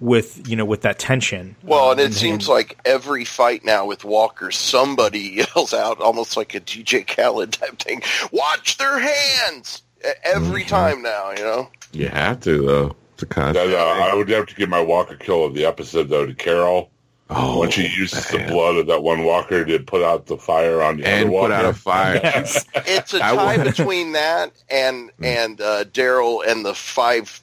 with 0.01 0.47
you 0.49 0.57
know 0.57 0.65
with 0.65 0.83
that 0.83 0.99
tension. 0.99 1.57
Well, 1.63 1.93
and 1.93 2.01
it 2.01 2.15
seems 2.15 2.49
like 2.49 2.79
every 2.85 3.25
fight 3.25 3.65
now 3.65 3.87
with 3.87 4.05
Walker, 4.05 4.51
somebody 4.51 5.21
yells 5.55 5.73
out 5.73 6.01
almost 6.01 6.37
like 6.37 6.55
a 6.55 6.61
DJ 6.61 7.07
Khaled 7.07 7.53
type 7.53 7.79
thing. 7.79 8.03
Watch 8.33 8.77
their 8.79 8.99
hands 8.99 9.83
every 10.25 10.63
Mm-hmm. 10.63 10.69
time 10.69 11.03
now. 11.03 11.31
You 11.31 11.45
know. 11.45 11.71
You 11.93 12.09
have 12.09 12.41
to 12.41 12.63
though. 12.67 12.97
To 13.19 13.27
a 13.27 13.29
constant. 13.29 13.71
That, 13.71 13.79
uh, 13.79 14.11
I 14.11 14.15
would 14.15 14.29
have 14.31 14.47
to 14.47 14.55
give 14.57 14.69
my 14.69 14.81
Walker 14.81 15.15
kill 15.15 15.45
of 15.45 15.55
the 15.55 15.65
episode 15.65 16.09
though 16.09 16.27
to 16.27 16.35
Carol 16.35 16.91
oh, 17.31 17.61
when 17.61 17.71
she 17.71 17.87
uses 17.87 18.27
the 18.27 18.39
blood 18.49 18.75
of 18.75 18.89
that 18.89 19.05
one 19.05 19.23
Walker 19.23 19.65
to 19.65 19.79
put 19.79 20.03
out 20.03 20.27
the 20.27 20.37
fire 20.37 20.83
on 20.83 20.97
the 20.97 21.07
and 21.07 21.29
other 21.29 21.39
put 21.39 21.53
out 21.53 21.65
a 21.65 21.73
fire. 21.73 22.21
Yes. 22.23 22.67
It's 22.75 23.15
a 23.15 23.21
tie 23.21 23.63
between 23.63 24.13
that 24.13 24.51
and 24.69 25.13
and 25.23 25.61
uh, 25.61 25.85
Daryl 25.85 26.45
and 26.45 26.67
the 26.67 26.75
five 26.75 27.41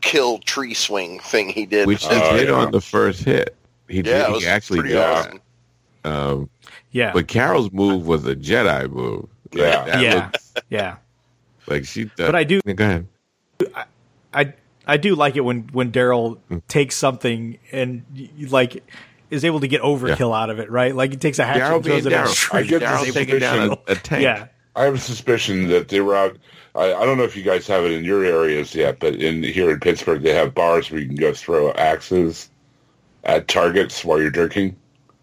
kill 0.00 0.38
tree 0.38 0.74
swing 0.74 1.20
thing 1.20 1.48
he 1.50 1.66
did. 1.66 1.86
Which 1.86 2.02
he 2.04 2.08
Oh, 2.12 2.36
did 2.36 2.48
yeah. 2.48 2.54
on 2.54 2.70
the 2.72 2.80
first 2.80 3.24
hit. 3.24 3.56
He 3.88 3.96
yeah, 3.98 4.02
did. 4.02 4.36
it 4.36 4.40
He 4.42 4.46
actually 4.46 4.80
pretty 4.80 4.94
did. 4.94 5.02
awesome. 5.04 5.40
Um, 6.04 6.50
Yeah. 6.92 7.12
but 7.12 7.28
Carol's 7.28 7.70
move 7.72 8.06
was 8.06 8.26
a 8.26 8.34
Jedi 8.36 8.90
move. 8.90 9.28
Yeah. 9.52 9.84
that 9.84 10.00
yeah. 10.02 10.14
looks 10.26 10.54
yeah. 10.70 10.96
like 11.66 11.84
she. 11.84 12.04
Does. 12.04 12.26
But 12.26 12.34
I 12.36 12.44
do 12.44 12.60
Go 12.62 12.84
ahead. 12.84 13.06
I 14.32 14.54
I 14.86 14.96
do 14.96 15.14
like 15.14 15.36
it 15.36 15.40
when 15.40 15.68
when 15.72 15.92
Daryl 15.92 16.38
Mm. 16.50 16.62
takes 16.68 16.96
something 16.96 17.58
and 17.72 18.04
y- 18.16 18.30
y- 18.38 18.46
like 18.50 18.82
is 19.30 19.44
able 19.44 19.60
to 19.60 19.68
get 19.68 19.82
overkill 19.82 20.36
out 20.36 20.50
of 20.50 20.58
it, 20.58 20.70
right? 20.70 20.94
Like 20.94 21.10
he 21.12 21.16
takes 21.16 21.38
a 21.38 21.44
hatchet 21.44 21.60
Daryl 21.62 21.76
and 21.76 21.84
throws 21.84 22.06
it 22.06 22.12
at 22.12 22.24
a 22.26 22.28
Daryl. 22.28 22.34
tree. 22.34 22.58
I 22.60 22.62
get 22.64 22.82
Daryl's 22.82 23.14
taking 23.14 23.38
down 23.38 23.70
a, 23.86 23.92
a 23.92 23.94
tank. 23.96 24.22
Yeah. 24.22 24.46
I 24.74 24.84
have 24.84 24.94
a 24.94 24.98
suspicion 24.98 25.68
that 25.68 25.88
they 25.88 26.00
were 26.00 26.16
out. 26.16 26.36
I, 26.74 26.94
I 26.94 27.04
don't 27.04 27.16
know 27.18 27.24
if 27.24 27.36
you 27.36 27.42
guys 27.42 27.66
have 27.66 27.84
it 27.84 27.92
in 27.92 28.04
your 28.04 28.24
areas 28.24 28.74
yet, 28.74 28.98
but 29.00 29.14
in 29.16 29.42
here 29.42 29.70
in 29.70 29.80
Pittsburgh, 29.80 30.22
they 30.22 30.34
have 30.34 30.54
bars 30.54 30.90
where 30.90 31.00
you 31.00 31.06
can 31.06 31.16
go 31.16 31.32
throw 31.32 31.72
axes 31.72 32.48
at 33.24 33.48
targets 33.48 34.04
while 34.04 34.20
you're 34.20 34.30
drinking. 34.30 34.76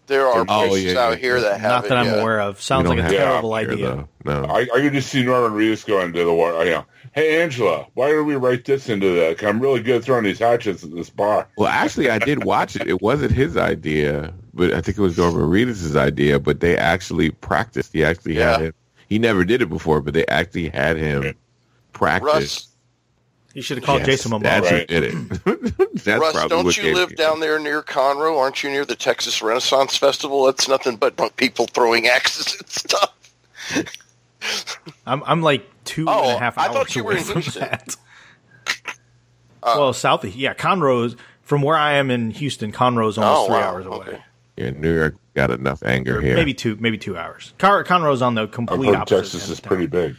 There 0.06 0.26
are 0.26 0.40
Oh, 0.48 0.68
places 0.68 0.94
yeah, 0.94 1.00
out 1.00 1.10
yeah. 1.12 1.16
here 1.16 1.40
that 1.40 1.60
have 1.60 1.70
Not 1.70 1.84
it. 1.84 1.88
that 1.88 1.98
I'm 1.98 2.06
yeah. 2.06 2.20
aware 2.20 2.40
of. 2.40 2.60
Sounds 2.62 2.88
like 2.88 2.98
a 2.98 3.08
terrible 3.10 3.52
idea. 3.52 3.76
though. 3.76 4.08
No. 4.24 4.44
I, 4.44 4.60
I 4.62 4.66
could 4.80 4.94
just 4.94 5.10
see 5.10 5.22
Norman 5.22 5.52
Reedus 5.58 5.84
going 5.86 6.12
to 6.14 6.24
the 6.24 6.32
war. 6.32 6.64
You 6.64 6.70
know, 6.70 6.84
hey 7.12 7.42
Angela, 7.42 7.86
why 7.94 8.08
don't 8.10 8.26
we 8.26 8.36
write 8.36 8.64
this 8.64 8.88
into 8.88 9.14
that? 9.16 9.36
'Cause 9.36 9.48
I'm 9.48 9.60
really 9.60 9.82
good 9.82 9.96
at 9.96 10.04
throwing 10.04 10.24
these 10.24 10.38
hatchets 10.38 10.82
at 10.82 10.94
this 10.94 11.10
bar. 11.10 11.48
Well, 11.58 11.68
actually, 11.68 12.08
I 12.08 12.18
did 12.18 12.44
watch 12.44 12.74
it. 12.76 12.86
It 12.88 13.02
wasn't 13.02 13.32
his 13.32 13.58
idea, 13.58 14.32
but 14.54 14.72
I 14.72 14.80
think 14.80 14.96
it 14.96 15.02
was 15.02 15.18
Norman 15.18 15.42
Reedus' 15.42 15.94
idea. 15.94 16.38
But 16.38 16.60
they 16.60 16.76
actually 16.78 17.30
practiced. 17.30 17.92
He 17.92 18.02
actually 18.02 18.36
had 18.36 18.60
Yeah. 18.60 18.66
him. 18.68 18.74
He 19.08 19.18
never 19.18 19.44
did 19.44 19.62
it 19.62 19.66
before, 19.68 20.00
but 20.00 20.14
they 20.14 20.26
actually 20.26 20.68
had 20.68 20.96
him 20.96 21.34
practice. 21.92 22.26
Russ, 22.26 22.68
He 23.54 23.60
should 23.62 23.78
have 23.78 23.84
called 23.84 24.00
Yes, 24.00 24.06
Jason 24.06 24.32
Momoa. 24.32 24.42
That's 24.42 24.70
Right. 24.70 24.90
who 24.90 25.00
did 25.00 25.14
it. 25.14 25.94
that's 26.04 26.20
Russ, 26.20 26.32
probably 26.32 26.48
don't 26.48 26.64
what 26.64 26.76
you 26.76 26.82
gave 26.82 26.94
live 26.94 27.16
down 27.16 27.40
there 27.40 27.58
near 27.58 27.82
Conroe? 27.82 28.38
Aren't 28.38 28.62
you 28.62 28.70
near 28.70 28.84
the 28.84 28.94
Texas 28.96 29.40
Renaissance 29.42 29.96
Festival? 29.96 30.44
That's 30.44 30.68
nothing 30.68 30.96
but 30.96 31.16
people 31.36 31.66
throwing 31.66 32.06
axes 32.06 32.54
and 32.60 32.68
stuff. 32.68 33.14
I'm 35.06 35.22
I'm 35.24 35.42
like 35.42 35.66
two 35.84 36.02
and 36.02 36.10
Oh, 36.10 36.36
a 36.36 36.38
half 36.38 36.58
I 36.58 36.66
hours 36.66 36.74
thought 36.76 36.96
you 36.96 37.02
were 37.04 37.12
away 37.12 37.20
in 37.20 37.26
from 37.26 37.40
Houston. 37.42 37.62
that. 37.62 37.96
Uh, 39.62 39.74
well, 39.76 39.92
south, 39.92 40.24
yeah, 40.24 40.54
Conroe's 40.54 41.16
from 41.42 41.62
where 41.62 41.76
I 41.76 41.94
am 41.94 42.10
in 42.10 42.30
Houston. 42.30 42.70
Conroe's 42.72 43.18
almost 43.18 43.40
Oh, 43.40 43.46
three 43.46 43.54
wow. 43.56 43.62
hours 43.70 43.86
away. 43.86 43.96
Okay. 43.98 44.22
Yeah, 44.58 44.70
New 44.70 44.92
York 44.92 45.14
got 45.34 45.52
enough 45.52 45.84
anger 45.84 46.20
here. 46.20 46.34
Maybe 46.34 46.52
two, 46.52 46.74
maybe 46.80 46.98
two 46.98 47.16
hours. 47.16 47.54
Con- 47.58 47.84
Conroe's 47.84 48.22
on 48.22 48.34
the 48.34 48.42
I've 48.42 48.50
complete 48.50 48.86
heard 48.88 48.96
opposite. 48.96 49.16
Texas 49.16 49.42
end 49.44 49.52
is 49.52 49.58
of 49.58 49.62
town. 49.62 49.68
pretty 49.68 49.86
big. 49.86 50.16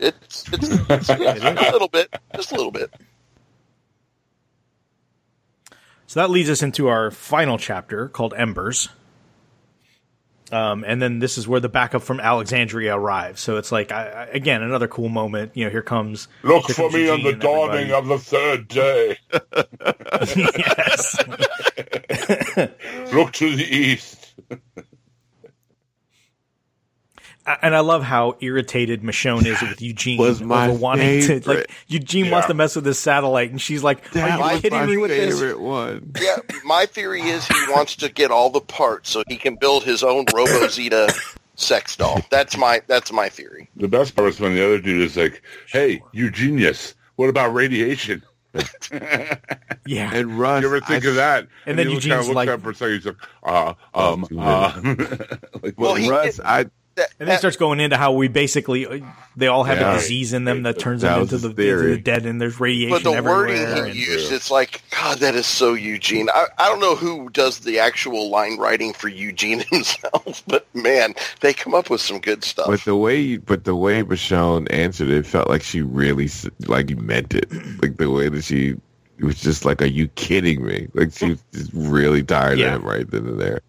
It's 0.00 0.52
it's, 0.52 0.68
it's 0.68 1.08
a 1.08 1.72
little 1.72 1.86
bit, 1.88 2.12
just 2.34 2.50
a 2.50 2.56
little 2.56 2.72
bit. 2.72 2.92
So 6.08 6.18
that 6.20 6.30
leads 6.30 6.50
us 6.50 6.60
into 6.60 6.88
our 6.88 7.12
final 7.12 7.56
chapter 7.56 8.08
called 8.08 8.34
Embers. 8.36 8.88
Um, 10.50 10.84
and 10.86 11.00
then 11.02 11.18
this 11.18 11.36
is 11.38 11.46
where 11.46 11.60
the 11.60 11.68
backup 11.68 12.02
from 12.02 12.20
Alexandria 12.20 12.96
arrives. 12.96 13.40
So 13.40 13.56
it's 13.58 13.70
like, 13.70 13.92
I, 13.92 14.06
I, 14.08 14.24
again, 14.26 14.62
another 14.62 14.88
cool 14.88 15.08
moment. 15.08 15.56
You 15.56 15.64
know, 15.64 15.70
here 15.70 15.82
comes. 15.82 16.28
Look 16.42 16.66
here 16.66 16.74
for 16.74 16.82
comes 16.90 16.94
me 16.94 17.08
on 17.08 17.22
the 17.22 17.30
and 17.30 17.44
everybody. 17.44 17.88
dawning 17.88 17.92
of 17.92 18.06
the 18.06 18.18
third 18.18 18.68
day. 18.68 19.18
yes. 20.58 21.16
Look 23.12 23.32
to 23.34 23.56
the 23.56 23.64
east. 23.64 24.34
and 27.62 27.74
I 27.74 27.80
love 27.80 28.02
how 28.02 28.36
irritated 28.40 29.02
Michonne 29.02 29.46
is 29.46 29.60
with 29.62 29.80
Eugene 29.80 30.18
Was 30.18 30.40
my 30.42 30.68
over 30.68 30.78
wanting 30.78 31.20
to 31.22 31.48
like 31.48 31.70
Eugene 31.86 32.30
wants 32.30 32.46
to 32.48 32.54
mess 32.54 32.76
with 32.76 32.84
his 32.86 32.98
satellite, 32.98 33.50
and 33.50 33.60
she's 33.60 33.82
like, 33.82 34.10
That 34.12 34.40
"Are 34.40 34.54
you 34.54 34.60
kidding 34.60 34.78
my 34.78 34.86
me 34.86 34.96
with 34.96 35.10
this?" 35.10 35.54
one. 35.54 36.12
Yeah, 36.20 36.36
my 36.64 36.86
theory 36.86 37.22
is 37.22 37.46
he 37.46 37.54
wants 37.70 37.96
to 37.96 38.08
get 38.08 38.30
all 38.30 38.50
the 38.50 38.60
parts 38.60 39.10
so 39.10 39.22
he 39.28 39.36
can 39.36 39.56
build 39.56 39.84
his 39.84 40.02
own 40.02 40.26
Robozita 40.26 41.10
sex 41.56 41.96
doll. 41.96 42.20
That's 42.30 42.56
my 42.56 42.82
that's 42.86 43.12
my 43.12 43.28
theory. 43.28 43.68
The 43.76 43.88
best 43.88 44.14
part 44.14 44.28
is 44.28 44.40
when 44.40 44.54
the 44.54 44.64
other 44.64 44.78
dude 44.80 45.02
is 45.02 45.16
like, 45.16 45.42
"Hey, 45.68 46.00
you 46.12 46.30
genius! 46.30 46.94
What 47.16 47.28
about 47.28 47.52
radiation? 47.54 48.22
Yeah, 49.86 50.10
And 50.12 50.38
Russ, 50.38 50.60
You 50.62 50.68
ever 50.68 50.80
think 50.80 51.04
I- 51.04 51.08
of 51.08 51.14
that?" 51.16 51.46
And 51.66 51.78
then 51.78 51.88
he 51.88 51.94
Eugene's 51.94 52.06
kind 52.08 52.20
of 52.20 52.26
looks 52.26 52.36
like- 52.36 52.48
up 52.48 52.60
for 52.62 52.70
a 52.70 52.74
second. 52.74 52.94
He's 52.96 53.06
like, 53.06 53.16
"Uh, 53.42 53.74
um, 53.94 54.26
uh." 54.38 54.72
like, 55.62 55.74
Well, 55.78 55.92
Well, 55.92 55.94
he- 55.94 56.10
Russ, 56.10 56.40
I 56.44 56.66
That, 56.98 57.10
and 57.18 57.28
then 57.28 57.34
he 57.36 57.38
starts 57.38 57.56
going 57.56 57.80
into 57.80 57.96
how 57.96 58.12
we 58.12 58.28
basically 58.28 58.86
uh, 58.86 58.98
they 59.36 59.46
all 59.46 59.64
have 59.64 59.78
Yeah. 59.78 59.94
a 59.94 59.98
disease 59.98 60.32
in 60.32 60.44
them 60.44 60.62
that 60.64 60.78
turns 60.78 61.02
That 61.02 61.12
them 61.14 61.20
was 61.22 61.32
into 61.32 61.48
the, 61.54 61.70
into 61.70 61.88
the 61.88 61.98
dead, 61.98 62.26
and 62.26 62.40
there's 62.40 62.60
radiation 62.60 62.90
but 62.90 63.02
the 63.04 63.16
everywhere. 63.16 63.38
wording 63.46 63.56
and- 63.64 63.88
he 63.92 64.00
used, 64.04 64.30
it's 64.32 64.50
like, 64.50 64.82
God, 64.90 65.18
that 65.18 65.34
is 65.34 65.46
so 65.46 65.74
Eugene. 65.74 66.28
I, 66.28 66.46
I 66.58 66.68
don't 66.68 66.80
know 66.80 66.94
who 66.96 67.30
does 67.30 67.60
the 67.60 67.78
actual 67.78 68.28
line 68.30 68.58
writing 68.58 68.92
for 68.92 69.08
Eugene 69.08 69.60
himself, 69.70 70.42
but 70.46 70.66
man, 70.74 71.14
they 71.40 71.52
come 71.54 71.74
up 71.74 71.88
with 71.90 72.00
some 72.00 72.18
good 72.20 72.44
stuff. 72.44 72.66
But 72.66 72.80
the 72.84 72.96
way, 72.96 73.36
but 73.38 73.64
the 73.64 73.74
way 73.76 74.02
Michonne 74.02 74.66
answered 74.70 75.08
it 75.10 75.24
felt 75.26 75.48
like 75.48 75.62
she 75.62 75.80
really 75.82 76.26
s- 76.26 76.46
like 76.66 76.90
meant 76.98 77.34
it. 77.34 77.50
Like 77.80 77.96
the 77.96 78.10
way 78.10 78.28
that 78.28 78.42
she 78.42 78.74
it 79.18 79.24
was 79.24 79.40
just 79.40 79.64
like, 79.64 79.80
"Are 79.82 79.86
you 79.86 80.08
kidding 80.08 80.64
me?" 80.64 80.88
Like 80.94 81.12
she 81.12 81.30
was 81.30 81.44
just 81.52 81.70
really 81.72 82.22
tired 82.24 82.58
Yeah. 82.58 82.74
of 82.74 82.82
him 82.82 82.88
right 82.88 83.08
then 83.10 83.26
and 83.26 83.40
there. 83.40 83.60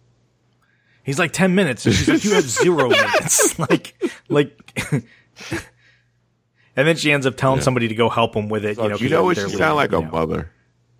He's 1.04 1.18
like 1.18 1.32
ten 1.32 1.54
minutes, 1.54 1.86
and 1.86 1.94
she's 1.94 2.08
like, 2.08 2.24
"You 2.24 2.34
have 2.34 2.44
zero 2.48 2.88
minutes." 2.88 3.58
like, 3.70 3.94
like, 4.28 4.82
and 4.92 6.86
then 6.88 6.96
she 6.96 7.10
ends 7.12 7.26
up 7.26 7.36
telling 7.36 7.58
Yeah. 7.58 7.64
somebody 7.64 7.88
to 7.88 7.94
go 7.94 8.08
help 8.08 8.34
him 8.34 8.48
with 8.48 8.64
it. 8.64 8.76
You 8.78 8.88
know, 8.88 8.96
you 8.96 9.08
know 9.08 9.24
what 9.24 9.36
she 9.36 9.44
leaving, 9.44 9.58
sound 9.58 9.76
like 9.76 9.92
a 9.92 9.96
you 9.96 10.02
know. 10.02 10.10
mother, 10.10 10.50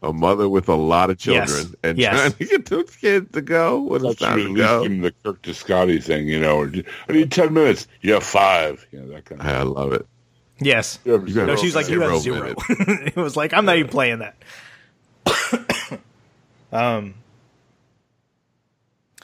a 0.03 0.13
mother 0.13 0.49
with 0.49 0.69
a 0.69 0.75
lot 0.75 1.11
of 1.11 1.19
children, 1.19 1.49
Yes. 1.49 1.75
and 1.85 1.99
Yes. 1.99 2.15
trying 2.19 2.33
to 2.33 2.45
get 2.47 2.67
those 2.67 2.97
kids 2.97 3.31
to 3.33 3.43
go. 3.43 3.79
What 3.81 4.01
Thought 4.03 4.11
it's 4.13 4.21
time 4.21 4.39
to 4.39 4.55
go. 4.57 4.83
give 4.83 4.93
him 4.93 5.01
the 5.03 5.13
Kirk 5.23 5.43
to 5.43 5.55
Scotty 5.55 6.01
thing, 6.01 6.27
you 6.29 6.41
know. 6.41 6.57
Or, 6.61 6.73
I 7.09 7.13
need 7.13 7.31
ten 7.31 7.53
minutes. 7.53 7.87
You 8.01 8.15
have 8.15 8.25
five. 8.25 8.87
You 8.93 9.01
know 9.01 9.09
that 9.13 9.27
kind 9.27 9.41
of. 9.41 9.47
I 9.47 9.63
love 9.63 9.93
it. 9.93 10.07
Yes. 10.63 10.99
You 11.05 11.13
have 11.13 11.29
You 11.29 11.35
No, 11.35 11.45
zero 11.47 11.57
she's 11.57 11.75
like, 11.77 11.89
you 11.89 12.01
have 12.03 12.21
zero. 12.21 12.55
it 12.69 13.17
was 13.17 13.37
like, 13.37 13.53
I'm 13.55 13.65
not 13.65 13.77
even 13.77 13.91
playing 13.91 14.19
that. 14.21 16.01
um. 16.73 17.15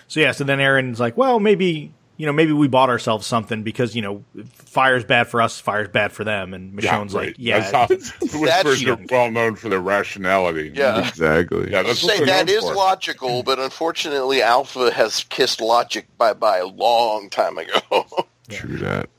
So 0.08 0.20
yeah, 0.20 0.32
so 0.32 0.44
then 0.44 0.60
Aaron's 0.60 1.00
like, 1.00 1.16
well, 1.16 1.40
maybe 1.40 1.92
you 2.18 2.24
know, 2.24 2.32
maybe 2.32 2.52
we 2.52 2.66
bought 2.66 2.88
ourselves 2.88 3.26
something 3.26 3.62
because 3.62 3.94
you 3.94 4.00
know, 4.02 4.24
fire's 4.54 5.04
bad 5.04 5.26
for 5.28 5.42
us, 5.42 5.60
fire's 5.60 5.88
bad 5.88 6.12
for 6.12 6.24
them, 6.24 6.54
and 6.54 6.72
Yeah, 6.82 6.92
Michonne's 6.98 7.12
right. 7.14 7.26
like, 7.28 7.36
yeah, 7.38 7.70
That's 7.70 8.18
Whispers 8.34 8.84
are 8.86 8.98
well 9.10 9.30
known 9.30 9.54
for 9.56 9.68
their 9.68 9.80
rationality. 9.80 10.72
Yeah. 10.74 11.06
Exactly. 11.08 11.70
yeah. 11.70 11.82
That's 11.82 12.02
what 12.02 12.12
say 12.12 12.16
they're 12.18 12.26
that 12.26 12.46
known 12.46 12.56
is 12.56 12.64
for. 12.64 12.74
logical, 12.74 13.42
but 13.42 13.58
unfortunately, 13.58 14.40
Alpha 14.40 14.90
has 14.92 15.24
kissed 15.24 15.60
logic 15.60 16.06
bye 16.16 16.32
bye 16.32 16.58
a 16.58 16.66
long 16.66 17.28
time 17.28 17.58
ago. 17.58 18.06
True 18.48 18.78
that. 18.78 19.10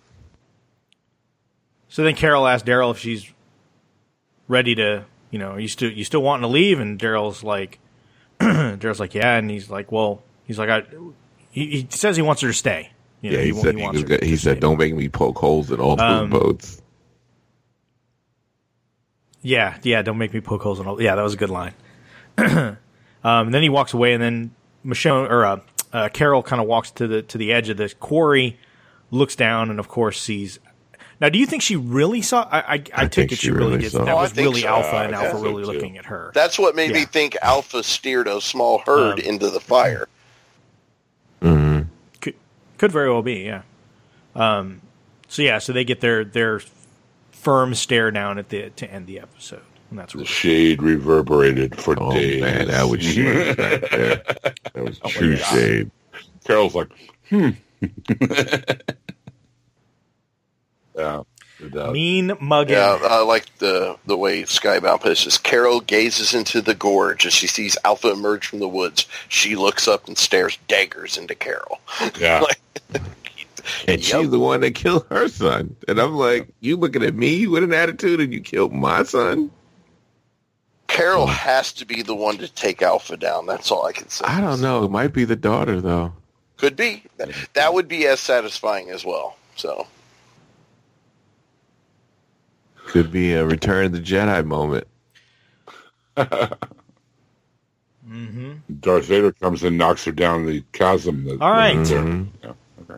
So 1.89 2.03
then 2.03 2.15
Carol 2.15 2.47
asks 2.47 2.67
Daryl 2.67 2.91
if 2.91 2.99
she's 2.99 3.31
ready 4.47 4.75
to, 4.75 5.05
you 5.31 5.39
know, 5.39 5.57
you 5.57 5.67
still 5.67 5.91
you 5.91 6.03
still 6.03 6.21
wanting 6.21 6.43
to 6.43 6.47
leave? 6.47 6.79
And 6.79 6.99
Daryl's 6.99 7.43
like, 7.43 7.79
Daryl's 8.39 8.99
like, 8.99 9.13
yeah, 9.15 9.35
and 9.37 9.49
he's 9.51 9.69
like, 9.69 9.91
well, 9.91 10.21
he's 10.47 10.57
like, 10.57 10.69
I, 10.69 10.83
he, 11.51 11.67
he 11.81 11.87
says 11.91 12.15
he 12.15 12.23
wants 12.23 12.41
her 12.41 12.47
to 12.47 12.53
stay. 12.53 12.89
You 13.21 13.31
know, 13.31 13.37
Yeah, 13.37 13.43
he, 13.45 13.51
wa- 13.51 13.61
said 13.61 13.75
he, 13.75 13.81
wants 13.83 14.01
was 14.01 14.09
her 14.09 14.17
go- 14.17 14.25
he 14.25 14.31
to 14.31 14.37
said, 14.37 14.59
"Don't 14.59 14.77
make 14.77 14.95
me 14.95 15.09
poke 15.09 15.37
holes 15.37 15.71
in 15.71 15.79
all 15.79 15.95
those 15.95 16.09
Um, 16.23 16.29
boats." 16.29 16.81
Yeah, 19.41 19.77
yeah, 19.83 20.01
don't 20.01 20.17
make 20.17 20.33
me 20.33 20.41
poke 20.41 20.61
holes 20.63 20.79
in 20.79 20.87
all. 20.87 21.01
Yeah, 21.01 21.15
that 21.15 21.21
was 21.21 21.33
a 21.33 21.37
good 21.37 21.49
line. 21.49 21.73
um, 22.37 22.77
and 23.23 23.53
then 23.53 23.61
he 23.63 23.69
walks 23.69 23.93
away, 23.93 24.13
and 24.13 24.21
then 24.21 24.51
Michonne 24.85 25.29
or 25.29 25.45
uh, 25.45 25.59
uh, 25.93 26.09
Carol 26.09 26.43
kind 26.43 26.61
of 26.61 26.67
walks 26.67 26.91
to 26.91 27.07
the 27.07 27.21
to 27.23 27.37
the 27.37 27.53
edge 27.53 27.69
of 27.69 27.77
the 27.77 27.93
quarry, 27.99 28.57
looks 29.11 29.35
down, 29.35 29.69
and 29.69 29.79
of 29.79 29.87
course 29.87 30.21
sees. 30.21 30.59
Now, 31.19 31.29
do 31.29 31.39
you 31.39 31.47
think 31.47 31.63
she 31.63 31.75
really 31.75 32.21
saw? 32.21 32.47
I 32.51 32.59
I, 32.59 32.63
I, 32.73 32.73
I 32.73 33.01
take 33.05 33.13
think 33.13 33.31
it 33.33 33.39
she 33.39 33.47
she 33.47 33.51
really 33.51 33.67
really 33.71 33.81
did. 33.83 33.91
saw. 33.93 34.05
That 34.05 34.13
Oh, 34.15 34.21
was 34.21 34.35
really 34.35 34.61
so. 34.61 34.67
Alpha, 34.67 34.95
I 34.95 35.03
and 35.05 35.15
Alpha 35.15 35.37
really 35.41 35.63
too. 35.63 35.71
looking 35.71 35.97
at 35.97 36.05
her. 36.05 36.31
That's 36.33 36.59
what 36.59 36.75
made 36.75 36.89
Yeah. 36.91 36.97
me 36.97 37.05
think 37.05 37.35
Alpha 37.41 37.83
steered 37.83 38.27
a 38.27 38.41
small 38.41 38.79
herd 38.85 39.19
Um, 39.19 39.25
into 39.25 39.49
the 39.49 39.59
fire. 39.59 40.07
Could, 42.77 42.79
could 42.79 42.91
very 42.91 43.09
well 43.11 43.21
be, 43.21 43.41
yeah. 43.41 43.63
Um, 44.35 44.81
so 45.27 45.41
yeah, 45.41 45.59
so 45.59 45.73
they 45.73 45.83
get 45.83 46.01
their 46.01 46.23
their 46.23 46.61
firm 47.31 47.75
stare 47.75 48.11
down 48.11 48.37
at 48.37 48.49
the 48.49 48.69
to 48.71 48.91
end 48.91 49.07
the 49.07 49.19
episode, 49.19 49.61
and 49.89 49.99
that's 49.99 50.13
The 50.13 50.19
what. 50.19 50.27
shade 50.27 50.81
reverberated 50.81 51.79
for 51.79 51.95
Oh 51.97 52.11
days. 52.11 52.41
man, 52.41 52.67
that 52.67 52.89
was 52.89 53.03
shade 53.03 53.57
right 53.57 53.91
there. 53.91 54.23
That 54.73 54.83
was 54.85 54.99
true 55.07 55.35
shade. 55.37 55.91
Carol's 56.45 56.75
like, 56.75 56.89
hmm. 57.29 57.49
yeah. 60.95 61.21
No 61.59 61.69
doubt. 61.69 61.93
Mean 61.93 62.33
mugging. 62.39 62.75
Yeah, 62.75 62.99
I 63.01 63.21
like 63.23 63.57
the 63.57 63.97
the 64.05 64.17
way 64.17 64.43
Skybound 64.43 65.01
puts 65.01 65.25
this. 65.25 65.37
Carol 65.37 65.79
gazes 65.79 66.33
into 66.33 66.61
the 66.61 66.75
gorge 66.75 67.25
as 67.25 67.33
she 67.33 67.47
sees 67.47 67.77
Alpha 67.83 68.11
emerge 68.11 68.47
from 68.47 68.59
the 68.59 68.67
woods. 68.67 69.07
She 69.27 69.55
looks 69.55 69.87
up 69.87 70.07
and 70.07 70.17
stares 70.17 70.57
daggers 70.67 71.17
into 71.17 71.35
Carol. 71.35 71.79
Yeah. 72.19 72.41
Like, 72.41 72.59
And 73.87 73.99
Yep. 73.99 74.21
she's 74.21 74.29
the 74.29 74.39
one 74.39 74.61
that 74.61 74.75
killed 74.75 75.05
her 75.09 75.27
son. 75.27 75.75
And 75.87 75.99
I'm 75.99 76.15
like, 76.15 76.47
you 76.61 76.77
looking 76.77 77.03
at 77.03 77.13
me 77.15 77.47
with 77.47 77.63
an 77.63 77.73
attitude 77.73 78.21
and 78.21 78.31
you 78.33 78.39
killed 78.39 78.71
my 78.73 79.03
son? 79.03 79.51
Carol 80.87 81.23
oh. 81.23 81.27
has 81.27 81.73
to 81.73 81.85
be 81.85 82.01
the 82.01 82.15
one 82.15 82.37
to 82.37 82.47
take 82.47 82.81
Alpha 82.81 83.17
down. 83.17 83.45
That's 83.45 83.71
all 83.71 83.85
I 83.85 83.91
can 83.91 84.09
say. 84.09 84.25
I 84.25 84.39
don't 84.41 84.61
know. 84.61 84.85
It 84.85 84.91
might 84.91 85.13
be 85.13 85.25
the 85.25 85.35
daughter 85.35 85.81
though. 85.81 86.13
Could 86.57 86.75
be. 86.75 87.03
That, 87.17 87.29
that 87.53 87.73
would 87.73 87.87
be 87.87 88.07
as 88.07 88.19
satisfying 88.19 88.89
as 88.89 89.05
well. 89.05 89.35
So 89.55 89.85
Could 92.87 93.11
be 93.11 93.33
a 93.33 93.45
Return 93.45 93.85
of 93.85 93.91
the 93.91 93.99
Jedi 93.99 94.43
moment. 94.45 94.87
hmm 98.07 98.53
Darth 98.79 99.05
Vader 99.05 99.31
comes 99.33 99.63
and 99.63 99.77
knocks 99.77 100.05
her 100.05 100.11
down 100.11 100.45
the 100.45 100.63
chasm. 100.71 101.25
That, 101.25 101.41
All 101.41 101.51
right. 101.51 101.75
that's 101.75 101.89
there. 101.89 102.01
Mhm. 102.01 102.27
Yeah. 102.43 102.53
Okay. 102.81 102.95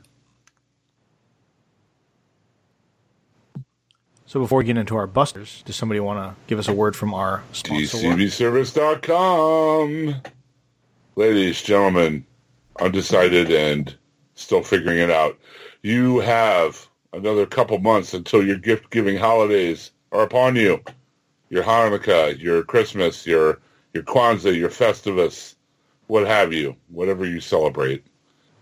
So 4.26 4.40
before 4.40 4.60
we 4.60 4.64
get 4.66 4.78
into 4.78 4.96
our 4.96 5.08
busters, 5.08 5.64
does 5.66 5.76
somebody 5.76 6.00
want 6.00 6.20
to 6.20 6.36
give 6.48 6.60
us 6.60 6.68
a 6.68 6.74
word 6.74 6.96
from 6.96 7.14
our 7.16 7.42
sponsor? 7.52 7.98
DCBService.com. 7.98 10.16
Ladies, 11.16 11.62
gentlemen, 11.64 12.26
undecided 12.80 13.52
and 13.52 13.96
still 14.36 14.62
figuring 14.64 15.00
it 15.00 15.10
out. 15.10 15.38
You 15.82 16.20
have 16.20 16.88
another 17.14 17.45
couple 17.45 17.78
months 17.80 18.14
until 18.14 18.45
your 18.45 18.57
gift 18.57 18.89
giving 18.89 19.18
holidays 19.18 19.91
are 20.12 20.24
upon 20.24 20.55
you. 20.55 20.82
Your 21.49 21.64
Hanukkah, 21.64 22.39
your 22.39 22.64
Christmas, 22.64 23.26
your 23.26 23.60
your 23.93 24.03
Kwanzaa, 24.03 24.55
your 24.55 24.70
Festivus. 24.70 25.55
what 26.07 26.28
have 26.28 26.53
you, 26.53 26.76
whatever 26.89 27.26
you 27.26 27.39
celebrate. 27.39 28.03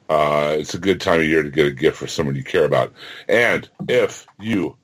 Uh, 0.09 0.55
it's 0.57 0.73
a 0.73 0.79
good 0.79 1.01
time 1.01 1.19
of 1.19 1.25
year 1.25 1.43
to 1.43 1.49
get 1.49 1.67
a 1.67 1.71
gift 1.71 1.97
for 1.97 2.07
someone 2.07 2.35
you 2.35 2.43
care 2.43 2.63
about. 2.65 2.93
And 3.27 3.69
if 3.89 4.25
you 4.39 4.77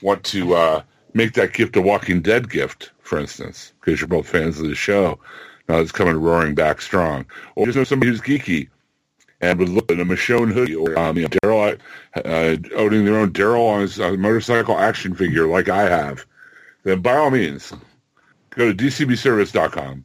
want 0.00 0.24
to 0.24 0.54
uh, 0.54 0.82
make 1.12 1.34
that 1.34 1.52
gift 1.52 1.76
a 1.76 1.82
Walking 1.82 2.22
Dead 2.22 2.48
gift, 2.48 2.92
for 3.00 3.18
instance, 3.18 3.72
because 3.80 4.00
you're 4.00 4.08
both 4.08 4.28
fans 4.28 4.58
of 4.58 4.68
the 4.68 4.74
show, 4.74 5.18
now 5.68 5.78
it's 5.78 5.92
coming 5.92 6.16
roaring 6.16 6.54
back 6.54 6.80
strong, 6.80 7.26
or 7.54 7.66
just 7.66 7.76
know 7.76 7.84
somebody 7.84 8.10
who's 8.10 8.20
geeky 8.22 8.68
and 9.40 9.58
would 9.58 9.68
look 9.68 9.90
at 9.90 10.00
a 10.00 10.04
Michonne 10.04 10.52
hoodie 10.52 10.74
or 10.74 10.98
um, 10.98 11.16
you 11.16 11.22
know, 11.22 11.28
Daryl 11.28 11.78
uh, 12.14 12.56
owning 12.76 13.04
their 13.04 13.16
own 13.16 13.32
Daryl 13.32 13.68
on 13.68 13.82
his 13.82 14.00
uh, 14.00 14.12
motorcycle 14.12 14.78
action 14.78 15.14
figure 15.14 15.46
like 15.46 15.68
I 15.68 15.88
have, 15.88 16.26
then 16.82 17.00
by 17.00 17.16
all 17.16 17.30
means, 17.30 17.72
go 18.50 18.72
to 18.72 18.74
dcbservice.com 18.74 20.04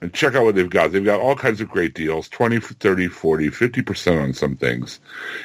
and 0.00 0.14
check 0.14 0.34
out 0.34 0.44
what 0.44 0.54
they've 0.54 0.70
got. 0.70 0.92
They've 0.92 1.04
got 1.04 1.20
all 1.20 1.34
kinds 1.34 1.60
of 1.60 1.68
great 1.68 1.94
deals, 1.94 2.28
20, 2.28 2.60
30, 2.60 3.08
40, 3.08 3.48
50% 3.48 4.22
on 4.22 4.32
some 4.32 4.56
things. 4.56 5.00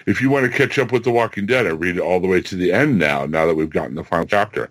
If 0.05 0.21
you 0.21 0.29
want 0.29 0.51
to 0.51 0.57
catch 0.57 0.77
up 0.77 0.91
with 0.91 1.03
The 1.03 1.11
Walking 1.11 1.45
Dead 1.45 1.65
and 1.65 1.79
read 1.79 1.97
it 1.97 2.01
all 2.01 2.19
the 2.19 2.27
way 2.27 2.41
to 2.41 2.55
the 2.55 2.71
end 2.71 2.99
now, 2.99 3.25
now 3.25 3.45
that 3.45 3.55
we've 3.55 3.69
gotten 3.69 3.95
the 3.95 4.03
final 4.03 4.25
chapter, 4.25 4.69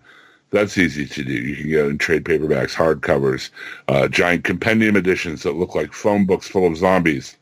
that's 0.50 0.76
easy 0.76 1.06
to 1.06 1.24
do. 1.24 1.32
You 1.32 1.56
can 1.56 1.68
get 1.68 1.86
in 1.86 1.98
trade 1.98 2.24
paperbacks, 2.24 2.74
hardcovers, 2.74 3.50
uh, 3.88 4.06
giant 4.08 4.44
compendium 4.44 4.96
editions 4.96 5.42
that 5.42 5.56
look 5.56 5.74
like 5.74 5.92
phone 5.92 6.26
books 6.26 6.46
full 6.46 6.66
of 6.66 6.76
zombies. 6.76 7.36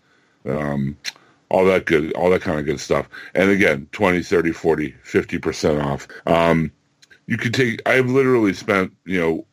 Um, 0.47 0.97
all 1.51 1.64
that 1.66 1.84
good, 1.84 2.12
all 2.12 2.30
that 2.30 2.42
kind 2.42 2.59
of 2.59 2.64
good 2.64 2.80
stuff. 2.80 3.09
And 3.34 3.51
again, 3.51 3.88
20, 3.92 4.22
30, 4.22 4.53
40, 4.53 4.94
50% 5.05 5.84
off. 5.84 6.09
Um, 6.26 6.72
you 7.26 7.36
could 7.36 7.55
take, 7.55 7.86
I've 7.86 8.09
literally 8.09 8.53
spent, 8.55 8.92
you 9.05 9.20
know, 9.20 9.46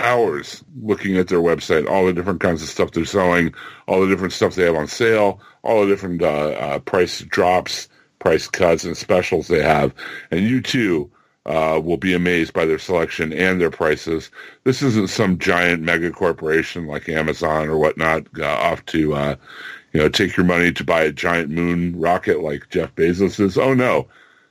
hours 0.00 0.62
looking 0.82 1.16
at 1.16 1.28
their 1.28 1.40
website, 1.40 1.88
all 1.88 2.06
the 2.06 2.12
different 2.12 2.40
kinds 2.40 2.62
of 2.62 2.68
stuff 2.68 2.92
they're 2.92 3.04
selling, 3.04 3.54
all 3.86 4.00
the 4.00 4.08
different 4.08 4.32
stuff 4.32 4.54
they 4.54 4.64
have 4.64 4.74
on 4.74 4.86
sale, 4.86 5.40
all 5.62 5.82
the 5.82 5.86
different 5.86 6.22
uh, 6.22 6.26
uh, 6.26 6.78
price 6.80 7.20
drops, 7.20 7.88
price 8.18 8.46
cuts, 8.46 8.84
and 8.84 8.96
specials 8.96 9.48
they 9.48 9.62
have. 9.62 9.92
And 10.30 10.40
you 10.40 10.60
too 10.60 11.10
uh, 11.46 11.80
will 11.82 11.96
be 11.96 12.12
amazed 12.12 12.52
by 12.52 12.64
their 12.64 12.78
selection 12.78 13.32
and 13.32 13.60
their 13.60 13.70
prices. 13.70 14.30
This 14.64 14.82
isn't 14.82 15.08
some 15.08 15.38
giant 15.38 15.82
mega 15.82 16.10
corporation 16.10 16.86
like 16.86 17.08
Amazon 17.08 17.68
or 17.68 17.78
whatnot 17.78 18.26
uh, 18.38 18.44
off 18.44 18.84
to 18.86 19.14
uh, 19.14 19.36
you 19.96 20.02
know 20.02 20.08
take 20.08 20.36
your 20.36 20.46
money 20.46 20.72
to 20.72 20.84
buy 20.84 21.02
a 21.02 21.12
giant 21.12 21.50
moon 21.50 21.98
rocket 21.98 22.42
like 22.42 22.68
Jeff 22.70 22.94
Bezos 22.94 23.40
is. 23.40 23.56
Oh 23.56 23.74
no, 23.74 24.08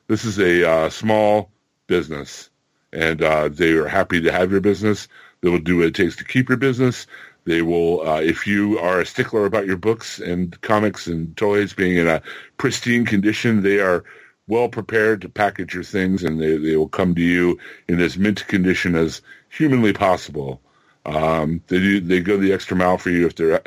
this 0.07 0.25
is 0.25 0.39
a 0.39 0.69
uh, 0.69 0.89
small 0.89 1.51
business, 1.87 2.49
and 2.91 3.19
they 3.55 3.73
are 3.73 3.87
happy 3.87 4.21
to 4.21 4.31
have 4.31 4.51
your 4.51 4.61
business 4.61 5.07
they 5.45 5.51
will 5.51 5.59
do 5.59 5.77
what 5.77 5.85
it 5.85 5.93
takes 5.93 6.15
to 6.15 6.23
keep 6.23 6.49
your 6.49 6.57
business. 6.57 7.05
They 7.43 7.61
will, 7.61 8.01
uh, 8.07 8.19
if 8.19 8.47
you 8.47 8.79
are 8.79 9.01
a 9.01 9.05
stickler 9.05 9.45
about 9.45 9.67
your 9.67 9.77
books 9.77 10.19
and 10.19 10.59
comics 10.61 11.05
and 11.05 11.37
toys 11.37 11.71
being 11.71 11.97
in 11.97 12.07
a 12.07 12.23
pristine 12.57 13.05
condition, 13.05 13.61
they 13.61 13.79
are 13.79 14.03
well 14.47 14.69
prepared 14.69 15.21
to 15.21 15.29
package 15.29 15.75
your 15.75 15.83
things 15.83 16.23
and 16.23 16.41
they, 16.41 16.57
they 16.57 16.75
will 16.75 16.89
come 16.89 17.13
to 17.13 17.21
you 17.21 17.59
in 17.87 18.01
as 18.01 18.17
mint 18.17 18.47
condition 18.47 18.95
as 18.95 19.21
humanly 19.49 19.93
possible. 19.93 20.61
Um, 21.05 21.61
they 21.67 21.77
do, 21.77 21.99
they 21.99 22.21
go 22.21 22.37
the 22.37 22.51
extra 22.51 22.75
mile 22.75 22.97
for 22.97 23.11
you 23.11 23.27
if 23.27 23.35
there, 23.35 23.61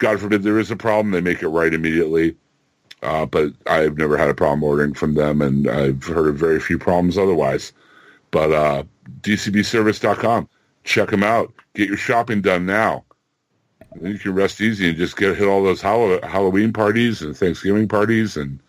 God 0.00 0.20
forbid 0.20 0.42
there 0.42 0.58
is 0.58 0.70
a 0.70 0.76
problem, 0.76 1.12
they 1.12 1.20
make 1.20 1.42
it 1.42 1.48
right 1.48 1.72
immediately. 1.72 2.36
Uh, 3.02 3.24
but 3.24 3.52
I've 3.66 3.96
never 3.96 4.18
had 4.18 4.28
a 4.28 4.34
problem 4.34 4.62
ordering 4.62 4.92
from 4.92 5.14
them 5.14 5.40
and 5.40 5.70
I've 5.70 6.04
heard 6.04 6.28
of 6.28 6.36
very 6.36 6.60
few 6.60 6.78
problems 6.78 7.16
otherwise. 7.16 7.72
But, 8.30 8.52
uh, 8.52 8.82
dcbservice.com 9.22 10.48
check 10.84 11.10
them 11.10 11.22
out. 11.22 11.52
Get 11.74 11.88
your 11.88 11.96
shopping 11.96 12.40
done 12.40 12.66
now. 12.66 13.04
And 13.92 14.12
you 14.12 14.18
can 14.18 14.34
rest 14.34 14.60
easy 14.60 14.88
and 14.88 14.96
just 14.96 15.16
get 15.16 15.36
hit 15.36 15.48
all 15.48 15.62
those 15.62 15.80
Halloween 15.80 16.72
parties 16.72 17.22
and 17.22 17.36
Thanksgiving 17.36 17.88
parties 17.88 18.36
and 18.36 18.60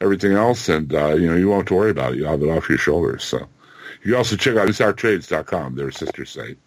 everything 0.00 0.32
else, 0.32 0.68
and 0.68 0.94
uh, 0.94 1.14
you 1.14 1.26
know 1.26 1.36
you 1.36 1.48
won't 1.48 1.62
have 1.62 1.68
to 1.68 1.74
worry 1.74 1.90
about 1.90 2.12
it. 2.12 2.18
You'll 2.18 2.30
have 2.30 2.42
it 2.42 2.48
off 2.48 2.68
your 2.68 2.78
shoulders. 2.78 3.24
So 3.24 3.38
you 4.02 4.12
can 4.12 4.14
also 4.14 4.36
check 4.36 4.56
out 4.56 4.68
InStockTrades.com, 4.68 5.76
their 5.76 5.90
sister 5.90 6.24
site. 6.24 6.58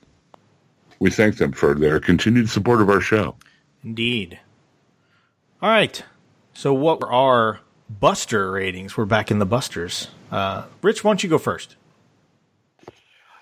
We 1.00 1.12
thank 1.12 1.38
them 1.38 1.52
for 1.52 1.76
their 1.76 2.00
continued 2.00 2.50
support 2.50 2.82
of 2.82 2.90
our 2.90 3.02
show. 3.02 3.36
Indeed. 3.84 4.40
All 5.62 5.70
right. 5.70 6.04
So 6.54 6.74
what 6.74 7.02
were 7.02 7.12
our 7.12 7.60
Buster 7.90 8.52
ratings? 8.52 8.98
We're 8.98 9.06
back 9.06 9.32
in 9.32 9.40
the 9.40 9.46
Busters. 9.46 10.10
Uh, 10.32 10.64
Rich, 10.82 11.04
why 11.04 11.10
don't 11.10 11.24
you 11.24 11.30
go 11.30 11.38
first? 11.38 11.76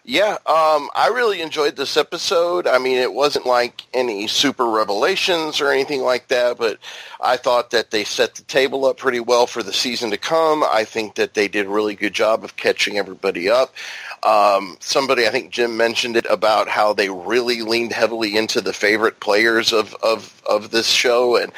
Yeah, 0.04 0.32
um, 0.48 0.90
I 0.96 1.12
really 1.14 1.42
enjoyed 1.42 1.76
this 1.76 1.96
episode. 1.96 2.66
I 2.66 2.80
mean, 2.80 2.98
it 2.98 3.14
wasn't 3.14 3.46
like 3.46 3.84
any 3.94 4.26
super 4.26 4.68
revelations 4.68 5.62
or 5.62 5.72
anything 5.72 6.02
like 6.02 6.28
that, 6.30 6.58
but 6.58 6.80
I 7.22 7.38
thought 7.38 7.70
that 7.70 7.92
they 7.92 8.04
set 8.04 8.34
the 8.34 8.42
table 8.44 8.86
up 8.86 8.98
pretty 8.98 9.20
well 9.20 9.46
for 9.46 9.62
the 9.62 9.72
season 9.72 10.10
to 10.10 10.18
come. 10.18 10.64
I 10.64 10.86
think 10.86 11.16
that 11.16 11.36
they 11.36 11.48
did 11.48 11.68
a 11.68 11.70
really 11.70 11.94
good 11.94 12.14
job 12.14 12.44
of 12.44 12.56
catching 12.56 12.98
everybody 12.98 13.48
up. 13.48 13.76
Um, 14.24 14.78
somebody, 14.80 15.26
I 15.26 15.30
think 15.30 15.52
Jim 15.52 15.78
mentioned 15.78 16.16
it 16.16 16.26
about 16.30 16.70
how 16.70 16.94
they 16.94 17.10
really 17.10 17.62
leaned 17.62 17.92
heavily 17.92 18.38
into 18.38 18.62
the 18.62 18.74
favorite 18.74 19.20
players 19.20 19.74
of, 19.74 19.96
of, 20.04 20.42
of 20.46 20.72
this 20.72 20.88
show. 20.88 21.38
And, 21.38 21.52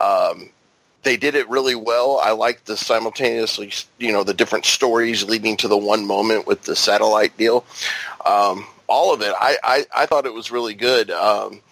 um, 0.00 0.50
they 1.02 1.16
did 1.16 1.34
it 1.34 1.48
really 1.48 1.74
well. 1.74 2.20
I 2.22 2.32
liked 2.32 2.66
the 2.66 2.76
simultaneously, 2.76 3.72
you 3.98 4.12
know, 4.12 4.22
the 4.22 4.34
different 4.34 4.66
stories 4.66 5.24
leading 5.24 5.56
to 5.58 5.68
the 5.68 5.76
one 5.76 6.06
moment 6.06 6.46
with 6.46 6.62
the 6.62 6.76
satellite 6.76 7.36
deal. 7.36 7.64
Um, 8.24 8.66
all 8.86 9.14
of 9.14 9.22
it, 9.22 9.32
I, 9.38 9.56
I, 9.62 9.86
I, 9.94 10.06
thought 10.06 10.26
it 10.26 10.34
was 10.34 10.50
really 10.50 10.74
good. 10.74 11.10
Um, 11.10 11.62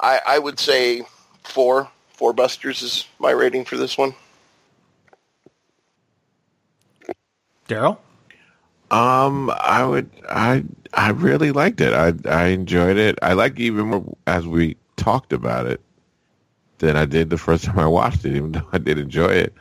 I, 0.00 0.20
I 0.26 0.38
would 0.38 0.58
say 0.58 1.02
four, 1.42 1.90
four 2.14 2.32
busters 2.32 2.82
is 2.82 3.06
my 3.18 3.30
rating 3.30 3.64
for 3.64 3.76
this 3.76 3.98
one. 3.98 4.14
Daryl? 7.68 7.98
Um, 8.90 9.50
I 9.50 9.84
would, 9.84 10.10
I, 10.28 10.64
I 10.94 11.10
really 11.10 11.52
liked 11.52 11.80
it. 11.80 11.92
I, 11.92 12.14
I 12.28 12.46
enjoyed 12.46 12.96
it. 12.96 13.18
I 13.22 13.34
like 13.34 13.58
even 13.60 13.86
more 13.88 14.16
as 14.26 14.46
we 14.46 14.76
talked 14.96 15.32
about 15.32 15.66
it 15.66 15.80
than 16.78 16.96
I 16.96 17.04
did 17.04 17.30
the 17.30 17.38
first 17.38 17.64
time 17.66 17.78
I 17.78 17.86
watched 17.86 18.24
it, 18.24 18.34
even 18.34 18.52
though 18.52 18.68
I 18.72 18.78
did 18.78 18.98
enjoy 18.98 19.28
it. 19.28 19.54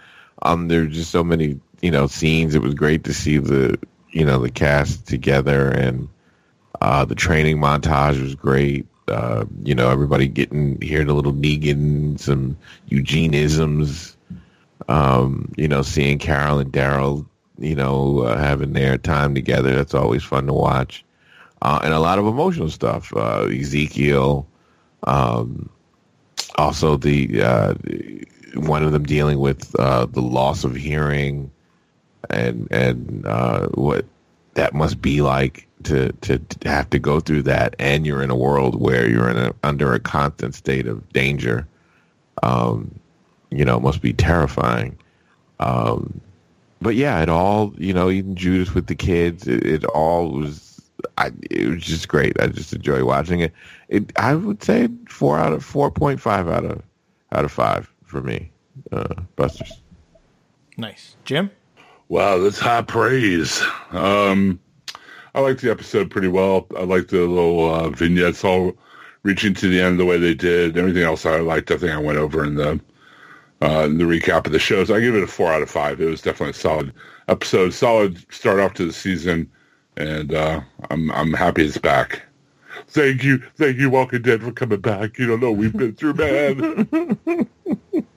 Um, 0.44 0.68
there 0.68 0.82
were 0.82 0.88
just 0.88 1.12
so 1.12 1.24
many, 1.24 1.60
you 1.82 1.92
know, 1.92 2.08
scenes. 2.08 2.56
It 2.56 2.62
was 2.62 2.74
great 2.74 3.04
to 3.06 3.14
see 3.14 3.38
the, 3.38 3.78
you 4.12 4.26
know, 4.26 4.40
the 4.40 4.52
cast 4.52 5.08
together 5.08 5.72
and 5.72 6.08
uh, 6.82 7.06
the 7.06 7.16
training 7.16 7.58
montage 7.58 8.22
was 8.22 8.36
great. 8.36 8.86
Uh, 9.08 9.46
you 9.64 9.74
know, 9.74 9.90
everybody 9.90 10.28
getting 10.28 10.80
hearing 10.82 11.10
a 11.10 11.14
little 11.14 11.34
Negan, 11.34 12.20
some 12.20 12.58
Eugenisms. 12.90 14.16
Um, 14.90 15.52
you 15.58 15.68
know, 15.68 15.82
seeing 15.82 16.20
Carol 16.20 16.60
and 16.60 16.72
Daryl, 16.72 17.26
you 17.58 17.76
know, 17.76 18.20
uh, 18.20 18.38
having 18.38 18.74
their 18.74 18.98
time 18.98 19.34
together. 19.36 19.76
That's 19.76 19.94
always 19.94 20.24
fun 20.24 20.48
to 20.48 20.54
watch. 20.54 21.04
Uh, 21.62 21.80
and 21.84 21.94
a 21.94 22.00
lot 22.00 22.20
of 22.20 22.28
emotional 22.28 22.70
stuff. 22.70 23.12
Uh, 23.16 23.46
Ezekiel, 23.46 24.48
um, 25.04 25.70
also 26.56 26.98
the 26.98 27.42
uh, 27.42 27.74
one 28.56 28.84
of 28.84 28.92
them 28.92 29.04
dealing 29.04 29.40
with 29.40 29.76
uh, 29.80 30.06
the 30.06 30.22
loss 30.22 30.64
of 30.64 30.76
hearing 30.76 31.52
and 32.30 32.68
and 32.72 33.26
uh, 33.26 33.68
what 33.70 34.06
that 34.54 34.74
must 34.74 35.02
be 35.02 35.22
like 35.22 35.68
to, 35.84 36.12
to, 36.22 36.40
to 36.40 36.68
have 36.68 36.90
to 36.90 37.00
go 37.00 37.20
through 37.20 37.44
that, 37.44 37.76
and 37.80 38.06
you're 38.06 38.24
in 38.24 38.32
a 38.32 38.36
world 38.36 38.82
where 38.82 39.08
you're 39.10 39.30
in 39.30 39.38
a, 39.38 39.54
under 39.64 39.94
a 39.94 40.00
constant 40.00 40.56
state 40.56 40.88
of 40.88 41.08
danger. 41.14 41.68
Um, 42.42 43.00
you 43.52 43.64
know, 43.64 43.78
it 43.78 43.84
must 43.84 44.02
be 44.02 44.14
terrifying. 44.14 44.98
Um, 45.60 46.20
but 46.82 46.96
yeah, 46.96 47.22
it 47.22 47.30
all 47.30 47.74
you 47.78 47.94
know, 47.94 48.10
even 48.10 48.36
Judith 48.36 48.76
with 48.76 48.88
the 48.88 48.96
kids, 48.96 49.48
it, 49.48 49.66
it 49.66 49.86
all 49.86 50.32
was 50.32 50.82
I, 51.18 51.32
it 51.50 51.70
was 51.70 51.84
just 51.84 52.08
great. 52.08 52.40
I 52.40 52.48
just 52.48 52.74
enjoy 52.74 53.04
watching 53.04 53.40
it. 53.40 53.54
It 53.90 54.12
I 54.18 54.36
would 54.36 54.64
say 54.64 54.90
four 55.08 55.38
out 55.38 55.54
of 55.54 55.64
four 55.64 55.92
point 55.92 56.20
five 56.20 56.48
out 56.48 56.66
of 56.66 56.82
out 57.32 57.46
of 57.46 57.52
five 57.52 57.92
for 58.04 58.22
me. 58.22 58.52
Uh, 58.92 59.16
Busters. 59.36 59.82
Nice, 60.78 61.16
Jim. 61.26 61.50
Wow, 62.10 62.38
that's 62.38 62.60
high 62.60 62.84
praise. 62.84 63.62
Um, 63.92 64.60
I 65.36 65.42
liked 65.42 65.62
the 65.62 65.72
episode 65.72 66.10
pretty 66.10 66.30
well. 66.30 66.68
I 66.78 66.84
liked 66.84 67.10
the 67.10 67.20
little 67.20 67.74
uh, 67.74 67.90
vignettes 67.90 68.44
all 68.44 68.74
reaching 69.24 69.54
to 69.56 69.68
the 69.68 69.82
end 69.82 70.00
the 70.00 70.06
way 70.06 70.18
they 70.18 70.34
did. 70.34 70.78
Everything 70.78 71.04
else 71.04 71.26
I 71.26 71.40
liked. 71.40 71.72
I 71.72 71.78
think 71.78 71.92
I 71.92 71.98
went 71.98 72.18
over 72.18 72.46
in 72.46 72.56
the 72.56 72.80
uh, 73.62 73.86
in 73.86 73.98
the 73.98 74.04
recap 74.04 74.46
of 74.46 74.52
the 74.52 74.60
shows. 74.60 74.92
I 74.92 75.00
give 75.00 75.16
it 75.16 75.24
a 75.24 75.28
four 75.28 75.52
out 75.52 75.62
of 75.62 75.70
five. 75.70 76.00
It 76.02 76.06
was 76.06 76.22
definitely 76.22 76.52
a 76.52 76.54
solid 76.54 76.94
episode. 77.28 77.74
Solid 77.74 78.26
start 78.32 78.60
off 78.60 78.74
to 78.76 78.86
the 78.86 78.94
season 78.94 79.50
and 79.98 80.34
uh, 80.34 80.62
I'm 80.90 81.12
I'm 81.12 81.34
happy 81.34 81.66
it's 81.66 81.78
back. 81.78 82.24
Thank 82.88 83.24
you, 83.24 83.40
thank 83.56 83.78
you, 83.78 83.90
Walking 83.90 84.22
Dead, 84.22 84.42
for 84.42 84.52
coming 84.52 84.80
back. 84.80 85.18
You 85.18 85.28
don't 85.28 85.40
know 85.40 85.52
we've 85.52 85.76
been 85.76 85.94
through, 85.94 86.14
man. 86.14 87.50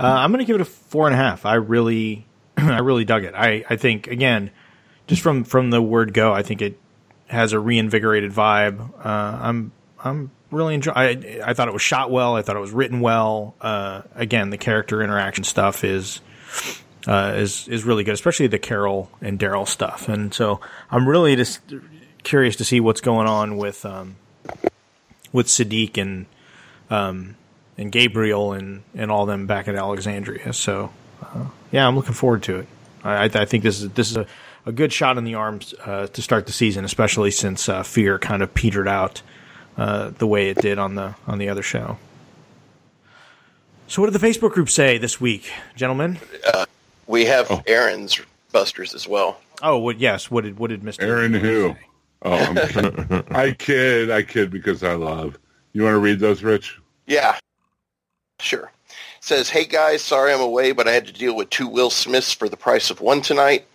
Uh, 0.00 0.06
I'm 0.06 0.30
going 0.30 0.38
to 0.38 0.44
give 0.44 0.54
it 0.54 0.60
a 0.60 0.64
four 0.64 1.08
and 1.08 1.14
a 1.14 1.18
half. 1.18 1.44
I 1.44 1.54
really, 1.54 2.24
I 2.56 2.78
really 2.78 3.04
dug 3.04 3.24
it. 3.24 3.34
I, 3.34 3.64
I 3.68 3.74
think 3.74 4.06
again, 4.06 4.52
just 5.08 5.22
from 5.22 5.42
from 5.42 5.70
the 5.70 5.82
word 5.82 6.14
go, 6.14 6.32
I 6.32 6.44
think 6.44 6.62
it 6.62 6.78
has 7.26 7.52
a 7.52 7.58
reinvigorated 7.58 8.30
vibe. 8.30 8.78
Uh, 9.04 9.38
I'm 9.42 9.72
I'm 9.98 10.30
really 10.50 10.74
enjoy. 10.74 10.92
I 10.92 11.40
I 11.44 11.54
thought 11.54 11.68
it 11.68 11.74
was 11.74 11.82
shot 11.82 12.10
well. 12.10 12.36
I 12.36 12.42
thought 12.42 12.56
it 12.56 12.60
was 12.60 12.72
written 12.72 13.00
well. 13.00 13.54
Uh, 13.60 14.02
again, 14.14 14.50
the 14.50 14.58
character 14.58 15.02
interaction 15.02 15.44
stuff 15.44 15.84
is 15.84 16.20
uh, 17.06 17.34
is 17.36 17.68
is 17.68 17.84
really 17.84 18.04
good, 18.04 18.14
especially 18.14 18.46
the 18.46 18.58
Carol 18.58 19.10
and 19.20 19.38
Daryl 19.38 19.66
stuff. 19.66 20.08
And 20.08 20.32
so 20.32 20.60
I'm 20.90 21.08
really 21.08 21.36
just 21.36 21.60
curious 22.22 22.56
to 22.56 22.64
see 22.64 22.80
what's 22.80 23.00
going 23.00 23.26
on 23.26 23.56
with 23.56 23.84
um, 23.84 24.16
with 25.32 25.46
Siddiq 25.46 25.98
and 25.98 26.26
um, 26.90 27.36
and 27.76 27.92
Gabriel 27.92 28.52
and 28.52 28.82
and 28.94 29.10
all 29.10 29.26
them 29.26 29.46
back 29.46 29.68
at 29.68 29.74
Alexandria. 29.74 30.52
So 30.52 30.90
uh, 31.22 31.46
yeah, 31.72 31.86
I'm 31.86 31.96
looking 31.96 32.14
forward 32.14 32.42
to 32.44 32.60
it. 32.60 32.68
I, 33.04 33.24
I 33.24 33.44
think 33.44 33.62
this 33.62 33.80
is 33.80 33.90
this 33.90 34.10
is 34.10 34.16
a, 34.16 34.26
a 34.66 34.72
good 34.72 34.92
shot 34.92 35.18
in 35.18 35.24
the 35.24 35.34
arms 35.34 35.74
uh, 35.84 36.08
to 36.08 36.22
start 36.22 36.46
the 36.46 36.52
season, 36.52 36.84
especially 36.84 37.30
since 37.30 37.68
uh, 37.68 37.82
Fear 37.82 38.18
kind 38.18 38.42
of 38.42 38.52
petered 38.54 38.88
out 38.88 39.22
uh, 39.78 40.10
the 40.18 40.26
way 40.26 40.50
it 40.50 40.58
did 40.60 40.78
on 40.78 40.94
the 40.96 41.14
on 41.26 41.38
the 41.38 41.48
other 41.48 41.62
show. 41.62 41.96
So, 43.86 44.02
what 44.02 44.12
did 44.12 44.20
the 44.20 44.26
Facebook 44.26 44.52
group 44.52 44.68
say 44.68 44.98
this 44.98 45.18
week, 45.18 45.50
gentlemen? 45.74 46.18
We 47.06 47.24
have 47.24 47.46
Oh. 47.50 47.62
Aaron's 47.66 48.20
Busters 48.52 48.92
as 48.94 49.08
well. 49.08 49.40
Oh, 49.62 49.78
what? 49.78 49.98
Yes. 49.98 50.30
What 50.30 50.44
did 50.44 50.58
what 50.58 50.68
did 50.68 50.82
Mister 50.82 51.04
Aaron 51.06 51.32
who? 51.32 51.74
Oh, 52.22 52.32
I'm, 52.34 53.24
I 53.30 53.52
kid, 53.52 54.10
I 54.10 54.22
kid 54.22 54.50
because 54.50 54.82
I 54.82 54.92
love. 54.94 55.38
You 55.72 55.84
want 55.84 55.94
to 55.94 55.98
read 56.00 56.18
those, 56.18 56.42
Rich? 56.42 56.78
Yeah, 57.06 57.38
sure. 58.40 58.70
Says, 59.20 59.48
hey 59.50 59.64
guys, 59.64 60.02
sorry 60.02 60.32
I'm 60.32 60.40
away, 60.40 60.72
but 60.72 60.88
I 60.88 60.92
had 60.92 61.06
to 61.06 61.12
deal 61.12 61.36
with 61.36 61.50
two 61.50 61.68
Will 61.68 61.90
Smiths 61.90 62.32
for 62.32 62.48
the 62.48 62.56
price 62.56 62.90
of 62.90 63.00
one 63.00 63.20
tonight. 63.20 63.66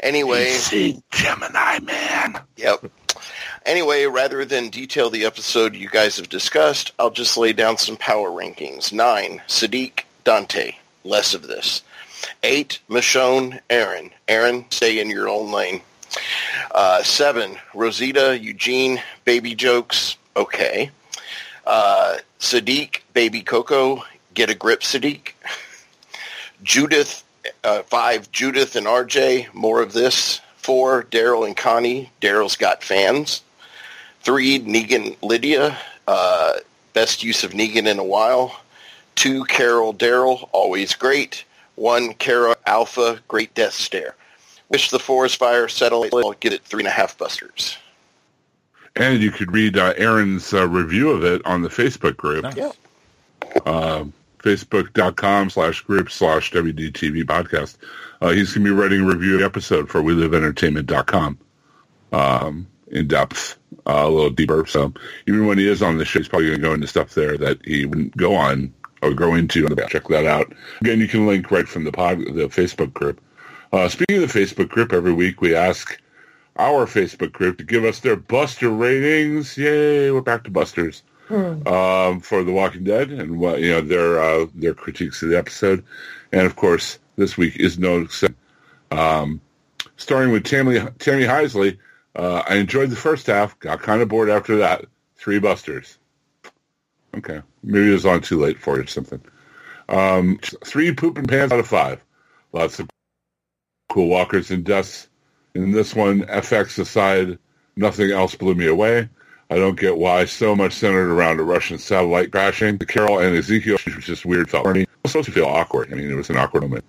Anyway, 0.00 0.50
See 0.50 1.00
Gemini 1.12 1.78
man. 1.80 2.40
yep. 2.56 2.84
Anyway, 3.66 4.04
rather 4.04 4.44
than 4.44 4.70
detail 4.70 5.10
the 5.10 5.24
episode 5.24 5.74
you 5.74 5.88
guys 5.88 6.16
have 6.16 6.28
discussed, 6.28 6.92
I'll 7.00 7.10
just 7.10 7.36
lay 7.36 7.52
down 7.52 7.76
some 7.76 7.96
power 7.96 8.30
rankings. 8.30 8.92
Nine, 8.92 9.42
Siddiq, 9.48 10.04
Dante. 10.22 10.76
Less 11.02 11.34
of 11.34 11.48
this. 11.48 11.82
Eight, 12.44 12.78
Michonne, 12.88 13.58
Aaron. 13.68 14.10
Aaron, 14.28 14.66
stay 14.70 15.00
in 15.00 15.10
your 15.10 15.28
own 15.28 15.50
lane. 15.50 15.80
Uh, 16.70 17.02
seven, 17.02 17.58
Rosita, 17.74 18.38
Eugene, 18.38 19.02
baby 19.24 19.56
jokes. 19.56 20.16
Okay. 20.36 20.90
Uh, 21.66 22.18
Siddiq, 22.38 23.00
baby 23.14 23.42
Coco, 23.42 24.04
get 24.34 24.48
a 24.48 24.54
grip, 24.54 24.82
Siddiq. 24.82 25.32
Judith, 26.62 27.24
uh, 27.64 27.82
five, 27.82 28.30
Judith 28.30 28.76
and 28.76 28.86
RJ, 28.86 29.52
more 29.54 29.82
of 29.82 29.92
this. 29.92 30.40
Four, 30.56 31.02
Daryl 31.02 31.44
and 31.44 31.56
Connie, 31.56 32.12
Daryl's 32.20 32.56
got 32.56 32.84
fans. 32.84 33.42
Three, 34.26 34.58
Negan, 34.58 35.16
Lydia, 35.22 35.78
uh, 36.08 36.54
best 36.94 37.22
use 37.22 37.44
of 37.44 37.52
Negan 37.52 37.86
in 37.86 38.00
a 38.00 38.04
while. 38.04 38.58
Two, 39.14 39.44
Carol, 39.44 39.94
Daryl, 39.94 40.48
always 40.50 40.96
great. 40.96 41.44
One, 41.76 42.12
Carol, 42.14 42.56
Alpha, 42.66 43.20
great 43.28 43.54
death 43.54 43.74
stare. 43.74 44.16
Wish 44.68 44.90
the 44.90 44.98
forest 44.98 45.36
fire 45.36 45.68
settle. 45.68 46.08
I'll 46.12 46.32
get 46.32 46.52
it 46.52 46.64
three 46.64 46.80
and 46.80 46.88
a 46.88 46.90
half 46.90 47.16
busters. 47.16 47.78
And 48.96 49.22
you 49.22 49.30
could 49.30 49.52
read 49.52 49.78
uh, 49.78 49.94
Aaron's 49.96 50.52
uh, 50.52 50.66
review 50.66 51.10
of 51.10 51.22
it 51.22 51.46
on 51.46 51.62
the 51.62 51.68
Facebook 51.68 52.16
group. 52.16 52.44
Yeah. 52.56 52.72
uh, 53.64 54.06
facebook.com 54.40 55.50
slash 55.50 55.82
group 55.82 56.10
slash 56.10 56.50
WDTV 56.50 57.22
podcast. 57.22 57.76
Uh, 58.20 58.30
he's 58.30 58.52
going 58.52 58.64
to 58.64 58.74
be 58.74 58.76
writing 58.76 59.02
a 59.02 59.04
review 59.04 59.34
of 59.34 59.38
the 59.38 59.46
episode 59.46 59.88
for 59.88 60.02
WeLiveEntertainment.com 60.02 61.38
um, 62.12 62.66
in 62.88 63.08
depth, 63.08 63.56
uh, 63.86 64.02
a 64.04 64.08
little 64.08 64.30
deeper. 64.30 64.66
So 64.66 64.92
even 65.26 65.46
when 65.46 65.58
he 65.58 65.68
is 65.68 65.82
on 65.82 65.98
the 65.98 66.04
show, 66.04 66.20
he's 66.20 66.28
probably 66.28 66.48
going 66.48 66.60
to 66.60 66.66
go 66.66 66.74
into 66.74 66.86
stuff 66.86 67.14
there 67.14 67.36
that 67.38 67.64
he 67.64 67.84
wouldn't 67.84 68.16
go 68.16 68.34
on 68.34 68.72
or 69.02 69.12
go 69.12 69.34
into. 69.34 69.68
Check 69.88 70.08
that 70.08 70.26
out. 70.26 70.52
Again, 70.80 71.00
you 71.00 71.08
can 71.08 71.26
link 71.26 71.50
right 71.50 71.68
from 71.68 71.84
the 71.84 71.92
pod, 71.92 72.18
the 72.18 72.48
Facebook 72.48 72.92
group. 72.92 73.20
Uh, 73.72 73.88
speaking 73.88 74.22
of 74.22 74.32
the 74.32 74.40
Facebook 74.40 74.68
group, 74.68 74.92
every 74.92 75.12
week 75.12 75.40
we 75.40 75.54
ask 75.54 76.00
our 76.56 76.86
Facebook 76.86 77.32
group 77.32 77.58
to 77.58 77.64
give 77.64 77.84
us 77.84 78.00
their 78.00 78.16
Buster 78.16 78.70
ratings. 78.70 79.56
Yay, 79.56 80.10
we're 80.10 80.20
back 80.22 80.44
to 80.44 80.50
Busters 80.50 81.02
um, 81.66 82.20
for 82.20 82.44
The 82.44 82.52
Walking 82.52 82.84
Dead 82.84 83.10
and 83.10 83.38
what 83.38 83.60
you 83.60 83.70
know 83.70 83.80
their 83.80 84.22
uh, 84.22 84.46
their 84.54 84.74
critiques 84.74 85.22
of 85.22 85.30
the 85.30 85.38
episode, 85.38 85.84
and 86.32 86.46
of 86.46 86.56
course 86.56 86.98
this 87.16 87.36
week 87.36 87.56
is 87.56 87.78
no 87.78 88.00
exception. 88.00 88.36
Um, 88.90 89.40
starting 89.96 90.32
with 90.32 90.44
Tammy 90.44 90.78
Tammy 90.98 91.24
Heisley, 91.24 91.78
uh, 92.16 92.42
I 92.48 92.56
enjoyed 92.56 92.90
the 92.90 92.96
first 92.96 93.26
half, 93.26 93.58
got 93.60 93.82
kind 93.82 94.02
of 94.02 94.08
bored 94.08 94.30
after 94.30 94.56
that. 94.56 94.86
Three 95.16 95.38
busters. 95.38 95.98
Okay, 97.16 97.40
maybe 97.62 97.90
it 97.90 97.92
was 97.92 98.06
on 98.06 98.20
too 98.20 98.40
late 98.40 98.58
for 98.58 98.76
you 98.76 98.82
or 98.82 98.86
something. 98.86 99.20
Um, 99.88 100.38
three 100.64 100.92
poop 100.94 101.18
and 101.18 101.28
pants 101.28 101.52
out 101.52 101.60
of 101.60 101.66
five. 101.66 102.02
Lots 102.52 102.80
of 102.80 102.88
cool 103.88 104.08
walkers 104.08 104.50
and 104.50 104.64
deaths. 104.64 105.08
In 105.54 105.72
this 105.72 105.94
one, 105.94 106.22
FX 106.22 106.78
aside, 106.78 107.38
nothing 107.76 108.10
else 108.10 108.34
blew 108.34 108.54
me 108.54 108.66
away. 108.66 109.08
I 109.48 109.56
don't 109.56 109.78
get 109.78 109.96
why 109.96 110.24
so 110.24 110.56
much 110.56 110.72
centered 110.72 111.10
around 111.10 111.38
a 111.38 111.44
Russian 111.44 111.78
satellite 111.78 112.32
crashing. 112.32 112.78
The 112.78 112.86
Carol 112.86 113.20
and 113.20 113.36
Ezekiel 113.36 113.78
was 113.84 114.04
just 114.04 114.26
weird, 114.26 114.50
felt 114.50 114.64
funny. 114.64 114.86
Was 115.02 115.12
supposed 115.12 115.26
to 115.26 115.32
feel 115.32 115.46
awkward. 115.46 115.92
I 115.92 115.96
mean, 115.96 116.10
it 116.10 116.16
was 116.16 116.30
an 116.30 116.36
awkward 116.36 116.64
moment. 116.64 116.84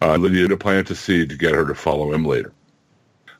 Uh, 0.00 0.16
Lydia 0.16 0.48
to 0.48 0.56
plant 0.56 0.90
a 0.90 0.94
seed 0.94 1.28
to 1.28 1.36
get 1.36 1.54
her 1.54 1.66
to 1.66 1.74
follow 1.74 2.12
him 2.12 2.24
later. 2.24 2.52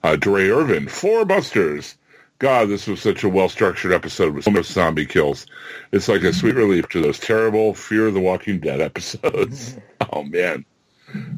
Uh, 0.02 0.16
Dre 0.16 0.48
Irvin, 0.48 0.88
four 0.88 1.24
busters. 1.24 1.96
God, 2.38 2.70
this 2.70 2.86
was 2.86 3.02
such 3.02 3.22
a 3.22 3.28
well-structured 3.28 3.92
episode 3.92 4.34
with 4.34 4.44
so 4.44 4.50
much 4.50 4.64
zombie 4.64 5.04
kills. 5.04 5.46
It's 5.92 6.08
like 6.08 6.22
a 6.22 6.32
sweet 6.32 6.54
relief 6.54 6.88
to 6.88 7.02
those 7.02 7.18
terrible 7.18 7.74
Fear 7.74 8.06
of 8.08 8.14
the 8.14 8.20
Walking 8.20 8.60
Dead 8.60 8.80
episodes. 8.80 9.76
oh, 10.12 10.22
man. 10.22 10.64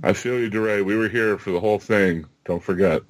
I 0.04 0.12
feel 0.12 0.38
you, 0.38 0.48
Dre. 0.48 0.80
We 0.82 0.96
were 0.96 1.08
here 1.08 1.38
for 1.38 1.50
the 1.50 1.58
whole 1.58 1.80
thing. 1.80 2.24
Don't 2.44 2.62
forget. 2.62 3.02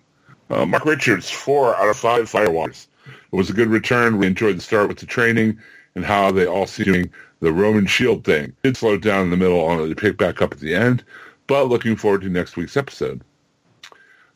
Uh, 0.49 0.65
Mark 0.65 0.85
Richards, 0.87 1.29
four 1.31 1.75
out 1.77 1.89
of 1.89 1.97
five 1.97 2.31
firewalkers. 2.31 2.87
It 3.07 3.37
was 3.37 3.51
a 3.51 3.55
good 3.55 3.69
return. 3.69 4.19
We 4.19 4.27
enjoyed 4.27 4.57
the 4.57 4.63
start 4.63 4.89
with 4.89 4.99
the 4.99 5.07
training 5.07 5.59
and 5.95 6.05
how 6.05 6.31
they 6.31 6.47
all 6.47 6.67
see 6.67 6.85
doing 6.85 7.11
the 7.41 7.53
Roman 7.53 7.87
shield 7.87 8.25
thing. 8.25 8.55
It 8.63 8.77
slowed 8.77 9.03
down 9.03 9.25
in 9.25 9.31
the 9.31 9.37
middle 9.37 9.61
only 9.61 9.89
to 9.89 9.95
pick 10.01 10.17
back 10.17 10.41
up 10.41 10.53
at 10.53 10.61
the 10.61 10.75
end, 10.75 11.05
but 11.47 11.69
looking 11.69 11.97
forward 11.97 12.23
to 12.23 12.29
next 12.29 12.57
week's 12.57 12.77
episode. 12.77 13.23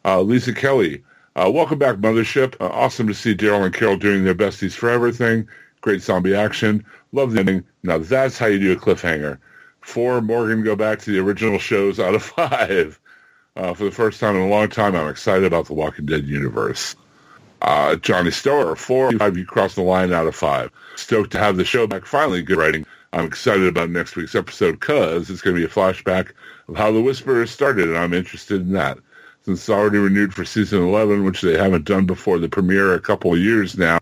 Uh, 0.06 0.20
Lisa 0.20 0.52
Kelly, 0.52 1.02
uh, 1.34 1.50
welcome 1.52 1.80
back, 1.80 1.96
Mothership. 1.96 2.54
Uh, 2.60 2.68
awesome 2.68 3.08
to 3.08 3.14
see 3.14 3.34
Daryl 3.34 3.64
and 3.64 3.74
Carol 3.74 3.96
doing 3.96 4.22
their 4.22 4.36
besties 4.36 4.72
forever 4.72 5.10
thing. 5.10 5.48
Great 5.80 6.00
zombie 6.00 6.32
action. 6.32 6.86
Love 7.10 7.32
the 7.32 7.40
ending. 7.40 7.64
Now 7.82 7.98
that's 7.98 8.38
how 8.38 8.46
you 8.46 8.60
do 8.60 8.72
a 8.72 8.76
cliffhanger. 8.76 9.38
Four 9.80 10.20
Morgan 10.20 10.62
go 10.62 10.76
back 10.76 11.00
to 11.00 11.10
the 11.10 11.18
original 11.18 11.58
shows 11.58 11.98
out 11.98 12.14
of 12.14 12.22
five. 12.38 13.00
Uh, 13.56 13.74
for 13.74 13.82
the 13.82 13.90
first 13.90 14.20
time 14.20 14.36
in 14.36 14.42
a 14.42 14.48
long 14.48 14.68
time, 14.68 14.94
I'm 14.94 15.08
excited 15.08 15.44
about 15.44 15.66
the 15.66 15.74
Walking 15.74 16.06
Dead 16.06 16.24
universe. 16.24 16.94
Uh, 17.62 17.96
Johnny 17.96 18.30
Stower, 18.30 18.76
four 18.76 19.10
five, 19.18 19.36
you 19.36 19.44
crossed 19.44 19.74
the 19.74 19.82
line 19.82 20.12
out 20.12 20.28
of 20.28 20.36
five. 20.36 20.70
Stoked 20.94 21.32
to 21.32 21.38
have 21.38 21.56
the 21.56 21.64
show 21.64 21.84
back 21.88 22.06
finally. 22.06 22.42
Good 22.42 22.58
writing. 22.58 22.86
I'm 23.12 23.24
excited 23.24 23.66
about 23.66 23.90
next 23.90 24.14
week's 24.14 24.36
episode 24.36 24.78
because 24.78 25.30
it's 25.30 25.40
going 25.40 25.56
to 25.56 25.60
be 25.60 25.66
a 25.66 25.68
flashback 25.68 26.30
of 26.68 26.76
how 26.76 26.92
the 26.92 27.02
Whisperers 27.02 27.50
started, 27.50 27.88
and 27.88 27.98
I'm 27.98 28.14
interested 28.14 28.60
in 28.60 28.72
that. 28.74 28.98
Since 29.46 29.60
it's 29.60 29.70
already 29.70 29.98
renewed 29.98 30.34
for 30.34 30.44
season 30.44 30.82
11, 30.82 31.22
which 31.22 31.40
they 31.40 31.56
haven't 31.56 31.84
done 31.84 32.04
before 32.04 32.40
the 32.40 32.48
premiere 32.48 32.94
a 32.94 33.00
couple 33.00 33.32
of 33.32 33.38
years 33.38 33.78
now, 33.78 34.00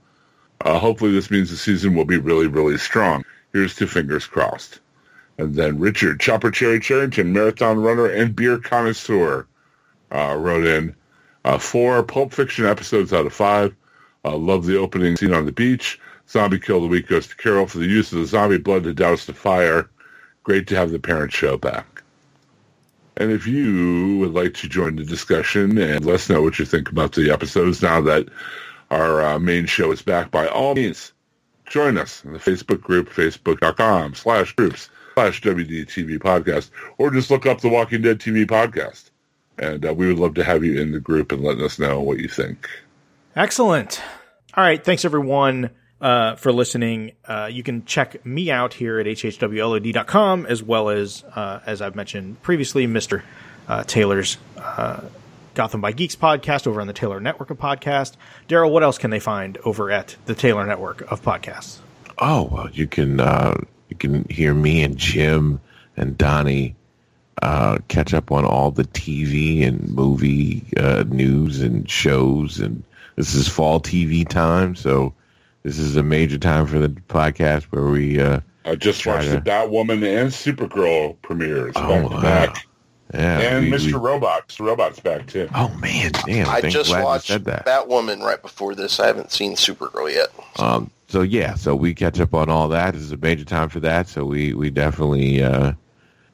uh, 0.62 0.78
hopefully 0.78 1.12
this 1.12 1.30
means 1.30 1.50
the 1.50 1.56
season 1.58 1.94
will 1.94 2.06
be 2.06 2.16
really, 2.16 2.46
really 2.46 2.78
strong. 2.78 3.22
Here's 3.52 3.74
to 3.74 3.86
fingers 3.86 4.24
crossed. 4.24 4.80
And 5.36 5.54
then 5.54 5.78
Richard, 5.78 6.18
Chopper 6.18 6.50
Cherry 6.50 6.80
Charrington, 6.80 7.34
marathon 7.34 7.82
runner 7.82 8.06
and 8.06 8.34
beer 8.34 8.56
connoisseur, 8.56 9.46
uh, 10.10 10.34
wrote 10.38 10.64
in 10.64 10.96
uh, 11.44 11.58
four 11.58 12.02
Pulp 12.02 12.32
Fiction 12.32 12.64
episodes 12.64 13.12
out 13.12 13.26
of 13.26 13.34
five. 13.34 13.76
Uh, 14.24 14.38
love 14.38 14.64
the 14.64 14.78
opening 14.78 15.14
scene 15.14 15.34
on 15.34 15.44
the 15.44 15.52
beach. 15.52 16.00
Zombie 16.26 16.58
Kill 16.58 16.80
the 16.80 16.86
Week 16.86 17.06
goes 17.06 17.26
to 17.26 17.36
Carol 17.36 17.66
for 17.66 17.76
the 17.76 17.86
use 17.86 18.10
of 18.14 18.20
the 18.20 18.26
zombie 18.26 18.56
blood 18.56 18.84
to 18.84 18.94
douse 18.94 19.26
the 19.26 19.34
fire. 19.34 19.90
Great 20.42 20.66
to 20.68 20.76
have 20.76 20.90
the 20.90 20.98
parent 20.98 21.34
show 21.34 21.58
back. 21.58 21.93
And 23.16 23.30
if 23.30 23.46
you 23.46 24.18
would 24.18 24.34
like 24.34 24.54
to 24.54 24.68
join 24.68 24.96
the 24.96 25.04
discussion 25.04 25.78
and 25.78 26.04
let 26.04 26.16
us 26.16 26.28
know 26.28 26.42
what 26.42 26.58
you 26.58 26.64
think 26.64 26.90
about 26.90 27.12
the 27.12 27.30
episodes 27.30 27.82
now 27.82 28.00
that 28.02 28.28
our 28.90 29.24
uh, 29.24 29.38
main 29.38 29.66
show 29.66 29.92
is 29.92 30.02
back, 30.02 30.30
by 30.30 30.48
all 30.48 30.74
means, 30.74 31.12
join 31.66 31.96
us 31.96 32.24
in 32.24 32.32
the 32.32 32.38
Facebook 32.38 32.80
group, 32.80 33.08
facebook.com 33.08 34.14
slash 34.14 34.52
groups 34.54 34.90
slash 35.14 35.40
WDTV 35.42 36.18
podcast, 36.18 36.70
or 36.98 37.10
just 37.10 37.30
look 37.30 37.46
up 37.46 37.60
the 37.60 37.68
Walking 37.68 38.02
Dead 38.02 38.18
TV 38.18 38.44
podcast. 38.44 39.10
And 39.58 39.86
uh, 39.86 39.94
we 39.94 40.08
would 40.08 40.18
love 40.18 40.34
to 40.34 40.44
have 40.44 40.64
you 40.64 40.80
in 40.80 40.90
the 40.90 40.98
group 40.98 41.30
and 41.30 41.42
letting 41.42 41.64
us 41.64 41.78
know 41.78 42.00
what 42.00 42.18
you 42.18 42.28
think. 42.28 42.68
Excellent. 43.36 44.02
All 44.56 44.64
right. 44.64 44.84
Thanks 44.84 45.04
everyone 45.04 45.70
uh, 46.04 46.36
for 46.36 46.52
listening. 46.52 47.12
Uh, 47.26 47.48
you 47.50 47.62
can 47.62 47.86
check 47.86 48.24
me 48.26 48.50
out 48.50 48.74
here 48.74 49.00
at 49.00 49.06
hhwlod.com 49.06 50.46
as 50.46 50.62
well 50.62 50.90
as, 50.90 51.24
uh, 51.34 51.60
as 51.64 51.80
I've 51.80 51.96
mentioned 51.96 52.42
previously, 52.42 52.86
Mr. 52.86 53.22
Uh, 53.66 53.84
Taylor's 53.84 54.36
uh, 54.58 55.00
Gotham 55.54 55.80
by 55.80 55.92
Geeks 55.92 56.14
podcast 56.14 56.66
over 56.66 56.82
on 56.82 56.86
the 56.86 56.92
Taylor 56.92 57.20
Network 57.20 57.48
of 57.48 57.58
Podcasts. 57.58 58.16
Daryl, 58.48 58.70
what 58.70 58.82
else 58.82 58.98
can 58.98 59.10
they 59.10 59.18
find 59.18 59.56
over 59.64 59.90
at 59.90 60.16
the 60.26 60.34
Taylor 60.34 60.66
Network 60.66 61.10
of 61.10 61.22
Podcasts? 61.22 61.78
Oh 62.18 62.42
well, 62.42 62.68
you 62.70 62.86
can 62.86 63.18
uh, 63.18 63.54
you 63.88 63.96
can 63.96 64.28
hear 64.28 64.52
me 64.52 64.82
and 64.82 64.98
Jim 64.98 65.60
and 65.96 66.18
Donnie 66.18 66.74
uh, 67.40 67.78
catch 67.88 68.12
up 68.12 68.30
on 68.30 68.44
all 68.44 68.70
the 68.70 68.84
TV 68.84 69.66
and 69.66 69.88
movie 69.88 70.64
uh, 70.76 71.04
news 71.08 71.62
and 71.62 71.88
shows, 71.88 72.58
and 72.58 72.82
this 73.16 73.34
is 73.34 73.48
fall 73.48 73.80
TV 73.80 74.28
time, 74.28 74.76
so 74.76 75.14
this 75.64 75.78
is 75.78 75.96
a 75.96 76.02
major 76.02 76.38
time 76.38 76.66
for 76.66 76.78
the 76.78 76.88
podcast 76.88 77.64
where 77.64 77.84
we. 77.86 78.20
Uh, 78.20 78.40
I 78.66 78.76
just 78.76 79.04
watched 79.06 79.28
to- 79.28 79.34
the 79.34 79.40
Batwoman 79.40 80.04
and 80.04 80.30
Supergirl 80.30 81.16
premieres 81.22 81.72
Oh, 81.76 81.88
back 81.88 82.02
to 82.08 82.14
wow. 82.14 82.22
back, 82.22 82.66
yeah, 83.12 83.38
and 83.40 83.64
we- 83.64 83.70
Mr. 83.76 83.86
we- 83.86 83.92
Robot. 83.94 84.48
Mr. 84.48 84.64
Robot's 84.66 85.00
back 85.00 85.26
too. 85.26 85.48
Oh 85.54 85.68
man, 85.80 86.12
damn! 86.26 86.48
I 86.48 86.60
just 86.60 86.90
watched 86.90 87.26
said 87.28 87.44
that. 87.46 87.66
Batwoman 87.66 88.20
right 88.22 88.40
before 88.40 88.74
this. 88.74 89.00
I 89.00 89.06
haven't 89.06 89.32
seen 89.32 89.54
Supergirl 89.54 90.12
yet. 90.12 90.28
Um, 90.58 90.90
so 91.08 91.22
yeah, 91.22 91.54
so 91.54 91.74
we 91.74 91.94
catch 91.94 92.20
up 92.20 92.34
on 92.34 92.48
all 92.50 92.68
that. 92.68 92.94
This 92.94 93.02
is 93.02 93.12
a 93.12 93.16
major 93.16 93.44
time 93.44 93.68
for 93.70 93.80
that. 93.80 94.06
So 94.08 94.24
we 94.24 94.52
we 94.54 94.68
definitely 94.70 95.42
uh, 95.42 95.72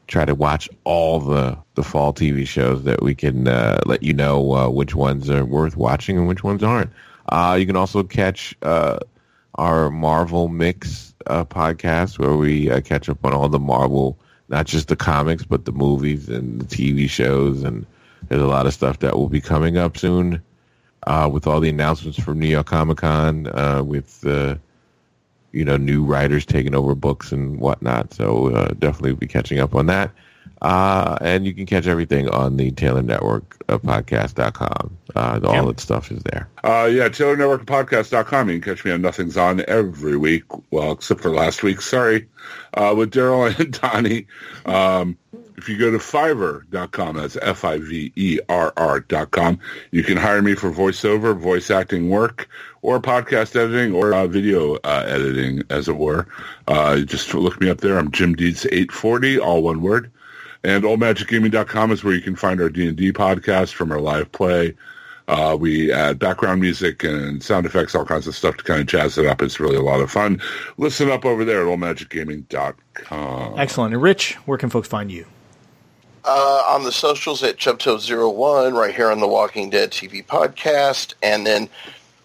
try 0.09 0.25
to 0.25 0.35
watch 0.35 0.69
all 0.85 1.21
the 1.21 1.57
the 1.77 1.83
fall 1.85 2.13
TV 2.13 2.47
shows 2.47 2.83
that 2.85 3.01
we 3.03 3.15
can 3.15 3.47
uh, 3.49 3.81
let 3.87 4.03
you 4.03 4.13
know 4.13 4.53
uh, 4.55 4.69
which 4.69 4.95
ones 4.97 5.31
are 5.31 5.45
worth 5.45 5.77
watching 5.77 6.19
and 6.19 6.27
which 6.29 6.43
ones 6.45 6.63
aren't. 6.65 6.91
Uh, 7.29 7.57
you 7.59 7.65
can 7.67 7.77
also 7.77 8.03
catch 8.03 8.57
uh, 8.63 8.99
our 9.61 9.91
Marvel 9.91 10.49
Mix 10.49 11.15
uh, 11.27 11.45
podcast 11.45 12.19
where 12.19 12.37
we 12.37 12.71
uh, 12.71 12.81
catch 12.81 13.09
up 13.09 13.23
on 13.25 13.35
all 13.35 13.49
the 13.49 13.59
Marvel, 13.59 14.19
not 14.49 14.67
just 14.67 14.89
the 14.89 14.97
comics, 14.97 15.45
but 15.45 15.67
the 15.67 15.73
movies 15.73 16.29
and 16.29 16.61
the 16.61 16.65
TV 16.65 17.09
shows. 17.09 17.63
And 17.63 17.85
there's 18.29 18.43
a 18.43 18.47
lot 18.47 18.67
of 18.67 18.73
stuff 18.73 19.01
that 19.01 19.17
will 19.17 19.29
be 19.29 19.41
coming 19.41 19.77
up 19.77 19.99
soon 19.99 20.41
uh, 21.07 21.29
with 21.31 21.47
all 21.47 21.61
the 21.61 21.69
announcements 21.69 22.19
from 22.19 22.41
New 22.41 22.49
York 22.49 22.67
Comic 22.67 22.99
Con, 22.99 23.47
uh, 23.49 23.83
with 23.85 24.25
you 25.53 25.65
know 25.65 25.77
new 25.77 26.05
writers 26.05 26.47
taking 26.47 26.75
over 26.75 26.95
books 26.95 27.33
and 27.33 27.61
whatnot. 27.61 28.15
So 28.15 28.55
uh, 28.55 28.69
definitely 28.79 29.15
be 29.15 29.27
catching 29.27 29.59
up 29.59 29.75
on 29.75 29.87
that. 29.87 30.11
Uh, 30.63 31.17
and 31.21 31.47
you 31.47 31.55
can 31.55 31.67
catch 31.67 31.87
everything 31.87 32.29
on 32.29 32.57
the 32.57 32.71
Taylor 32.73 33.03
Network 33.03 33.63
uh, 33.69 33.79
podcast.com. 33.79 34.97
Uh, 35.15 35.41
all 35.45 35.67
that 35.67 35.81
stuff 35.81 36.11
is 36.13 36.23
there. 36.25 36.49
Uh, 36.63 36.89
yeah, 36.91 37.09
TaylorNetworkPodcast.com. 37.09 38.51
You 38.51 38.61
can 38.61 38.75
catch 38.75 38.85
me 38.85 38.91
on 38.91 39.01
Nothing's 39.03 39.37
On 39.37 39.65
every 39.67 40.17
week. 40.17 40.45
Well, 40.71 40.93
except 40.93 41.21
for 41.21 41.31
last 41.31 41.63
week. 41.63 41.81
Sorry. 41.81 42.29
Uh, 42.75 42.95
with 42.97 43.13
Daryl 43.13 43.59
and 43.59 43.73
Donnie. 43.73 44.27
Um, 44.67 45.17
if 45.57 45.69
you 45.69 45.77
go 45.77 45.91
to 45.91 45.99
Fiverr.com, 45.99 47.17
that's 47.17 47.37
F-I-V-E-R-R 47.37 49.01
dot 49.01 49.31
com, 49.31 49.61
you 49.91 50.03
can 50.03 50.17
hire 50.17 50.41
me 50.41 50.55
for 50.55 50.71
voiceover, 50.71 51.37
voice 51.37 51.71
acting 51.71 52.09
work, 52.09 52.49
or 52.81 52.99
podcast 52.99 53.55
editing, 53.57 53.95
or 53.95 54.15
uh, 54.15 54.27
video 54.27 54.77
uh, 54.77 55.05
editing, 55.07 55.63
as 55.69 55.87
it 55.87 55.99
were. 55.99 56.27
Uh, 56.67 57.01
just 57.01 57.35
look 57.35 57.61
me 57.61 57.69
up 57.69 57.83
there. 57.83 57.99
I'm 57.99 58.11
Jim 58.11 58.35
Deeds 58.35 58.65
840, 58.67 59.39
all 59.39 59.63
one 59.63 59.83
word. 59.83 60.11
And 60.63 60.85
oldmagicgaming.com 60.85 61.93
is 61.93 62.05
where 62.05 62.15
you 62.15 62.21
can 62.21 62.37
find 62.37 62.61
our 62.61 62.69
D&D 62.69 63.13
podcast 63.13 63.73
from 63.73 63.91
our 63.93 64.01
live 64.01 64.31
play. 64.33 64.75
Uh, 65.29 65.57
we 65.59 65.93
add 65.93 66.19
background 66.19 66.61
music 66.61 67.05
and 67.05 67.43
sound 67.43 67.65
effects, 67.65 67.95
all 67.95 68.05
kinds 68.05 68.27
of 68.27 68.35
stuff 68.35 68.57
to 68.57 68.65
kind 68.65 68.81
of 68.81 68.87
jazz 68.87 69.17
it 69.17 69.27
up. 69.27 69.41
It's 69.41 69.61
really 69.61 69.77
a 69.77 69.83
lot 69.83 70.01
of 70.01 70.11
fun. 70.11 70.43
Listen 70.77 71.09
up 71.09 71.25
over 71.25 71.45
there 71.45 71.63
at 71.63 71.67
oldmagicgaming.com. 71.69 73.59
Excellent. 73.59 73.95
And 73.95 74.03
Rich, 74.03 74.35
where 74.47 74.59
can 74.59 74.71
folks 74.71 74.89
find 74.89 75.11
you? 75.11 75.25
Uh, 76.25 76.65
on 76.69 76.83
the 76.85 76.93
socials 76.93 77.43
at 77.43 77.57
Chubto01, 77.57 78.75
right 78.75 78.95
here 78.95 79.11
on 79.11 79.21
the 79.21 79.29
Walking 79.29 79.71
Dead 79.71 79.93
TV 79.93 80.27
podcast. 80.27 81.15
And 81.23 81.47
then 81.47 81.69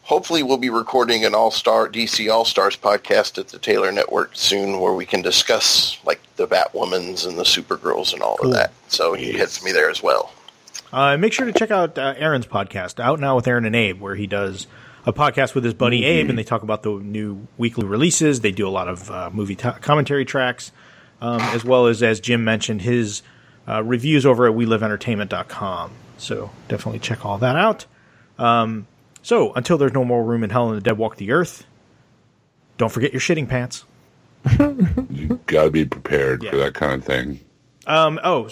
hopefully 0.06 0.44
we'll 0.44 0.58
be 0.58 0.70
recording 0.70 1.26
an 1.26 1.34
All-Star, 1.36 1.90
DC 1.90 2.32
All-Stars 2.32 2.78
podcast 2.78 3.38
at 3.38 3.50
the 3.50 3.60
Taylor 3.60 3.92
Network 3.92 4.32
soon 4.34 4.80
where 4.80 4.94
we 4.94 5.06
can 5.06 5.22
discuss 5.22 5.98
like 6.06 6.22
the 6.38 6.48
Batwomans 6.48 7.28
and 7.28 7.38
the 7.38 7.44
Supergirls 7.44 8.14
and 8.14 8.22
all 8.22 8.38
Cool. 8.38 8.52
of 8.52 8.56
that. 8.58 8.72
So 8.88 9.14
he 9.14 9.32
hits 9.32 9.64
me 9.64 9.72
there 9.72 9.90
as 9.90 10.02
well. 10.04 10.32
Uh, 10.94 11.18
make 11.18 11.34
sure 11.34 11.46
to 11.46 11.54
check 11.54 11.72
out 11.72 11.98
uh, 11.98 12.14
Aaron's 12.18 12.46
podcast, 12.48 13.00
Out 13.00 13.20
Now 13.20 13.36
with 13.36 13.48
Aaron 13.48 13.66
and 13.66 13.76
Abe, 13.76 14.00
where 14.00 14.16
he 14.16 14.28
does 14.28 14.68
a 15.06 15.12
podcast 15.14 15.54
with 15.54 15.64
his 15.64 15.74
buddy 15.74 16.06
Abe, 16.06 16.30
and 16.30 16.38
they 16.38 16.44
talk 16.44 16.64
about 16.64 16.84
the 16.84 16.92
new 16.92 17.48
weekly 17.58 17.86
releases. 17.86 18.40
They 18.42 18.52
do 18.52 18.68
a 18.68 18.70
lot 18.70 18.88
of 18.88 19.12
uh, 19.12 19.30
movie 19.34 19.56
t- 19.56 19.70
commentary 19.82 20.26
tracks, 20.26 20.72
um, 21.22 21.42
as 21.42 21.64
well 21.66 21.88
as, 21.88 22.02
as 22.02 22.20
Jim 22.20 22.44
mentioned, 22.44 22.82
his 22.84 23.22
uh, 23.68 23.84
reviews 23.84 24.26
over 24.26 24.48
at 24.48 24.54
WeLiveEntertainment.com. 24.56 25.92
So 26.18 26.50
definitely 26.70 27.00
check 27.00 27.26
all 27.26 27.38
that 27.40 27.56
out. 27.56 27.86
Um, 28.40 28.88
so 29.26 29.52
until 29.54 29.78
there's 29.80 29.94
no 29.94 30.06
more 30.06 30.24
room 30.24 30.44
in 30.44 30.52
hell 30.52 30.68
and 30.70 30.78
the 30.78 30.82
dead 30.82 30.98
walk 31.00 31.16
the 31.18 31.32
earth, 31.32 31.66
don't 32.78 32.92
forget 32.92 33.12
your 33.12 33.20
shitting 33.22 33.50
pants. 33.50 33.84
You 35.10 35.40
got 35.48 35.64
to 35.66 35.72
be 35.72 35.86
prepared 35.86 36.44
Yeah. 36.44 36.52
for 36.52 36.58
that 36.58 36.74
kind 36.76 36.94
of 36.94 37.04
thing. 37.04 37.40
Um, 37.88 38.20
oh, 38.24 38.46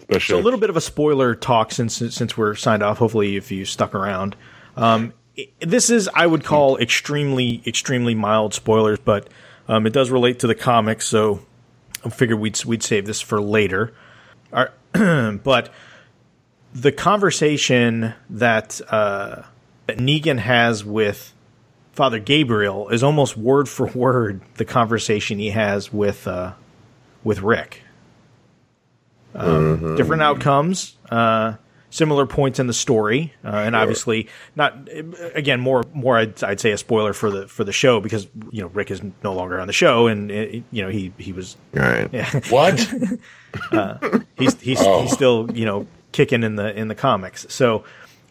Especially 0.00 0.34
So 0.34 0.38
a 0.40 0.42
little 0.42 0.58
bit 0.58 0.70
of 0.70 0.76
a 0.76 0.80
spoiler 0.80 1.34
talk 1.34 1.70
since 1.72 1.96
since 1.96 2.36
we're 2.36 2.54
signed 2.56 2.82
off. 2.82 2.98
Hopefully, 2.98 3.36
if 3.36 3.50
you 3.52 3.64
stuck 3.64 3.94
around, 3.94 4.34
um, 4.76 5.12
i- 5.38 5.48
this 5.60 5.88
is 5.90 6.08
I 6.14 6.26
would 6.26 6.42
call 6.44 6.76
extremely 6.78 7.62
extremely 7.66 8.14
mild 8.14 8.54
spoilers, 8.54 8.98
but 8.98 9.28
um, 9.68 9.86
it 9.86 9.92
does 9.92 10.10
relate 10.10 10.40
to 10.40 10.46
the 10.46 10.54
comics. 10.54 11.06
So 11.06 11.40
I 12.04 12.08
figured 12.10 12.38
we'd 12.40 12.62
we'd 12.64 12.82
save 12.82 13.06
this 13.06 13.20
for 13.20 13.40
later. 13.40 13.94
Our- 14.52 14.72
but 14.92 15.72
the 16.74 16.92
conversation 16.92 18.14
that 18.30 18.80
uh, 18.90 19.42
that 19.86 19.98
Negan 19.98 20.38
has 20.38 20.84
with 20.84 21.32
Father 21.92 22.18
Gabriel 22.18 22.88
is 22.88 23.02
almost 23.02 23.36
word 23.36 23.68
for 23.68 23.86
word 23.86 24.40
the 24.56 24.64
conversation 24.64 25.38
he 25.38 25.50
has 25.50 25.92
with 25.92 26.26
uh, 26.26 26.52
with 27.22 27.40
Rick 27.40 27.82
different 29.96 30.22
outcomes, 30.22 30.96
uh, 31.10 31.54
similar 31.90 32.26
points 32.26 32.58
in 32.58 32.66
the 32.66 32.72
story, 32.72 33.32
uh, 33.44 33.48
and 33.48 33.74
obviously 33.76 34.28
not 34.56 34.88
again 35.34 35.60
more 35.60 35.84
more 35.92 36.16
I'd, 36.16 36.42
I'd 36.42 36.60
say 36.60 36.70
a 36.72 36.78
spoiler 36.78 37.12
for 37.12 37.30
the 37.30 37.48
for 37.48 37.64
the 37.64 37.72
show 37.72 38.00
because 38.00 38.26
you 38.50 38.62
know 38.62 38.68
Rick 38.68 38.90
is 38.90 39.00
no 39.22 39.32
longer 39.34 39.58
on 39.60 39.66
the 39.66 39.72
show 39.72 40.06
and 40.06 40.30
uh, 40.30 40.34
you 40.70 40.82
know 40.82 40.88
he 40.88 41.12
he 41.18 41.32
was 41.32 41.56
right. 41.72 42.08
what? 42.50 42.78
he's 44.38 44.60
he's 44.60 44.80
Oh. 44.80 45.02
he's 45.02 45.12
still 45.12 45.50
you 45.52 45.64
know 45.64 45.86
kicking 46.12 46.42
in 46.42 46.56
the 46.56 46.76
in 46.76 46.88
the 46.88 46.94
comics. 46.94 47.46
So 47.48 47.84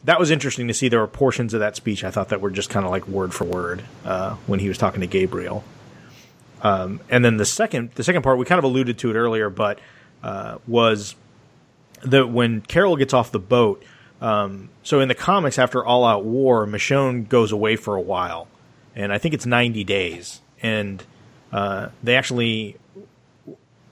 that 0.05 0.19
was 0.19 0.31
interesting 0.31 0.67
to 0.67 0.73
see. 0.73 0.89
There 0.89 0.99
were 0.99 1.07
portions 1.07 1.53
of 1.53 1.61
that 1.61 1.75
speech 1.75 2.03
I 2.03 2.11
thought 2.11 2.29
that 2.29 2.41
were 2.41 2.51
just 2.51 2.69
kind 2.69 2.85
of 2.85 2.91
like 2.91 3.07
word 3.07 3.33
for 3.33 3.45
word 3.45 3.83
uh, 4.05 4.35
when 4.47 4.59
he 4.59 4.67
was 4.67 4.77
talking 4.77 5.01
to 5.01 5.07
Gabriel. 5.07 5.63
Um, 6.61 7.01
and 7.09 7.23
then 7.23 7.37
the 7.37 7.45
second 7.45 7.91
the 7.95 8.03
second 8.03 8.21
part 8.21 8.37
we 8.37 8.45
kind 8.45 8.59
of 8.59 8.65
alluded 8.65 8.97
to 8.99 9.11
it 9.11 9.15
earlier, 9.15 9.49
but 9.49 9.79
uh, 10.23 10.57
was 10.67 11.15
that 12.03 12.29
when 12.29 12.61
Carol 12.61 12.95
gets 12.95 13.13
off 13.13 13.31
the 13.31 13.39
boat. 13.39 13.83
Um, 14.21 14.69
so 14.83 15.01
in 15.01 15.09
the 15.09 15.15
comics, 15.15 15.59
after 15.59 15.83
All 15.83 16.05
Out 16.05 16.23
War, 16.23 16.65
Michonne 16.65 17.27
goes 17.27 17.51
away 17.51 17.75
for 17.75 17.97
a 17.97 18.01
while, 18.01 18.47
and 18.95 19.11
I 19.11 19.17
think 19.17 19.33
it's 19.33 19.45
ninety 19.45 19.83
days, 19.83 20.39
and 20.61 21.03
uh, 21.51 21.89
they 22.01 22.15
actually 22.15 22.77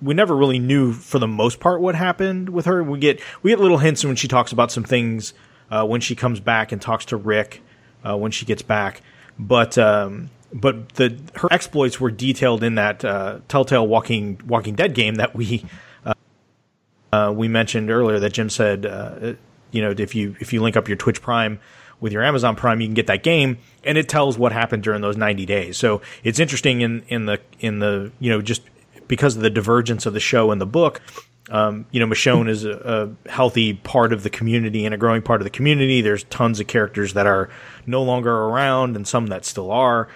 we 0.01 0.13
never 0.13 0.35
really 0.35 0.59
knew 0.59 0.93
for 0.93 1.19
the 1.19 1.27
most 1.27 1.59
part 1.59 1.81
what 1.81 1.95
happened 1.95 2.49
with 2.49 2.65
her. 2.65 2.81
We 2.81 2.99
get 2.99 3.19
we 3.43 3.51
get 3.51 3.59
little 3.59 3.79
hints 3.79 4.05
when 4.05 4.15
she 4.15 4.29
talks 4.29 4.53
about 4.53 4.71
some 4.71 4.85
things 4.85 5.33
uh, 5.71 5.85
when 5.85 6.01
she 6.01 6.15
comes 6.15 6.39
back 6.39 6.71
and 6.71 6.81
talks 6.81 7.05
to 7.05 7.17
Rick 7.17 7.61
uh, 8.03 8.17
when 8.17 8.31
she 8.31 8.45
gets 8.45 8.61
back, 8.61 9.01
but 9.39 9.77
um, 9.77 10.29
but 10.53 10.89
the 10.89 11.17
her 11.35 11.47
exploits 11.51 11.99
were 11.99 12.11
detailed 12.11 12.63
in 12.63 12.75
that 12.75 13.03
uh, 13.05 13.39
Telltale 13.47 13.87
Walking 13.87 14.39
Walking 14.45 14.75
Dead 14.75 14.93
game 14.93 15.15
that 15.15 15.33
we 15.33 15.65
uh, 16.05 16.13
uh, 17.13 17.33
we 17.35 17.47
mentioned 17.47 17.89
earlier 17.89 18.19
that 18.19 18.33
Jim 18.33 18.49
said 18.49 18.85
uh, 18.85 19.33
you 19.71 19.81
know 19.81 19.93
if 19.97 20.13
you 20.13 20.35
if 20.39 20.53
you 20.53 20.61
link 20.61 20.75
up 20.75 20.87
your 20.87 20.97
Twitch 20.97 21.21
Prime 21.21 21.59
with 22.01 22.11
your 22.11 22.23
Amazon 22.23 22.55
Prime, 22.55 22.81
you 22.81 22.87
can 22.87 22.95
get 22.95 23.07
that 23.07 23.23
game, 23.23 23.59
and 23.83 23.97
it 23.97 24.09
tells 24.09 24.37
what 24.37 24.51
happened 24.51 24.81
during 24.81 25.01
those 25.01 25.15
90 25.15 25.45
days. 25.45 25.77
So 25.77 26.01
it's 26.23 26.39
interesting 26.39 26.81
in 26.81 27.03
in 27.07 27.27
the 27.27 27.39
in 27.59 27.79
the 27.79 28.11
you 28.19 28.29
know 28.29 28.41
just 28.41 28.63
because 29.07 29.35
of 29.35 29.41
the 29.41 29.49
divergence 29.49 30.05
of 30.05 30.13
the 30.13 30.19
show 30.19 30.51
and 30.51 30.59
the 30.59 30.65
book. 30.65 31.01
Um, 31.49 31.85
you 31.91 31.99
know, 31.99 32.05
Michonne 32.05 32.47
is 32.47 32.65
a, 32.65 33.15
a 33.25 33.29
healthy 33.29 33.73
part 33.73 34.13
of 34.13 34.23
the 34.23 34.29
community 34.29 34.85
and 34.85 34.93
a 34.93 34.97
growing 34.97 35.21
part 35.21 35.41
of 35.41 35.43
the 35.43 35.49
community. 35.49 36.01
There's 36.01 36.23
tons 36.25 36.59
of 36.59 36.67
characters 36.67 37.13
that 37.13 37.25
are 37.25 37.49
no 37.85 38.03
longer 38.03 38.31
around, 38.31 38.95
and 38.95 39.07
some 39.07 39.27
that 39.27 39.43
still 39.43 39.71
are. 39.71 40.07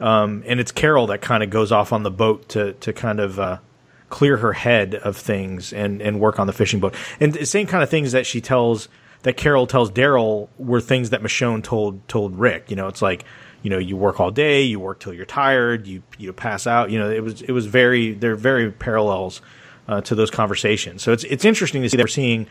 Um, 0.00 0.42
and 0.46 0.58
it's 0.58 0.72
Carol 0.72 1.08
that 1.08 1.20
kind 1.20 1.42
of 1.42 1.50
goes 1.50 1.70
off 1.70 1.92
on 1.92 2.02
the 2.02 2.10
boat 2.10 2.48
to 2.50 2.72
to 2.74 2.92
kind 2.92 3.20
of 3.20 3.38
uh, 3.38 3.58
clear 4.08 4.38
her 4.38 4.52
head 4.52 4.94
of 4.94 5.16
things 5.16 5.72
and 5.72 6.00
and 6.00 6.18
work 6.18 6.38
on 6.38 6.46
the 6.46 6.52
fishing 6.52 6.80
boat. 6.80 6.94
And 7.20 7.34
the 7.34 7.46
same 7.46 7.66
kind 7.66 7.82
of 7.82 7.90
things 7.90 8.12
that 8.12 8.26
she 8.26 8.40
tells 8.40 8.88
that 9.22 9.36
Carol 9.36 9.66
tells 9.66 9.90
Daryl 9.90 10.48
were 10.56 10.80
things 10.80 11.10
that 11.10 11.22
Michonne 11.22 11.62
told 11.62 12.06
told 12.08 12.38
Rick. 12.38 12.70
You 12.70 12.76
know, 12.76 12.88
it's 12.88 13.02
like 13.02 13.24
you 13.62 13.68
know 13.68 13.78
you 13.78 13.96
work 13.96 14.18
all 14.18 14.30
day, 14.30 14.62
you 14.62 14.80
work 14.80 15.00
till 15.00 15.12
you're 15.12 15.26
tired, 15.26 15.86
you 15.86 16.02
you 16.16 16.32
pass 16.32 16.66
out. 16.66 16.90
You 16.90 16.98
know, 16.98 17.10
it 17.10 17.22
was 17.22 17.42
it 17.42 17.52
was 17.52 17.66
very 17.66 18.14
they're 18.14 18.36
very 18.36 18.70
parallels 18.70 19.42
uh, 19.90 20.00
to 20.02 20.14
those 20.14 20.30
conversations. 20.30 21.02
So 21.02 21.12
it's 21.12 21.24
it's 21.24 21.44
interesting 21.44 21.82
to 21.82 21.90
see 21.90 21.96
that 21.96 22.04
we're 22.04 22.08
seeing 22.08 22.46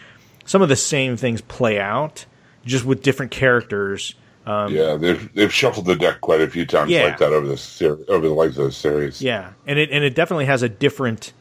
some 0.46 0.62
of 0.62 0.70
the 0.70 0.76
same 0.76 1.18
things 1.18 1.42
play 1.42 1.80
out, 1.80 2.26
just 2.66 2.86
with 2.86 3.02
different 3.02 3.32
characters 3.32 4.16
yeah, 4.48 4.96
they've 4.96 5.34
they've 5.34 5.54
shuffled 5.54 5.86
the 5.86 5.96
deck 5.96 6.22
quite 6.22 6.42
a 6.42 6.50
few 6.50 6.66
times 6.66 6.90
Yeah. 6.90 7.04
like 7.04 7.20
that 7.20 7.32
over 7.32 7.48
the 7.48 7.58
ser- 7.58 8.00
over 8.08 8.28
the 8.28 8.34
life 8.34 8.50
of 8.58 8.66
the 8.66 8.72
series. 8.72 9.22
Yeah, 9.22 9.52
and 9.68 9.78
it 9.78 9.92
and 9.92 10.04
it 10.04 10.16
definitely 10.16 10.46
has 10.46 10.64
a 10.64 10.70
different, 10.70 11.34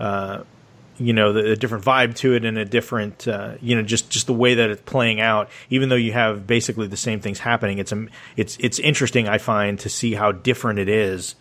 uh, 0.00 0.44
you 0.96 1.12
know, 1.12 1.34
the, 1.34 1.52
a 1.52 1.56
different 1.56 1.84
vibe 1.84 2.14
to 2.16 2.32
it, 2.34 2.46
and 2.46 2.56
a 2.56 2.64
different, 2.64 3.28
uh, 3.28 3.56
you 3.60 3.76
know, 3.76 3.82
just 3.82 4.08
just 4.08 4.26
the 4.26 4.32
way 4.32 4.54
that 4.54 4.70
it's 4.70 4.80
playing 4.86 5.20
out. 5.20 5.50
Even 5.68 5.90
though 5.90 5.96
you 5.96 6.12
have 6.12 6.46
basically 6.46 6.86
the 6.86 6.96
same 6.96 7.20
things 7.20 7.40
happening, 7.40 7.78
it's 7.78 7.92
um, 7.92 8.08
it's 8.38 8.56
it's 8.58 8.78
interesting. 8.78 9.28
I 9.28 9.36
find 9.36 9.78
to 9.80 9.90
see 9.90 10.14
how 10.14 10.32
different 10.32 10.78
it 10.78 10.88
is, 10.88 11.34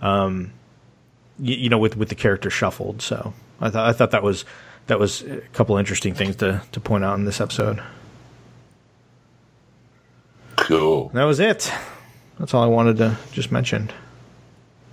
um, 0.00 0.52
you, 1.40 1.56
you 1.56 1.68
know, 1.68 1.78
with 1.78 1.96
with 1.96 2.10
the 2.10 2.14
character 2.14 2.48
shuffled. 2.50 3.02
So 3.02 3.34
I 3.60 3.70
thought 3.70 3.88
I 3.88 3.92
thought 3.92 4.10
that 4.12 4.22
was 4.22 4.44
that 4.86 4.98
was 4.98 5.22
a 5.22 5.40
couple 5.52 5.76
interesting 5.76 6.14
things 6.14 6.36
to 6.36 6.62
to 6.72 6.80
point 6.80 7.04
out 7.04 7.18
in 7.18 7.24
this 7.24 7.40
episode. 7.40 7.82
Cool. 10.56 11.08
That 11.14 11.24
was 11.24 11.40
it. 11.40 11.72
That's 12.38 12.54
all 12.54 12.62
I 12.62 12.66
wanted 12.66 12.96
to 12.98 13.18
just 13.32 13.50
mention. 13.50 13.90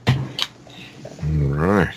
All 0.08 0.16
right. 1.26 1.94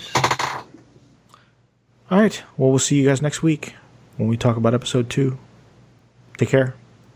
All 2.09 2.19
right. 2.19 2.43
Well, 2.57 2.69
we'll 2.69 2.79
see 2.79 2.95
you 2.97 3.07
guys 3.07 3.21
next 3.21 3.41
week 3.41 3.75
when 4.17 4.27
we 4.27 4.37
talk 4.37 4.57
about 4.57 4.73
episode 4.73 5.09
two. 5.09 5.37
Take 6.37 6.49
care. 6.49 6.75